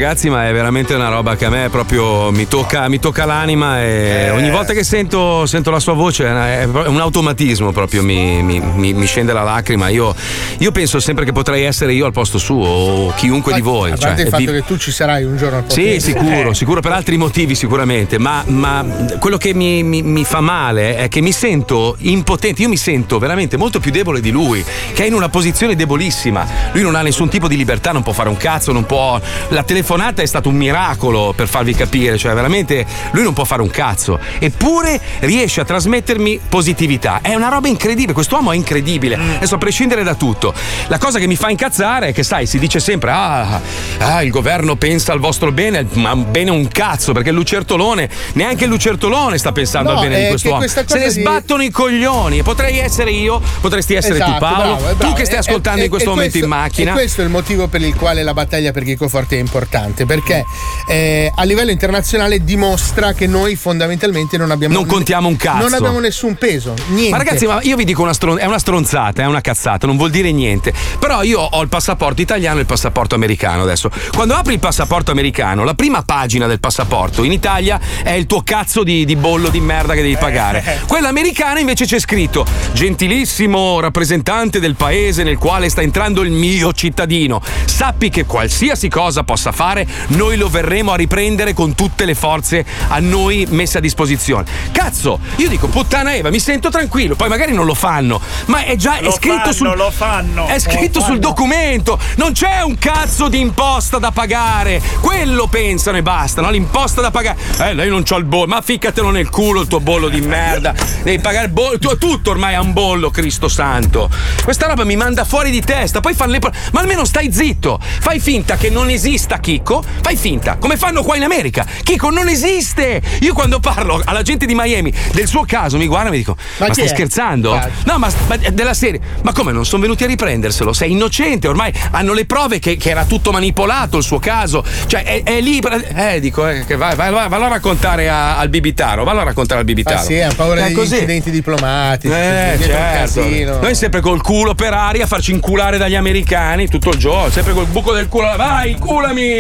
Ragazzi, 0.03 0.29
ma 0.29 0.49
è 0.49 0.51
veramente 0.51 0.93
una 0.95 1.07
roba 1.07 1.37
che 1.37 1.45
a 1.45 1.49
me 1.49 1.69
proprio 1.69 2.29
mi 2.29 2.45
tocca, 2.45 2.89
mi 2.89 2.99
tocca 2.99 3.23
l'anima 3.23 3.81
e 3.81 4.29
ogni 4.31 4.49
volta 4.49 4.73
che 4.73 4.83
sento, 4.83 5.45
sento 5.45 5.71
la 5.71 5.79
sua 5.79 5.93
voce 5.93 6.25
è 6.25 6.65
un 6.65 6.99
automatismo 6.99 7.71
proprio, 7.71 8.03
mi, 8.03 8.43
mi- 8.43 8.59
mi- 8.59 8.93
mi 8.93 9.05
scende 9.05 9.31
la 9.31 9.43
lacrima. 9.43 9.87
Io, 9.87 10.13
io 10.57 10.71
penso 10.73 10.99
sempre 10.99 11.23
che 11.23 11.31
potrei 11.31 11.63
essere 11.63 11.93
io 11.93 12.05
al 12.05 12.11
posto 12.11 12.37
suo 12.37 12.65
o 12.67 13.13
chiunque 13.15 13.53
di 13.53 13.61
voi. 13.61 13.91
A 13.91 13.95
cioè, 13.95 14.07
parte 14.07 14.21
il 14.23 14.27
e 14.27 14.29
fatto 14.29 14.43
vi- 14.43 14.51
che 14.51 14.65
tu 14.65 14.75
ci 14.77 14.91
sarai 14.91 15.23
un 15.23 15.37
giorno 15.37 15.57
al 15.59 15.63
posto 15.63 15.79
sì, 15.79 15.91
di- 15.91 15.99
sicuro, 16.01 16.49
Eh. 16.49 16.53
sicuro 16.53 16.81
per 16.81 16.91
altri 16.91 17.15
motivi 17.15 17.55
sicuramente, 17.55 18.17
ma, 18.17 18.43
ma 18.47 18.85
quello 19.19 19.37
che 19.37 19.53
mi, 19.53 19.83
mi- 19.83 20.01
mi 20.01 20.25
fa 20.25 20.41
male 20.41 20.97
è 20.97 21.07
che 21.07 21.21
mi 21.21 21.31
sento 21.31 21.95
impotente, 21.99 22.61
io 22.61 22.67
mi 22.67 22.75
sento 22.77 23.19
veramente 23.19 23.55
molto 23.55 23.79
più 23.79 23.89
debole 23.91 24.19
di 24.19 24.31
lui, 24.31 24.61
che 24.93 25.03
è 25.03 25.07
in 25.07 25.13
una 25.13 25.29
posizione 25.29 25.77
debolissima. 25.77 26.45
Lui 26.73 26.81
non 26.81 26.95
ha 26.95 27.01
nessun 27.01 27.29
tipo 27.29 27.47
di 27.47 27.55
libertà, 27.55 27.93
non 27.93 28.03
può 28.03 28.11
fare 28.11 28.27
un 28.27 28.35
cazzo, 28.35 28.73
non 28.73 28.85
può... 28.85 29.17
La 29.47 29.63
telefonata 29.63 29.91
è 30.01 30.25
stato 30.25 30.49
un 30.49 30.55
miracolo 30.55 31.33
per 31.35 31.47
farvi 31.47 31.73
capire, 31.73 32.17
cioè 32.17 32.33
veramente 32.33 32.85
lui 33.11 33.23
non 33.23 33.33
può 33.33 33.43
fare 33.43 33.61
un 33.61 33.69
cazzo, 33.69 34.19
eppure 34.39 34.99
riesce 35.19 35.61
a 35.61 35.65
trasmettermi 35.65 36.39
positività. 36.49 37.19
È 37.21 37.33
una 37.35 37.49
roba 37.49 37.67
incredibile, 37.67 38.13
quest'uomo 38.13 38.51
è 38.51 38.55
incredibile, 38.55 39.15
adesso 39.15 39.55
a 39.55 39.57
prescindere 39.57 40.03
da 40.03 40.15
tutto. 40.15 40.53
La 40.87 40.97
cosa 40.97 41.19
che 41.19 41.27
mi 41.27 41.35
fa 41.35 41.49
incazzare 41.49 42.07
è 42.07 42.13
che, 42.13 42.23
sai, 42.23 42.45
si 42.45 42.59
dice 42.59 42.79
sempre, 42.79 43.11
ah, 43.11 43.61
ah, 43.99 44.23
il 44.23 44.29
governo 44.31 44.75
pensa 44.75 45.13
al 45.13 45.19
vostro 45.19 45.51
bene, 45.51 45.85
ma 45.93 46.15
bene 46.15 46.51
un 46.51 46.67
cazzo, 46.67 47.11
perché 47.13 47.29
il 47.29 47.35
lucertolone, 47.35 48.09
neanche 48.33 48.63
il 48.65 48.69
lucertolone 48.69 49.37
sta 49.37 49.51
pensando 49.51 49.91
No, 49.91 49.99
al 49.99 50.07
bene 50.07 50.21
di 50.23 50.27
quest'uomo. 50.29 50.67
Se 50.67 50.85
ne 50.97 51.03
di- 51.05 51.09
sbattono 51.09 51.63
i 51.63 51.69
coglioni. 51.69 52.41
Potrei 52.43 52.77
essere 52.79 53.11
io, 53.11 53.41
potresti 53.61 53.93
essere 53.93 54.15
Esatto, 54.15 54.31
tu 54.33 54.37
Paolo, 54.39 54.55
bravo, 54.75 54.95
bravo. 54.95 54.97
tu 55.07 55.13
che 55.13 55.25
stai 55.25 55.37
ascoltando 55.39 55.81
e- 55.81 55.83
in 55.85 55.89
questo 55.89 56.09
momento 56.09 56.37
in 56.37 56.43
questo- 56.43 56.59
macchina. 56.61 56.91
E 56.91 56.93
questo 56.93 57.21
è 57.21 57.23
il 57.23 57.29
motivo 57.29 57.67
per 57.67 57.81
il 57.81 57.95
quale 57.95 58.23
la 58.23 58.33
battaglia 58.33 58.71
per 58.71 58.83
Chico 58.83 59.07
Forte 59.07 59.35
è 59.35 59.39
importante, 59.39 59.82
perché 59.91 60.45
eh, 60.87 61.31
a 61.33 61.43
livello 61.43 61.71
internazionale 61.71 62.43
dimostra 62.43 63.13
che 63.13 63.27
noi 63.27 63.55
fondamentalmente 63.55 64.37
non 64.37 64.51
abbiamo 64.51 64.73
Non 64.73 64.85
contiamo 64.85 65.27
un 65.27 65.35
cazzo. 65.35 65.63
Non 65.63 65.73
abbiamo 65.73 65.99
nessun 65.99 66.35
peso, 66.35 66.73
niente. 66.87 67.11
Ma 67.11 67.17
ragazzi, 67.17 67.45
ma 67.45 67.59
io 67.61 67.75
vi 67.75 67.83
dico 67.83 68.01
una 68.01 68.13
stron- 68.13 68.37
è 68.37 68.45
una 68.45 68.59
stronzata, 68.59 69.23
è 69.23 69.25
una 69.25 69.41
cazzata, 69.41 69.87
non 69.87 69.97
vuol 69.97 70.09
dire 70.09 70.31
niente. 70.31 70.73
Però 70.99 71.23
io 71.23 71.39
ho 71.39 71.61
il 71.61 71.69
passaporto 71.69 72.21
italiano 72.21 72.57
e 72.57 72.61
il 72.61 72.67
passaporto 72.67 73.15
americano 73.15 73.63
adesso. 73.63 73.89
Quando 74.13 74.35
apri 74.35 74.53
il 74.53 74.59
passaporto 74.59 75.11
americano, 75.11 75.63
la 75.63 75.73
prima 75.73 76.01
pagina 76.03 76.47
del 76.47 76.59
passaporto 76.59 77.23
in 77.23 77.31
Italia 77.31 77.79
è 78.03 78.11
il 78.11 78.25
tuo 78.25 78.41
cazzo 78.43 78.83
di, 78.83 79.05
di 79.05 79.15
bollo 79.15 79.49
di 79.49 79.59
merda 79.59 79.93
che 79.93 80.01
devi 80.01 80.17
pagare. 80.17 80.81
Quella 80.87 81.09
americana 81.09 81.59
invece 81.59 81.85
c'è 81.85 81.99
scritto: 81.99 82.45
Gentilissimo 82.73 83.79
rappresentante 83.79 84.59
del 84.59 84.75
paese 84.75 85.23
nel 85.23 85.37
quale 85.37 85.69
sta 85.69 85.81
entrando 85.81 86.21
il 86.21 86.31
mio 86.31 86.71
cittadino. 86.73 87.41
Sappi 87.65 88.09
che 88.09 88.25
qualsiasi 88.25 88.87
cosa 88.89 89.23
possa 89.23 89.51
fare, 89.51 89.72
noi 90.07 90.37
lo 90.37 90.47
verremo 90.49 90.91
a 90.91 90.95
riprendere 90.95 91.53
con 91.53 91.73
tutte 91.73 92.05
le 92.05 92.13
forze 92.15 92.65
a 92.89 92.99
noi 92.99 93.45
messe 93.49 93.79
a 93.79 93.81
disposizione. 93.81 94.45
Cazzo, 94.71 95.19
io 95.37 95.49
dico 95.49 95.67
puttana 95.67 96.13
Eva, 96.13 96.29
mi 96.29 96.39
sento 96.39 96.69
tranquillo, 96.69 97.15
poi 97.15 97.29
magari 97.29 97.53
non 97.53 97.65
lo 97.65 97.73
fanno, 97.73 98.21
ma 98.45 98.63
è 98.63 98.75
già 98.75 98.97
è 98.97 99.11
scritto 99.11 99.37
fanno, 99.37 99.53
sul 99.53 99.75
lo 99.75 99.91
fanno. 99.91 100.47
È 100.47 100.59
scritto 100.59 100.99
Lo 100.99 101.05
sul 101.05 101.15
fanno. 101.15 101.19
documento, 101.19 101.99
non 102.17 102.31
c'è 102.33 102.61
un 102.61 102.77
cazzo 102.77 103.27
di 103.27 103.39
imposta 103.39 103.97
da 103.97 104.11
pagare. 104.11 104.81
Quello 104.99 105.47
pensano 105.47 105.97
e 105.97 106.01
basta, 106.01 106.41
no? 106.41 106.49
L'imposta 106.51 107.01
da 107.01 107.11
pagare. 107.11 107.37
Eh, 107.59 107.73
lei 107.73 107.89
non 107.89 108.03
c'ha 108.03 108.15
il 108.17 108.25
bollo, 108.25 108.47
ma 108.47 108.61
ficcatelo 108.61 109.09
nel 109.09 109.29
culo 109.29 109.61
il 109.61 109.67
tuo 109.67 109.79
bollo 109.79 110.09
di 110.09 110.21
merda. 110.21 110.73
Devi 111.01 111.19
pagare 111.19 111.45
il 111.45 111.51
bollo, 111.51 111.79
tu- 111.79 111.97
tutto 111.97 112.31
ormai 112.31 112.55
ha 112.55 112.61
un 112.61 112.73
bollo, 112.73 113.09
Cristo 113.09 113.47
santo. 113.47 114.09
Questa 114.43 114.67
roba 114.67 114.83
mi 114.83 114.95
manda 114.95 115.23
fuori 115.23 115.51
di 115.51 115.61
testa, 115.61 115.99
poi 115.99 116.13
fanno 116.13 116.31
le 116.31 116.39
Ma 116.71 116.81
almeno 116.81 117.05
stai 117.05 117.31
zitto. 117.31 117.79
Fai 117.81 118.19
finta 118.19 118.57
che 118.57 118.69
non 118.69 118.89
esista 118.89 119.39
Chicco, 119.53 119.83
fai 120.01 120.15
finta, 120.15 120.55
come 120.57 120.77
fanno 120.77 121.03
qua 121.03 121.15
in 121.15 121.21
America. 121.23 121.63
Chicco 121.83 122.09
non 122.09 122.27
esiste. 122.27 122.99
Io 123.19 123.33
quando 123.35 123.59
parlo 123.59 124.01
alla 124.03 124.23
gente 124.23 124.47
di 124.47 124.55
Miami 124.55 124.91
del 125.11 125.27
suo 125.27 125.43
caso 125.45 125.77
mi 125.77 125.85
guarda 125.85 126.07
e 126.07 126.11
mi 126.11 126.17
dico: 126.17 126.35
Ma, 126.57 126.65
chi 126.67 126.73
stai 126.73 126.85
è? 126.85 126.87
scherzando? 126.87 127.53
Ah. 127.53 127.69
No, 127.85 127.99
ma, 127.99 128.09
ma 128.27 128.35
della 128.37 128.73
serie, 128.73 128.99
ma 129.21 129.31
come 129.31 129.51
non 129.51 129.63
sono 129.63 129.83
venuti 129.83 130.05
a 130.05 130.07
riprenderselo? 130.07 130.73
Sei 130.73 130.91
innocente, 130.91 131.47
ormai 131.47 131.71
hanno 131.91 132.13
le 132.13 132.25
prove 132.25 132.57
che, 132.57 132.77
che 132.77 132.89
era 132.89 133.05
tutto 133.05 133.31
manipolato 133.31 133.97
il 133.97 134.03
suo 134.03 134.17
caso. 134.17 134.63
Cioè, 134.87 135.03
è, 135.03 135.21
è 135.23 135.39
lì. 135.39 135.59
Eh, 135.59 136.19
dico, 136.19 136.47
eh, 136.47 136.65
che 136.65 136.75
vai, 136.75 136.95
vai, 136.95 137.11
vai, 137.11 137.29
vallo 137.29 137.45
a 137.45 137.49
raccontare 137.49 138.09
a- 138.09 138.37
al 138.37 138.49
Bibitaro, 138.49 139.03
vallo 139.03 139.19
a 139.19 139.23
raccontare 139.23 139.59
al 139.59 139.65
Bibitaro. 139.65 139.99
Ah 139.99 140.01
sì, 140.01 140.19
ha 140.19 140.33
paura 140.35 140.61
È 140.61 140.63
degli 140.65 140.73
così. 140.75 140.93
incidenti 140.95 141.29
diplomatici. 141.29 142.11
Eh, 142.13 142.57
certo. 142.59 143.59
Noi 143.61 143.75
sempre 143.75 144.01
col 144.01 144.21
culo 144.23 144.55
per 144.55 144.73
aria 144.73 145.03
a 145.03 145.07
farci 145.07 145.31
inculare 145.31 145.77
dagli 145.77 145.95
americani 145.95 146.67
tutto 146.67 146.89
il 146.89 146.97
giorno, 146.97 147.29
sempre 147.29 147.53
col 147.53 147.67
buco 147.67 147.93
del 147.93 148.07
culo. 148.07 148.21
Vai, 148.35 148.75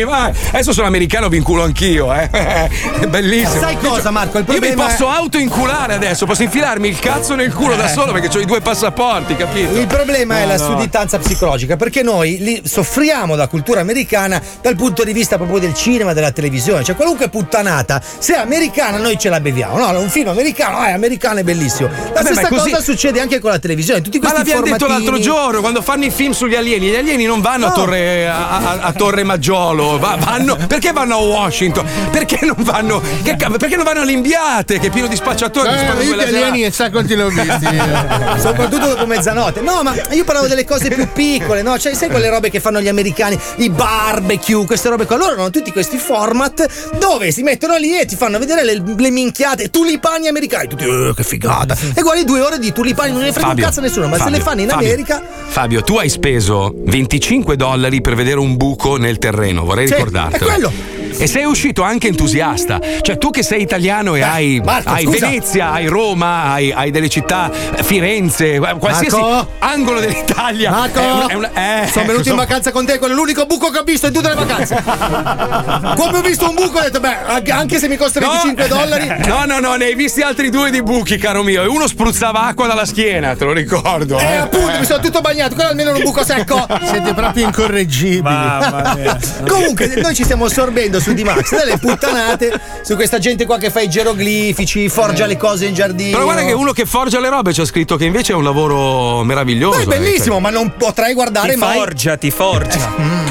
vai. 0.03 0.31
Adesso 0.51 0.73
sono 0.73 0.87
americano, 0.87 1.29
vi 1.29 1.37
inculo 1.37 1.63
anch'io, 1.63 2.13
eh. 2.13 2.29
È 2.29 2.69
bellissimo. 3.07 3.59
Sai 3.61 3.77
cosa, 3.77 4.11
Marco? 4.11 4.37
Il 4.39 4.45
Io 4.47 4.53
mi 4.53 4.59
problema 4.59 4.85
posso 4.85 5.11
è- 5.11 5.15
auto-inculare 5.15 5.93
adesso, 5.93 6.25
posso 6.25 6.43
infilarmi 6.43 6.87
il 6.87 6.99
cazzo 6.99 7.35
nel 7.35 7.53
culo 7.53 7.75
da 7.75 7.87
solo 7.87 8.11
perché 8.11 8.35
ho 8.37 8.41
i 8.41 8.45
due 8.45 8.61
passaporti, 8.61 9.35
capito? 9.35 9.77
Il 9.77 9.87
problema 9.87 10.37
è 10.37 10.41
No, 10.41 10.47
la 10.47 10.57
no. 10.57 10.63
sudditanza 10.65 11.17
psicologica, 11.19 11.75
perché 11.75 12.03
noi 12.03 12.61
soffriamo 12.63 13.35
da 13.35 13.47
cultura 13.47 13.81
americana 13.81 14.41
dal 14.61 14.75
punto 14.75 15.03
di 15.03 15.13
vista 15.13 15.37
proprio 15.37 15.59
del 15.59 15.73
cinema 15.73 16.13
della 16.13 16.31
televisione. 16.31 16.83
Cioè, 16.83 16.95
qualunque 16.95 17.29
puttanata, 17.29 18.01
se 18.17 18.35
è 18.35 18.37
americana, 18.39 18.97
noi 18.97 19.17
ce 19.17 19.29
la 19.29 19.39
beviamo. 19.39 19.77
No, 19.77 19.99
un 19.99 20.09
film 20.09 20.27
americano, 20.29 20.85
eh, 20.85 20.91
americano 20.91 21.39
è 21.39 21.43
bellissimo. 21.43 21.89
La 21.89 21.95
Vabbè, 22.21 22.25
stessa 22.25 22.41
ma 22.41 22.47
è 22.47 22.59
cosa 22.59 22.81
succede 22.81 23.19
anche 23.19 23.39
con 23.39 23.51
la 23.51 23.59
televisione. 23.59 24.01
Tutti 24.01 24.19
Ma 24.19 24.29
questi 24.31 24.49
l'abbiamo 24.49 24.63
detto 24.65 24.85
formatini- 24.85 25.05
l'altro 25.07 25.23
giorno 25.23 25.59
quando 25.61 25.81
fanno 25.81 26.05
i 26.05 26.09
film 26.11 26.31
sugli 26.33 26.55
alieni. 26.55 26.87
Gli 26.89 26.95
alieni 26.95 27.25
non 27.25 27.41
vanno 27.41 27.65
a, 27.65 27.69
No. 27.69 27.75
Torre, 27.75 28.27
a, 28.27 28.47
a- 28.57 28.77
a 28.81 28.91
Torre 28.93 29.23
Maggiolo, 29.23 29.92
va- 29.97 30.17
vanno, 30.17 30.57
perché 30.67 30.91
vanno 30.91 31.15
a 31.15 31.19
Washington? 31.19 31.85
Perché 32.11 32.39
non 32.45 32.55
vanno, 32.59 33.01
che 33.23 33.35
perché 33.35 33.75
non 33.75 33.85
vanno 33.85 34.01
all'Imbiate 34.01 34.79
che 34.79 34.87
è 34.87 34.89
pieno 34.89 35.07
di 35.07 35.15
spacciatori? 35.15 35.69
Eh, 35.69 36.05
quella 36.07 36.23
italiani 36.23 36.63
e 36.63 36.71
sa 36.71 36.89
quanti 36.89 37.15
ne 37.15 37.23
ho 37.23 37.29
visti. 37.29 37.67
Soprattutto 38.39 38.87
dopo 38.87 39.05
mezzanotte. 39.05 39.61
No, 39.61 39.83
ma 39.83 39.93
io 40.11 40.23
parlavo 40.23 40.47
delle 40.47 40.65
cose 40.65 40.89
più 40.89 41.07
piccole, 41.11 41.61
no? 41.61 41.77
Cioè, 41.77 41.93
sai 41.93 42.09
quelle 42.09 42.29
robe 42.29 42.49
che 42.49 42.59
fanno 42.59 42.81
gli 42.81 42.87
americani, 42.87 43.39
i 43.57 43.69
barbecue, 43.69 44.65
queste 44.65 44.89
robe 44.89 45.05
qua. 45.05 45.17
Loro 45.17 45.33
hanno 45.33 45.49
tutti 45.49 45.71
questi 45.71 45.97
format 45.97 46.97
dove 46.97 47.31
si 47.31 47.43
mettono 47.43 47.77
lì 47.77 47.97
e 47.97 48.05
ti 48.05 48.15
fanno 48.15 48.39
vedere 48.39 48.63
le, 48.63 48.83
le 48.95 49.09
minchiate, 49.09 49.69
tulipani 49.69 50.27
americani. 50.27 50.67
Tutti, 50.67 50.85
eh, 50.85 51.13
che 51.15 51.23
figata. 51.23 51.77
E 51.93 52.01
guardi 52.01 52.23
due 52.25 52.41
ore 52.41 52.59
di 52.59 52.71
tulipani, 52.71 53.11
non 53.11 53.21
ne 53.21 53.31
frega 53.31 53.47
un 53.47 53.53
Fabio, 53.53 53.65
cazzo 53.65 53.79
a 53.79 53.83
nessuno, 53.83 54.07
ma 54.07 54.17
Fabio, 54.17 54.33
se 54.33 54.37
le 54.37 54.43
fanno 54.43 54.61
in 54.61 54.69
Fabio, 54.69 54.87
America. 54.87 55.23
Fabio, 55.47 55.81
tu 55.81 55.97
hai 55.97 56.09
speso 56.09 56.73
25 56.75 57.55
dollari 57.55 58.01
per 58.01 58.15
vedere 58.15 58.39
un 58.39 58.57
buco 58.57 58.97
nel 58.97 59.17
terreno, 59.17 59.63
vorrei 59.63 59.82
Sì, 59.87 59.93
ricordartelo. 59.93 60.45
è 60.45 60.47
quello. 60.47 61.02
E 61.17 61.27
sei 61.27 61.45
uscito 61.45 61.83
anche 61.83 62.07
entusiasta. 62.07 62.79
Cioè, 63.01 63.17
tu 63.17 63.29
che 63.29 63.43
sei 63.43 63.61
italiano 63.61 64.15
e 64.15 64.21
hai, 64.21 64.61
Marco, 64.63 64.89
hai. 64.89 65.05
Venezia, 65.05 65.71
hai 65.71 65.85
Roma, 65.87 66.51
hai, 66.53 66.71
hai 66.71 66.91
delle 66.91 67.07
città, 67.09 67.51
eh, 67.75 67.83
Firenze, 67.83 68.59
qualsiasi 68.79 69.15
Marco? 69.19 69.47
angolo 69.59 69.99
dell'Italia. 69.99 70.71
Marco, 70.71 70.99
è 70.99 71.11
una- 71.11 71.27
è 71.27 71.33
una- 71.33 71.51
eh, 71.83 71.87
sono 71.87 72.05
venuto 72.05 72.27
in 72.29 72.33
so- 72.33 72.35
vacanza 72.35 72.71
con 72.71 72.85
te, 72.85 72.97
quello 72.97 73.13
è 73.13 73.17
l'unico 73.17 73.45
buco 73.45 73.69
che 73.69 73.79
ho 73.79 73.83
visto 73.83 74.07
in 74.07 74.13
tutte 74.13 74.27
le 74.29 74.35
vacanze. 74.35 74.83
Come 75.95 76.17
ho 76.17 76.21
visto 76.21 76.49
un 76.49 76.55
buco 76.55 76.79
ho 76.79 76.81
detto, 76.81 76.99
beh, 76.99 77.51
anche- 77.51 77.79
se 77.79 77.87
mi 77.87 77.97
costa 77.97 78.19
25 78.19 78.67
dollari. 78.67 79.11
No, 79.33 79.45
no, 79.45 79.59
no, 79.59 79.75
ne 79.75 79.85
hai 79.85 79.95
visti 79.95 80.21
altri 80.21 80.49
due 80.49 80.69
di 80.71 80.81
buchi, 80.83 81.17
caro 81.17 81.43
mio. 81.43 81.63
E 81.63 81.67
uno 81.67 81.87
spruzzava 81.87 82.41
acqua 82.43 82.67
dalla 82.67 82.85
schiena, 82.85 83.35
te 83.35 83.45
lo 83.45 83.53
ricordo. 83.53 84.17
Eh, 84.19 84.35
appunto, 84.35 84.77
mi 84.79 84.85
sono 84.85 84.99
tutto 85.01 85.21
bagnato, 85.21 85.55
quello 85.55 85.69
almeno 85.69 85.89
era 85.89 85.97
un 85.97 86.03
buco 86.03 86.23
secco. 86.23 86.65
Siete 86.89 87.13
proprio 87.13 87.45
incorreggibili. 87.45 88.21
Mamma 88.21 88.93
mia. 88.97 89.17
Comunque, 89.47 89.93
noi 89.97 90.13
ci 90.15 90.23
stiamo 90.23 90.45
assorbendo 90.45 90.99
su 91.03 91.13
di 91.13 91.23
Max 91.23 91.55
delle 91.55 91.77
puttanate 91.77 92.59
su 92.81 92.95
questa 92.95 93.19
gente 93.19 93.45
qua 93.45 93.57
che 93.57 93.69
fa 93.69 93.81
i 93.81 93.89
geroglifici, 93.89 94.89
forgia 94.89 95.25
le 95.25 95.37
cose 95.37 95.65
in 95.65 95.73
giardino. 95.73 96.11
Però 96.11 96.23
guarda 96.23 96.43
che 96.43 96.53
uno 96.53 96.71
che 96.71 96.85
forgia 96.85 97.19
le 97.19 97.29
robe 97.29 97.51
c'ha 97.53 97.65
scritto 97.65 97.95
che 97.97 98.05
invece 98.05 98.33
è 98.33 98.35
un 98.35 98.43
lavoro 98.43 99.23
meraviglioso. 99.23 99.77
Ma 99.85 99.95
è 99.95 99.99
bellissimo, 99.99 100.37
eh, 100.37 100.41
ma 100.41 100.49
non 100.49 100.73
potrei 100.77 101.13
guardare 101.13 101.53
Ti 101.53 101.59
mai. 101.59 101.77
forgia, 101.77 102.17
ti 102.17 102.31
forgia. 102.31 103.22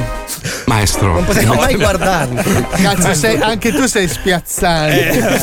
Maestro. 0.83 1.13
Non 1.13 1.25
potrei 1.25 1.47
mai 1.47 1.75
guardarli. 1.77 2.43
Cazzo, 2.83 3.15
sei- 3.15 3.41
anche 3.41 3.73
tu 3.73 3.87
sei 3.87 4.09
spiazzante. 4.09 5.41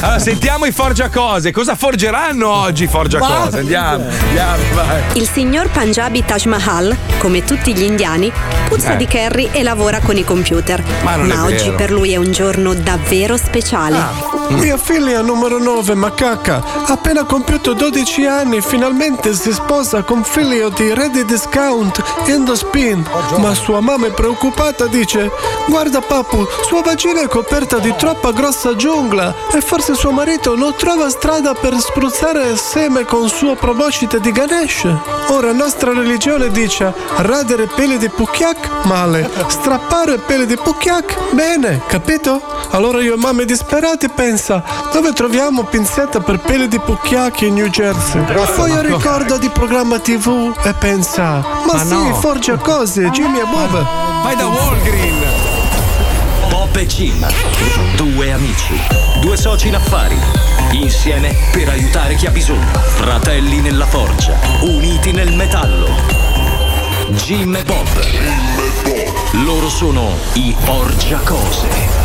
Allora, 0.00 0.18
sentiamo 0.18 0.64
i 0.64 0.72
forgiacose. 0.72 1.52
Cosa 1.52 1.74
forgeranno 1.76 2.48
oggi 2.48 2.84
i 2.84 2.86
forgiacose? 2.86 3.58
Andiamo, 3.58 4.04
andiamo, 4.28 4.62
vai. 4.72 5.02
Il 5.14 5.28
signor 5.28 5.68
Punjabi 5.68 6.24
Taj 6.24 6.46
Mahal, 6.46 6.96
come 7.18 7.44
tutti 7.44 7.74
gli 7.74 7.82
indiani, 7.82 8.32
puzza 8.68 8.94
Eh. 8.94 8.96
di 8.96 9.06
curry 9.06 9.50
e 9.52 9.62
lavora 9.62 10.00
con 10.00 10.16
i 10.16 10.24
computer. 10.24 10.82
Ma 11.02 11.16
non 11.16 11.30
è 11.30 11.38
oggi 11.40 11.64
vero. 11.64 11.76
per 11.76 11.90
lui 11.92 12.12
è 12.12 12.16
un 12.16 12.32
giorno 12.32 12.72
davvero 12.72 13.36
speciale. 13.36 13.96
Ah. 13.98 14.32
Mia 14.48 14.76
figlia 14.78 15.20
numero 15.20 15.58
9, 15.58 15.94
Macaca, 15.94 16.62
ha 16.86 16.92
appena 16.92 17.24
compiuto 17.24 17.72
12 17.74 18.24
anni, 18.26 18.60
finalmente 18.62 19.34
si 19.34 19.52
sposa 19.52 20.02
con 20.02 20.22
figlio 20.24 20.68
di 20.70 20.92
Ready 20.94 21.24
Discount 21.24 22.02
Endospin. 22.26 23.04
Ma 23.38 23.54
sua 23.54 23.80
mamma 23.80 24.06
è 24.06 24.10
preoccupata, 24.10 24.52
dice: 24.88 25.30
Guarda 25.66 26.00
papu, 26.00 26.46
sua 26.66 26.82
vagina 26.82 27.20
è 27.20 27.28
coperta 27.28 27.78
di 27.78 27.94
troppa 27.96 28.32
grossa 28.32 28.76
giungla 28.76 29.34
e 29.52 29.60
forse 29.60 29.94
suo 29.94 30.10
marito 30.10 30.54
non 30.56 30.74
trova 30.76 31.08
strada 31.10 31.54
per 31.54 31.74
spruzzare 31.78 32.56
seme 32.56 33.04
con 33.04 33.28
suo 33.28 33.54
proboscite 33.54 34.20
di 34.20 34.30
Ganesh. 34.32 34.86
Ora 35.28 35.52
nostra 35.52 35.92
religione 35.92 36.50
dice: 36.50 36.92
radere 37.16 37.66
peli 37.66 37.98
di 37.98 38.08
pucchiac, 38.08 38.84
male. 38.84 39.28
Strappare 39.48 40.18
peli 40.18 40.46
di 40.46 40.56
pucchiac, 40.56 41.32
bene, 41.32 41.82
capito? 41.86 42.40
Allora 42.70 43.00
io 43.02 43.14
e 43.14 43.16
mamma 43.16 43.44
disperati 43.44 44.08
pensa, 44.08 44.62
dove 44.92 45.12
troviamo 45.12 45.64
pinzetta 45.64 46.20
per 46.20 46.40
peli 46.40 46.68
di 46.68 46.78
pucchiac 46.78 47.42
in 47.42 47.54
New 47.54 47.68
Jersey? 47.68 48.22
Poi 48.56 48.70
io 48.70 48.80
ricordo 48.80 49.36
di 49.38 49.48
programma 49.48 49.98
tv 49.98 50.52
e 50.62 50.72
pensa, 50.74 51.44
ma, 51.66 51.72
Ma 51.72 51.84
sì, 51.84 51.94
no. 51.94 52.14
forgia 52.14 52.56
cose, 52.56 53.10
Jimmy 53.10 53.38
e 53.38 53.44
Bob. 53.44 54.03
Vai 54.24 54.36
da 54.36 54.46
Walgreen. 54.46 55.22
Bob 56.48 56.74
e 56.76 56.86
Jim, 56.86 57.26
due 57.94 58.32
amici, 58.32 58.72
due 59.20 59.36
soci 59.36 59.68
in 59.68 59.74
affari, 59.74 60.18
insieme 60.70 61.36
per 61.52 61.68
aiutare 61.68 62.14
chi 62.14 62.24
ha 62.24 62.30
bisogno, 62.30 62.72
fratelli 62.72 63.60
nella 63.60 63.84
forgia, 63.84 64.38
uniti 64.62 65.12
nel 65.12 65.30
metallo. 65.34 65.90
Jim 67.08 67.54
e 67.54 67.64
Bob. 67.64 67.86
Loro 69.44 69.68
sono 69.68 70.16
i 70.32 70.56
Forgiacose. 70.58 72.03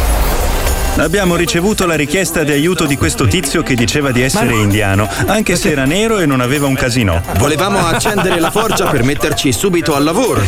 Abbiamo 1.00 1.38
ricevuto 1.38 1.86
la 1.86 1.96
richiesta 1.96 2.44
di 2.44 2.52
aiuto 2.52 2.86
di 2.86 2.98
questo 2.98 3.26
tizio 3.26 3.64
che 3.64 3.74
diceva 3.74 4.12
di 4.12 4.22
essere 4.22 4.54
indiano, 4.54 5.08
anche 5.28 5.56
se 5.56 5.72
era 5.72 5.86
nero 5.86 6.20
e 6.20 6.26
non 6.26 6.42
aveva 6.42 6.68
un 6.68 6.76
casino. 6.76 7.22
Volevamo 7.38 7.80
accendere 7.88 8.38
la 8.40 8.52
forgia 8.52 8.88
per 8.88 9.04
metterci 9.04 9.54
subito 9.54 9.96
al 9.96 10.04
lavoro. 10.04 10.42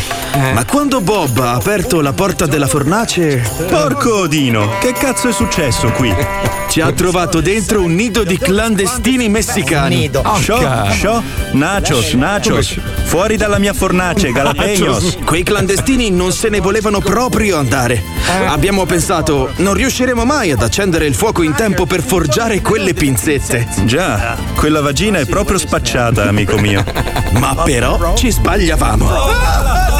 Ma 0.53 0.65
quando 0.65 0.99
Bob 0.99 1.37
ha 1.39 1.53
aperto 1.53 2.01
la 2.01 2.11
porta 2.11 2.47
della 2.47 2.67
fornace. 2.67 3.41
Porco 3.69 4.19
Odino, 4.19 4.77
che 4.79 4.91
cazzo 4.91 5.29
è 5.29 5.31
successo 5.31 5.89
qui? 5.91 6.13
Ci 6.69 6.81
ha 6.81 6.91
trovato 6.91 7.41
dentro 7.41 7.81
un 7.81 7.95
nido 7.95 8.23
di 8.23 8.37
clandestini 8.37 9.29
messicani. 9.29 10.09
Sciò, 10.37 10.89
sciò, 10.89 11.21
nachos, 11.51 12.13
nachos. 12.13 12.77
Fuori 13.03 13.37
dalla 13.37 13.57
mia 13.57 13.73
fornace, 13.73 14.31
galapeños. 14.31 15.17
Quei 15.25 15.43
clandestini 15.43 16.09
non 16.11 16.31
se 16.31 16.49
ne 16.49 16.59
volevano 16.59 16.99
proprio 16.99 17.57
andare. 17.57 18.01
Abbiamo 18.47 18.85
pensato, 18.85 19.51
non 19.57 19.73
riusciremo 19.73 20.23
mai 20.23 20.40
ad 20.49 20.63
accendere 20.63 21.05
il 21.05 21.13
fuoco 21.13 21.43
in 21.43 21.53
tempo 21.53 21.85
per 21.85 22.01
forgiare 22.01 22.61
quelle 22.61 22.95
pinzette. 22.95 23.68
Già, 23.84 24.35
quella 24.55 24.81
vagina 24.81 25.19
è 25.19 25.27
proprio 25.27 25.59
spacciata, 25.59 26.27
amico 26.27 26.57
mio. 26.57 26.84
Ma 27.34 27.53
però 27.63 28.15
ci 28.15 28.31
sbagliavamo. 28.31 29.90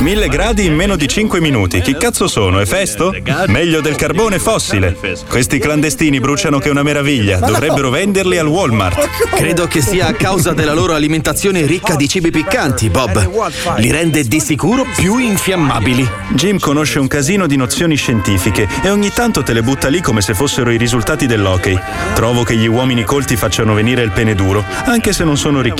Mille 0.00 0.28
gradi 0.28 0.64
in 0.64 0.74
meno 0.74 0.96
di 0.96 1.06
5 1.06 1.40
minuti. 1.40 1.82
Chi 1.82 1.94
cazzo 1.94 2.26
sono? 2.26 2.58
È 2.58 2.64
festo? 2.64 3.14
Meglio 3.48 3.82
del 3.82 3.96
carbone 3.96 4.38
fossile. 4.38 4.96
Questi 5.28 5.58
clandestini 5.58 6.20
bruciano 6.20 6.58
che 6.58 6.68
è 6.68 6.70
una 6.70 6.82
meraviglia. 6.82 7.38
Dovrebbero 7.38 7.90
venderli 7.90 8.38
al 8.38 8.46
Walmart. 8.46 9.28
Credo 9.34 9.66
che 9.66 9.82
sia 9.82 10.06
a 10.06 10.14
causa 10.14 10.54
della 10.54 10.72
loro 10.72 10.94
alimentazione 10.94 11.66
ricca 11.66 11.96
di 11.96 12.08
cibi 12.08 12.30
piccanti, 12.30 12.88
Bob. 12.88 13.30
Li 13.76 13.90
rende 13.90 14.24
di 14.24 14.40
sicuro 14.40 14.86
più 14.96 15.18
infiammabili. 15.18 16.08
Jim 16.30 16.58
conosce 16.58 16.98
un 16.98 17.06
casino 17.06 17.46
di 17.46 17.56
nozioni 17.56 17.94
scientifiche 17.94 18.66
e 18.82 18.88
ogni 18.88 19.10
tanto 19.10 19.42
te 19.42 19.52
le 19.52 19.62
butta 19.62 19.88
lì 19.88 20.00
come 20.00 20.22
se 20.22 20.32
fossero 20.32 20.70
i 20.70 20.78
risultati 20.78 21.26
dell'hockey. 21.26 21.78
Trovo 22.14 22.42
che 22.42 22.56
gli 22.56 22.66
uomini 22.66 23.04
colti 23.04 23.36
facciano 23.36 23.74
venire 23.74 24.02
il 24.02 24.12
pene 24.12 24.34
duro, 24.34 24.64
anche 24.86 25.12
se 25.12 25.24
non 25.24 25.36
sono 25.36 25.60
ricchi. 25.60 25.79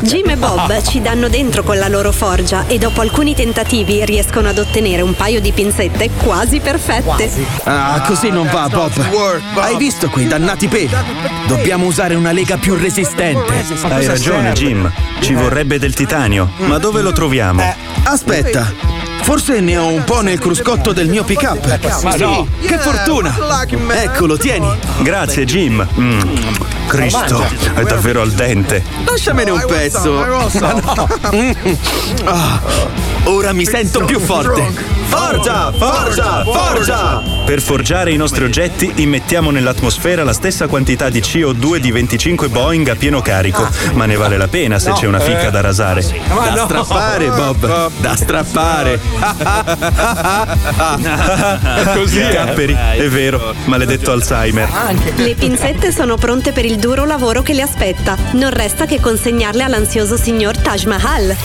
Jim 0.00 0.28
e 0.28 0.36
Bob 0.36 0.82
ci 0.82 1.00
danno 1.00 1.28
dentro 1.28 1.62
con 1.62 1.78
la 1.78 1.86
loro 1.86 2.10
forgia 2.10 2.66
e 2.66 2.78
dopo 2.78 3.00
alcuni 3.00 3.32
tentativi 3.34 4.04
riescono 4.04 4.48
ad 4.48 4.58
ottenere 4.58 5.02
un 5.02 5.14
paio 5.14 5.40
di 5.40 5.52
pinzette 5.52 6.10
quasi 6.16 6.58
perfette. 6.58 7.30
Ah, 7.62 8.02
così 8.04 8.30
non 8.30 8.48
va, 8.50 8.68
Bob. 8.68 8.92
Hai 9.54 9.76
visto 9.76 10.08
quei 10.08 10.26
dannati 10.26 10.66
peli? 10.66 10.90
Dobbiamo 11.46 11.86
usare 11.86 12.16
una 12.16 12.32
lega 12.32 12.56
più 12.56 12.74
resistente. 12.74 13.64
Hai 13.82 14.06
ragione, 14.06 14.52
Jim. 14.52 14.90
Ci 15.20 15.34
vorrebbe 15.34 15.78
del 15.78 15.94
titanio. 15.94 16.50
Ma 16.56 16.78
dove 16.78 17.00
lo 17.00 17.12
troviamo? 17.12 17.62
Aspetta. 18.02 19.00
Forse 19.22 19.60
ne 19.60 19.76
ho 19.76 19.86
un 19.86 20.02
po' 20.02 20.22
nel 20.22 20.40
cruscotto 20.40 20.92
del 20.92 21.08
mio 21.08 21.22
pick-up. 21.22 22.02
Ma 22.02 22.10
Sì, 22.12 22.18
no. 22.18 22.48
Che 22.60 22.78
fortuna! 22.78 23.32
Eccolo, 23.92 24.36
tieni. 24.36 24.68
Grazie, 25.02 25.44
Jim. 25.44 25.86
Mm. 25.96 26.20
Cristo, 26.86 27.44
è 27.74 27.82
davvero 27.82 28.22
al 28.22 28.30
dente. 28.32 28.82
Lasciamene 29.04 29.50
un 29.50 29.64
pezzo. 29.66 30.50
No. 30.62 31.08
Ah, 32.24 32.60
ora 33.24 33.52
mi 33.52 33.64
sento 33.64 34.04
più 34.04 34.20
forte. 34.20 34.90
Forza, 35.06 35.72
forza, 35.72 36.44
forza! 36.44 37.22
Per 37.44 37.60
forgiare 37.60 38.12
i 38.12 38.16
nostri 38.16 38.44
oggetti 38.44 38.92
immettiamo 38.96 39.50
nell'atmosfera 39.50 40.24
la 40.24 40.32
stessa 40.32 40.68
quantità 40.68 41.10
di 41.10 41.20
CO2 41.20 41.76
di 41.76 41.90
25 41.90 42.48
Boeing 42.48 42.88
a 42.88 42.94
pieno 42.96 43.20
carico, 43.20 43.68
ma 43.92 44.06
ne 44.06 44.16
vale 44.16 44.38
la 44.38 44.48
pena 44.48 44.78
se 44.78 44.92
c'è 44.92 45.06
una 45.06 45.20
fica 45.20 45.48
Eh. 45.48 45.50
da 45.50 45.60
rasare. 45.60 46.00
Da 46.02 46.64
strappare, 46.64 47.28
Bob. 47.28 47.90
Da 48.00 48.16
strappare. 48.16 49.00
Così 51.94 52.20
Capperi, 52.20 52.76
è 52.96 53.08
vero, 53.08 53.54
maledetto 53.64 54.12
Alzheimer. 54.12 54.68
Le 55.16 55.34
pinzette 55.34 55.92
sono 55.92 56.16
pronte 56.16 56.52
per 56.52 56.64
il 56.64 56.71
duro 56.76 57.04
lavoro 57.04 57.42
che 57.42 57.52
le 57.52 57.62
aspetta. 57.62 58.16
Non 58.32 58.50
resta 58.50 58.86
che 58.86 59.00
consegnarle 59.00 59.62
all'ansioso 59.62 60.16
signor 60.16 60.56
Taj 60.58 60.84
Mahal. 60.84 61.36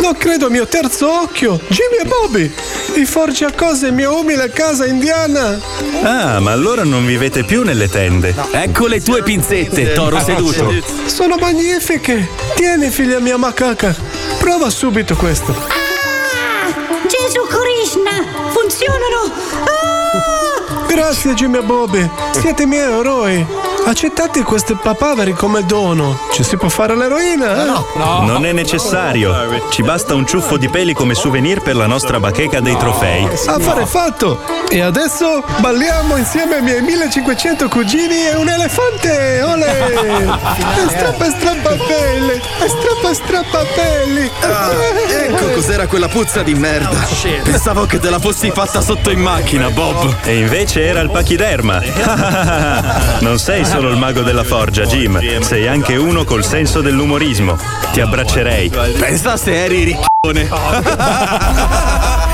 Non 0.00 0.16
credo 0.16 0.50
mio 0.50 0.66
terzo 0.66 1.10
occhio, 1.10 1.58
Jimmy 1.68 2.02
e 2.02 2.04
Bobby. 2.04 2.54
I 2.96 3.04
forgia 3.06 3.50
cose 3.52 3.90
mia 3.90 4.10
umile 4.10 4.50
casa 4.50 4.86
indiana. 4.86 5.58
Ah, 6.02 6.40
ma 6.40 6.52
allora 6.52 6.84
non 6.84 7.06
vivete 7.06 7.44
più 7.44 7.62
nelle 7.62 7.88
tende. 7.88 8.34
Ecco 8.52 8.86
le 8.86 9.00
tue 9.00 9.22
pinzette, 9.22 9.92
toro 9.92 10.20
seduto. 10.20 10.72
Sono 11.06 11.36
magnifiche. 11.36 12.28
Tieni, 12.54 12.90
figlia 12.90 13.18
mia 13.18 13.36
macaca. 13.36 13.94
Prova 14.38 14.68
subito 14.68 15.16
questo. 15.16 15.54
Gesù 17.06 17.46
Krishna! 17.46 18.24
Funzionano! 18.50 19.83
Grazie, 20.94 21.34
Jimmy 21.34 21.60
Bobby. 21.60 22.08
Siete 22.40 22.66
miei 22.66 22.88
eroi. 22.88 23.63
Accettate 23.86 24.42
questi 24.42 24.74
papaveri 24.74 25.32
come 25.34 25.64
dono. 25.64 26.18
Ci 26.32 26.42
si 26.42 26.56
può 26.56 26.68
fare 26.68 26.96
l'eroina? 26.96 27.62
eh? 27.64 27.72
Non 27.96 28.44
è 28.46 28.52
necessario. 28.52 29.32
Ci 29.70 29.82
basta 29.82 30.14
un 30.14 30.26
ciuffo 30.26 30.56
di 30.56 30.68
peli 30.68 30.94
come 30.94 31.14
souvenir 31.14 31.60
per 31.60 31.76
la 31.76 31.86
nostra 31.86 32.18
bacheca 32.20 32.60
dei 32.60 32.76
trofei. 32.76 33.28
Affare 33.46 33.86
fatto! 33.86 34.40
E 34.70 34.80
adesso 34.80 35.42
balliamo 35.58 36.16
insieme 36.16 36.56
ai 36.56 36.62
miei 36.62 36.80
1500 36.82 37.68
cugini 37.68 38.26
e 38.26 38.34
un 38.36 38.48
elefante! 38.48 39.42
Ole! 39.42 40.42
E 40.84 40.88
strappa 40.88 41.24
strappa 41.30 41.68
pelli! 41.86 42.32
E 42.32 42.68
strappa 42.68 43.14
strappa 43.14 43.64
pelli! 43.74 44.30
Ah, 44.42 44.70
ecco 45.28 45.50
cos'era 45.50 45.86
quella 45.86 46.08
puzza 46.08 46.42
di 46.42 46.54
merda. 46.54 47.06
Pensavo 47.42 47.86
che 47.86 47.98
te 47.98 48.10
la 48.10 48.18
fossi 48.18 48.50
fatta 48.52 48.80
sotto 48.80 49.10
in 49.10 49.20
macchina, 49.20 49.70
Bob. 49.70 50.16
E 50.24 50.38
invece 50.38 50.84
era 50.84 51.00
il 51.00 51.10
pachiderma. 51.10 51.80
non 53.20 53.38
sei 53.38 53.64
solo 53.74 53.88
il 53.90 53.96
mago 53.96 54.22
della 54.22 54.44
forgia, 54.44 54.84
Jim. 54.84 55.40
Sei 55.40 55.66
anche 55.66 55.96
uno 55.96 56.22
col 56.22 56.44
senso 56.44 56.80
dell'umorismo. 56.80 57.58
Ti 57.92 58.00
abbraccerei. 58.00 58.70
Pensa 58.70 59.36
se 59.36 59.64
eri 59.64 59.82
riccone. 59.82 60.48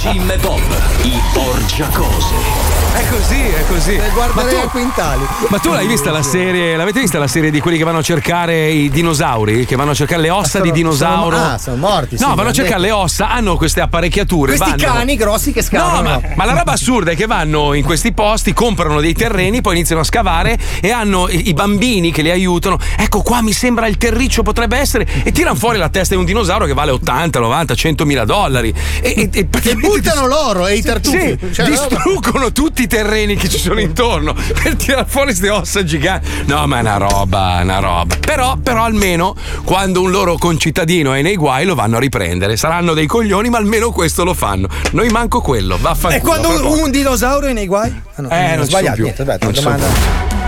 Jim 0.00 0.30
e 0.30 0.38
Bob, 0.38 0.60
i 1.02 1.20
porgiacose. 1.32 2.74
È 2.94 3.04
così, 3.10 3.40
è 3.40 3.64
così. 3.66 3.96
Ma 3.96 4.08
guarderei 4.08 4.60
tu, 4.60 4.66
a 4.66 4.70
quintali. 4.70 5.26
ma 5.48 5.58
tu 5.58 5.72
l'hai 5.72 5.86
vista 5.88 6.12
la 6.12 6.22
serie? 6.22 6.76
L'avete 6.76 7.00
vista 7.00 7.18
la 7.18 7.26
serie 7.26 7.50
di 7.50 7.58
quelli 7.58 7.76
che 7.76 7.82
vanno 7.82 7.98
a 7.98 8.02
cercare 8.02 8.70
i 8.70 8.88
dinosauri? 8.88 9.66
Che 9.66 9.74
vanno 9.74 9.90
a 9.90 9.94
cercare 9.94 10.22
le 10.22 10.30
ossa 10.30 10.60
di 10.60 10.70
dinosauro? 10.70 11.36
Sono, 11.36 11.52
ah, 11.52 11.58
sono 11.58 11.76
morti. 11.76 12.16
No, 12.20 12.28
sì, 12.30 12.34
vanno 12.36 12.48
a 12.50 12.52
cercare 12.52 12.80
le 12.80 12.90
ossa, 12.92 13.30
hanno 13.30 13.56
queste 13.56 13.80
apparecchiature. 13.80 14.56
Questi 14.56 14.76
vanno- 14.76 14.94
cani 14.94 15.16
grossi 15.16 15.52
che 15.52 15.62
scavano. 15.62 16.02
No, 16.08 16.20
ma, 16.20 16.20
ma 16.36 16.44
la 16.44 16.52
roba 16.52 16.72
assurda 16.72 17.10
è 17.10 17.16
che 17.16 17.26
vanno 17.26 17.74
in 17.74 17.84
questi 17.84 18.12
posti, 18.12 18.52
comprano 18.52 19.00
dei 19.00 19.12
terreni, 19.12 19.60
poi 19.60 19.74
iniziano 19.74 20.02
a 20.02 20.04
scavare 20.04 20.56
e 20.80 20.92
hanno 20.92 21.28
i, 21.28 21.48
i 21.48 21.52
bambini 21.52 22.12
che 22.12 22.22
li 22.22 22.30
aiutano. 22.30 22.78
Ecco 22.96 23.22
qua 23.22 23.42
mi 23.42 23.52
sembra 23.52 23.88
il 23.88 23.96
terriccio 23.96 24.44
potrebbe 24.44 24.78
essere 24.78 25.04
e 25.24 25.32
tirano 25.32 25.56
fuori 25.56 25.78
la 25.78 25.88
testa 25.88 26.14
di 26.14 26.20
un 26.20 26.26
dinosauro 26.26 26.64
che 26.64 26.74
vale 26.74 26.92
80, 26.92 27.40
90, 27.40 27.74
100 27.74 28.04
mila 28.04 28.24
dollari. 28.24 28.72
E, 29.00 29.30
e, 29.32 29.33
e 29.38 29.74
buttano 29.74 30.26
l'oro 30.26 30.66
e 30.66 30.76
i 30.76 30.82
tartufi. 30.82 31.38
Sì, 31.40 31.52
Cioè, 31.52 31.66
distruggono 31.66 32.52
tutti 32.52 32.82
i 32.82 32.86
terreni 32.86 33.36
che 33.36 33.48
ci 33.48 33.58
sono 33.58 33.80
intorno 33.80 34.34
per 34.62 34.76
tirare 34.76 35.04
fuori 35.06 35.26
queste 35.28 35.50
ossa 35.50 35.82
giganti. 35.84 36.28
No, 36.46 36.66
ma 36.66 36.78
è 36.78 36.80
una 36.80 36.96
roba, 36.96 37.58
una 37.62 37.78
roba. 37.78 38.14
Però, 38.20 38.56
però 38.56 38.84
almeno 38.84 39.34
quando 39.64 40.02
un 40.02 40.10
loro 40.10 40.36
concittadino 40.38 41.12
è 41.14 41.22
nei 41.22 41.36
guai 41.36 41.64
lo 41.64 41.74
vanno 41.74 41.96
a 41.96 42.00
riprendere. 42.00 42.56
Saranno 42.56 42.94
dei 42.94 43.06
coglioni, 43.06 43.48
ma 43.48 43.58
almeno 43.58 43.90
questo 43.90 44.24
lo 44.24 44.34
fanno. 44.34 44.68
Noi 44.92 45.08
manco 45.08 45.40
quello. 45.40 45.76
Vaffanculo. 45.80 46.14
E 46.16 46.20
quando 46.20 46.48
un, 46.72 46.78
un 46.82 46.90
dinosauro 46.90 47.46
è 47.46 47.52
nei 47.52 47.66
guai? 47.66 47.92
Ah, 48.14 48.22
no, 48.22 48.28
Eh, 48.30 48.54
non 48.56 48.64
ci 48.64 48.70
sbagliato. 48.70 49.02
Niente, 49.02 49.22
più. 49.22 49.32
aspetta, 49.32 49.44
Non 49.46 49.54
ci 49.54 49.60
sono 49.62 49.76
domanda. 49.76 50.42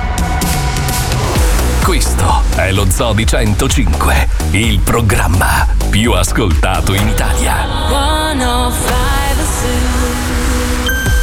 Questo 1.85 2.43
è 2.57 2.73
lo 2.73 2.85
Zoo 2.91 3.13
di 3.13 3.25
105, 3.25 4.29
il 4.53 4.81
programma 4.81 5.67
più 5.89 6.13
ascoltato 6.13 6.93
in 6.95 7.07
Italia. 7.09 8.16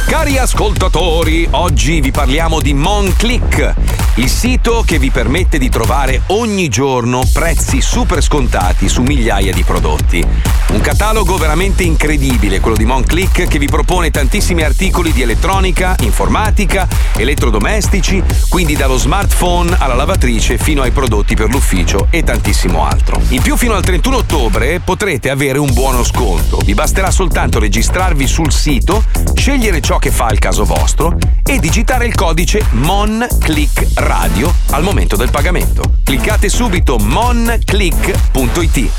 Cari 0.08 0.38
ascoltatori, 0.38 1.46
oggi 1.50 2.00
vi 2.00 2.10
parliamo 2.10 2.60
di 2.60 2.74
MonClick, 2.74 3.74
il 4.16 4.28
sito 4.28 4.84
che 4.86 5.00
vi 5.00 5.10
permette 5.10 5.58
di 5.58 5.68
trovare 5.68 6.22
ogni 6.26 6.68
giorno 6.68 7.22
prezzi 7.32 7.80
super 7.80 8.22
scontati 8.22 8.88
su 8.88 9.02
migliaia 9.02 9.52
di 9.52 9.64
prodotti. 9.64 10.24
Un 10.68 10.80
catalogo 10.80 11.36
veramente 11.36 11.82
incredibile, 11.82 12.60
quello 12.60 12.76
di 12.76 12.84
MonClick, 12.84 13.48
che 13.48 13.58
vi 13.58 13.66
propone 13.66 14.10
tantissimi 14.10 14.62
articoli 14.62 15.12
di 15.12 15.22
elettronica, 15.22 15.96
informatica, 16.00 16.86
elettrodomestici, 17.16 18.22
quindi 18.48 18.76
dallo 18.76 18.98
smartphone 18.98 19.74
alla 19.78 19.94
lavatrice 19.94 20.58
fino 20.58 20.82
ai 20.82 20.92
prodotti 20.92 21.34
per 21.34 21.50
l'ufficio 21.50 22.06
e 22.10 22.22
tantissimo 22.22 22.86
altro. 22.86 23.20
In 23.28 23.42
più 23.42 23.56
fino 23.56 23.74
al 23.74 23.82
31 23.82 24.18
ottobre 24.18 24.78
potrete 24.78 25.30
avere 25.30 25.58
un 25.58 25.72
buono 25.72 26.04
sconto. 26.04 26.58
Vi 26.64 26.74
basterà 26.74 27.10
soltanto 27.10 27.58
registrarvi 27.58 28.28
sul 28.28 28.52
sito, 28.52 29.02
scegliere 29.34 29.80
ciò 29.80 29.98
che 29.98 30.12
fa 30.12 30.28
il 30.30 30.38
caso 30.38 30.64
vostro 30.64 31.16
e 31.44 31.58
digitare 31.58 32.06
il 32.06 32.14
codice 32.14 32.64
MonClick 32.70 34.02
Radio 34.04 34.54
al 34.72 34.82
momento 34.82 35.16
del 35.16 35.30
pagamento. 35.30 35.94
Cliccate 36.04 36.50
subito 36.50 36.98
monclick.it. 36.98 38.90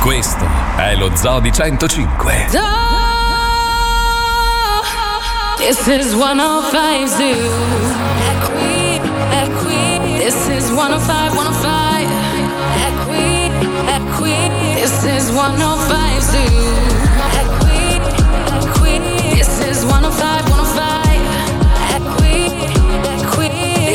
Questo 0.00 0.46
è 0.76 0.94
lo 0.94 1.14
Zoo 1.14 1.40
di 1.40 1.52
105. 1.52 2.46
This 5.58 5.86
is 5.86 6.14
105 6.14 7.06
Zoo. 7.06 7.52
Equi, 8.32 9.00
equi. 9.30 10.18
This 10.18 10.48
is 10.48 10.70
105, 10.70 11.34
105. 11.34 12.06
Equi, 12.86 13.50
equi. 13.92 14.36
This 14.80 15.04
is 15.04 15.28
105 15.30 16.20
Zoo. 16.22 16.95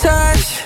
touch. 0.00 0.63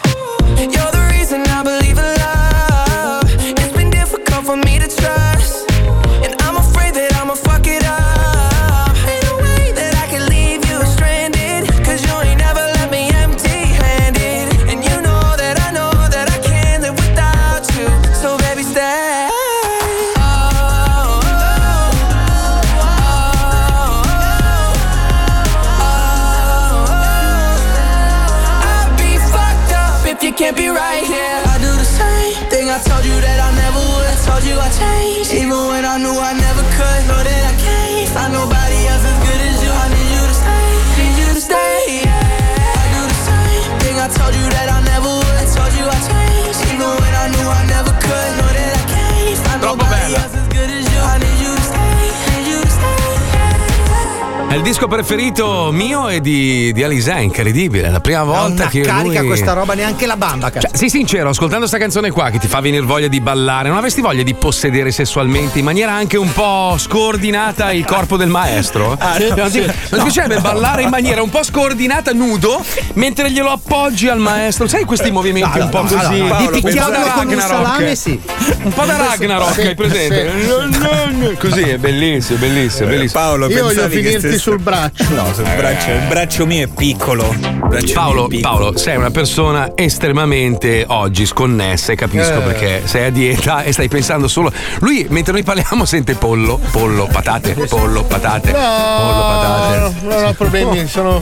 Disco 54.78 54.86
preferito 54.86 55.70
mio 55.72 56.06
è 56.06 56.20
di, 56.20 56.72
di 56.72 56.84
Alisè, 56.84 57.18
incredibile. 57.18 57.90
La 57.90 57.98
prima 57.98 58.22
volta 58.22 58.68
che. 58.68 58.82
carica 58.82 59.18
lui... 59.20 59.26
questa 59.26 59.52
roba, 59.52 59.74
neanche 59.74 60.06
la 60.06 60.16
bamba, 60.16 60.50
cazzo. 60.50 60.68
Cioè, 60.68 60.76
sii 60.76 60.88
sincero, 60.88 61.30
ascoltando 61.30 61.66
sta 61.66 61.78
canzone 61.78 62.12
qua 62.12 62.30
che 62.30 62.38
ti 62.38 62.46
fa 62.46 62.60
venire 62.60 62.84
voglia 62.84 63.09
di 63.09 63.20
ballare, 63.20 63.68
non 63.70 63.76
avresti 63.76 64.00
voglia 64.00 64.22
di 64.22 64.34
possedere 64.34 64.92
sessualmente 64.92 65.59
in 65.59 65.64
maniera 65.64 65.90
anche 65.92 66.16
un 66.16 66.32
po' 66.32 66.76
scordinata 66.78 67.72
il 67.72 67.84
corpo 67.84 68.16
del 68.16 68.28
maestro? 68.28 68.96
Ah, 69.09 69.16
no, 69.18 69.34
non, 69.36 69.50
ti, 69.50 69.60
sì. 69.60 69.66
non 69.66 69.72
ti 69.72 69.96
No. 69.96 70.02
piacerebbe 70.02 70.40
ballare 70.40 70.82
in 70.82 70.90
maniera 70.90 71.22
un 71.22 71.30
po' 71.30 71.42
scordinata, 71.42 72.12
nudo, 72.12 72.62
mentre 72.94 73.30
glielo 73.30 73.50
appoggi 73.50 74.09
al 74.09 74.18
maestro? 74.18 74.66
Sai 74.68 74.84
questi 74.84 75.10
movimenti 75.10 75.59
No, 75.59 75.64
un 75.64 75.70
po' 75.70 75.82
no, 75.82 75.88
così? 75.88 76.18
no, 76.20 76.26
no, 76.28 76.50
di 76.50 76.60
picchiarlo 76.60 76.98
con 77.14 77.26
un 77.26 77.34
Ragnarok. 77.34 77.46
salame, 77.46 77.94
sì. 77.94 78.20
Un 78.62 78.72
po' 78.72 78.84
da 78.84 78.96
Ragnarok, 78.96 79.52
Sì, 79.55 79.60
hai 79.62 79.74
presente? 79.74 81.36
Così 81.38 81.62
è 81.62 81.78
bellissimo, 81.78 82.38
bellissimo, 82.38 82.88
bellissimo. 82.88 83.20
Paolo, 83.20 83.48
Io 83.48 83.62
voglio 83.64 83.88
finirti 83.88 84.36
sul 84.38 84.60
braccio. 84.69 85.15
No, 85.15 85.32
sul 85.32 85.45
braccio. 85.57 85.90
Il 85.90 86.07
braccio 86.09 86.47
mio 86.47 86.65
è 86.65 86.66
piccolo. 86.69 87.35
Braccio 87.69 87.93
Paolo, 87.95 88.15
mio 88.15 88.27
è 88.27 88.28
piccolo. 88.28 88.55
Paolo, 88.57 88.77
sei 88.78 88.97
una 88.97 89.11
persona 89.11 89.70
estremamente 89.74 90.85
oggi 90.89 91.24
sconnessa 91.27 91.93
e 91.93 91.97
capisco 91.97 92.35
Eh. 92.39 92.40
perché 92.43 92.82
sei 92.85 93.07
a 93.07 93.11
dieta 93.11 93.62
e 93.62 93.73
stai 93.73 93.89
pensando 93.89 94.28
solo. 94.28 94.53
Lui, 94.81 95.07
mentre 95.09 95.32
noi 95.32 95.43
parliamo, 95.43 95.85
sente 95.85 96.15
pollo, 96.15 96.61
pollo, 96.70 97.09
patate, 97.11 97.55
pollo, 97.69 98.05
patate, 98.05 98.51
pollo, 98.51 98.62
No, 98.62 99.23
patate. 99.28 99.93
non 100.03 100.24
ho 100.24 100.32
problemi, 100.35 100.86
sono 100.86 101.20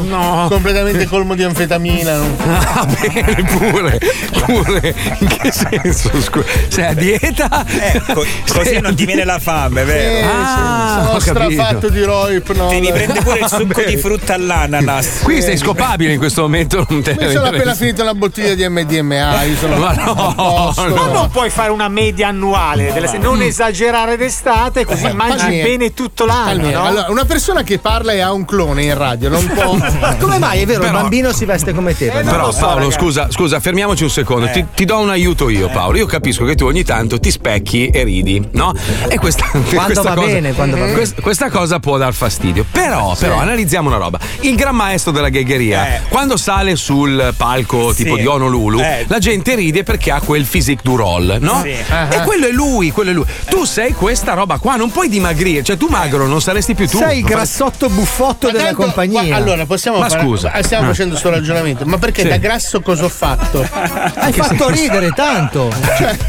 completamente 0.49 1.07
colmo 1.07 1.35
di 1.35 1.45
anfetamina. 1.45 2.17
non- 2.17 2.35
Ah, 2.77 2.85
bene, 2.87 3.43
pure, 3.45 3.99
pure. 4.45 4.95
In 5.21 5.27
che 5.29 5.53
senso? 5.53 6.11
Scusa, 6.21 6.47
sei 6.69 6.85
a 6.87 6.95
dieta? 6.95 7.65
Co- 8.13 8.25
così 8.53 8.81
non 8.81 8.95
ti 8.95 9.05
viene 9.07 9.25
la 9.25 9.39
fame, 9.39 9.85
vero? 9.85 10.17
Eh, 10.19 10.23
Ah, 10.29 11.01
sono 11.05 11.17
ho 11.17 11.19
capito. 11.19 11.51
strafatto 11.63 11.89
di 11.89 12.03
roipnol. 12.03 12.69
Devi 12.69 12.91
prendere 12.93 13.21
pure 13.23 13.36
il 13.39 13.49
succo 13.49 13.83
di 13.83 13.97
frutta 13.97 14.35
all'ananas. 14.35 15.21
Qui 15.23 15.43
sei 15.43 15.57
scopabile 15.57 16.13
in 16.13 16.19
questo 16.19 16.43
momento. 16.43 16.85
Non 16.89 17.03
te 17.03 17.17
Mi 17.19 17.31
sono 17.33 17.47
appena 17.47 17.75
finito 17.75 18.03
una 18.03 18.15
bottiglia 18.15 18.55
di 18.55 18.69
MDMA. 18.69 19.43
Io 19.45 19.57
sono 19.57 19.77
Ma 19.77 19.93
no, 19.95 20.33
posto. 20.35 20.95
Ma 20.95 21.07
non 21.07 21.29
puoi 21.31 21.51
fare 21.51 21.71
una 21.71 21.89
media 21.89 22.29
annuale, 22.29 22.93
delle 22.93 23.19
non 23.19 23.43
esagerare 23.43 24.17
d'estate, 24.17 24.85
così 24.85 25.11
mangi 25.13 25.37
Palmieri. 25.39 25.71
bene 25.71 25.95
tutto 25.95 26.25
l'anno. 26.27 26.71
No? 26.71 26.85
Allora, 26.85 27.07
una 27.09 27.25
persona 27.25 27.63
che 27.63 27.79
parla 27.79 28.13
e 28.13 28.21
ha 28.21 28.33
un 28.33 28.45
clone 28.45 28.83
in 28.85 28.97
radio 28.97 29.29
non 29.29 29.45
può. 29.47 29.75
Ma 29.75 30.17
come 30.17 30.39
mai? 30.39 30.63
È 30.63 30.67
vero, 30.67 30.81
Però- 30.81 30.95
il 30.95 31.01
bambino 31.03 31.33
si 31.33 31.45
veste 31.45 31.73
come 31.73 31.97
te. 31.97 32.07
Però 32.11 32.53
Paolo, 32.53 32.91
scusa, 32.91 33.29
scusa, 33.31 33.61
fermiamoci 33.61 34.03
un 34.03 34.11
secondo. 34.11 34.49
Ti, 34.51 34.67
ti 34.75 34.85
do 34.85 34.99
un 34.99 35.11
aiuto 35.11 35.49
io, 35.49 35.69
Paolo. 35.69 35.99
Io 35.99 36.07
capisco 36.07 36.45
che 36.45 36.55
tu 36.55 36.67
ogni 36.67 36.85
tanto 36.85 37.19
ti 37.19 37.31
specchi 37.31 37.89
e 37.89 38.03
ridi, 38.05 38.47
no? 38.53 38.73
E 39.09 39.19
questa, 39.19 39.47
questa 39.51 40.03
va 40.03 40.15
cosa, 40.15 40.27
bene, 40.27 40.53
quando 40.53 40.77
va 40.77 40.83
bene. 40.85 40.95
quest- 40.97 41.21
questa 41.21 41.49
cosa 41.51 41.79
può 41.81 41.97
dar 41.97 42.13
fastidio. 42.15 42.65
Però, 42.71 43.15
però, 43.29 43.41
analizziamo 43.41 43.89
una 43.89 43.99
roba. 43.99 44.19
Il 44.41 44.55
gran 44.57 44.75
maestro 44.75 45.13
della 45.13 45.29
ghegheria, 45.29 46.03
quando 46.09 46.37
sale 46.37 46.77
sul 46.77 47.33
palco 47.37 47.93
tipo 47.95 48.15
Sì. 48.17 48.21
di 48.23 48.27
Honolulu, 48.27 48.81
Eh. 48.81 49.05
la 49.09 49.19
gente 49.19 49.55
ride 49.55 49.83
perché 49.83 50.11
ha 50.11 50.21
quel 50.21 50.45
physique 50.45 50.83
du 50.85 50.97
roll, 50.97 51.37
no? 51.41 51.61
Sì. 51.63 51.71
E 51.71 52.23
quello 52.25 52.47
è 52.47 52.51
lui, 52.53 52.91
quello 52.91 53.11
è 53.11 53.13
lui. 53.15 53.25
Tu 53.49 53.65
sei 53.65 53.93
questa 53.93 54.35
roba 54.35 54.59
qua, 54.59 54.77
non 54.77 54.91
puoi 54.91 55.09
dimagrire. 55.09 55.63
Cioè, 55.63 55.77
tu 55.77 55.87
magro 55.89 56.27
non 56.27 56.41
saresti 56.41 56.75
più 56.75 56.87
tu. 56.89 56.99
Sei 56.99 57.19
il 57.19 57.25
grassotto 57.25 57.89
buffotto 57.89 58.51
della 58.51 58.65
Tanto, 58.67 58.83
compagnia. 58.83 59.23
gua- 59.25 59.37
Allora, 59.37 59.67
possiamo 59.67 59.99
Ma 59.99 60.09
fare. 60.09 60.23
scusa. 60.23 60.53
eh, 60.53 60.63
Stiamo 60.63 60.85
Ah. 60.85 60.89
facendo 60.89 61.11
questo 61.13 61.31
ragionamento. 61.31 61.85
Ma 61.87 61.99
perché 61.99 62.23
Sì. 62.23 62.29
da 62.29 62.37
grasso 62.39 62.81
cosa 62.81 63.05
ho 63.05 63.09
fatto? 63.09 63.67
Hai 64.15 64.33
fatto 64.33 64.69
ridere 64.71 65.11
tanto. 65.11 65.73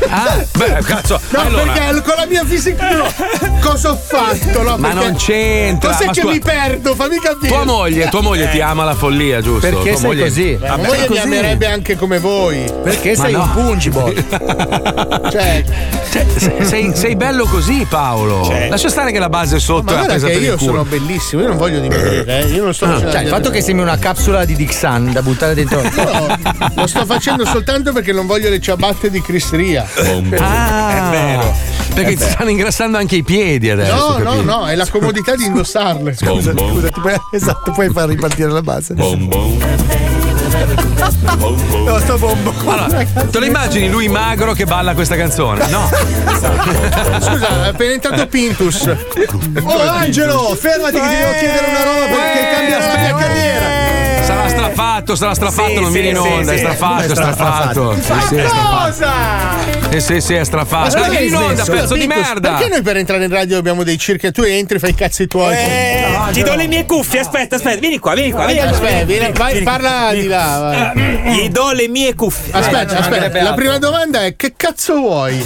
Ah, 0.10 0.44
beh, 0.56 0.78
cazzo. 0.86 1.20
No, 1.30 1.40
allora- 1.40 1.72
perché 1.72 2.02
con 2.02 2.14
la 2.18 2.26
mia 2.28 2.44
fisica 2.46 2.92
no. 2.92 3.06
cosa 3.62 3.92
ho 3.92 3.96
fatto? 3.98 4.62
No, 4.62 4.78
Ma 4.78 4.90
perché- 4.90 5.06
non 5.06 5.16
c'entra. 5.16 5.92
Cos'è 5.92 6.06
ma 6.06 6.12
che 6.12 6.22
scusa- 6.22 6.34
mi 6.34 6.40
perdo? 6.40 6.87
Fammi 6.96 7.20
capire. 7.20 7.48
Tua 7.48 7.64
moglie, 7.66 8.10
tua 8.10 8.22
moglie 8.22 8.50
ti 8.50 8.62
ama 8.62 8.84
la 8.84 8.96
follia, 8.96 9.42
giusto? 9.42 9.60
Perché 9.68 9.90
Tua 9.92 9.98
sei 9.98 10.08
moglie- 10.08 10.24
così? 10.24 10.58
Ma 10.60 10.68
Vabbè, 10.68 10.86
moglie 10.88 11.00
mi 11.02 11.08
così. 11.08 11.20
amerebbe 11.20 11.66
anche 11.68 11.96
come 11.96 12.20
voi. 12.20 12.64
Perché 12.84 13.16
Ma 13.16 13.24
sei 13.24 13.32
no. 13.34 13.42
un 13.44 13.52
pungible. 13.54 14.26
Cioè, 15.30 15.64
Cioè, 16.12 16.26
sei, 16.38 16.66
sei- 16.66 16.96
sei 16.96 17.16
bello 17.16 17.46
così, 17.46 17.86
Paolo. 17.90 18.46
Cioè. 18.46 18.70
Lascia 18.70 18.90
stare 18.90 19.12
che 19.12 19.20
la 19.20 19.30
base 19.30 19.60
sotto 19.60 19.84
ma 19.84 19.92
è 19.92 19.94
guarda 19.96 20.12
presa 20.14 20.28
che 20.28 20.34
per 20.34 20.42
il 20.42 20.48
io 20.48 20.56
culo. 20.58 20.72
sono 20.72 20.84
bellissimo, 20.86 21.42
io 21.42 21.48
non 21.50 21.58
voglio 21.58 21.80
dimagrire, 21.80 22.40
eh. 22.40 22.46
Io 22.48 22.64
non 22.64 22.74
sto 22.74 22.86
facendo 22.86 23.12
Cioè, 23.12 23.22
il 23.22 23.28
fatto 23.28 23.50
che 23.50 23.62
sembri 23.62 23.84
una 23.84 23.98
capsula 23.98 24.46
di 24.46 24.56
Dixan 24.56 25.12
da 25.12 25.22
buttare 25.22 25.54
dentro. 25.54 25.82
No, 25.98 26.72
lo 26.76 26.88
sto 26.88 27.06
facendo 27.06 27.46
soltanto 27.46 27.92
perché 27.92 28.12
non 28.14 28.26
voglio 28.28 28.50
le 28.50 28.60
ciabatte 28.60 29.10
di 29.10 29.22
Chris 29.22 29.52
Ria. 29.52 29.86
Ah, 30.40 30.92
È 30.96 31.10
vero. 31.12 31.56
Perché 31.94 32.16
ti 32.16 32.24
stanno 32.24 32.50
ingrassando 32.52 32.98
anche 32.98 33.16
i 33.18 33.24
piedi 33.24 33.70
adesso. 33.70 34.18
No, 34.20 34.36
no, 34.36 34.42
no, 34.42 34.66
è 34.68 34.76
la 34.76 34.88
comodità 34.88 35.36
di 35.36 35.46
indossarle. 35.46 36.16
Scusa, 36.16 36.54
scusa, 36.78 36.90
ti 36.90 37.00
puoi, 37.00 37.16
esatto, 37.32 37.72
puoi 37.72 37.90
far 37.90 38.08
ripartire 38.08 38.50
la 38.50 38.62
base. 38.62 38.94
No, 38.94 39.10
sto 42.00 42.18
bombo. 42.18 42.54
Allora, 42.66 43.06
te 43.06 43.40
lo 43.40 43.46
immagini 43.46 43.90
lui 43.90 44.08
magro 44.08 44.54
che 44.54 44.66
balla 44.66 44.94
questa 44.94 45.16
canzone? 45.16 45.68
No. 45.70 45.90
Scusa, 47.20 47.66
è 47.66 47.68
appena 47.68 47.94
entrato 47.94 48.28
Pintus. 48.28 48.90
Oh 49.64 49.90
Angelo, 49.90 50.56
fermati 50.56 51.00
che 51.00 51.08
ti 51.08 51.16
devo 51.16 51.32
chiedere 51.40 51.66
una 51.70 51.84
roba 51.84 52.06
perché 52.06 52.50
cambierà 52.52 52.94
la 52.94 53.00
mia 53.00 53.16
carriera. 53.16 53.87
Sarà 54.28 54.50
strafatto, 54.50 55.16
sarà 55.16 55.34
strafatto, 55.34 55.70
Sì, 55.70 55.80
non 55.80 55.86
sì, 55.86 55.92
viene 55.94 56.10
in 56.10 56.18
onda, 56.18 56.52
è 56.52 56.58
sì. 56.58 56.64
strafatto, 56.64 57.04
è 57.04 57.16
strafatto. 57.16 57.94
Sì, 57.94 58.36
è 58.36 58.48
strafatto. 58.48 59.90
Eh 59.90 60.00
sì, 60.02 60.20
sì, 60.20 60.34
è 60.34 60.44
strafatto. 60.44 60.98
scusa, 60.98 61.10
vieni 61.10 61.28
in 61.28 61.36
onda, 61.36 61.64
pezzo 61.64 61.94
di 61.96 62.08
merda. 62.08 62.50
Perché 62.56 62.68
noi 62.68 62.82
per 62.82 62.98
entrare 62.98 63.24
in 63.24 63.32
radio 63.32 63.58
abbiamo 63.58 63.84
dei 63.84 63.98
circhi? 63.98 64.30
Tu 64.32 64.42
entri, 64.42 64.80
fai 64.80 64.90
i 64.90 64.96
cazzi 64.96 65.28
tuoi. 65.28 65.54
Eh, 65.56 66.14
ti 66.34 66.44
do 66.44 66.56
le 66.56 66.68
mie 66.68 66.86
cuffie, 66.86 67.22
aspetta, 67.22 67.56
aspetta, 67.56 67.80
vieni 67.80 68.00
qua, 68.00 68.14
vieni 68.16 68.32
qua, 68.32 68.46
vieni 68.46 68.60
qua. 68.60 68.70
Aspetta, 68.72 69.06
vieni, 69.06 69.32
vai, 69.32 69.62
parla 69.64 70.10
di 70.12 70.28
là. 70.28 70.92
vai. 70.94 71.34
Gli 71.34 71.48
do 71.50 71.72
le 71.72 71.88
mie 71.88 72.14
cuffie. 72.14 72.52
Aspetta, 72.52 72.98
aspetta. 73.00 73.42
La 73.42 73.54
prima 73.54 73.78
domanda 73.78 74.26
è: 74.26 74.36
che 74.36 74.56
cazzo 74.58 74.96
vuoi? 74.96 75.42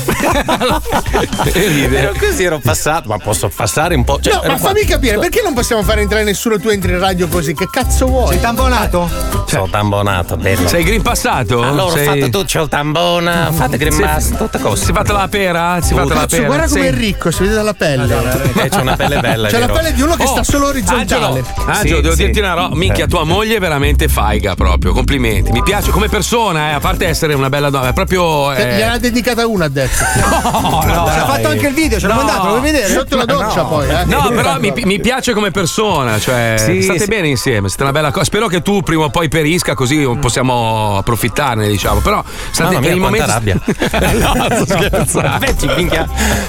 E 1.54 1.68
ride. 1.68 1.98
Ero 2.00 2.14
così, 2.18 2.44
ero 2.44 2.60
passato, 2.60 3.10
ma 3.10 3.18
posso 3.20 3.48
passare 3.56 3.94
un 3.94 4.04
po'. 4.04 4.20
Cioè, 4.20 4.34
No, 4.34 4.42
ma 4.48 4.58
fammi 4.58 4.86
capire, 4.86 5.20
perché 5.20 5.42
non 5.44 5.54
possiamo 5.54 5.84
fare 5.84 6.02
entrare 6.02 6.24
nessuno? 6.24 6.60
Tu 6.60 6.70
entri 6.70 6.92
in 6.94 7.00
radio 7.00 7.28
così, 7.28 7.54
che 7.54 7.68
cazzo 7.72 8.08
vuoi? 8.08 8.30
Sei 8.30 8.40
tamponato? 8.40 8.70
telefonato? 8.72 9.41
Sono 9.52 9.70
tambonato, 9.70 10.38
bello. 10.38 10.68
Sei 10.68 10.84
green 10.84 11.02
passato? 11.02 11.62
Allora, 11.62 11.94
Sei- 11.94 12.08
ho 12.08 12.12
fatto 12.12 12.26
tutto, 12.30 12.44
c'ho 12.46 12.64
il 12.64 12.70
tambona, 12.70 13.52
fate 13.52 13.78
green 13.78 13.94
Sei- 13.94 14.06
mask, 14.06 14.38
tutte 14.38 14.60
cose. 14.60 14.86
Si 14.86 14.92
è 14.92 14.94
fatta 14.94 15.14
la 15.14 15.28
pera? 15.28 15.80
Si 15.82 15.94
è 15.94 15.98
fatta 15.98 16.14
la 16.14 16.26
pera? 16.26 16.46
guarda 16.46 16.68
come 16.68 16.82
Sì. 16.82 16.88
è 16.88 16.94
ricco, 16.94 17.32
si 17.32 17.42
vede 17.44 17.56
dalla 17.56 17.74
pelle. 17.74 18.16
Eh, 18.56 18.70
c'ho 18.70 18.82
una 18.82 18.96
pelle 18.96 19.20
bella, 19.20 19.48
C'è 19.50 19.60
la 19.60 19.68
pelle 19.68 19.94
di 19.94 20.02
uno 20.02 20.16
che 20.16 20.24
Oh, 20.24 20.28
sta 20.28 20.44
solo 20.44 20.68
orizzontale. 20.68 21.26
Angelo, 21.26 21.46
Angelo, 21.66 21.96
Sì, 21.98 22.02
devo 22.02 22.16
sì. 22.16 22.24
dirti 22.26 22.40
una 22.40 22.54
roba. 22.54 22.76
Minchia, 22.76 23.08
tua 23.08 23.24
moglie 23.24 23.56
è 23.58 23.60
veramente 23.60 24.08
faiga 24.08 24.56
proprio. 24.56 24.94
Complimenti. 24.94 25.52
Mi 25.52 25.64
piace 25.64 25.92
come 25.92 26.08
persona, 26.08 26.70
eh, 26.70 26.74
a 26.74 26.80
parte 26.80 27.08
essere 27.08 27.34
una 27.34 27.50
bella 27.50 27.70
donna, 27.70 27.90
è 27.90 27.94
proprio. 27.94 28.54
Eh, 28.54 28.62
eh, 28.80 28.84
ha 28.84 28.98
dedicata 28.98 29.46
una, 29.48 29.66
ha 29.66 29.70
detto. 29.70 30.04
No, 30.62 30.82
no, 30.86 31.10
Ci 31.12 31.20
ha 31.20 31.26
fatto 31.26 31.48
anche 31.50 31.68
il 31.68 31.74
video, 31.74 32.00
ce 32.00 32.08
l'ho 32.08 32.14
No. 32.14 32.20
mandato, 32.24 32.44
lo 32.46 32.50
vuoi 32.60 32.62
vedere? 32.72 32.88
Sotto 32.94 33.16
la 33.16 33.26
doccia, 33.26 33.64
poi, 33.64 33.88
eh. 33.90 34.06
No, 34.06 34.30
però 34.30 34.60
mi, 34.60 34.72
mi 34.86 35.00
piace 35.00 35.34
come 35.34 35.52
persona, 35.52 36.18
cioè 36.20 36.56
Sì, 36.58 36.82
state 36.82 37.00
sì. 37.00 37.06
bene 37.08 37.28
insieme, 37.28 37.68
siete 37.68 37.84
una 37.84 37.92
bella 37.92 38.12
cosa. 38.12 38.24
Spero 38.26 38.48
che 38.48 38.62
tu 38.62 38.82
prima 38.82 39.04
o 39.06 39.10
poi 39.10 39.28
perisca 39.42 39.74
così 39.74 40.08
possiamo 40.20 40.98
approfittarne, 40.98 41.68
diciamo. 41.68 42.00
Però 42.00 42.24
state 42.52 42.74
per 42.74 42.80
mia, 42.82 42.92
il 42.92 43.00
momento. 43.00 43.26
rabbia. 43.26 43.56
no, 43.66 44.48
sto 44.52 44.66
scherzando. 44.66 45.46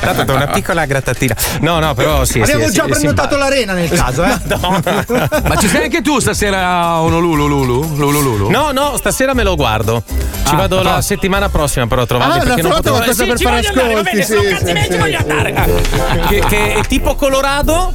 Tanto 0.01 0.24
do 0.24 0.35
una 0.35 0.47
piccola 0.48 0.85
grattatina. 0.85 1.35
No, 1.60 1.78
no, 1.78 1.94
però 1.94 2.24
sì. 2.24 2.40
Abbiamo 2.40 2.66
sì, 2.66 2.73
già 2.73 2.85
sì, 2.85 2.90
prenotato 2.90 3.36
l'arena 3.36 3.73
nel 3.73 3.89
caso, 3.89 4.23
eh? 4.24 4.36
Ma 5.48 5.56
ci 5.56 5.69
sei 5.69 5.85
anche 5.85 6.02
tu 6.02 6.19
stasera 6.20 7.01
Honolulu, 7.01 7.47
Lulu? 7.47 7.97
Lulu, 7.97 8.20
Lulu? 8.20 8.51
No, 8.51 8.70
no, 8.73 8.97
stasera 8.97 9.32
me 9.35 9.43
lo 9.43 9.56
guardo. 9.56 10.02
Ci 10.06 10.55
Ah, 10.55 10.56
vado 10.56 10.78
però- 10.78 10.90
la 10.94 11.01
settimana 11.01 11.48
prossima 11.48 11.86
però 11.86 12.02
a 12.02 12.06
trovarli 12.06 12.39
Ah, 12.39 12.43
perché 12.43 12.62
non 12.62 12.73
potevo... 12.73 12.97
qualcosa 12.97 13.24
per 13.24 13.40
fare 13.40 13.62
voglio 13.62 13.69
andare, 13.69 13.93
ascolti, 13.94 14.10
bene, 14.10 14.24
sì, 14.24 14.32
sono 14.32 14.43
sì, 14.43 14.93
sì. 14.93 14.98
voglio 14.98 15.19
andare. 15.19 15.55
Ah, 15.55 16.27
Che, 16.27 16.39
che 16.48 16.74
è 16.74 16.81
tipo 16.86 17.14
Colorado 17.14 17.93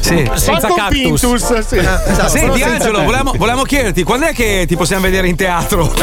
Sì. 0.00 0.30
senza 0.34 0.68
cactus. 0.68 1.20
Pintus, 1.20 1.58
sì. 1.60 1.76
Esatto, 1.78 2.28
Senti 2.28 2.62
Angelo, 2.62 3.02
volevamo, 3.02 3.32
volevamo 3.36 3.62
chiederti 3.62 4.02
quando 4.02 4.25
è 4.28 4.34
che 4.34 4.64
ti 4.66 4.76
possiamo 4.76 5.02
vedere 5.02 5.28
in 5.28 5.36
teatro? 5.36 5.92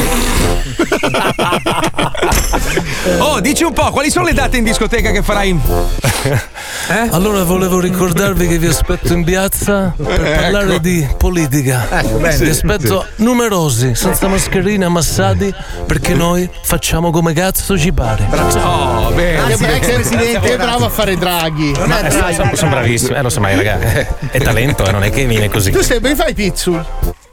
oh, 3.19 3.39
dici 3.39 3.63
un 3.63 3.73
po', 3.73 3.91
quali 3.91 4.09
sono 4.09 4.25
le 4.25 4.33
date 4.33 4.57
in 4.57 4.63
discoteca 4.63 5.11
che 5.11 5.21
farai? 5.21 5.59
Eh? 6.85 7.07
Allora 7.11 7.43
volevo 7.43 7.79
ricordarvi 7.79 8.45
che 8.45 8.57
vi 8.57 8.67
aspetto 8.67 9.13
in 9.13 9.23
piazza 9.23 9.93
per 9.95 10.21
parlare 10.21 10.81
di 10.81 11.07
politica. 11.17 11.87
Ecco, 11.89 12.17
bene. 12.17 12.37
vi 12.37 12.49
aspetto 12.49 13.05
numerosi, 13.17 13.95
senza 13.95 14.27
mascherine, 14.27 14.83
ammassati, 14.83 15.53
perché 15.85 16.13
noi 16.13 16.49
facciamo 16.63 17.09
come 17.09 17.31
cazzo 17.33 17.77
ci 17.77 17.93
pare. 17.93 18.27
Oh, 18.63 19.11
bene. 19.13 19.55
Grazie, 19.55 19.79
che- 19.79 19.93
presidente, 19.93 20.31
grazie. 20.31 20.57
bravo 20.57 20.85
a 20.85 20.89
fare 20.89 21.15
draghi. 21.15 21.73
Ma, 21.85 22.05
eh, 22.05 22.11
sono, 22.11 22.49
sono 22.53 22.71
bravissimi, 22.71 23.17
eh, 23.17 23.21
lo 23.21 23.29
so, 23.29 23.39
ma 23.39 23.55
raga, 23.55 23.79
eh, 23.79 24.07
è 24.31 24.39
talento, 24.41 24.85
eh, 24.85 24.91
non 24.91 25.03
è 25.03 25.09
che 25.09 25.25
viene 25.25 25.49
così. 25.49 25.71
Tu 25.71 25.81
sei 25.81 26.01
ben 26.01 26.17
fai 26.17 26.33
Pizzul. 26.33 26.85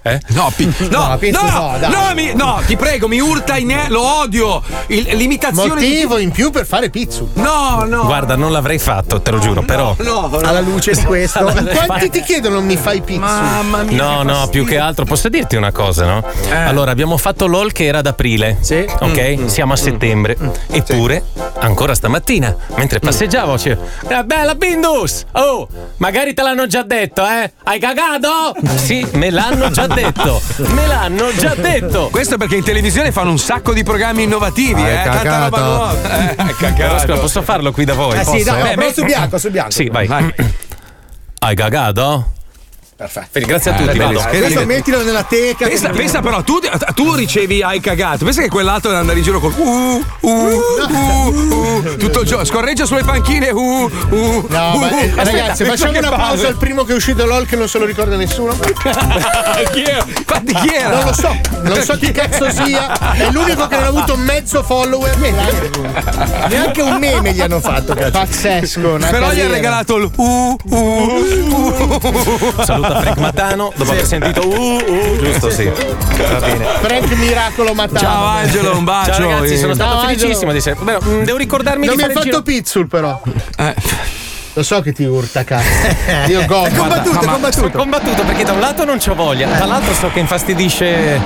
Eh? 0.02 0.18
No, 0.28 0.50
pi- 0.56 0.72
no, 0.90 1.08
No, 1.08 1.18
Pizzu, 1.18 1.44
no, 1.44 1.76
no, 1.78 1.88
no, 1.88 2.14
mi- 2.14 2.32
no, 2.34 2.60
ti 2.66 2.76
prego, 2.76 3.06
mi 3.08 3.20
urta 3.20 3.56
in 3.56 3.66
ne- 3.68 3.88
lo 3.88 4.02
odio. 4.20 4.62
Il- 4.86 5.08
l'imitazione 5.16 5.68
Motivo 5.74 6.18
in 6.18 6.30
più 6.30 6.50
per 6.50 6.64
fare 6.66 6.88
pizzu. 6.90 7.28
No, 7.34 7.84
no. 7.86 8.04
Guarda, 8.04 8.34
non 8.36 8.50
l'avrei 8.52 8.78
fatto, 8.78 9.20
te 9.20 9.30
lo 9.30 9.38
giuro, 9.38 9.62
però. 9.62 9.94
Alla 10.42 10.60
luce 10.60 10.92
di 10.92 11.02
questo. 11.04 11.44
Quanti 11.84 12.08
ti 12.10 12.22
chiedono 12.22 12.60
mi 12.60 12.76
fai 12.76 13.00
pizzu? 13.02 13.20
Mamma 13.20 13.82
No, 13.82 14.22
no, 14.22 14.48
più 14.48 14.64
che 14.64 14.78
altro 14.78 15.04
posso 15.04 15.28
dirti 15.28 15.56
una 15.56 15.72
cosa, 15.72 16.04
no? 16.06 16.24
Eh. 16.48 16.54
Allora, 16.54 16.90
abbiamo 16.90 17.16
fatto 17.16 17.46
l'all 17.46 17.70
che 17.72 17.84
era 17.84 17.98
ad 17.98 18.06
aprile. 18.06 18.56
Sì. 18.60 18.84
Ok? 19.00 19.36
Mm, 19.38 19.46
Siamo 19.46 19.72
a 19.74 19.76
settembre. 19.76 20.36
Eppure, 20.70 21.24
ancora 21.58 21.94
stamattina, 21.94 22.54
mentre 22.76 23.00
passeggiavo, 23.00 23.56
c'è. 23.56 23.76
"Eh, 24.08 24.24
bella 24.24 24.54
Bindus! 24.54 25.24
Oh, 25.32 25.68
magari 25.98 26.32
te 26.34 26.42
l'hanno 26.42 26.66
già 26.66 26.82
detto, 26.82 27.22
eh? 27.26 27.52
Hai 27.64 27.78
cagato? 27.78 28.54
Sì, 28.80 29.06
me 29.12 29.30
l'hanno 29.30 29.70
già 29.70 29.82
detto. 29.82 29.88
Me 30.74 30.86
l'hanno 30.86 31.32
già 31.36 31.54
detto. 31.54 32.08
Questo 32.10 32.36
perché 32.36 32.56
in 32.56 32.64
televisione 32.64 33.12
fanno 33.12 33.30
un 33.30 33.38
sacco 33.38 33.72
di 33.72 33.82
programmi 33.82 34.22
innovativi, 34.24 34.82
Hai 34.82 34.92
eh? 34.92 35.02
Tanta 35.02 35.18
cagato. 35.22 35.56
roba 35.56 35.60
nuova. 35.62 36.34
Eh, 36.36 36.36
scusa, 37.00 37.14
posso 37.18 37.42
farlo 37.42 37.72
qui 37.72 37.84
da 37.84 37.94
voi? 37.94 38.18
Eh 38.18 38.24
sì, 38.24 38.30
Posso? 38.30 38.44
dai, 38.44 38.60
Eh, 38.60 38.74
però 38.74 38.86
beh, 38.86 38.92
su 38.94 39.04
bianco, 39.04 39.38
su 39.38 39.50
bianco. 39.50 39.70
Sì, 39.70 39.88
vai. 39.88 40.08
Hai 41.38 41.54
cagato? 41.54 42.32
Perfetto. 43.00 43.40
Grazie 43.40 43.70
a 43.70 43.74
tutti, 43.76 43.96
vado. 43.96 44.20
Questo 44.28 44.66
mettilo 44.66 45.02
nella 45.02 45.22
teca. 45.22 45.66
Pensa, 45.66 45.88
che- 45.88 45.96
pensa 45.96 46.20
però, 46.20 46.42
tu, 46.42 46.58
tu 46.94 47.14
ricevi 47.14 47.62
hai 47.62 47.80
cagato. 47.80 48.26
Pensa 48.26 48.42
che 48.42 48.50
quell'altro 48.50 48.90
deve 48.90 49.00
andare 49.00 49.16
in 49.16 49.24
giro 49.24 49.40
col 49.40 49.54
uh, 49.56 50.04
uh, 50.20 50.28
uh, 50.28 51.34
uh, 51.34 51.96
tutto 51.96 52.20
il 52.20 52.26
giorno, 52.26 52.44
scorreggia 52.44 52.84
sulle 52.84 53.02
panchine. 53.02 53.48
Uh, 53.48 53.90
uh, 54.10 54.46
No, 54.50 54.76
ma, 54.76 55.00
eh, 55.00 55.06
uh. 55.06 55.18
Aspetta, 55.18 55.22
ragazzi, 55.22 55.64
facciamo 55.64 55.96
una 55.96 56.10
pausa 56.10 56.48
al 56.48 56.56
primo 56.58 56.84
che 56.84 56.92
è 56.92 56.94
uscito 56.94 57.24
LOL 57.24 57.46
che 57.46 57.56
non 57.56 57.70
se 57.70 57.78
lo 57.78 57.86
ricorda 57.86 58.16
nessuno. 58.16 58.52
chi 59.72 59.82
era? 59.82 60.04
Infatti 60.06 60.52
chi 60.52 60.74
era? 60.74 60.96
Non 60.96 61.04
lo 61.06 61.14
so, 61.14 61.34
non 61.62 61.82
so 61.82 61.96
chi 61.96 62.12
cazzo 62.12 62.50
sia. 62.50 63.14
È 63.14 63.30
l'unico 63.30 63.66
che 63.66 63.76
non 63.76 63.84
ha 63.84 63.88
avuto 63.88 64.14
mezzo 64.16 64.62
follower. 64.62 65.16
Neanche 66.48 66.82
un 66.82 66.98
meme 66.98 67.32
gli 67.32 67.40
hanno 67.40 67.60
fatto. 67.60 67.94
cazzo. 67.94 68.10
Pazzesco. 68.10 68.98
Però 69.10 69.32
gli 69.32 69.40
ha 69.40 69.48
regalato 69.48 69.96
il 69.96 70.10
uh, 70.14 70.56
uh, 70.64 71.34
uh. 71.46 72.89
Saluta 72.90 73.00
Frank 73.00 73.18
Matano 73.18 73.72
dopo 73.76 73.90
aver 73.92 74.04
sentito 74.04 74.46
uh, 74.48 74.52
uh, 74.52 75.16
giusto? 75.22 75.50
Sì. 75.50 75.64
Va 75.64 76.38
bene. 76.40 76.64
Frank 76.80 77.12
Miracolo 77.12 77.72
Matano. 77.74 77.98
Ciao 78.00 78.24
Angelo, 78.26 78.76
un 78.76 78.84
bacio. 78.84 79.12
Ciao 79.12 79.28
ragazzi, 79.30 79.56
sono 79.58 79.74
stato 79.74 79.90
Ciao, 79.92 80.00
felicissimo 80.06 80.50
Angelo. 80.50 80.52
di 80.52 80.58
essere. 80.58 80.76
Però, 80.84 80.98
mm, 81.04 81.22
devo 81.22 81.38
ricordarmi 81.38 81.86
Non 81.86 81.94
di 81.96 82.02
mi 82.02 82.08
hai 82.08 82.14
fatto 82.14 82.26
giro. 82.26 82.42
pizzul 82.42 82.88
però. 82.88 83.20
Eh. 83.58 83.74
Lo 84.54 84.62
so 84.64 84.80
che 84.80 84.92
ti 84.92 85.04
urta, 85.04 85.44
cazzo. 85.44 85.68
Io 86.28 86.44
godo. 86.46 86.66
È 86.66 86.72
combattuto, 86.74 87.14
Ma- 87.14 87.20
è 87.20 87.26
combattuto. 87.26 87.52
Sono 87.68 87.70
combattuto 87.70 88.24
perché 88.24 88.42
da 88.44 88.52
un 88.52 88.60
lato 88.60 88.84
non 88.84 88.98
c'ho 88.98 89.14
voglia, 89.14 89.46
dall'altro 89.46 89.94
so 89.94 90.10
che 90.12 90.18
infastidisce. 90.18 91.20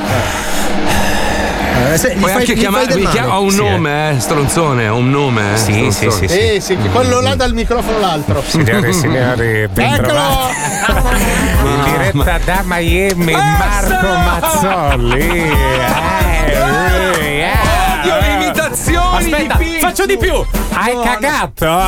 Eh, 1.93 1.99
se- 1.99 2.11
Puoi 2.13 2.31
fai- 2.31 2.41
anche 2.41 2.55
gli 2.55 2.59
chiamare, 2.61 2.85
fai 2.85 2.93
del 2.93 2.99
mi 3.03 3.05
male. 3.05 3.17
chiama- 3.19 3.35
ha 3.35 3.39
un 3.41 3.51
Sì, 3.51 3.57
nome, 3.57 4.11
eh, 4.17 4.21
stronzone, 4.21 4.87
ha 4.87 4.93
un 4.93 5.11
nome. 5.11 5.55
eh, 5.55 5.57
Sì, 5.57 5.73
sì, 5.73 5.91
stronzone. 5.91 6.29
sì, 6.29 6.39
Eh 6.39 6.61
sì, 6.61 6.77
quello 6.93 7.21
là 7.21 7.35
dal 7.35 7.53
microfono 7.53 7.99
l'altro. 7.99 8.43
Signore 8.47 8.89
e 8.89 8.93
signori, 8.93 9.69
Eccolo! 9.75 10.23
In 11.75 11.83
diretta 11.85 12.39
da 12.45 12.63
Miami, 12.65 13.33
Marco 13.33 14.07
Mazzolli. 14.07 15.53
Odio 18.05 18.21
le 18.21 18.33
imitazioni 18.35 19.33
Aspetta, 19.33 19.57
di 19.57 19.79
faccio 19.81 20.07
di 20.07 20.17
più. 20.17 20.35
Hai 20.73 20.95
cagato? 21.03 21.83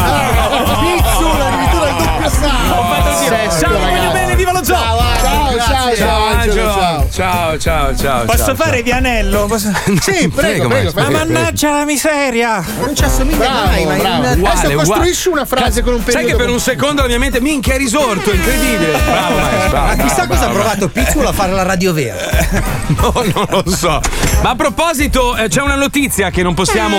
Pizzul, 0.80 1.40
addirittura 1.40 1.88
il 1.88 1.98
doppio 1.98 2.15
salto. 2.28 2.74
Ho 2.74 2.84
fatto 2.84 3.08
il 3.08 3.16
giro. 3.24 3.58
Ciao, 3.60 3.78
voglio 3.78 4.10
bene, 4.12 4.36
viva 4.36 4.52
lo 4.52 4.64
zoo. 4.64 4.76
Ciao, 4.76 5.58
ciao, 5.58 5.58
ciao, 5.58 5.96
ciao, 5.96 6.24
Angelo, 6.26 6.72
ciao. 6.72 7.08
Ciao, 7.10 7.58
ciao, 7.58 7.96
ciao. 7.96 8.24
Posso 8.24 8.44
ciao, 8.44 8.54
fare 8.54 8.82
Vianello? 8.82 9.46
Posso- 9.46 9.70
Sì, 10.00 10.28
prego, 10.28 10.68
prego. 10.68 10.92
prego, 10.92 11.10
Ma 11.10 11.10
mannaggia 11.10 11.70
la 11.70 11.84
miseria! 11.84 12.64
Non 12.78 12.94
ci 12.94 13.04
assomiglia 13.04 13.48
mai, 13.50 13.84
ma 13.86 13.94
Adesso 13.94 14.36
uguale. 14.38 14.74
costruisci 14.74 15.28
una 15.28 15.44
frase 15.44 15.82
con 15.82 15.94
un 15.94 16.02
Sai 16.04 16.12
periodo. 16.14 16.36
che 16.36 16.42
per 16.44 16.50
un 16.52 16.60
secondo 16.60 17.02
la 17.02 17.08
mia 17.08 17.18
mente, 17.18 17.40
minchia, 17.40 17.74
è 17.74 17.78
risorto, 17.78 18.30
incredibile. 18.32 18.98
Bravo, 19.06 19.36
maestro. 19.36 19.80
Ma 19.80 19.96
chissà 19.96 20.26
cosa 20.26 20.46
ha 20.46 20.50
provato 20.50 20.88
Pizzul 20.88 21.26
a 21.26 21.32
fare 21.32 21.52
la 21.52 21.62
radio 21.62 21.92
vera. 21.92 22.74
No, 22.88 23.12
non 23.34 23.46
lo 23.64 23.70
so. 23.74 24.00
Ma 24.42 24.50
a 24.50 24.54
proposito, 24.54 25.34
eh, 25.36 25.48
c'è 25.48 25.60
una 25.60 25.74
notizia 25.74 26.30
che 26.30 26.42
non 26.42 26.54
possiamo 26.54 26.96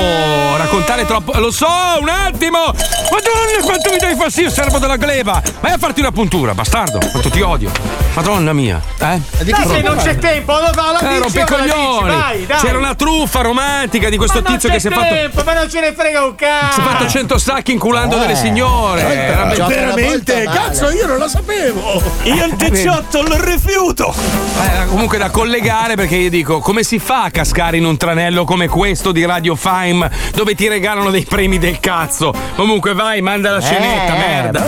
raccontare 0.57 1.05
troppo. 1.05 1.31
Lo 1.39 1.49
so, 1.49 1.65
un 2.01 2.09
attimo! 2.09 2.59
Madonna, 2.59 3.63
quanto 3.63 3.89
mi 3.91 3.97
dai 3.97 4.15
fastidio, 4.15 4.49
servo 4.51 4.79
della 4.79 4.97
gleba! 4.97 5.16
Vai 5.23 5.72
a 5.73 5.77
farti 5.77 5.99
una 5.99 6.11
puntura, 6.11 6.53
bastardo! 6.53 6.99
Quanto 7.11 7.30
ti 7.30 7.41
odio! 7.41 7.72
Madonna 8.14 8.52
mia, 8.53 8.81
eh? 8.99 9.19
Dai, 9.44 9.68
se 9.68 9.81
non 9.81 9.98
c'è 9.98 10.18
tempo, 10.18 10.53
lo 10.53 10.72
va, 10.73 10.91
la 10.94 10.99
Eh, 10.99 11.07
dici, 11.07 11.19
rompe 11.19 11.39
i 11.39 11.41
ora 11.44 11.56
la 11.57 11.64
dici, 11.64 11.76
coglioni! 11.76 12.15
vai, 12.15 12.45
dai. 12.48 12.60
C'era 12.60 12.77
una 12.80 12.95
truffa 12.95 13.41
romantica 13.41 14.10
di 14.10 14.18
questo 14.18 14.39
Ma 14.41 14.49
non 14.49 14.53
tizio 14.53 14.69
che 14.69 14.80
si 14.80 14.88
è 14.88 14.91
fatto. 14.91 15.14
tempo, 15.14 15.44
ma 15.44 15.53
non 15.53 15.69
ce 15.69 15.80
ne 15.81 15.94
frega 15.94 16.23
un 16.26 16.35
cazzo! 16.35 16.73
Si 16.73 16.80
è 16.80 16.84
fatto 16.84 17.07
100 17.07 17.38
sacchi 17.38 17.72
inculando 17.73 18.18
delle 18.18 18.35
signore. 18.35 19.02
Era 19.02 19.44
be- 19.45 19.64
Veramente? 19.68 20.44
Cazzo, 20.52 20.89
io 20.91 21.06
non 21.06 21.18
lo 21.18 21.27
sapevo. 21.27 22.02
Io 22.23 22.45
il 22.45 22.56
tecciotto 22.56 23.22
lo 23.22 23.38
rifiuto! 23.44 24.14
Eh, 24.15 24.88
comunque 24.88 25.18
da 25.19 25.30
collegare 25.30 25.94
perché 25.95 26.15
io 26.15 26.30
dico 26.31 26.60
come 26.60 26.81
si 26.84 26.98
fa 26.98 27.23
a 27.26 27.30
cascare 27.30 27.77
in 27.77 27.85
un 27.85 27.95
tranello 27.98 28.44
come 28.44 28.68
questo 28.68 29.11
di 29.11 29.23
Radio 29.26 29.56
Fime 29.56 30.10
dove 30.34 30.56
ti 30.56 30.68
regalano 30.68 31.11
dei 31.11 31.26
premi 31.26 31.60
del 31.60 31.80
cazzo 31.80 32.34
comunque 32.56 32.94
vai 32.94 33.22
manda 33.22 33.52
la 33.52 33.61
scenetta 33.61 34.14
merda 34.15 34.61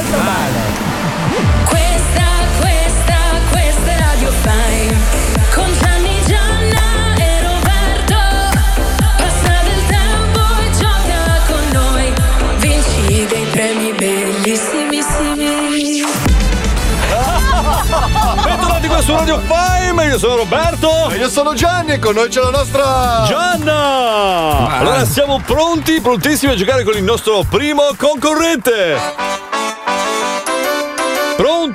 Questa, 1.66 2.28
questa, 2.60 3.18
questa 3.52 3.91
è 3.91 3.98
Radio 3.98 4.32
Fame 4.32 4.95
Con 5.53 5.70
Gianni, 5.82 6.22
Gianna 6.26 7.16
e 7.18 7.41
Roberto 7.41 8.16
Passa 9.18 9.61
del 9.64 9.86
tempo 9.88 10.40
e 10.61 10.72
gioca 10.78 11.41
con 11.48 11.64
noi 11.74 12.14
Vinci 12.57 13.26
dei 13.26 13.45
premi 13.52 13.91
bellissimissimi 13.94 16.03
Bentornati 18.44 18.88
qua 18.88 19.02
su 19.02 19.11
Radio 19.11 19.40
Fime, 19.40 20.06
io 20.06 20.18
sono 20.18 20.38
Roberto. 20.38 21.10
E 21.10 21.18
io 21.18 21.30
sono 21.30 21.53
Gianni 21.53 21.91
e 21.94 21.99
con 21.99 22.16
noi 22.16 22.30
c'è 22.30 22.40
la 22.40 22.49
nostra. 22.49 23.26
Gianna! 23.28 24.78
Allora 24.78 25.06
siamo 25.06 25.41
pronti, 25.45 25.99
prontissimi 26.02 26.53
a 26.53 26.56
giocare 26.56 26.84
con 26.84 26.95
il 26.95 27.03
nostro 27.03 27.44
primo 27.49 27.84
concorrente. 27.98 29.49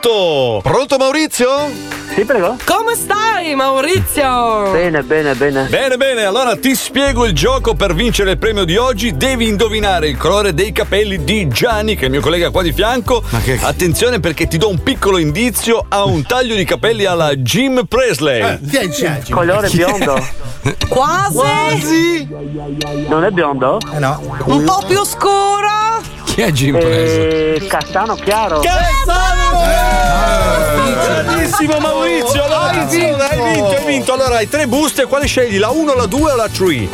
Pronto? 0.04 0.60
Pronto 0.62 0.98
Maurizio? 0.98 1.48
Sì, 2.14 2.26
prego. 2.26 2.58
Come 2.66 2.94
stai, 2.94 3.54
Maurizio? 3.54 4.70
Bene, 4.70 5.02
bene, 5.02 5.34
bene. 5.34 5.66
Bene, 5.70 5.96
bene, 5.96 6.24
allora 6.24 6.58
ti 6.58 6.74
spiego 6.74 7.24
il 7.24 7.32
gioco 7.32 7.72
per 7.72 7.94
vincere 7.94 8.32
il 8.32 8.38
premio 8.38 8.64
di 8.64 8.76
oggi. 8.76 9.16
Devi 9.16 9.48
indovinare 9.48 10.08
il 10.08 10.18
colore 10.18 10.52
dei 10.52 10.72
capelli 10.72 11.24
di 11.24 11.48
Gianni, 11.48 11.94
che 11.94 12.02
è 12.02 12.04
il 12.04 12.10
mio 12.10 12.20
collega 12.20 12.50
qua 12.50 12.60
di 12.60 12.72
fianco. 12.72 13.22
Attenzione 13.62 14.20
perché 14.20 14.46
ti 14.46 14.58
do 14.58 14.68
un 14.68 14.82
piccolo 14.82 15.16
indizio: 15.16 15.86
ha 15.88 16.04
un 16.04 16.22
taglio 16.22 16.54
di 16.54 16.66
capelli 16.66 17.06
alla 17.06 17.34
Jim 17.36 17.86
Presley. 17.88 18.58
Chi 18.68 18.76
è 18.76 18.82
il 18.82 18.90
Jim? 18.90 19.30
Colore 19.30 19.70
biondo? 19.70 20.22
Quasi? 20.86 22.28
Non 23.08 23.24
è 23.24 23.30
biondo? 23.30 23.78
Eh 23.94 23.98
no. 24.00 24.20
Un 24.44 24.64
po' 24.64 24.84
più 24.86 25.02
scuro? 25.02 26.12
chi 26.34 26.42
è 26.42 26.50
Jim 26.50 26.76
Presley? 26.76 27.54
Eh, 27.54 27.66
castano 27.68 28.16
chiaro? 28.16 28.60
Grandissimo 31.44 31.78
Maurizio! 31.78 32.42
Allora, 32.42 32.70
hai 32.70 32.86
vinto, 32.86 33.22
hai 33.22 33.52
vinto, 33.52 33.68
hai 33.76 33.84
vinto. 33.84 34.12
Allora 34.14 34.36
hai 34.36 34.48
tre 34.48 34.66
buste, 34.66 35.04
quale 35.04 35.26
scegli? 35.26 35.58
La 35.58 35.68
1, 35.68 35.92
la 35.94 36.06
2 36.06 36.32
o 36.32 36.36
la 36.36 36.48
3? 36.48 36.88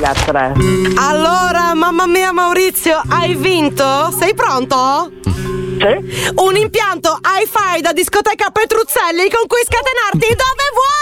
La 0.00 0.12
3. 0.12 0.52
Allora, 0.96 1.72
mamma 1.74 2.06
mia, 2.06 2.32
Maurizio, 2.32 3.00
hai 3.08 3.34
vinto? 3.36 4.12
Sei 4.18 4.34
pronto? 4.34 5.12
Sì? 5.22 6.32
Un 6.34 6.56
impianto 6.56 7.20
hi-fi 7.22 7.82
da 7.82 7.92
discoteca 7.92 8.50
Petruzzelli 8.50 9.30
con 9.30 9.46
cui 9.46 9.60
scatenarti 9.62 10.34
dove 10.34 10.64
vuoi! 10.74 10.94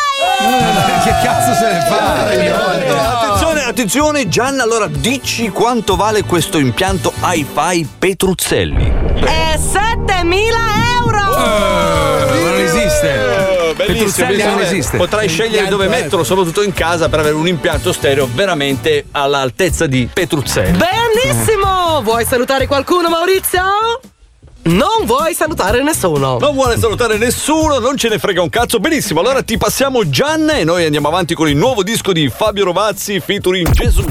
che 1.04 1.10
cazzo 1.22 1.54
se 1.54 1.72
ne 1.72 1.80
fa 1.80 3.20
Attenzione, 3.20 3.64
attenzione, 3.64 4.28
Gianna, 4.28 4.62
allora 4.64 4.86
dici 4.88 5.48
quanto 5.50 5.96
vale 5.96 6.24
questo 6.24 6.58
impianto 6.58 7.12
hi-fi 7.22 7.86
Petruzzelli? 7.98 8.92
È 9.24 9.56
7000 9.56 10.58
euro! 11.00 11.36
Eh, 11.36 11.42
Eh, 11.44 11.73
Bellissimo, 13.76 14.26
bellissimo. 14.28 14.60
esiste 14.60 14.96
Potrai 14.96 15.28
scegliere 15.28 15.68
dove 15.68 15.88
metterlo, 15.88 16.24
soprattutto 16.24 16.62
in 16.62 16.72
casa, 16.72 17.08
per 17.08 17.18
avere 17.20 17.34
un 17.34 17.48
impianto 17.48 17.92
stereo 17.92 18.28
veramente 18.32 19.06
all'altezza 19.10 19.86
di 19.86 20.08
Petruzzelli. 20.12 20.78
Benissimo! 20.78 22.00
Vuoi 22.02 22.24
salutare 22.24 22.66
qualcuno, 22.66 23.08
Maurizio? 23.08 23.62
Non 24.64 25.04
vuoi 25.04 25.34
salutare 25.34 25.82
nessuno. 25.82 26.38
Non 26.38 26.54
vuole 26.54 26.78
salutare 26.78 27.18
nessuno, 27.18 27.78
non 27.78 27.98
ce 27.98 28.08
ne 28.08 28.18
frega 28.18 28.40
un 28.40 28.48
cazzo. 28.48 28.80
Benissimo, 28.80 29.20
allora 29.20 29.42
ti 29.42 29.58
passiamo 29.58 30.08
Gianna 30.08 30.54
e 30.54 30.64
noi 30.64 30.84
andiamo 30.84 31.08
avanti 31.08 31.34
con 31.34 31.48
il 31.48 31.56
nuovo 31.56 31.82
disco 31.82 32.12
di 32.12 32.32
Fabio 32.34 32.64
Rovazzi 32.64 33.20
featuring 33.20 33.68
Gesù. 33.70 34.04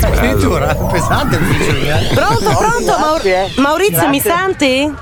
Addirittura, 0.00 0.74
pesante 0.74 1.36
il 1.36 1.44
featuring, 1.44 1.86
eh. 1.86 2.14
Pronto, 2.14 2.56
pronto? 2.56 2.98
Maur- 2.98 3.22
Grazie. 3.22 3.62
Maurizio, 3.62 4.08
mi 4.08 4.20
senti? 4.20 4.92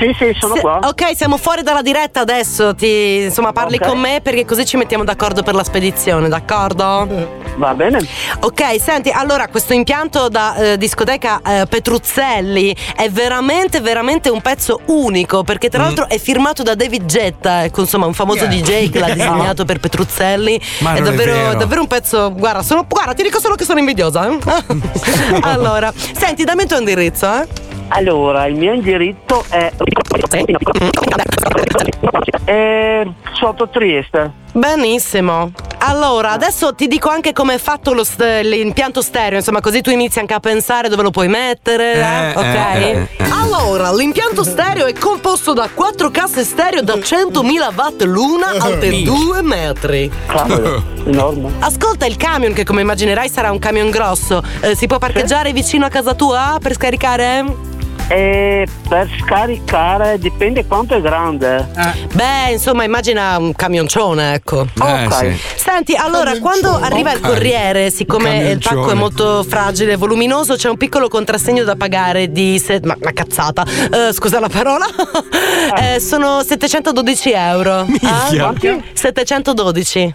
Sì, 0.00 0.14
sì, 0.16 0.34
sono 0.38 0.54
Se- 0.54 0.60
qua. 0.62 0.78
Ok, 0.82 1.14
siamo 1.14 1.36
fuori 1.36 1.62
dalla 1.62 1.82
diretta 1.82 2.20
adesso. 2.20 2.74
Ti, 2.74 3.22
insomma, 3.24 3.52
parli 3.52 3.76
Ok. 3.76 3.86
con 3.86 3.98
me 3.98 4.20
perché 4.22 4.46
così 4.46 4.64
ci 4.64 4.76
mettiamo 4.78 5.04
d'accordo 5.04 5.42
per 5.42 5.54
la 5.54 5.62
spedizione, 5.62 6.28
d'accordo? 6.28 7.06
Va 7.56 7.74
bene. 7.74 7.98
Ok, 8.40 8.80
senti, 8.80 9.10
allora 9.10 9.48
questo 9.48 9.74
impianto 9.74 10.28
da 10.28 10.54
eh, 10.56 10.78
discoteca 10.78 11.40
eh, 11.44 11.66
Petruzzelli 11.68 12.74
è 12.96 13.10
veramente, 13.10 13.80
veramente 13.80 14.30
un 14.30 14.40
pezzo 14.40 14.80
unico 14.86 15.42
perché 15.44 15.68
tra 15.68 15.82
l'altro 15.82 16.08
è 16.08 16.18
firmato 16.18 16.62
da 16.62 16.74
David 16.74 17.04
Getta, 17.04 17.64
ecco, 17.64 17.80
insomma, 17.82 18.06
un 18.06 18.14
famoso 18.14 18.44
Yeah. 18.44 18.48
DJ 18.62 18.90
che 18.90 18.98
l'ha 19.00 19.10
disegnato 19.12 19.66
per 19.66 19.80
Petruzzelli. 19.80 20.58
Ma 20.78 20.94
è 20.94 21.00
non 21.00 21.08
è 21.08 21.10
davvero, 21.10 21.32
vero. 21.34 21.58
davvero 21.58 21.80
un 21.82 21.86
pezzo. 21.88 22.32
Guarda, 22.32 22.62
sono, 22.62 22.86
guarda, 22.88 23.12
ti 23.12 23.22
dico 23.22 23.38
solo 23.38 23.54
che 23.54 23.64
sono 23.64 23.78
invidiosa. 23.78 24.28
eh. 24.30 24.38
allora, 25.42 25.92
senti, 25.94 26.44
dammi 26.44 26.62
il 26.62 26.68
tuo 26.68 26.78
indirizzo, 26.78 27.26
eh. 27.34 27.68
Allora, 27.92 28.46
il 28.46 28.54
mio 28.54 28.72
indirizzo 28.72 29.44
è. 29.48 29.72
è 32.44 33.02
sotto 33.32 33.68
Trieste. 33.68 34.30
Benissimo. 34.52 35.50
Allora, 35.82 36.30
adesso 36.32 36.74
ti 36.74 36.86
dico 36.88 37.08
anche 37.08 37.32
come 37.32 37.54
è 37.54 37.58
fatto 37.58 37.92
lo 37.94 38.04
st- 38.04 38.40
l'impianto 38.42 39.00
stereo, 39.00 39.38
insomma, 39.38 39.60
così 39.60 39.80
tu 39.80 39.90
inizi 39.90 40.18
anche 40.18 40.34
a 40.34 40.40
pensare 40.40 40.88
dove 40.88 41.02
lo 41.02 41.10
puoi 41.10 41.26
mettere. 41.28 41.94
eh? 41.94 41.98
Eh, 41.98 42.32
ok? 42.36 42.44
eh, 42.44 43.08
eh. 43.16 43.24
Allora, 43.30 43.90
l'impianto 43.92 44.44
stereo 44.44 44.86
è 44.86 44.92
composto 44.92 45.52
da 45.52 45.68
quattro 45.72 46.10
casse 46.10 46.44
stereo 46.44 46.82
da 46.82 46.94
100.000 46.94 47.74
watt 47.74 48.02
l'una, 48.02 48.48
alte 48.58 49.02
2 49.02 49.42
metri. 49.42 50.10
Cavolo, 50.26 50.82
enorme. 51.06 51.52
Ascolta 51.60 52.06
il 52.06 52.16
camion, 52.16 52.52
che 52.52 52.64
come 52.64 52.82
immaginerai 52.82 53.28
sarà 53.28 53.50
un 53.50 53.58
camion 53.58 53.88
grosso. 53.90 54.42
Eh, 54.60 54.76
si 54.76 54.86
può 54.86 54.98
parcheggiare 54.98 55.52
vicino 55.52 55.86
a 55.86 55.88
casa 55.88 56.14
tua 56.14 56.58
per 56.60 56.74
scaricare? 56.74 57.68
E 58.12 58.66
per 58.88 59.08
scaricare 59.20 60.18
dipende 60.18 60.66
quanto 60.66 60.96
è 60.96 61.00
grande. 61.00 61.68
Beh, 62.12 62.50
insomma, 62.50 62.82
immagina 62.82 63.38
un 63.38 63.54
camioncione, 63.54 64.34
ecco. 64.34 64.62
Eh, 64.62 65.08
sì. 65.12 65.40
Senti, 65.54 65.94
allora, 65.94 66.36
quando 66.40 66.74
arriva 66.76 67.12
il 67.12 67.18
Ok. 67.22 67.28
corriere, 67.28 67.90
siccome 67.92 68.50
il 68.50 68.58
pacco 68.58 68.90
è 68.90 68.94
molto 68.94 69.44
fragile 69.44 69.92
e 69.92 69.96
voluminoso, 69.96 70.56
c'è 70.56 70.68
un 70.68 70.76
piccolo 70.76 71.08
contrassegno 71.08 71.62
da 71.62 71.76
pagare 71.76 72.32
di. 72.32 72.58
se- 72.58 72.80
ma 72.82 72.96
una 73.00 73.12
cazzata. 73.12 73.64
Eh, 73.64 74.12
scusa 74.12 74.40
la 74.40 74.48
parola. 74.48 74.86
Eh, 75.80 76.00
sono 76.00 76.42
712 76.42 77.30
euro. 77.32 77.84
Minchia. 77.86 78.48
Ah? 78.48 78.54
712. 78.92 80.14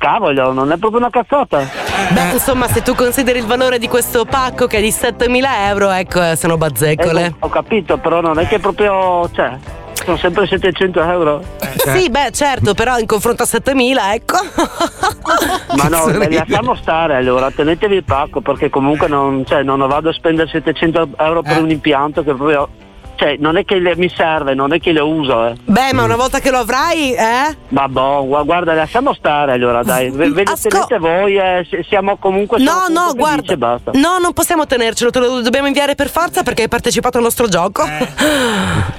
Cavolo, 0.00 0.50
non 0.54 0.72
è 0.72 0.78
proprio 0.78 0.98
una 0.98 1.10
cazzata. 1.10 1.58
Beh, 1.58 2.32
insomma, 2.32 2.66
se 2.68 2.80
tu 2.80 2.94
consideri 2.94 3.38
il 3.38 3.44
valore 3.44 3.78
di 3.78 3.86
questo 3.86 4.24
pacco 4.24 4.66
che 4.66 4.78
è 4.78 4.80
di 4.80 4.90
7000 4.90 5.68
euro, 5.68 5.90
ecco, 5.90 6.22
eh, 6.22 6.36
sono 6.36 6.56
bazzecole. 6.56 7.26
Ecco, 7.26 7.46
ho 7.46 7.48
capito, 7.50 7.98
però 7.98 8.22
non 8.22 8.38
è 8.38 8.48
che 8.48 8.58
proprio. 8.58 9.28
cioè, 9.34 9.58
sono 9.92 10.16
sempre 10.16 10.46
700 10.46 11.02
euro. 11.02 11.42
Sì, 11.76 12.08
beh, 12.08 12.30
certo, 12.32 12.72
però 12.72 12.96
in 12.96 13.04
confronto 13.04 13.42
a 13.42 13.46
7000, 13.46 14.14
ecco. 14.14 14.38
Ma 15.76 15.88
no, 15.88 16.06
beh, 16.06 16.30
lasciamo 16.30 16.74
stare 16.76 17.16
allora, 17.16 17.50
tenetevi 17.50 17.96
il 17.96 18.04
pacco 18.04 18.40
perché 18.40 18.70
comunque 18.70 19.06
non, 19.06 19.44
cioè, 19.46 19.62
non 19.62 19.86
vado 19.86 20.08
a 20.08 20.12
spendere 20.14 20.48
700 20.48 21.10
euro 21.18 21.42
per 21.42 21.60
un 21.60 21.68
impianto 21.68 22.22
che 22.24 22.32
proprio. 22.32 22.88
Cioè, 23.20 23.36
non 23.38 23.58
è 23.58 23.66
che 23.66 23.78
le- 23.78 23.96
mi 23.96 24.08
serve, 24.08 24.54
non 24.54 24.72
è 24.72 24.80
che 24.80 24.92
lo 24.92 25.06
uso, 25.06 25.46
eh. 25.48 25.54
Beh, 25.62 25.92
ma 25.92 26.04
una 26.04 26.16
volta 26.16 26.38
che 26.40 26.50
lo 26.50 26.60
avrai, 26.60 27.12
eh? 27.12 27.54
Ma 27.68 27.86
boh, 27.86 28.24
gua- 28.24 28.44
guarda, 28.44 28.72
lasciamo 28.72 29.12
stare 29.12 29.52
allora, 29.52 29.82
dai. 29.82 30.08
Ve, 30.10 30.30
ve 30.30 30.42
lo 30.44 30.52
Asco- 30.52 30.70
tenete 30.70 30.98
voi, 30.98 31.36
eh, 31.36 31.66
siamo 31.86 32.16
comunque. 32.16 32.56
No, 32.56 32.64
siamo 32.64 32.88
no, 32.88 33.00
comunque 33.14 33.56
guarda. 33.56 33.56
basta. 33.56 33.90
No, 33.98 34.16
non 34.18 34.32
possiamo 34.32 34.64
tenercelo, 34.66 35.10
te 35.10 35.18
lo 35.18 35.42
dobbiamo 35.42 35.66
inviare 35.66 35.94
per 35.94 36.08
forza 36.08 36.42
perché 36.42 36.62
hai 36.62 36.68
partecipato 36.68 37.18
al 37.18 37.22
nostro 37.24 37.46
gioco. 37.46 37.82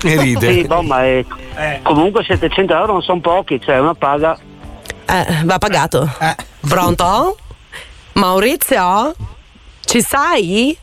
E 0.04 0.18
ride. 0.22 0.54
Sì, 0.54 0.64
boh, 0.68 0.84
ma 0.84 1.04
è- 1.04 1.26
comunque 1.82 2.24
700 2.24 2.74
euro 2.76 2.92
non 2.94 3.02
sono 3.02 3.22
pochi, 3.22 3.60
cioè 3.60 3.80
una 3.80 3.96
paga. 3.96 4.38
Eh, 5.08 5.26
va 5.46 5.58
pagato. 5.58 6.08
Pronto? 6.68 7.38
Maurizio? 8.14 9.16
Ci 9.84 10.00
sai? 10.04 10.78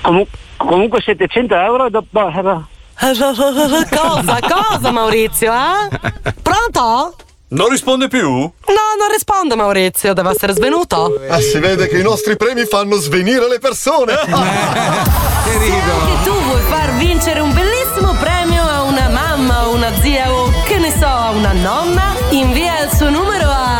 Comu- 0.00 0.26
comunque 0.56 1.00
700 1.00 1.54
euro 1.54 1.88
dopo. 1.90 2.30
cosa? 2.98 4.38
Cosa, 4.40 4.90
Maurizio, 4.90 5.52
eh? 5.52 6.32
Pronto? 6.42 7.14
Non 7.48 7.68
risponde 7.68 8.08
più? 8.08 8.28
No, 8.28 8.86
non 8.98 9.08
rispondo, 9.12 9.54
Maurizio, 9.54 10.12
deve 10.14 10.30
essere 10.30 10.52
svenuto. 10.52 11.20
Ah, 11.28 11.38
si 11.38 11.58
vede 11.58 11.86
che 11.86 11.98
i 11.98 12.02
nostri 12.02 12.36
premi 12.36 12.64
fanno 12.64 12.96
svenire 12.96 13.48
le 13.48 13.58
persone. 13.58 14.14
Che 15.46 15.52
Se 15.52 15.72
anche 15.72 16.24
tu 16.24 16.32
vuoi 16.42 16.60
far 16.62 16.96
vincere 16.96 17.38
un 17.38 17.54
bellissimo 17.54 18.14
premio 18.18 18.62
a 18.62 18.82
una 18.82 19.08
mamma 19.08 19.68
o 19.68 19.74
una 19.74 19.92
zia 20.00 20.32
o 20.32 20.50
che 20.64 20.76
ne 20.78 20.90
so, 20.90 21.06
a 21.06 21.30
una 21.30 21.52
nonna, 21.52 22.16
invia 22.30 22.82
il 22.82 22.90
suo 22.90 23.10
numero 23.10 23.48
a 23.48 23.75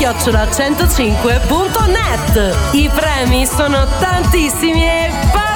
wender-105.net. 0.00 2.56
I 2.72 2.90
premi 2.94 3.46
sono 3.46 3.86
tantissimi 3.98 4.82
e 4.82 5.10
pazzeschi! 5.30 5.49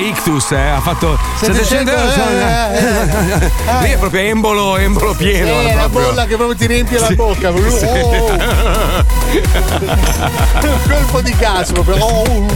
Ictus, 0.00 0.52
eh, 0.52 0.56
ha 0.58 0.80
fatto 0.80 1.18
700 1.40 1.90
euro. 1.90 2.10
eh, 2.10 3.82
Lì 3.82 3.90
è 3.90 3.98
proprio 3.98 4.20
embolo, 4.22 4.76
embolo 4.78 5.14
pieno. 5.14 5.46
Eh, 5.60 5.74
la 5.74 5.88
proprio. 5.88 6.06
bolla 6.08 6.24
che 6.26 6.36
proprio 6.36 6.56
ti 6.56 6.66
riempie 6.66 6.98
la 6.98 7.10
bocca. 7.10 7.52
Sì. 7.68 7.84
Oh. 7.84 8.30
Un 10.62 10.78
colpo 10.88 11.20
di 11.20 11.34
gas 11.36 11.72
proprio. 11.72 11.96
Oh. 11.96 12.46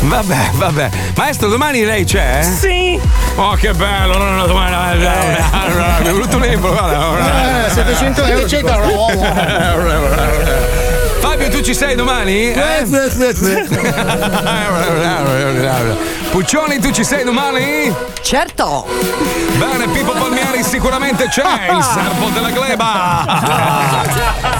Vabbè, 0.00 0.50
vabbè. 0.52 0.88
Maestro, 1.16 1.48
domani 1.48 1.84
lei 1.84 2.04
c'è? 2.04 2.42
Sì. 2.42 2.98
Oh, 3.36 3.54
che 3.54 3.72
bello! 3.72 4.14
allora 4.14 4.46
domani. 4.46 4.98
Mi 4.98 6.06
è 6.08 6.12
venuto 6.12 6.36
un 6.36 6.44
embolo, 6.44 6.74
guarda. 6.74 7.66
Eh, 7.66 7.70
700 7.70 8.24
euro. 8.24 8.48
700 8.48 8.74
Fabio, 11.20 11.48
tu 11.50 11.60
ci 11.60 11.74
sei 11.74 11.94
domani? 11.94 12.52
Eh? 12.52 12.84
Puccioni, 16.30 16.78
tu 16.78 16.90
ci 16.90 17.04
sei 17.04 17.24
domani? 17.24 17.94
Certo! 18.22 18.86
Bene, 19.56 19.88
Pippo 19.88 20.12
Palmieri 20.12 20.62
sicuramente 20.62 21.28
c'è, 21.28 21.70
il 21.72 21.82
servo 21.82 22.28
della 22.30 22.50
gleba. 22.50 24.52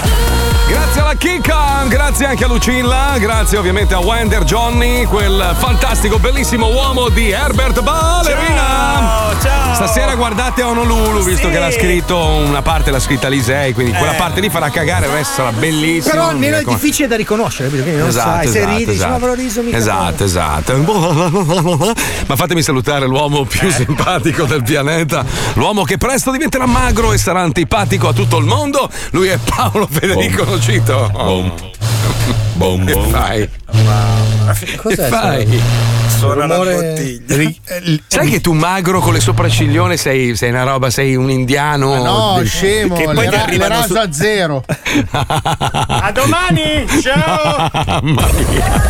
Kika, 1.18 1.84
grazie 1.88 2.26
anche 2.26 2.44
a 2.44 2.47
Lucilla, 2.48 3.16
grazie 3.18 3.56
ovviamente 3.59 3.94
a 3.94 3.98
Wender 4.01 4.44
Johnny, 4.44 5.05
quel 5.05 5.55
fantastico, 5.56 6.18
bellissimo 6.18 6.66
uomo 6.70 7.09
di 7.09 7.30
Herbert 7.30 7.80
Ballerina. 7.80 9.32
Ciao, 9.32 9.40
ciao. 9.40 9.74
Stasera 9.74 10.14
guardate 10.14 10.62
Honolulu, 10.62 11.22
visto 11.22 11.48
che 11.48 11.59
l'ha 11.59 11.70
scritto 11.70 12.18
una 12.18 12.62
parte 12.62 12.90
l'ha 12.90 13.01
scritta 13.01 13.28
Lisei, 13.28 13.72
quindi 13.72 13.93
quella 13.93 14.12
Eh. 14.14 14.16
parte 14.16 14.40
lì 14.40 14.51
farà 14.51 14.68
cagare, 14.70 15.06
il 15.06 15.12
resto 15.12 15.34
sarà 15.36 15.52
bellissimo. 15.52 16.12
Però 16.14 16.28
almeno 16.28 16.56
è 16.59 16.62
difficile 16.64 17.09
da 17.09 17.16
riconoscere, 17.16 17.68
perché 17.70 17.93
non 17.93 18.09
Esatto, 18.09 18.28
sai, 18.28 18.48
se 18.48 18.59
esatto, 18.59 18.70
ridi, 18.72 18.84
dici, 18.84 18.97
esatto. 18.97 19.10
ma 19.10 19.16
avrò 19.16 19.34
riso 19.34 19.62
mica. 19.62 19.76
Esatto, 19.76 20.24
esatto. 20.24 20.74
Ma 22.26 22.36
fatemi 22.36 22.62
salutare 22.62 23.06
l'uomo 23.06 23.44
più 23.44 23.70
simpatico 23.70 24.44
del 24.44 24.62
pianeta, 24.62 25.24
l'uomo 25.55 25.82
che 25.84 25.97
presto 25.98 26.30
diventerà 26.30 26.66
magro 26.66 27.12
e 27.12 27.18
sarà 27.18 27.40
antipatico 27.40 28.09
a 28.09 28.12
tutto 28.12 28.38
il 28.38 28.44
mondo. 28.44 28.88
Lui 29.10 29.28
è 29.28 29.38
Paolo 29.38 29.88
Federico 29.90 30.44
Nocito. 30.44 31.06
Che 32.87 33.11
fai? 33.11 33.49
Cos'è 34.77 34.97
che 34.97 35.09
fai? 35.09 35.62
Suona 36.16 36.47
la 36.47 36.57
bottiglia. 36.57 37.51
Sai 38.07 38.31
che 38.31 38.41
tu 38.41 38.53
magro 38.53 39.01
con 39.01 39.12
le 39.12 39.20
sopracciglione 39.20 39.97
sei, 39.99 40.35
sei 40.37 40.51
una 40.51 40.62
roba, 40.62 40.89
sei 40.91 41.15
un 41.15 41.31
indiano. 41.31 41.95
No, 42.03 42.35
del- 42.39 42.49
scemo, 42.49 42.95
Che 42.97 43.07
le, 43.07 43.12
poi 43.15 43.24
ti 43.24 43.31
ra- 43.31 43.37
le 43.37 43.43
arrivano 43.43 43.83
su- 43.83 43.95
raso 43.95 44.09
a 44.09 44.12
zero. 44.12 44.65
A 45.11 46.11
domani. 46.15 46.87
Ciao. 47.03 47.70
Mamma 48.03 48.28
mia. 48.49 48.83